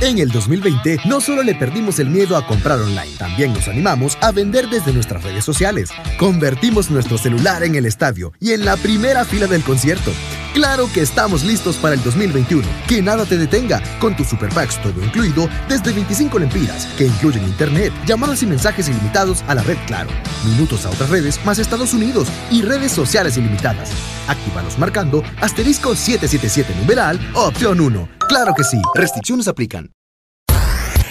[0.00, 4.16] En el 2020 no solo le perdimos el miedo a comprar online, también nos animamos
[4.20, 5.90] a vender desde nuestras redes sociales.
[6.18, 10.12] Convertimos nuestro celular en el estadio y en la primera fila del concierto.
[10.54, 12.62] Claro que estamos listos para el 2021.
[12.86, 17.92] Que nada te detenga con tu superpacks todo incluido desde 25 lempiras, que incluyen internet,
[18.06, 20.10] llamadas y mensajes ilimitados a la red Claro,
[20.44, 23.90] minutos a otras redes más Estados Unidos y redes sociales ilimitadas.
[24.28, 28.08] Actívalos marcando asterisco 777 numeral opción 1.
[28.28, 29.90] Claro que sí, restricciones aplican.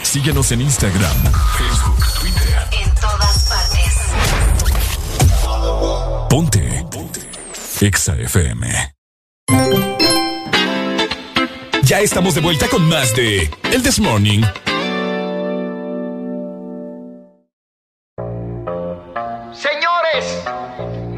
[0.04, 1.18] Síguenos en Instagram,
[1.58, 2.58] Facebook, Twitter.
[2.82, 3.78] En todas partes.
[6.30, 6.86] Ponte.
[6.90, 7.22] Ponte.
[7.82, 8.94] Exa FM.
[11.84, 14.42] Ya estamos de vuelta con más de El This Morning.
[19.54, 20.44] Señores,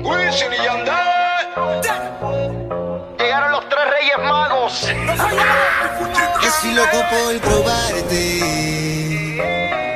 [0.03, 0.67] Wilson y
[6.61, 8.23] Si loco por probarte.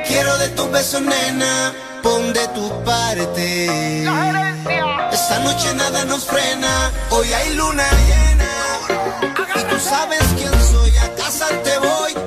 [0.06, 3.66] Quiero de tus besos, nena, pon de tu parte.
[5.12, 8.48] Esta noche nada nos frena, hoy hay luna llena.
[9.56, 12.23] Y tú sabes quién soy, a casa te voy.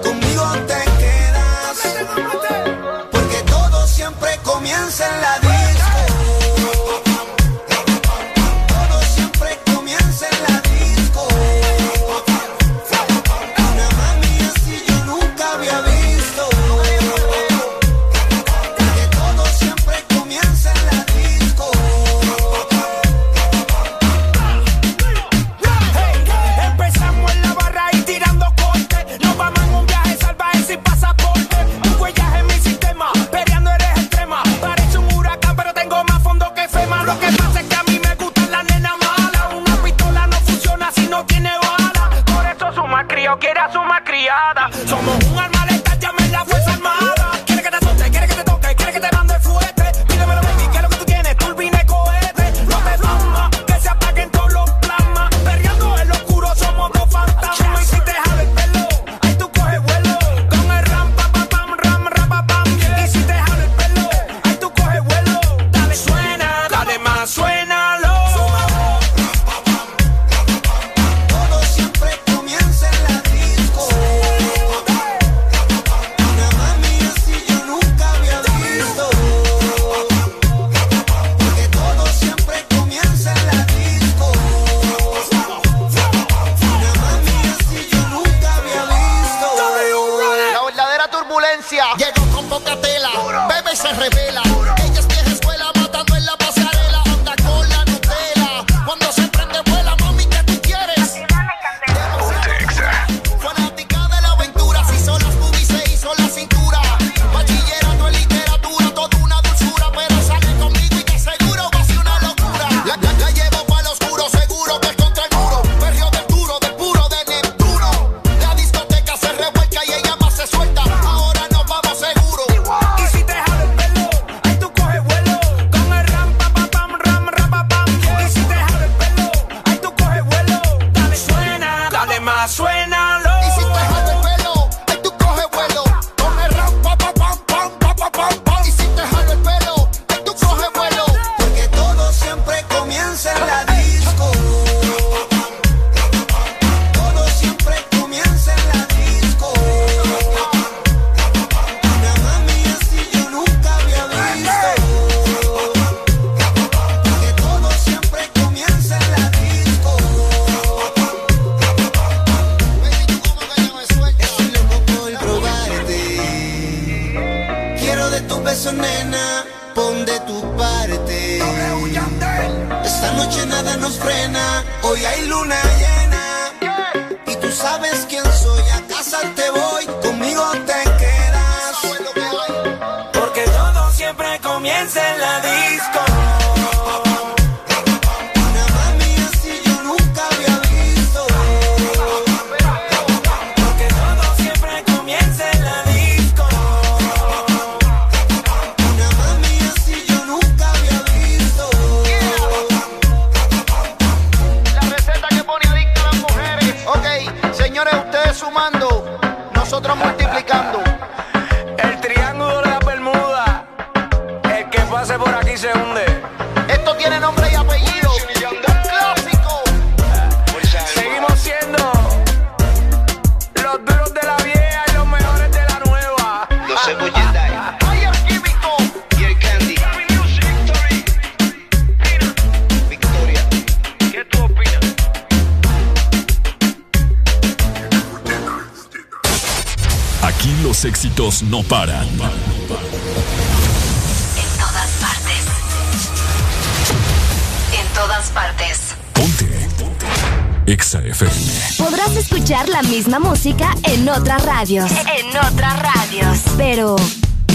[254.57, 254.91] Radios.
[254.91, 256.39] En otras radios.
[256.57, 256.95] Pero,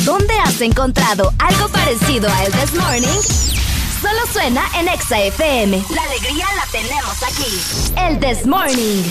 [0.05, 3.21] ¿dónde has encontrado algo parecido a El This Morning?
[4.01, 5.83] Solo suena en Exa FM.
[5.91, 7.97] La alegría la tenemos aquí.
[7.97, 9.03] El This Morning.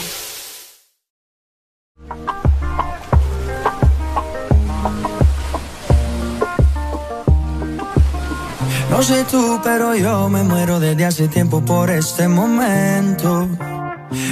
[8.89, 13.49] No sé tú, pero yo me muero desde hace tiempo por este momento.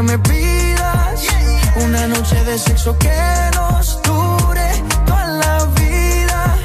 [0.00, 1.26] que me pidas.
[1.84, 3.14] Una noche de sexo que
[3.54, 4.70] nos dure
[5.06, 6.56] toda la vida.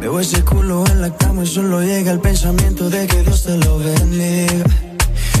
[0.00, 3.56] Veo ese culo en la cama y solo llega el pensamiento de que Dios te
[3.58, 4.64] lo bendiga.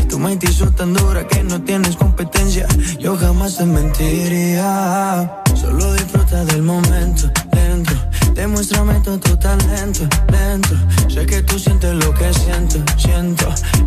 [0.08, 2.66] Tu mente hizo tan dura que no tienes competencia.
[2.98, 5.42] Yo jamás te mentiría.
[5.54, 7.96] Solo disfruta del momento dentro.
[8.34, 10.74] Demuéstrame todo tu talento lento.
[11.08, 13.52] Sé que tú sientes lo que siento, siento.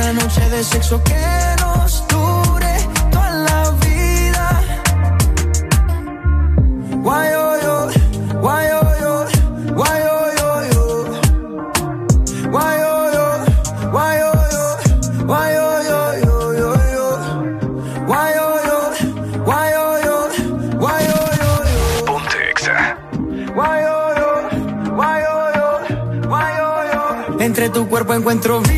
[0.00, 1.16] Una noche de sexo que
[1.60, 2.74] nos dure
[3.10, 4.62] toda la vida.
[7.02, 7.88] Guay, oh, yo,
[8.40, 9.26] guay, oh, yo,
[9.74, 10.84] guay, oh, yo, yo.
[12.48, 13.26] Guay, oh, yo,
[13.90, 14.64] guay, oh, yo,
[15.26, 17.06] guay, oh, yo, yo, yo, yo.
[18.06, 18.78] Guay, oh, yo,
[19.44, 20.16] guay, oh, yo,
[20.78, 22.04] guay, oh, yo, yo.
[22.06, 22.78] Ponte Exa.
[23.52, 24.30] Guay, oh, yo,
[24.94, 25.68] guay, oh, yo,
[26.28, 27.40] guay, oh, yo.
[27.40, 28.77] Entre tu cuerpo encuentro vida.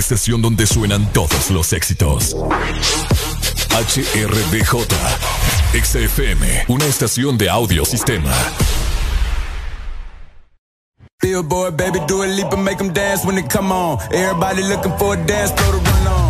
[0.00, 2.34] estación donde suenan todos los éxitos.
[3.70, 4.86] HRDJ.
[5.72, 8.32] XFM, una estación de audio sistema.
[11.22, 13.98] Billboard, baby, do a leap and make them dance when they come on.
[14.12, 16.29] Everybody looking for a dance floor to run on.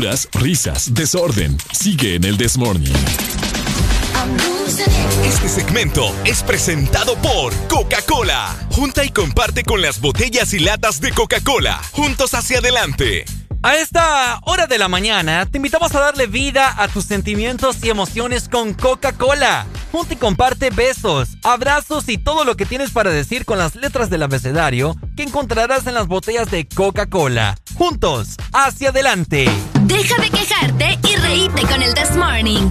[0.00, 1.58] Locuras, risas, desorden.
[1.72, 2.94] Sigue en el Desmorning.
[5.26, 8.56] Este segmento es presentado por Coca-Cola.
[8.70, 11.82] Junta y comparte con las botellas y latas de Coca-Cola.
[11.92, 13.26] Juntos hacia adelante.
[13.62, 17.90] A esta hora de la mañana te invitamos a darle vida a tus sentimientos y
[17.90, 19.66] emociones con Coca-Cola.
[19.92, 24.08] Junta y comparte besos, abrazos y todo lo que tienes para decir con las letras
[24.08, 27.58] del abecedario que encontrarás en las botellas de Coca-Cola.
[27.76, 29.46] Juntos, hacia adelante.
[29.90, 32.68] Deja de quejarte y reíte con el This Morning.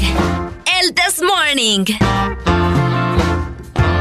[0.82, 1.84] El This Morning.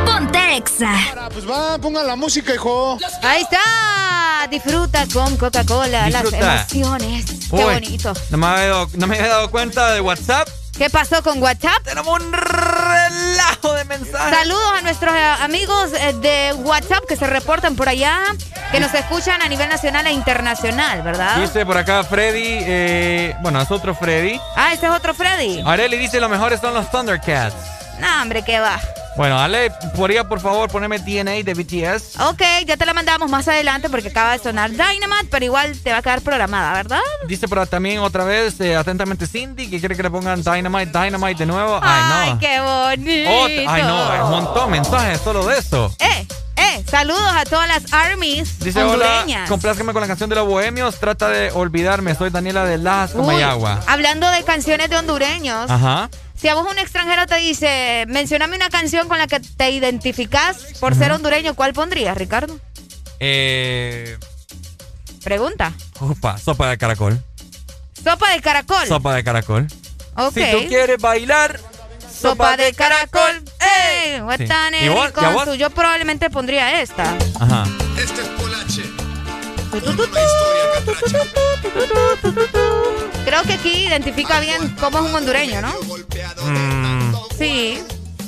[0.07, 0.95] Ponte Exa.
[1.33, 2.97] Pues va, pongan la música, hijo.
[3.25, 4.47] Ahí está.
[4.49, 7.27] Disfruta con Coca-Cola las emociones.
[7.51, 8.13] Qué bonito.
[8.31, 10.49] No me, había dado, no me había dado cuenta de WhatsApp.
[10.79, 11.83] ¿Qué pasó con WhatsApp?
[11.83, 14.39] Tenemos un relajo de mensajes.
[14.39, 18.21] Saludos a nuestros eh, amigos eh, de WhatsApp que se reportan por allá,
[18.71, 21.37] que nos escuchan a nivel nacional e internacional, ¿verdad?
[21.39, 24.41] Dice por acá Freddy, eh, bueno, es otro Freddy.
[24.55, 25.65] Ah, este es otro Freddy.
[25.67, 27.57] Areli dice lo mejores son los Thundercats.
[27.99, 28.79] No, hombre, ¿qué va?
[29.19, 32.21] Bueno, Ale, podría por favor ponerme DNA de BTS.
[32.21, 35.91] Ok, ya te la mandamos más adelante porque acaba de sonar Dynamite, pero igual te
[35.91, 37.01] va a quedar programada, ¿verdad?
[37.27, 41.39] Dice por también otra vez, eh, atentamente Cindy, que quiere que le pongan Dynamite, Dynamite
[41.41, 41.81] de nuevo.
[41.83, 42.39] Ay, Ay, no.
[42.39, 43.31] qué bonito.
[43.31, 45.93] Ot- ay, no, un montón de mensajes solo de eso.
[45.99, 49.49] Eh, eh, saludos a todas las armies Dice, hola, hondureñas.
[49.49, 53.21] complázcame con la canción de los bohemios, trata de olvidarme, soy Daniela de Las Uy,
[53.23, 53.81] Comayagua.
[53.89, 56.09] hablando de canciones de hondureños, Ajá.
[56.41, 60.57] Si a vos un extranjero te dice, mencioname una canción con la que te identificás
[60.81, 62.59] por ser hondureño, ¿cuál pondrías, Ricardo?
[63.21, 64.17] Eh,
[65.25, 65.73] Pregunta.
[66.01, 67.21] upa, sopa de caracol.
[68.03, 68.87] Sopa de caracol.
[68.87, 69.67] Sopa de caracol.
[70.17, 70.35] Ok.
[70.35, 71.61] Si tú quieres bailar,
[72.21, 73.43] Sopa de caracol.
[73.61, 74.17] ¡Ey!
[74.17, 74.21] Sí.
[74.23, 75.11] Huetán, ¿Y vos?
[75.13, 75.45] con ¿Y a vos?
[75.45, 77.17] su- Yo probablemente pondría esta.
[77.39, 77.65] Ajá.
[77.97, 78.29] Este es.
[83.25, 85.73] Creo que aquí identifica bien cómo es un hondureño, ¿no?
[86.45, 87.79] Mm, Sí.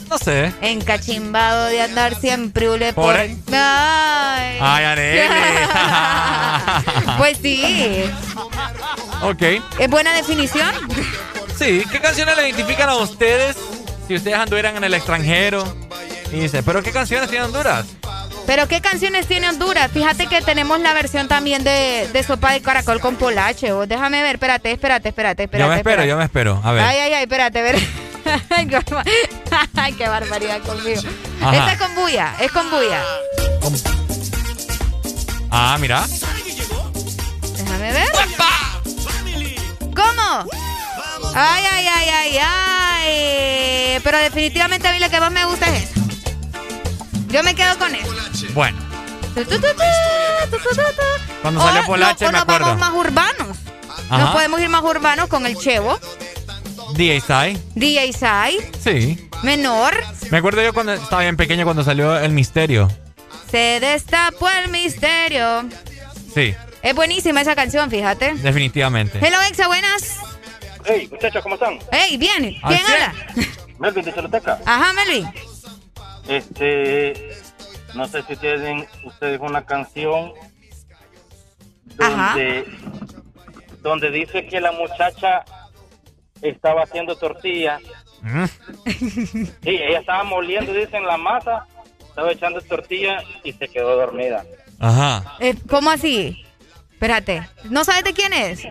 [0.08, 0.52] no sé.
[0.60, 3.16] Encachimbado de andar siempre ule Por.
[3.16, 3.38] Ay.
[3.52, 5.28] Ay, Arely.
[7.18, 8.04] pues sí.
[9.22, 9.42] ok.
[9.78, 10.70] ¿Es buena definición?
[11.58, 13.56] Sí, ¿qué canciones le identifican a ustedes
[14.08, 15.64] si ustedes anduvieran en el extranjero?
[16.32, 17.86] Y dice, ¿pero qué canciones tiene Honduras?
[18.50, 19.92] Pero ¿qué canciones tiene Honduras?
[19.92, 23.70] Fíjate que tenemos la versión también de, de sopa de caracol con polache.
[23.70, 23.86] vos.
[23.86, 25.68] Déjame ver, espérate, espérate, espérate, espérate.
[25.68, 26.08] Yo me espero, espérate.
[26.08, 26.60] yo me espero.
[26.64, 26.82] A ver.
[26.82, 27.78] Ay, ay, ay, espérate, a ver.
[29.76, 31.00] Ay, qué barbaridad conmigo.
[31.40, 31.56] Ajá.
[31.58, 33.04] Esta es con bulla, es con bulla.
[35.52, 36.04] Ah, mira.
[37.56, 38.08] Déjame ver.
[39.94, 40.50] ¿Cómo?
[41.36, 44.00] Ay, ay, ay, ay, ay.
[44.02, 46.00] Pero definitivamente a mí lo que más me gusta es esta.
[47.28, 48.10] Yo me quedo con eso.
[48.54, 48.78] Bueno,
[51.42, 52.66] cuando O salió no- Polache o me nos acuerdo.
[52.66, 53.58] vamos más urbanos.
[54.10, 54.32] Nos Ajá.
[54.32, 55.98] podemos ir más urbanos con el Chevo,
[56.94, 57.62] DJ Sai.
[57.74, 59.28] DJ Sai, Sí.
[59.42, 59.94] Menor.
[60.30, 62.90] Me acuerdo yo cuando estaba bien pequeño cuando salió El Misterio.
[63.50, 65.64] Se destapó el misterio.
[66.34, 68.34] Sí, Es buenísima esa canción, fíjate.
[68.34, 69.18] definitivamente.
[69.20, 70.18] Hello, Exa, buenas.
[70.84, 71.78] Hey, muchachos, ¿cómo están?
[71.90, 72.56] Hey, bien.
[72.66, 73.14] ¿Quién habla?
[73.78, 74.58] Melvin de Choloteca.
[74.64, 75.28] Ajá, Melvin.
[76.28, 77.39] Este,
[77.94, 80.32] no sé si tienen ustedes una canción
[81.98, 82.28] Ajá.
[82.34, 82.64] donde,
[83.82, 85.44] donde dice que la muchacha
[86.42, 87.80] estaba haciendo tortillas.
[88.22, 88.44] Mm.
[88.84, 91.66] Sí, ella estaba moliendo, dicen, la masa,
[92.06, 94.44] estaba echando tortillas y se quedó dormida.
[94.78, 95.36] Ajá.
[95.40, 96.44] Eh, ¿Cómo así?
[96.92, 97.48] Espérate.
[97.70, 98.62] ¿No sabes de quién es?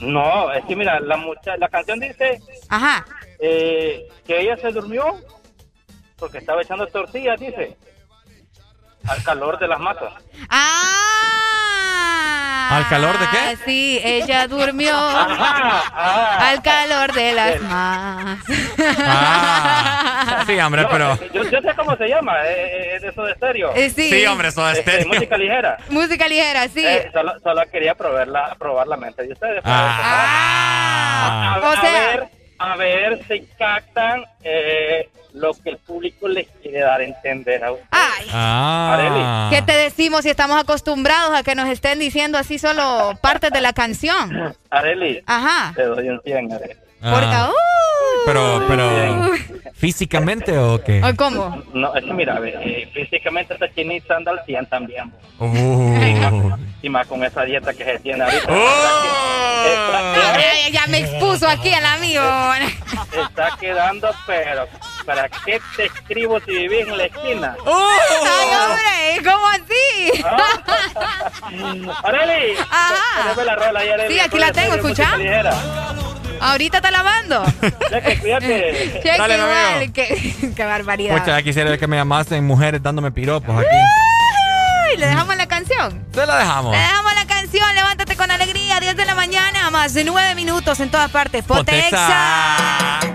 [0.00, 2.40] No, es que mira, la mucha la canción dice
[2.70, 3.04] Ajá.
[3.40, 5.04] eh, que ella se durmió
[6.16, 7.76] porque estaba echando tortillas, dice,
[9.08, 10.12] al calor de las masas.
[10.48, 10.98] Ah.
[12.70, 13.58] ¿Al calor de qué?
[13.66, 18.38] Sí, ella durmió al calor de las más.
[18.98, 21.18] Ah, sí, hombre, No, pero.
[21.34, 23.72] Yo, yo sé cómo se llama, eh, eh, de eso de estéreo.
[23.74, 24.08] Eh, sí.
[24.10, 25.08] Sí, hombre, Soda Este, Stereo.
[25.08, 25.76] música ligera.
[25.90, 26.82] Música ligera, sí.
[26.86, 29.60] Eh, solo, solo quería probar la, probar la mente de ustedes.
[29.66, 31.54] Ah.
[31.56, 32.28] a, o a sea- ver,
[32.62, 37.72] a ver si captan eh, lo que el público les quiere dar a entender a
[37.72, 37.88] ustedes.
[37.90, 38.26] Ay.
[38.32, 39.48] Ah.
[39.50, 43.60] ¿Qué te decimos si estamos acostumbrados a que nos estén diciendo así solo partes de
[43.60, 44.54] la canción?
[44.70, 45.72] Areli, Ajá.
[45.74, 46.74] te doy un 100, Areli.
[47.00, 47.50] Porque, Ah.
[47.50, 47.52] uh,
[48.26, 49.32] Pero, pero.
[49.74, 51.02] ¿Físicamente o qué?
[51.02, 51.60] ¿o ¿Cómo?
[51.74, 55.12] No, es que mira, ve, eh, físicamente esta chinita anda al 100 también.
[55.38, 56.52] Uh.
[56.82, 58.44] Y más con esa dieta que se tiene ahorita.
[58.48, 59.64] Oh.
[59.66, 62.22] Está, Ay, ya me expuso aquí el amigo.
[63.12, 64.66] está quedando, pero
[65.06, 67.56] ¿para qué te escribo si vivís en la esquina?
[67.64, 70.24] Ay, hombre, ¿cómo así?
[72.02, 73.44] Areli, Ajá.
[73.44, 73.80] la rola.
[74.08, 75.16] Sí, aquí la tengo, escucha.
[76.42, 77.44] Ahorita está lavando.
[77.88, 79.00] Cheque, cuídate.
[79.02, 81.18] Che, Dale, igual, qué, qué barbaridad.
[81.18, 83.68] Pucha, ya quisiera que me llamasen mujeres dándome piropos aquí.
[84.84, 86.04] Ay, ¿Le dejamos la canción?
[86.12, 86.72] Se la dejamos.
[86.72, 90.80] Le dejamos la canción, levántate con alegría, 10 de la mañana, más de 9 minutos
[90.80, 91.44] en todas partes.
[91.44, 92.98] Potexa.
[93.00, 93.11] Ponte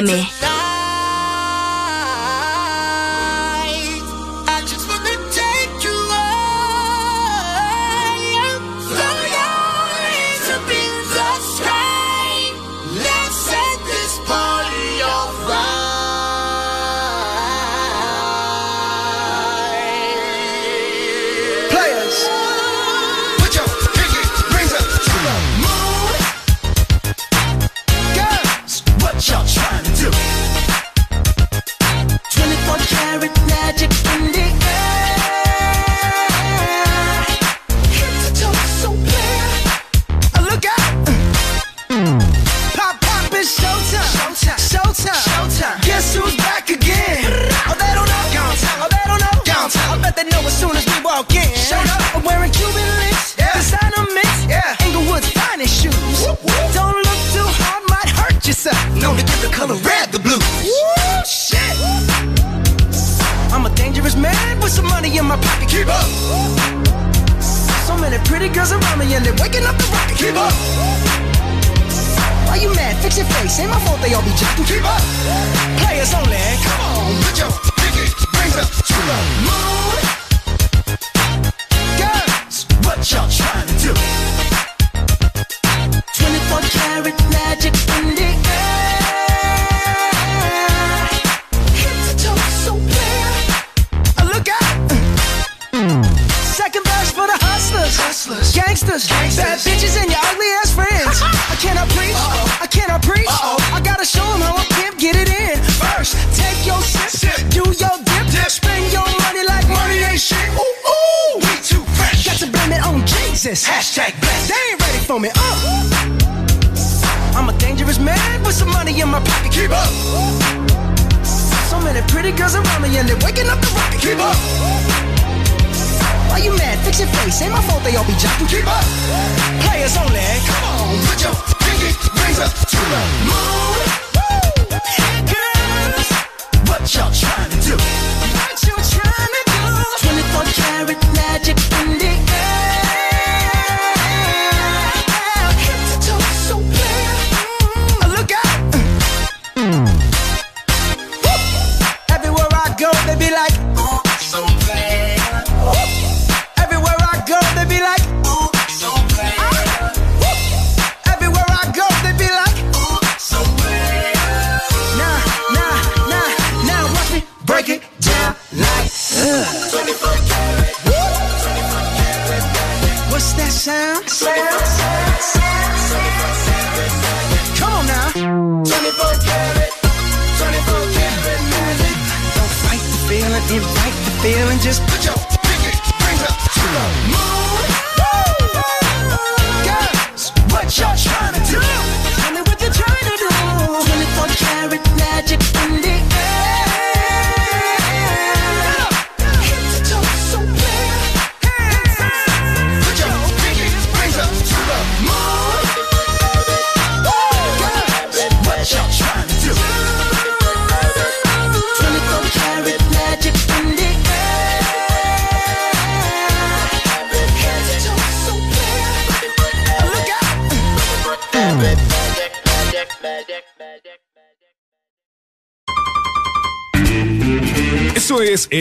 [0.00, 0.39] FM.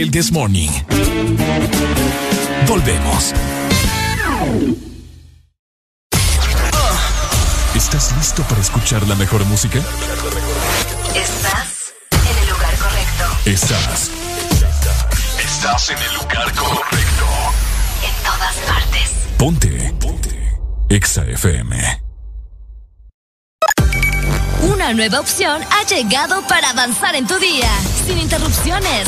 [0.09, 0.69] El This Morning.
[2.67, 3.33] Volvemos.
[7.75, 9.79] ¿Estás listo para escuchar la mejor música?
[11.15, 13.23] Estás en el lugar correcto.
[13.45, 14.11] Estás.
[15.43, 17.25] Estás en el lugar correcto.
[18.03, 19.11] En todas partes.
[19.37, 19.93] Ponte.
[19.99, 20.59] Ponte.
[20.89, 22.03] Exa FM.
[24.61, 27.69] Una nueva opción ha llegado para avanzar en tu día,
[28.05, 29.07] sin interrupciones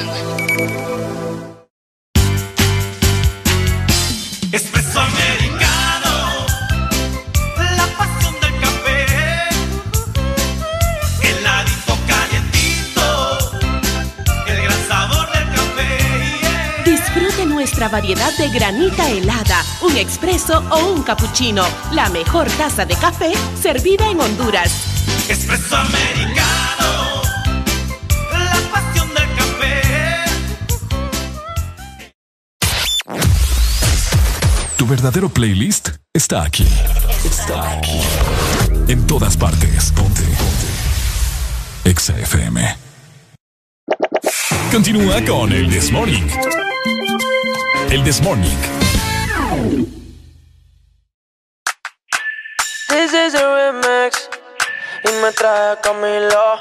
[17.91, 21.63] Variedad de granita helada, un expreso o un cappuccino.
[21.91, 24.71] La mejor taza de café servida en Honduras.
[25.29, 27.21] Espresso americano,
[28.31, 29.81] la pasión del café.
[34.77, 36.67] Tu verdadero playlist está aquí.
[37.25, 38.01] Está aquí.
[38.87, 39.91] En todas partes.
[39.91, 40.21] Ponte.
[40.21, 40.67] Ponte.
[41.83, 42.77] Exa FM.
[44.71, 46.27] Continúa con el This Morning.
[47.91, 48.55] El This Morning.
[52.87, 54.29] This is a remix
[55.03, 56.55] y me trae Camilo.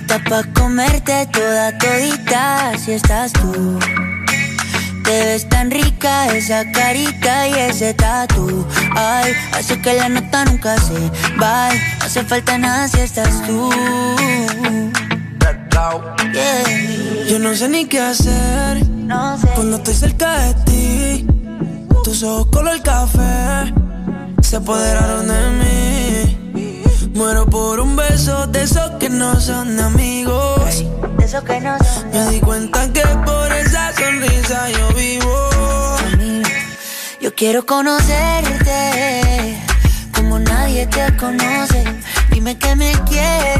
[0.00, 3.78] Está pa' comerte toda todita si estás tú.
[5.04, 8.66] Te ves tan rica esa carita y ese tatu.
[8.96, 10.98] Ay, hace que la nota nunca se
[11.40, 11.72] va.
[11.72, 13.70] No hace falta nada si estás tú.
[16.32, 17.28] Yeah.
[17.28, 18.89] Yo no sé ni qué hacer
[19.54, 21.26] cuando estoy cerca de ti.
[22.04, 23.72] Tus ojos color café
[24.42, 27.10] se apoderaron de mí.
[27.14, 30.84] Muero por un beso de esos que no son amigos.
[31.18, 35.50] De esos que no son Me di cuenta que por esa sonrisa yo vivo.
[37.20, 39.58] Yo quiero conocerte
[40.14, 41.84] como nadie te conoce.
[42.30, 43.59] Dime que me quieres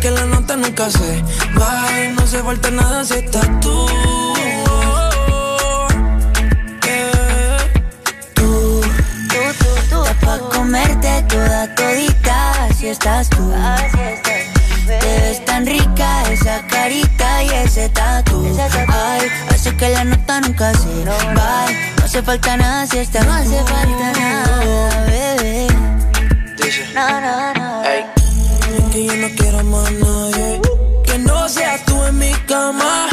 [0.00, 1.22] que la nota nunca se
[1.58, 1.90] va.
[2.16, 3.86] No se falta nada si estás tú.
[3.86, 4.09] Tú,
[19.80, 21.66] que la nota nunca se va.
[21.96, 25.66] No hace falta nada si estás No hace falta nada, bebé.
[26.94, 27.82] No, no, no.
[28.92, 30.60] Que yo no quiero más nadie.
[31.04, 33.08] Que no seas tú en mi cama.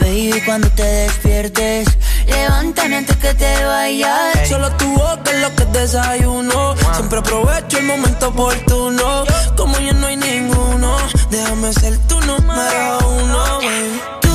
[0.00, 1.88] Baby, cuando te despiertes,
[2.26, 4.48] levántame antes que te vayas.
[4.48, 6.74] Solo tu boca es lo que desayuno.
[6.94, 9.24] Siempre aprovecho el momento oportuno.
[9.58, 10.96] Como ya no hay ninguno,
[11.30, 13.58] déjame ser tu número uno.
[13.58, 14.27] baby.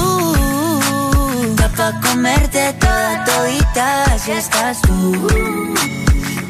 [1.76, 5.28] Pa' comerte toda todita, si estás tú.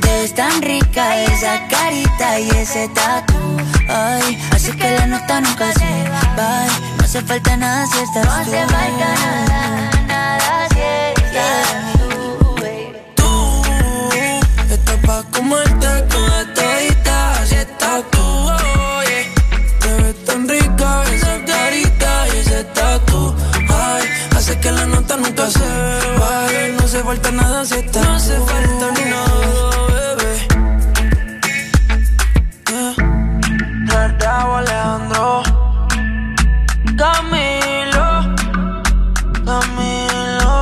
[0.02, 3.34] Te ves tan rica esa carita y ese tatu.
[3.88, 6.66] Ay, así que la nota nunca se va.
[6.98, 8.30] No hace falta nada si estás tú.
[8.30, 11.83] No hace falta nada, nada si estás
[27.04, 30.48] falta nada si estás No hace falta nada, bebé.
[34.20, 35.44] Raúl Alejandro.
[37.02, 38.08] Camilo.
[39.46, 40.54] Camilo.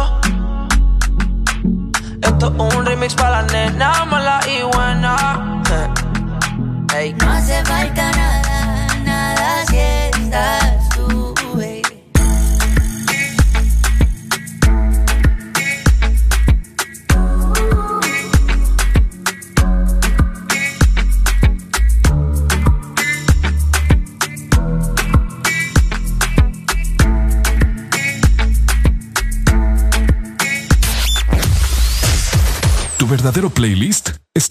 [2.21, 4.05] Esto es un remix para la nena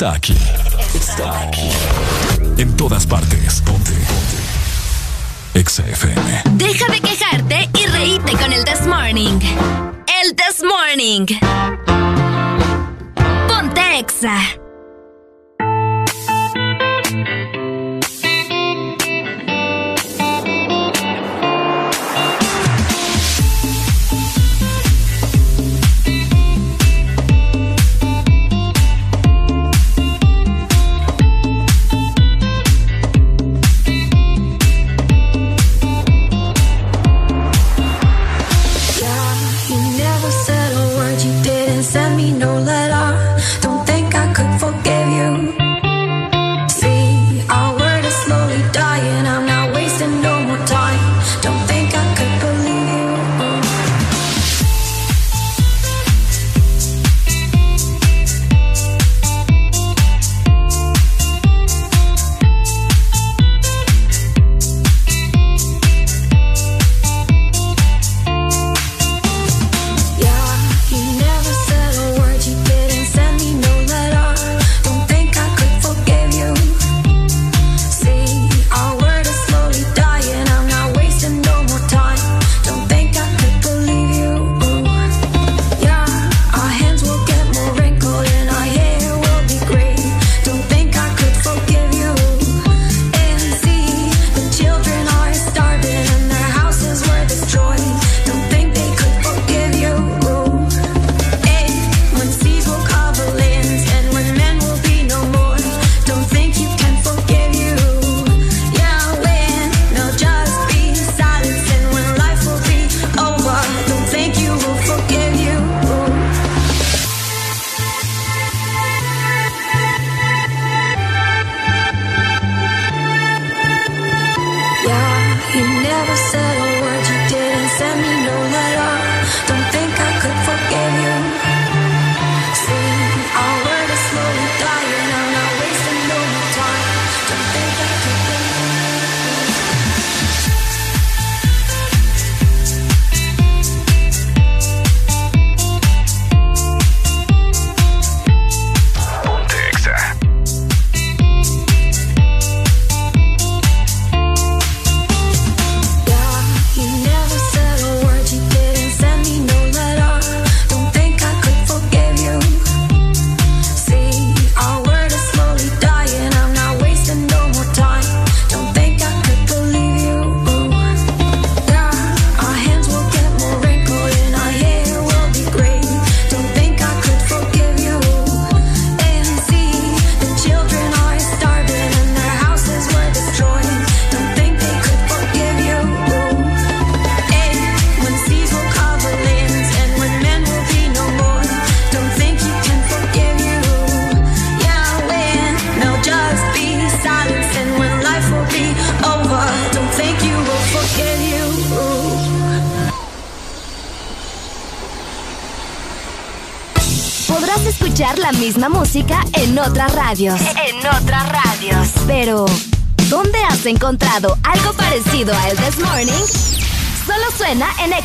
[0.00, 0.36] está aquí.
[0.94, 1.68] Está aquí.
[2.56, 3.60] En todas partes.
[3.60, 3.92] Ponte.
[3.92, 5.60] Ponte.
[5.60, 6.42] Exa FM.
[6.52, 9.38] Deja de quejarte y reíte con el This Morning.
[10.22, 11.26] El This Morning.
[13.46, 14.38] Ponte Exa.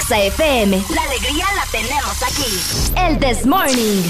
[0.06, 0.85] Exa FM.
[0.93, 2.95] La alegría la tenemos aquí.
[2.95, 4.03] El This Morning.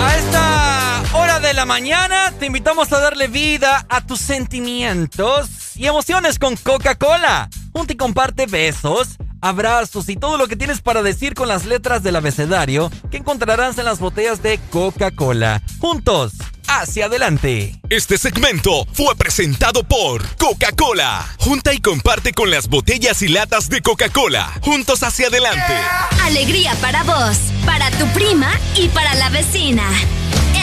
[0.00, 5.86] A esta hora de la mañana te invitamos a darle vida a tus sentimientos y
[5.86, 7.48] emociones con Coca-Cola.
[7.72, 12.04] Junta y comparte besos, abrazos y todo lo que tienes para decir con las letras
[12.04, 15.60] del abecedario que encontrarás en las botellas de Coca-Cola.
[15.80, 16.34] Juntos,
[16.70, 17.74] hacia adelante.
[17.88, 21.26] Este segmento fue presentado por Coca-Cola.
[21.38, 24.52] Junta y comparte con las botellas y latas de Coca-Cola.
[24.62, 25.74] Juntos hacia adelante.
[26.22, 29.82] Alegría para vos, para tu prima y para la vecina.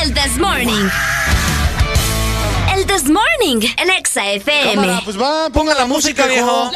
[0.02, 0.90] El This Morning.
[2.74, 4.76] El This Morning en Exa FM.
[4.76, 6.72] Cámara, pues va, ponga la música, viejo.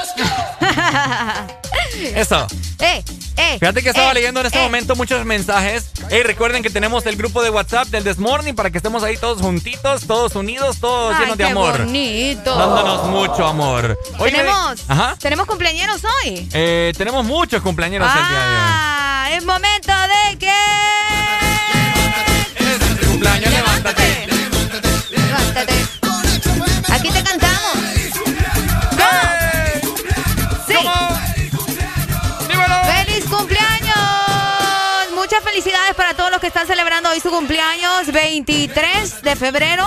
[2.15, 2.47] Eso.
[2.79, 3.03] Eh,
[3.37, 3.57] eh.
[3.59, 4.63] Fíjate que estaba eh, leyendo en este eh.
[4.63, 5.80] momento muchos mensajes.
[6.13, 9.15] Hey, recuerden que tenemos el grupo de WhatsApp del This Morning para que estemos ahí
[9.15, 11.77] todos juntitos, todos unidos, todos Ay, llenos de qué amor.
[11.85, 12.53] bonito.
[12.53, 13.97] Dándonos mucho amor.
[14.21, 15.15] Tenemos, Ajá.
[15.21, 16.49] tenemos cumpleaños hoy.
[16.51, 18.43] Eh, tenemos muchos cumpleaños el día de hoy.
[18.43, 19.93] Ah, es momento
[20.29, 20.51] de que.
[23.07, 24.27] cumpleaños, levántate.
[24.27, 25.73] Levántate.
[25.73, 25.80] Aquí
[37.21, 39.85] su cumpleaños, 23 de febrero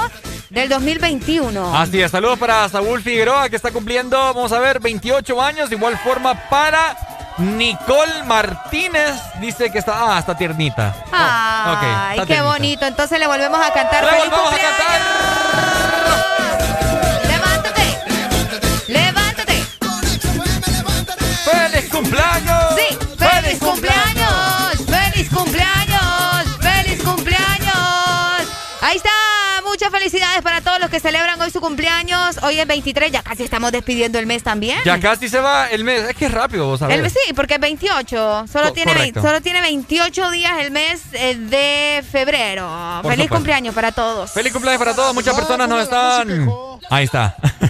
[0.50, 1.76] del 2021.
[1.76, 5.68] Así es, saludos para Saúl Figueroa que está cumpliendo, vamos a ver, 28 años.
[5.70, 6.96] De igual forma para
[7.38, 10.94] Nicole Martínez, dice que está, ah, está tiernita.
[11.06, 12.52] Oh, ok, Ay, qué tiernita.
[12.52, 12.86] bonito.
[12.86, 14.04] Entonces le volvemos a cantar.
[14.04, 15.08] ¡Le ¡Feliz volvemos a cumpleaños!
[17.28, 17.98] ¡Levántate!
[18.92, 19.64] ¡Levántate!
[21.44, 22.64] ¡Feliz cumpleaños!
[22.76, 22.98] ¡Sí!
[23.18, 24.13] ¡Feliz cumpleaños!
[30.14, 30.60] Felicidades para
[30.94, 32.38] que celebran hoy su cumpleaños.
[32.44, 34.78] Hoy es 23, ya casi estamos despidiendo el mes también.
[34.84, 36.94] Ya casi se va el mes, es que es rápido, vos sabés.
[36.96, 38.44] El mes sí, porque es 28.
[38.46, 39.14] Solo, Co- tiene, correcto.
[39.20, 42.68] 20 solo tiene 28 días el mes eh, de febrero.
[43.02, 43.34] Por Feliz supuesto.
[43.34, 44.30] cumpleaños para todos.
[44.30, 45.12] Feliz cumpleaños para todos.
[45.14, 46.48] Muchas personas nos están.
[46.90, 47.34] Ahí está.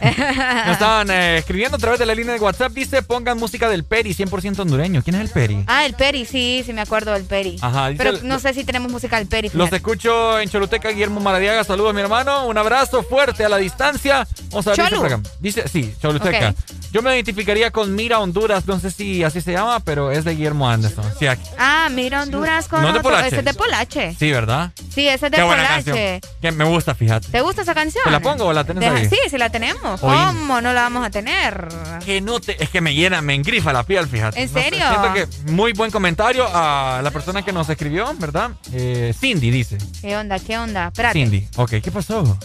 [0.67, 2.73] nos están eh, escribiendo a través de la línea de WhatsApp.
[2.73, 5.03] Dice: pongan música del Peri, 100% hondureño.
[5.03, 5.65] ¿Quién es el Peri?
[5.67, 7.57] Ah, el Peri, sí, sí me acuerdo del Peri.
[7.63, 9.51] Ajá, dice Pero el- no sé si tenemos música del Peri.
[9.55, 11.65] Los escucho en Choluteca, Guillermo Maradiaga.
[11.65, 12.47] Saludos, mi hermano.
[12.49, 14.27] Un abrazo fuerte a la distancia.
[14.51, 15.03] Vamos a ver, dice Cholu.
[15.03, 15.23] por acá.
[15.39, 16.53] Dice, sí, Choluteca.
[16.93, 18.67] Yo me identificaría con Mira Honduras.
[18.67, 21.05] No sé si así se llama, pero es de Guillermo Anderson.
[21.19, 21.43] Sí, aquí.
[21.59, 23.27] Ah, mira Honduras con No es de Polache.
[23.29, 24.17] Ese es de Polache.
[24.19, 24.73] Sí, ¿verdad?
[24.93, 25.85] Sí, ese es de Qué buena Polache.
[25.85, 26.21] canción.
[26.43, 27.29] Que me gusta, fíjate.
[27.29, 28.03] ¿Te gusta esa canción?
[28.05, 29.09] ¿Te la pongo o la tenés Deja- ahí?
[29.09, 30.01] Sí, sí la tenemos.
[30.01, 31.69] ¿Cómo no la vamos a tener?
[32.05, 34.41] Que no te, es que me llena, me engrifa la piel, fíjate.
[34.43, 34.85] ¿En No sé, serio?
[34.89, 38.51] siento que muy buen comentario a la persona que nos escribió, ¿verdad?
[38.73, 39.79] Eh, Cindy dice.
[40.01, 40.39] ¿Qué onda?
[40.39, 40.89] ¿Qué onda?
[40.89, 41.19] Espérate.
[41.19, 41.49] Cindy.
[41.57, 42.39] Ok, ¿qué pasó?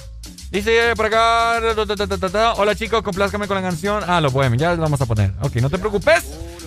[0.51, 1.59] Dice por acá.
[2.57, 4.03] Hola chicos, complázcame con la canción.
[4.07, 5.31] Ah, lo podemos, ya lo vamos a poner.
[5.41, 6.23] Ok, no te preocupes.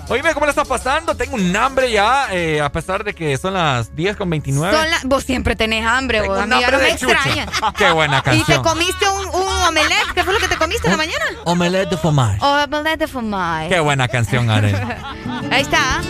[0.08, 1.16] Oíme, ¿cómo la estás pasando?
[1.16, 4.76] Tengo un hambre ya, eh, a pesar de que son las 10 con 29.
[4.76, 6.44] Son la- Vos siempre tenés hambre, Tengo vos.
[6.44, 7.46] un A mí ya no hambre me extraña.
[7.76, 8.62] Qué buena ¿Y te canción.
[8.62, 10.12] comiste un, un omelette?
[10.14, 11.24] ¿Qué fue lo que te comiste en la mañana?
[11.44, 12.38] Omelette de fromage.
[12.44, 13.68] Omelette de fromage.
[13.68, 14.74] Qué buena canción, Arel.
[15.50, 16.00] Ahí está.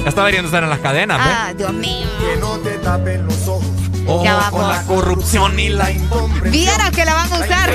[0.00, 1.34] Ya está deberían estar en las cadenas, ¿ves?
[1.38, 2.08] Ah, Dios mío.
[2.18, 3.64] Que no te tapen los ojos.
[4.06, 6.50] Oh, Ya con la corrupción y la incomprensión.
[6.52, 7.70] Viera que la van a usar.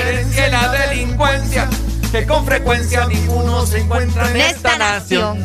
[0.50, 1.68] La delincuencia,
[2.12, 5.38] que con frecuencia ninguno se encuentra en esta nación.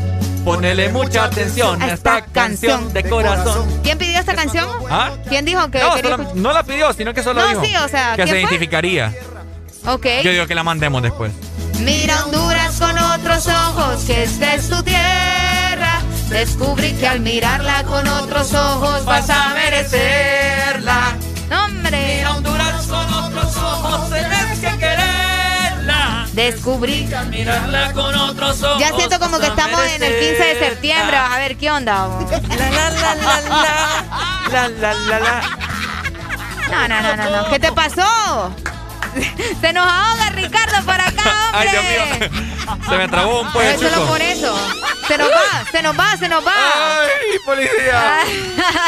[0.44, 3.66] Ponele mucha atención a esta canción de corazón.
[3.82, 4.68] ¿Quién pidió esta canción?
[4.90, 5.12] ¿Ah?
[5.30, 7.88] ¿Quién dijo que No, solo- no la pidió, sino que solo No, dijo sí, o
[7.88, 8.42] sea, que ¿quién se fue?
[8.42, 9.14] identificaría.
[9.86, 10.06] Ok.
[10.22, 11.32] Yo digo que la mandemos después.
[11.80, 15.52] Mira Honduras con otros ojos, que esta es tu tierra.
[16.30, 21.16] Descubrí que al mirarla con otros ojos vas a merecerla.
[21.66, 22.16] ¡Hombre!
[22.18, 26.26] Mira Honduras con otros ojos, tenés que quererla.
[26.34, 28.80] Descubrí que al mirarla con otros ojos.
[28.80, 31.18] Ya siento como que estamos en el 15 de septiembre.
[31.18, 32.08] A ver, ¿qué onda?
[32.50, 34.03] La, la, la, la, la.
[34.52, 35.42] La, la, la, la.
[36.72, 37.50] No, no, no, no, no.
[37.50, 38.52] ¿Qué te pasó?
[39.61, 40.23] Se nos ahoga.
[40.34, 42.18] Ricardo por acá, Ay, hombre.
[42.20, 42.78] Dios mío.
[42.90, 44.56] Se me trabó un pollo solo por eso.
[45.08, 46.53] Se nos va, se nos va, se nos va.
[46.56, 48.20] ¡Ay, policía!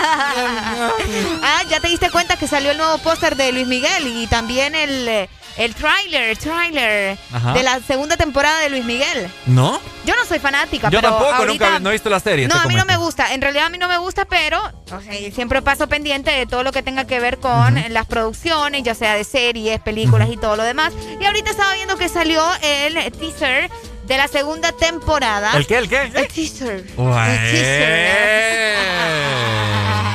[1.43, 4.75] ah, ya te diste cuenta que salió el nuevo póster de Luis Miguel y también
[4.75, 7.17] el, el tráiler, tráiler
[7.53, 9.29] de la segunda temporada de Luis Miguel.
[9.45, 9.79] ¿No?
[10.05, 12.47] Yo no soy fanática, Yo pero tampoco, ahorita- nunca no he visto la serie.
[12.47, 13.33] No, a mí no me gusta.
[13.33, 16.63] En realidad a mí no me gusta, pero o sea, siempre paso pendiente de todo
[16.63, 20.55] lo que tenga que ver con las producciones, ya sea de series, películas y todo
[20.55, 20.93] lo demás.
[21.19, 23.69] Y ahorita estaba viendo que salió el teaser
[24.07, 25.51] de la segunda temporada.
[25.57, 25.79] ¿El qué?
[25.79, 26.03] ¿El qué?
[26.03, 26.85] El teaser.
[26.95, 27.33] Ué.
[27.33, 28.77] El teaser.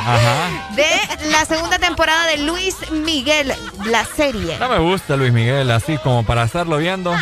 [0.07, 0.70] Ajá.
[0.74, 0.89] De
[1.31, 4.57] la segunda temporada de Luis Miguel, la serie.
[4.58, 7.15] No me gusta Luis Miguel, así como para estarlo viendo.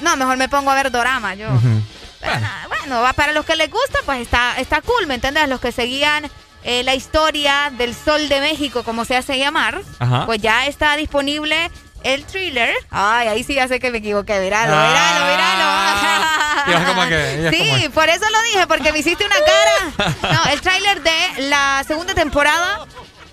[0.00, 1.48] No, mejor me pongo a ver drama yo.
[1.48, 1.80] Ujú.
[2.20, 5.48] Pero nada, bueno, va para los que les gusta, pues está, está cool, ¿me entiendes?
[5.48, 6.28] Los que seguían
[6.64, 10.26] eh, la historia del Sol de México, como se hace llamar, Ajá.
[10.26, 11.70] pues ya está disponible
[12.04, 12.74] el thriller.
[12.90, 14.74] Ay, ahí sí ya sé que me equivoqué, míralo,
[16.66, 20.12] Y es como que- Sí, como- por eso lo dije, porque me hiciste una cara.
[20.32, 22.86] No, el tráiler de la segunda temporada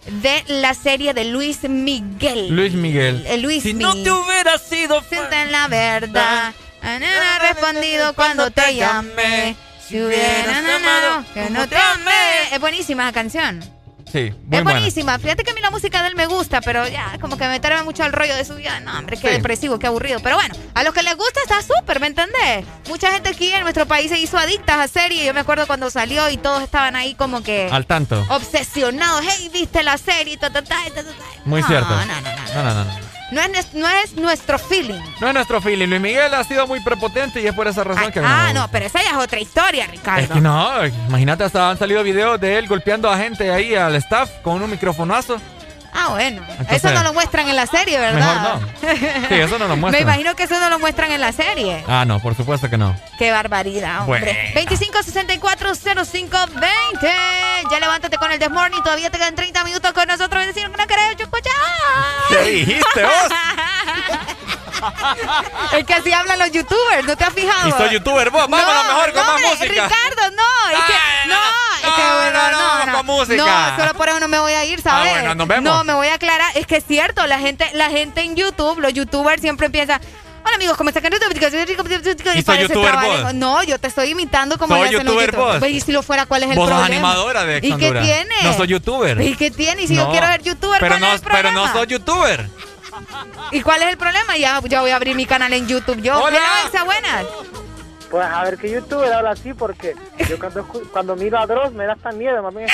[0.06, 2.50] de la serie de Luis Miguel.
[2.50, 3.24] Luis Miguel.
[3.27, 6.53] Eh, Luis Si no Mi- te hubiera sido Siente la verdad.
[6.82, 9.56] Ah, no, no, respondido cuando te llamé.
[9.88, 12.53] Si hubieras amado, que no te amé.
[12.53, 13.63] Es buenísima la canción.
[14.11, 14.72] Sí, muy es buena.
[14.72, 15.17] buenísima.
[15.19, 17.83] Fíjate que a mí la música de él me gusta, pero ya, como que meterme
[17.83, 18.79] mucho al rollo de su vida.
[18.81, 19.33] No, hombre, qué Sí.
[19.35, 20.19] depresivo, qué aburrido.
[20.22, 22.65] Pero bueno, a los que les gusta está súper, ¿me entendés?
[22.90, 25.24] Mucha gente aquí en nuestro país se hizo adictas a serie.
[25.26, 28.26] Yo me acuerdo cuando salió y todos estaban ahí como que Al tanto.
[28.29, 29.24] obsesionados.
[29.27, 30.38] Hey, ¿viste la serie?
[30.38, 31.13] Ta, ta, ta, ta, ta, ta.
[31.45, 31.90] Muy No, cierto.
[31.90, 32.31] no, no, no.
[32.53, 33.42] No, no, no, no.
[33.42, 34.99] Es, no es nuestro feeling.
[35.19, 35.88] No es nuestro feeling.
[35.88, 38.85] Luis Miguel ha sido muy prepotente y es por esa razón que Ah, no, pero
[38.85, 40.22] esa ya es otra historia, Ricardo.
[40.22, 43.96] Es que no, imagínate, hasta han salido videos de él golpeando a gente ahí, al
[43.96, 45.38] staff, con un microfonazo.
[46.03, 46.42] Ah, bueno.
[46.50, 48.42] Entonces, eso no lo muestran en la serie, ¿verdad?
[48.42, 48.67] Mejor no.
[49.30, 50.01] Sí, eso no lo Me muestran.
[50.03, 51.84] imagino que eso no lo muestran en la serie.
[51.88, 52.96] Ah, no, por supuesto que no.
[53.19, 54.51] Qué barbaridad, hombre.
[54.53, 54.69] Bueno.
[54.72, 57.12] 25640520.
[57.72, 58.82] Ya levántate con el This Morning.
[58.82, 60.46] Todavía te quedan 30 minutos con nosotros.
[60.46, 61.51] Decir que no querés escuchar.
[62.30, 63.12] ¿Qué dijiste vos?
[65.74, 67.69] Es que así hablan los youtubers, ¿no te has fijado?
[67.69, 69.66] Y soy youtuber vos, vámonos mejor con no, más música.
[69.66, 70.94] Ricardo, no, es que
[71.27, 73.71] no, es que bueno, no, no, no, vamos con música.
[73.77, 75.11] No, solo por eso no me voy a ir, ¿sabes?
[75.11, 75.63] Ah, bueno, nos vemos.
[75.63, 78.79] No, me voy a aclarar, es que es cierto, la gente la gente en YouTube,
[78.79, 80.01] los youtubers siempre empiezan
[80.43, 81.03] Hola amigos, ¿cómo están?
[81.05, 83.33] ¿Y soy youtuber vos?
[83.35, 85.59] No, yo te estoy imitando como Soy youtuber youtubers.
[85.59, 85.69] vos.
[85.69, 86.85] Y si lo fuera, ¿cuál es el Vos problema?
[86.87, 88.35] animadora de ¿Y qué tiene?
[88.43, 89.21] No soy youtuber.
[89.21, 89.83] ¿Y qué tiene?
[89.83, 90.11] Y si yo No.
[90.11, 91.67] quiero ser youtuber, pero ¿cuál no, es el Pero problema?
[91.67, 92.49] no soy youtuber.
[93.51, 94.35] ¿Y cuál es el problema?
[94.37, 96.01] Ya, ya voy a abrir mi canal en YouTube.
[96.01, 96.39] Yo, Hola.
[96.65, 97.25] Exa, buenas.
[98.11, 99.95] Pues a ver qué youtuber habla así porque
[100.29, 102.67] yo cuando, escu- cuando miro a Dross me da hasta miedo, más bien.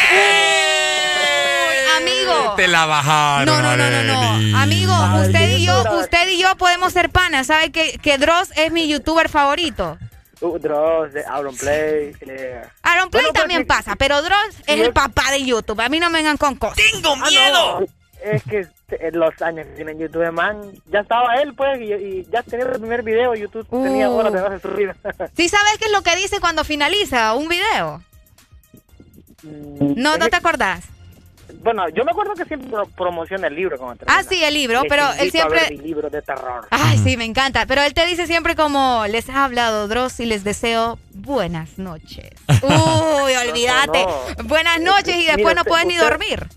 [1.98, 2.54] Amigo.
[2.56, 3.46] Te la bajaron.
[3.46, 4.58] No, no, no, no, no.
[4.58, 4.94] Amigo,
[5.26, 7.48] usted y yo, usted y yo podemos ser panas.
[7.48, 9.98] ¿Sabe que, que Dross es mi youtuber favorito?
[10.42, 12.16] Uh, Dross, de Auron Play.
[12.22, 12.62] eh.
[12.84, 15.80] Aaron Play Bueno, pues, también pasa, pero Dross es el papá de YouTube.
[15.82, 16.78] A mí no me vengan con cosas.
[16.78, 17.30] ¡Tengo Ah,
[17.80, 17.86] no,
[18.24, 21.94] Es que en los años que tiene en YouTube, man, ya estaba él, pues, y,
[21.94, 24.14] y ya tenía el primer video, YouTube tenía Uh.
[24.18, 24.96] horas de no subir.
[25.38, 28.02] ¿Sí sabes qué es lo que dice cuando finaliza un video?
[29.44, 30.86] No, no te acordás.
[31.64, 34.82] Bueno, yo me acuerdo que siempre pro- promociona el libro como Ah, sí, el libro,
[34.90, 35.78] pero él invito a ver siempre...
[35.78, 36.68] mi libro de terror.
[36.72, 37.66] Ay, sí, me encanta.
[37.66, 42.32] Pero él te dice siempre como, les ha hablado Dross y les deseo buenas noches.
[42.64, 44.06] Uy, olvídate.
[44.06, 44.44] no.
[44.44, 46.48] Buenas noches y después Mira, no usted- puedes ni usted- dormir.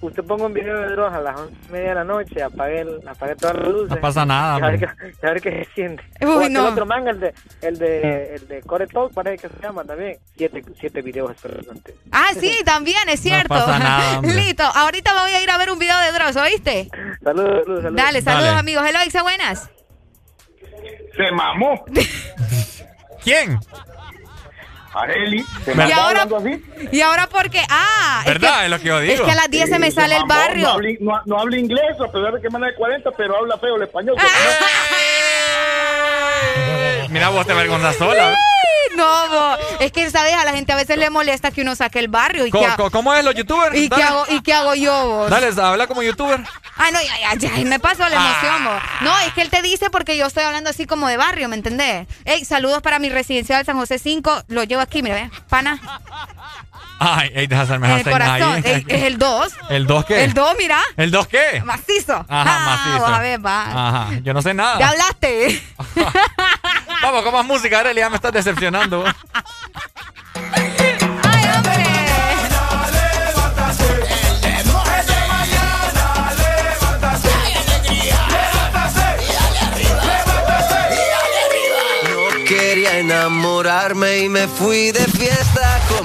[0.00, 2.82] Usted ponga un video de Dross a las once y media de la noche, apague,
[2.82, 3.90] el- apague todas las luces.
[3.90, 6.04] No pasa nada, Y a ver, qué, a ver qué se siente.
[6.24, 6.68] Uy, no.
[6.68, 10.16] otro man, el de, el de, el de Core Talk, parece que se llama también.
[10.36, 11.96] Siete, siete videos espeluznantes.
[12.12, 13.48] Ah, sí, también, es cierto.
[13.48, 14.34] pasa nada, hombre.
[14.34, 16.88] Listo, ahorita me voy a ir a ver un video de Dross, ¿oíste?
[17.24, 17.94] Saludos, saludos, saludos.
[17.96, 18.84] Dale, saludos amigos.
[18.88, 19.68] Hello, Ixa, buenas.
[21.16, 21.84] Se mamó.
[23.24, 23.58] ¿Quién?
[24.92, 25.44] Areli.
[25.64, 26.64] Se Y ahora, hablando así.
[26.92, 28.58] y ahora porque, ah, ¿Verdad?
[28.60, 29.14] que- Es lo que yo digo.
[29.14, 30.62] Es que a las 10 se me sale el barrio.
[30.64, 33.58] No habla, no, no habla inglés, a pesar de que manda de 40, pero habla
[33.58, 34.16] feo el español.
[37.10, 38.36] Mira, vos te avergonzas sola.
[38.96, 39.56] No, bo.
[39.78, 40.34] es que, ¿sabes?
[40.34, 42.46] A la gente a veces le molesta que uno saque el barrio.
[42.46, 43.76] ¿Y, ¿Cómo, cómo- es los youtubers?
[43.76, 45.30] y, qué hago, ¿Y qué hago yo, vos?
[45.30, 46.40] Dale, habla como youtuber.
[46.76, 48.82] Ay, no, ya, ya, ya, me pasó la emoción, vos.
[49.02, 51.56] No, es que él te dice porque yo estoy hablando así como de barrio, ¿me
[51.56, 52.08] entendés?
[52.24, 54.44] Ey, saludos para mi residencial San José 5.
[54.48, 55.80] Lo llevo aquí, mira, ve, pana,
[57.00, 58.54] Ay, ey, el seña corazón.
[58.54, 58.62] ahí.
[58.64, 59.52] Ey, es el 2.
[59.70, 60.24] ¿El 2 qué?
[60.24, 60.80] El 2, mira.
[60.96, 61.62] ¿El 2 qué?
[61.64, 62.14] Macizo.
[62.14, 62.98] Ajá, Ah, macizo.
[63.06, 63.88] vos, a ver, va.
[63.88, 64.78] Ajá, yo no sé nada.
[64.78, 65.62] Ya hablaste.
[67.02, 69.04] Vamos con más música, Arely, ya me estás decepcionando.
[82.04, 85.67] No quería enamorarme y me fui de fiesta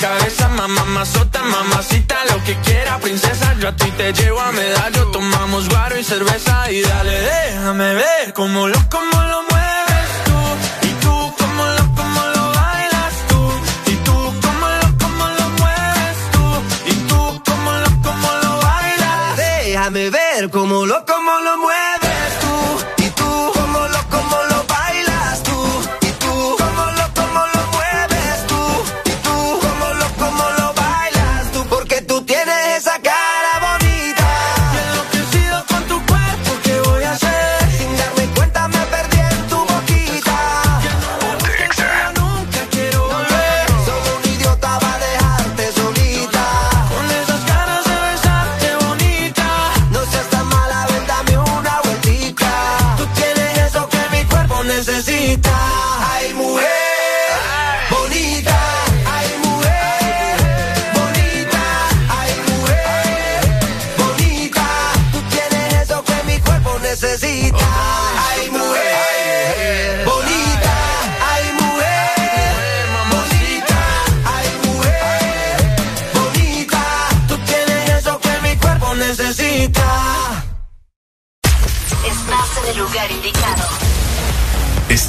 [0.00, 3.54] cabeza, mamá, mazota, mamacita, lo que quiera, princesa.
[3.60, 8.32] Yo a ti te llevo a medallo, tomamos guaro y cerveza y dale, déjame ver
[8.32, 10.38] cómo lo, cómo lo mueves tú.
[10.88, 13.40] Y tú, cómo lo, cómo lo bailas tú.
[13.92, 16.44] Y tú, cómo lo, cómo lo mueves tú.
[16.92, 19.36] Y tú, cómo lo, cómo lo bailas.
[19.36, 21.19] Déjame ver cómo lo, cómo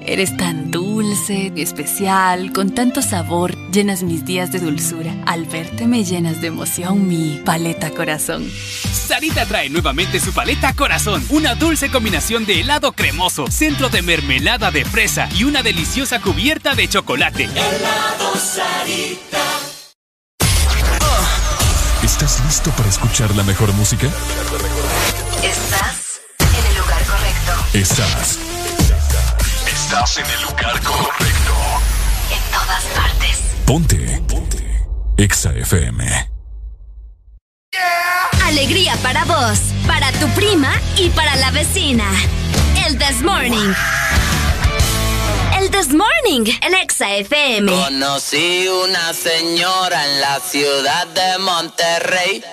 [0.00, 5.14] Eres tan dulce, especial, con tanto sabor, llenas mis días de dulzura.
[5.24, 8.48] Al verte me llenas de emoción mi paleta corazón.
[8.92, 14.70] Sarita trae nuevamente su paleta corazón, una dulce combinación de helado cremoso, centro de mermelada
[14.70, 17.44] de fresa y una deliciosa cubierta de chocolate.
[17.44, 19.44] Helado Sarita.
[22.04, 24.06] ¿Estás listo para escuchar la mejor música?
[25.42, 27.78] Estás en el lugar correcto.
[27.78, 28.45] Estás.
[29.86, 31.54] Estás en el lugar correcto.
[32.32, 33.38] En todas partes.
[33.64, 34.20] Ponte.
[34.26, 34.84] Ponte.
[35.16, 36.28] Exa FM.
[38.46, 42.04] Alegría para vos, para tu prima y para la vecina.
[42.84, 43.72] El This Morning.
[45.56, 47.70] El This Morning en Exa FM.
[47.70, 52.44] Conocí una señora en la ciudad de Monterrey.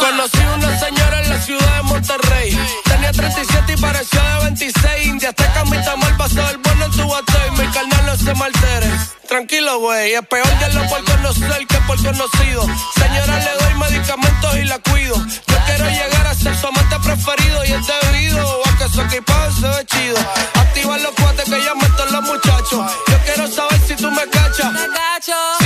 [0.00, 1.05] Conocí una señora
[1.36, 2.58] la ciudad de Monterrey.
[2.84, 5.06] Tenía 37 y parecía de 26.
[5.06, 7.50] India hasta camita mal pasó el bono en tu batey.
[7.52, 8.90] Mi carnal no se me altere.
[9.28, 10.14] Tranquilo, güey.
[10.14, 12.62] Es peor lo por conocer que por conocido.
[12.94, 15.16] Señora, le doy medicamentos y la cuido.
[15.16, 19.52] Yo quiero llegar a ser su amante preferido y es debido a que su equipaje
[19.60, 20.18] se ve chido.
[20.54, 22.92] Activa los cuates que ya meto los muchachos.
[23.08, 24.72] Yo quiero saber si tú me cachas.
[25.58, 25.65] Si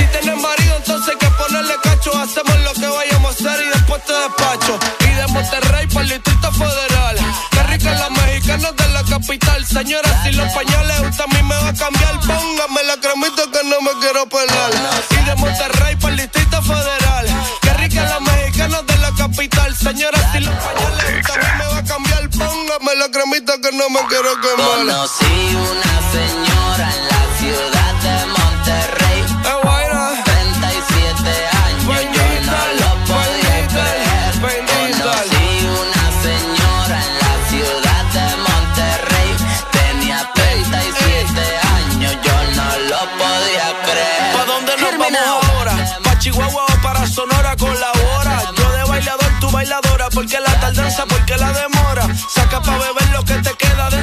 [6.01, 7.15] Para el Distrito Federal.
[7.51, 9.63] Qué rica la mexicana de la capital.
[9.67, 13.69] Señora, si los pañales usted a mí me va a cambiar, póngame la cremita que
[13.69, 14.71] no me quiero pelar.
[15.11, 17.27] Y de Monterrey para el Federal.
[17.61, 19.75] Qué rica la mexicana de la capital.
[19.77, 23.71] Señora, si los pañales usted a mí me va a cambiar, póngame la cremita que
[23.77, 24.77] no me quiero quemar.
[24.79, 25.90] Conocí una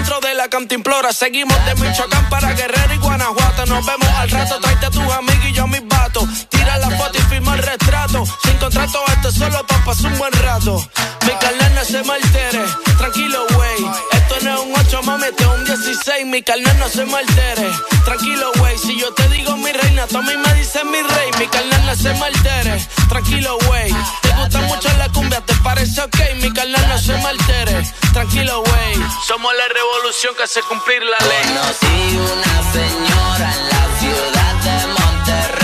[0.08, 1.12] de la cantimplora.
[1.12, 3.66] Seguimos de Michoacán para Guerrero y Guanajuato.
[3.66, 6.24] Nos vemos al rato, tráete a tus amigos y yo a mis vatos.
[6.48, 8.24] Tira la foto y firma el retrato.
[8.42, 10.88] Sin contrato, esto es solo pa' pasar un buen rato.
[11.26, 12.64] Mi carnal no se me altere.
[12.96, 13.86] Tranquilo, güey.
[14.12, 16.26] Esto no es un 8, mami, este es un 16.
[16.26, 17.70] Mi carnal no se me altere.
[18.06, 18.78] Tranquilo, güey.
[18.78, 21.30] Si yo te digo mi reina, tú a mí me dices mi rey.
[21.38, 22.88] Mi carnal no se me altere.
[23.08, 23.94] Tranquilo, güey.
[24.38, 26.16] Me gusta mucho la cumbia, ¿te parece ok?
[26.40, 28.94] Mi carnal no se maltere, tranquilo, güey.
[29.26, 31.42] Somos la revolución que hace cumplir la ley.
[31.42, 35.57] Conocí una señora en la ciudad de Monterrey.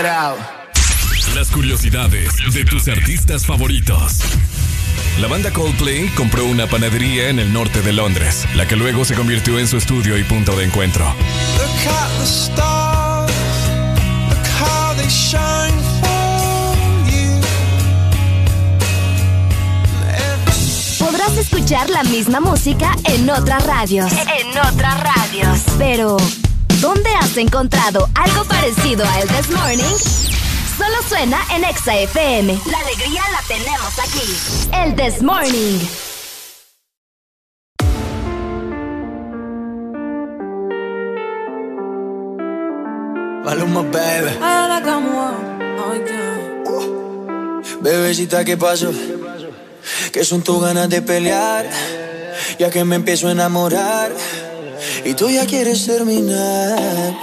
[0.00, 0.38] It out.
[1.34, 4.20] Las curiosidades de tus artistas favoritos.
[5.20, 9.14] La banda Coldplay compró una panadería en el norte de Londres, la que luego se
[9.14, 11.04] convirtió en su estudio y punto de encuentro.
[11.04, 11.14] Look
[11.88, 13.32] at the stars,
[14.28, 16.74] look how they shine for
[17.10, 17.40] you.
[20.98, 24.10] Podrás escuchar la misma música en otras radios.
[24.12, 25.60] En otras radios.
[25.78, 26.16] Pero,
[26.80, 29.96] ¿dónde has encontrado algo parecido a El This Morning?
[30.76, 32.58] Solo suena en Exa FM.
[32.70, 34.72] La alegría la tenemos aquí.
[34.72, 35.78] El This Morning.
[43.44, 44.38] Maluma, baby.
[47.82, 48.90] Bebecita, ¿qué pasó?
[50.12, 51.68] Que son tus ganas de pelear?
[52.58, 54.12] Ya que me empiezo a enamorar
[55.04, 57.14] y tú ya quieres terminar.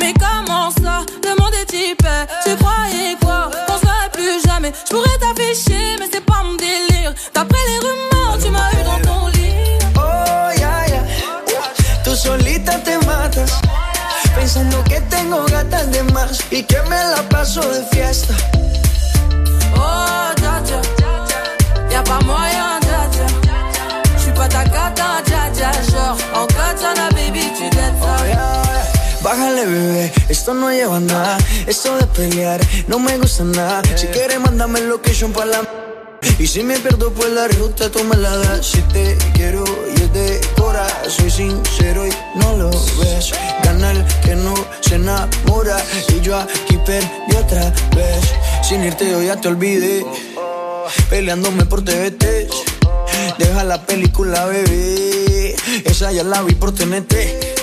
[0.00, 2.26] Mais comment ça, le monde est hyper?
[2.44, 6.54] Tu croyais quoi, qu'on se verrait plus jamais Je pourrais t'afficher, mais c'est pas mon
[6.54, 11.02] délire D'après les rumeurs, tu m'as eu dans ton lit Oh, ya, ya.
[12.04, 13.52] Tú solita te matas.
[14.34, 18.34] Pensando que tengo gatas de más y que me la paso de fiesta.
[19.74, 20.80] Oh, dja dja
[21.90, 23.26] Y'a pas moyen, dja dja
[24.18, 26.46] J'suis pas ta cata, dja dja Genre, en
[29.26, 31.36] Bájale, bebé, esto no lleva nada.
[31.66, 33.82] Esto de pelear no me gusta nada.
[33.96, 35.62] Si quieres, mándame location para la.
[36.38, 38.64] Y si me pierdo por la ruta, tú me la das.
[38.66, 39.64] Si te quiero
[39.96, 43.32] y es de cora, soy sincero y no lo ves.
[43.64, 45.84] Gana el que no se enamora.
[46.16, 48.30] Y yo aquí perdí otra vez.
[48.62, 50.06] Sin irte, yo ya te olvidé.
[51.10, 52.48] Peleándome por TVT.
[53.38, 55.56] Deja la película, bebé.
[55.84, 57.55] Esa ya la vi por TNT.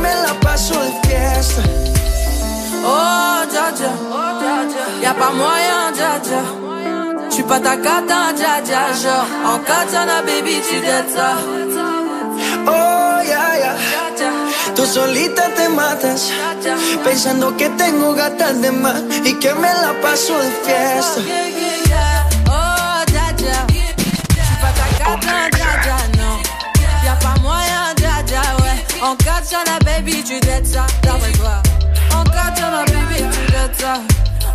[0.00, 1.62] Me la paso de fiesta.
[2.82, 3.92] Oh, dja dja
[5.02, 6.42] Y'a pas moyen, dja dja
[7.30, 11.14] J'suis pas ta cata, dja dja Genre, en katana, baby, tu dettes
[12.66, 13.72] Oh, ya, ya.
[14.74, 16.30] Tú solita te matas.
[17.04, 21.20] Pensando que tengo gatas de más y que me la paso de fiesta.
[29.00, 31.62] Ouais En katana, baby, tu dettes ça D'après toi.
[32.14, 34.00] En katana, baby, tu dettes ça.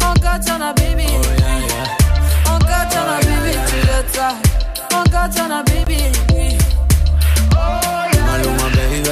[0.05, 1.07] En katana, baby.
[2.45, 4.35] En katana, baby, tu dettes ça.
[4.93, 5.97] En katana, baby.
[8.25, 9.09] Maluma, baby.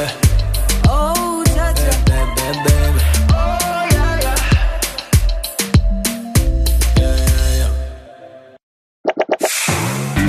[0.90, 3.02] Oh, dja dja Baby, baby.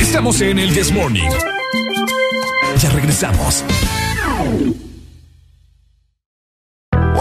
[0.01, 1.31] Estamos en el This Morning.
[2.81, 3.65] Ya regresamos.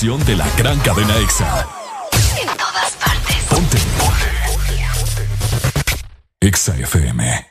[0.00, 1.66] Estación de la gran cadena EXA.
[2.40, 3.36] En todas partes.
[3.50, 3.76] Ponte.
[6.40, 7.50] EXA FM.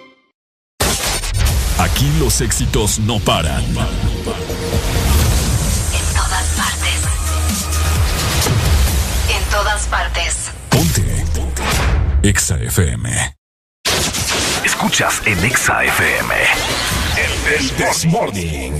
[1.81, 3.63] Aquí los éxitos no paran.
[3.63, 3.75] En
[6.13, 7.01] todas partes.
[9.35, 10.51] En todas partes.
[10.69, 11.25] Ponte.
[12.21, 13.35] Exa FM.
[14.63, 16.35] Escuchas en Exa FM.
[17.55, 18.79] El This Morning.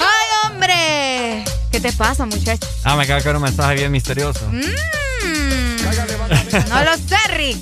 [0.00, 1.44] ¡Ay, hombre!
[1.70, 2.66] ¿Qué te pasa, muchacho?
[2.84, 4.40] Ah, me acaba de caer un mensaje bien misterioso.
[4.50, 4.62] Mm.
[6.68, 7.58] No lo sé, Rick.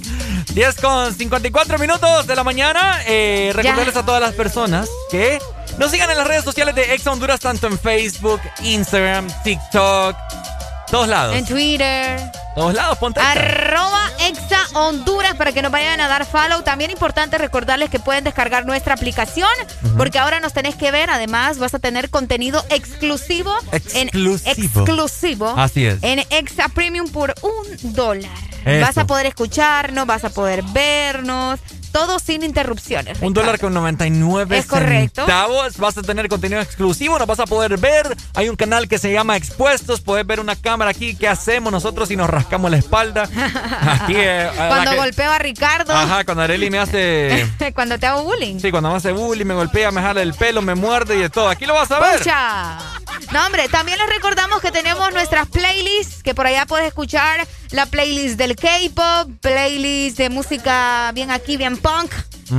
[0.54, 3.00] 10 con 54 minutos de la mañana.
[3.06, 5.38] Eh, recordarles a todas las personas que
[5.78, 10.16] nos sigan en las redes sociales de Ex Honduras, tanto en Facebook, Instagram, TikTok,
[10.90, 11.36] todos lados.
[11.36, 12.20] En Twitter.
[12.54, 13.20] Todos lados, ponte.
[13.20, 14.05] Arroba
[14.76, 16.62] Honduras para que nos vayan a dar follow.
[16.62, 19.48] También importante recordarles que pueden descargar nuestra aplicación
[19.96, 21.08] porque ahora nos tenés que ver.
[21.08, 23.54] Además, vas a tener contenido exclusivo.
[23.72, 24.36] Exclusivo.
[24.44, 25.54] En, exclusivo.
[25.56, 25.98] Así es.
[26.02, 28.30] En Exa Premium por un dólar.
[28.66, 28.84] Eso.
[28.84, 31.60] Vas a poder escucharnos, vas a poder vernos.
[31.96, 33.16] Todo sin interrupciones.
[33.22, 35.22] Un dólar con 99 Es correcto.
[35.22, 35.78] centavos.
[35.78, 38.14] Vas a tener contenido exclusivo, nos vas a poder ver.
[38.34, 40.02] Hay un canal que se llama Expuestos.
[40.02, 41.16] Puedes ver una cámara aquí.
[41.16, 43.22] ¿Qué hacemos nosotros si nos rascamos la espalda?
[43.80, 45.94] Aquí, eh, la Cuando que- golpeo a Ricardo.
[45.94, 47.46] Ajá, cuando Areli me hace.
[47.74, 48.60] Cuando te hago bullying.
[48.60, 51.30] Sí, cuando me hace bullying, me golpea, me jala el pelo, me muerde y de
[51.30, 51.48] todo.
[51.48, 52.18] Aquí lo vas a ver.
[52.18, 52.78] Pucha.
[53.32, 57.86] No, hombre, también les recordamos que tenemos nuestras playlists, que por allá puedes escuchar la
[57.86, 62.12] playlist del K-pop, playlist de música bien aquí, bien punk,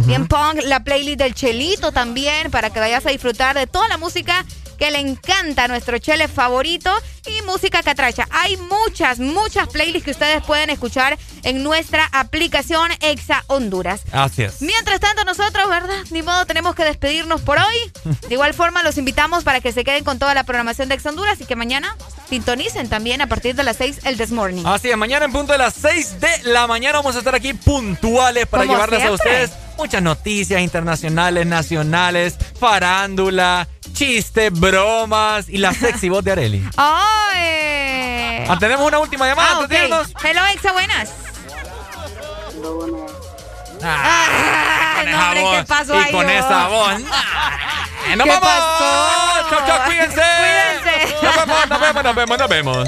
[0.06, 3.98] bien punk, la playlist del Chelito también, para que vayas a disfrutar de toda la
[3.98, 4.46] música
[4.78, 6.92] que le encanta a nuestro chele favorito
[7.26, 8.28] y música catracha.
[8.32, 14.02] Hay muchas, muchas playlists que ustedes pueden escuchar en nuestra aplicación Exa Honduras.
[14.12, 14.62] Así es.
[14.62, 15.98] Mientras tanto, nosotros, ¿verdad?
[16.12, 18.16] Ni modo, tenemos que despedirnos por hoy.
[18.28, 21.06] De igual forma, los invitamos para que se queden con toda la programación de Ex
[21.06, 21.96] Honduras y que mañana
[22.30, 24.64] sintonicen también a partir de las 6 el This Morning.
[24.66, 27.54] Así es, mañana en punto de las 6 de la mañana vamos a estar aquí
[27.54, 35.74] puntuales para Como llevarles a ustedes muchas noticias internacionales, nacionales, farándula, chistes, bromas y la
[35.74, 36.64] sexy voz de Areli.
[36.78, 38.46] ¡Ay!
[38.50, 39.84] Ah, tenemos una última llamada Ah, antes de ok.
[39.84, 40.08] irnos.
[40.24, 41.10] Hello, Exa, buenas.
[43.84, 46.30] Ah, Ay, con no, hombre, ¿qué voz pasó y ahí, con oh?
[46.30, 47.00] esa voz.
[47.00, 49.50] ¡Nos ¿Qué vamos!
[49.50, 50.16] ¡Chau, chau, cuídense!
[50.16, 51.16] Cuídense.
[51.24, 52.88] Nos vemos, nos vemos, nos vemos, nos vemos.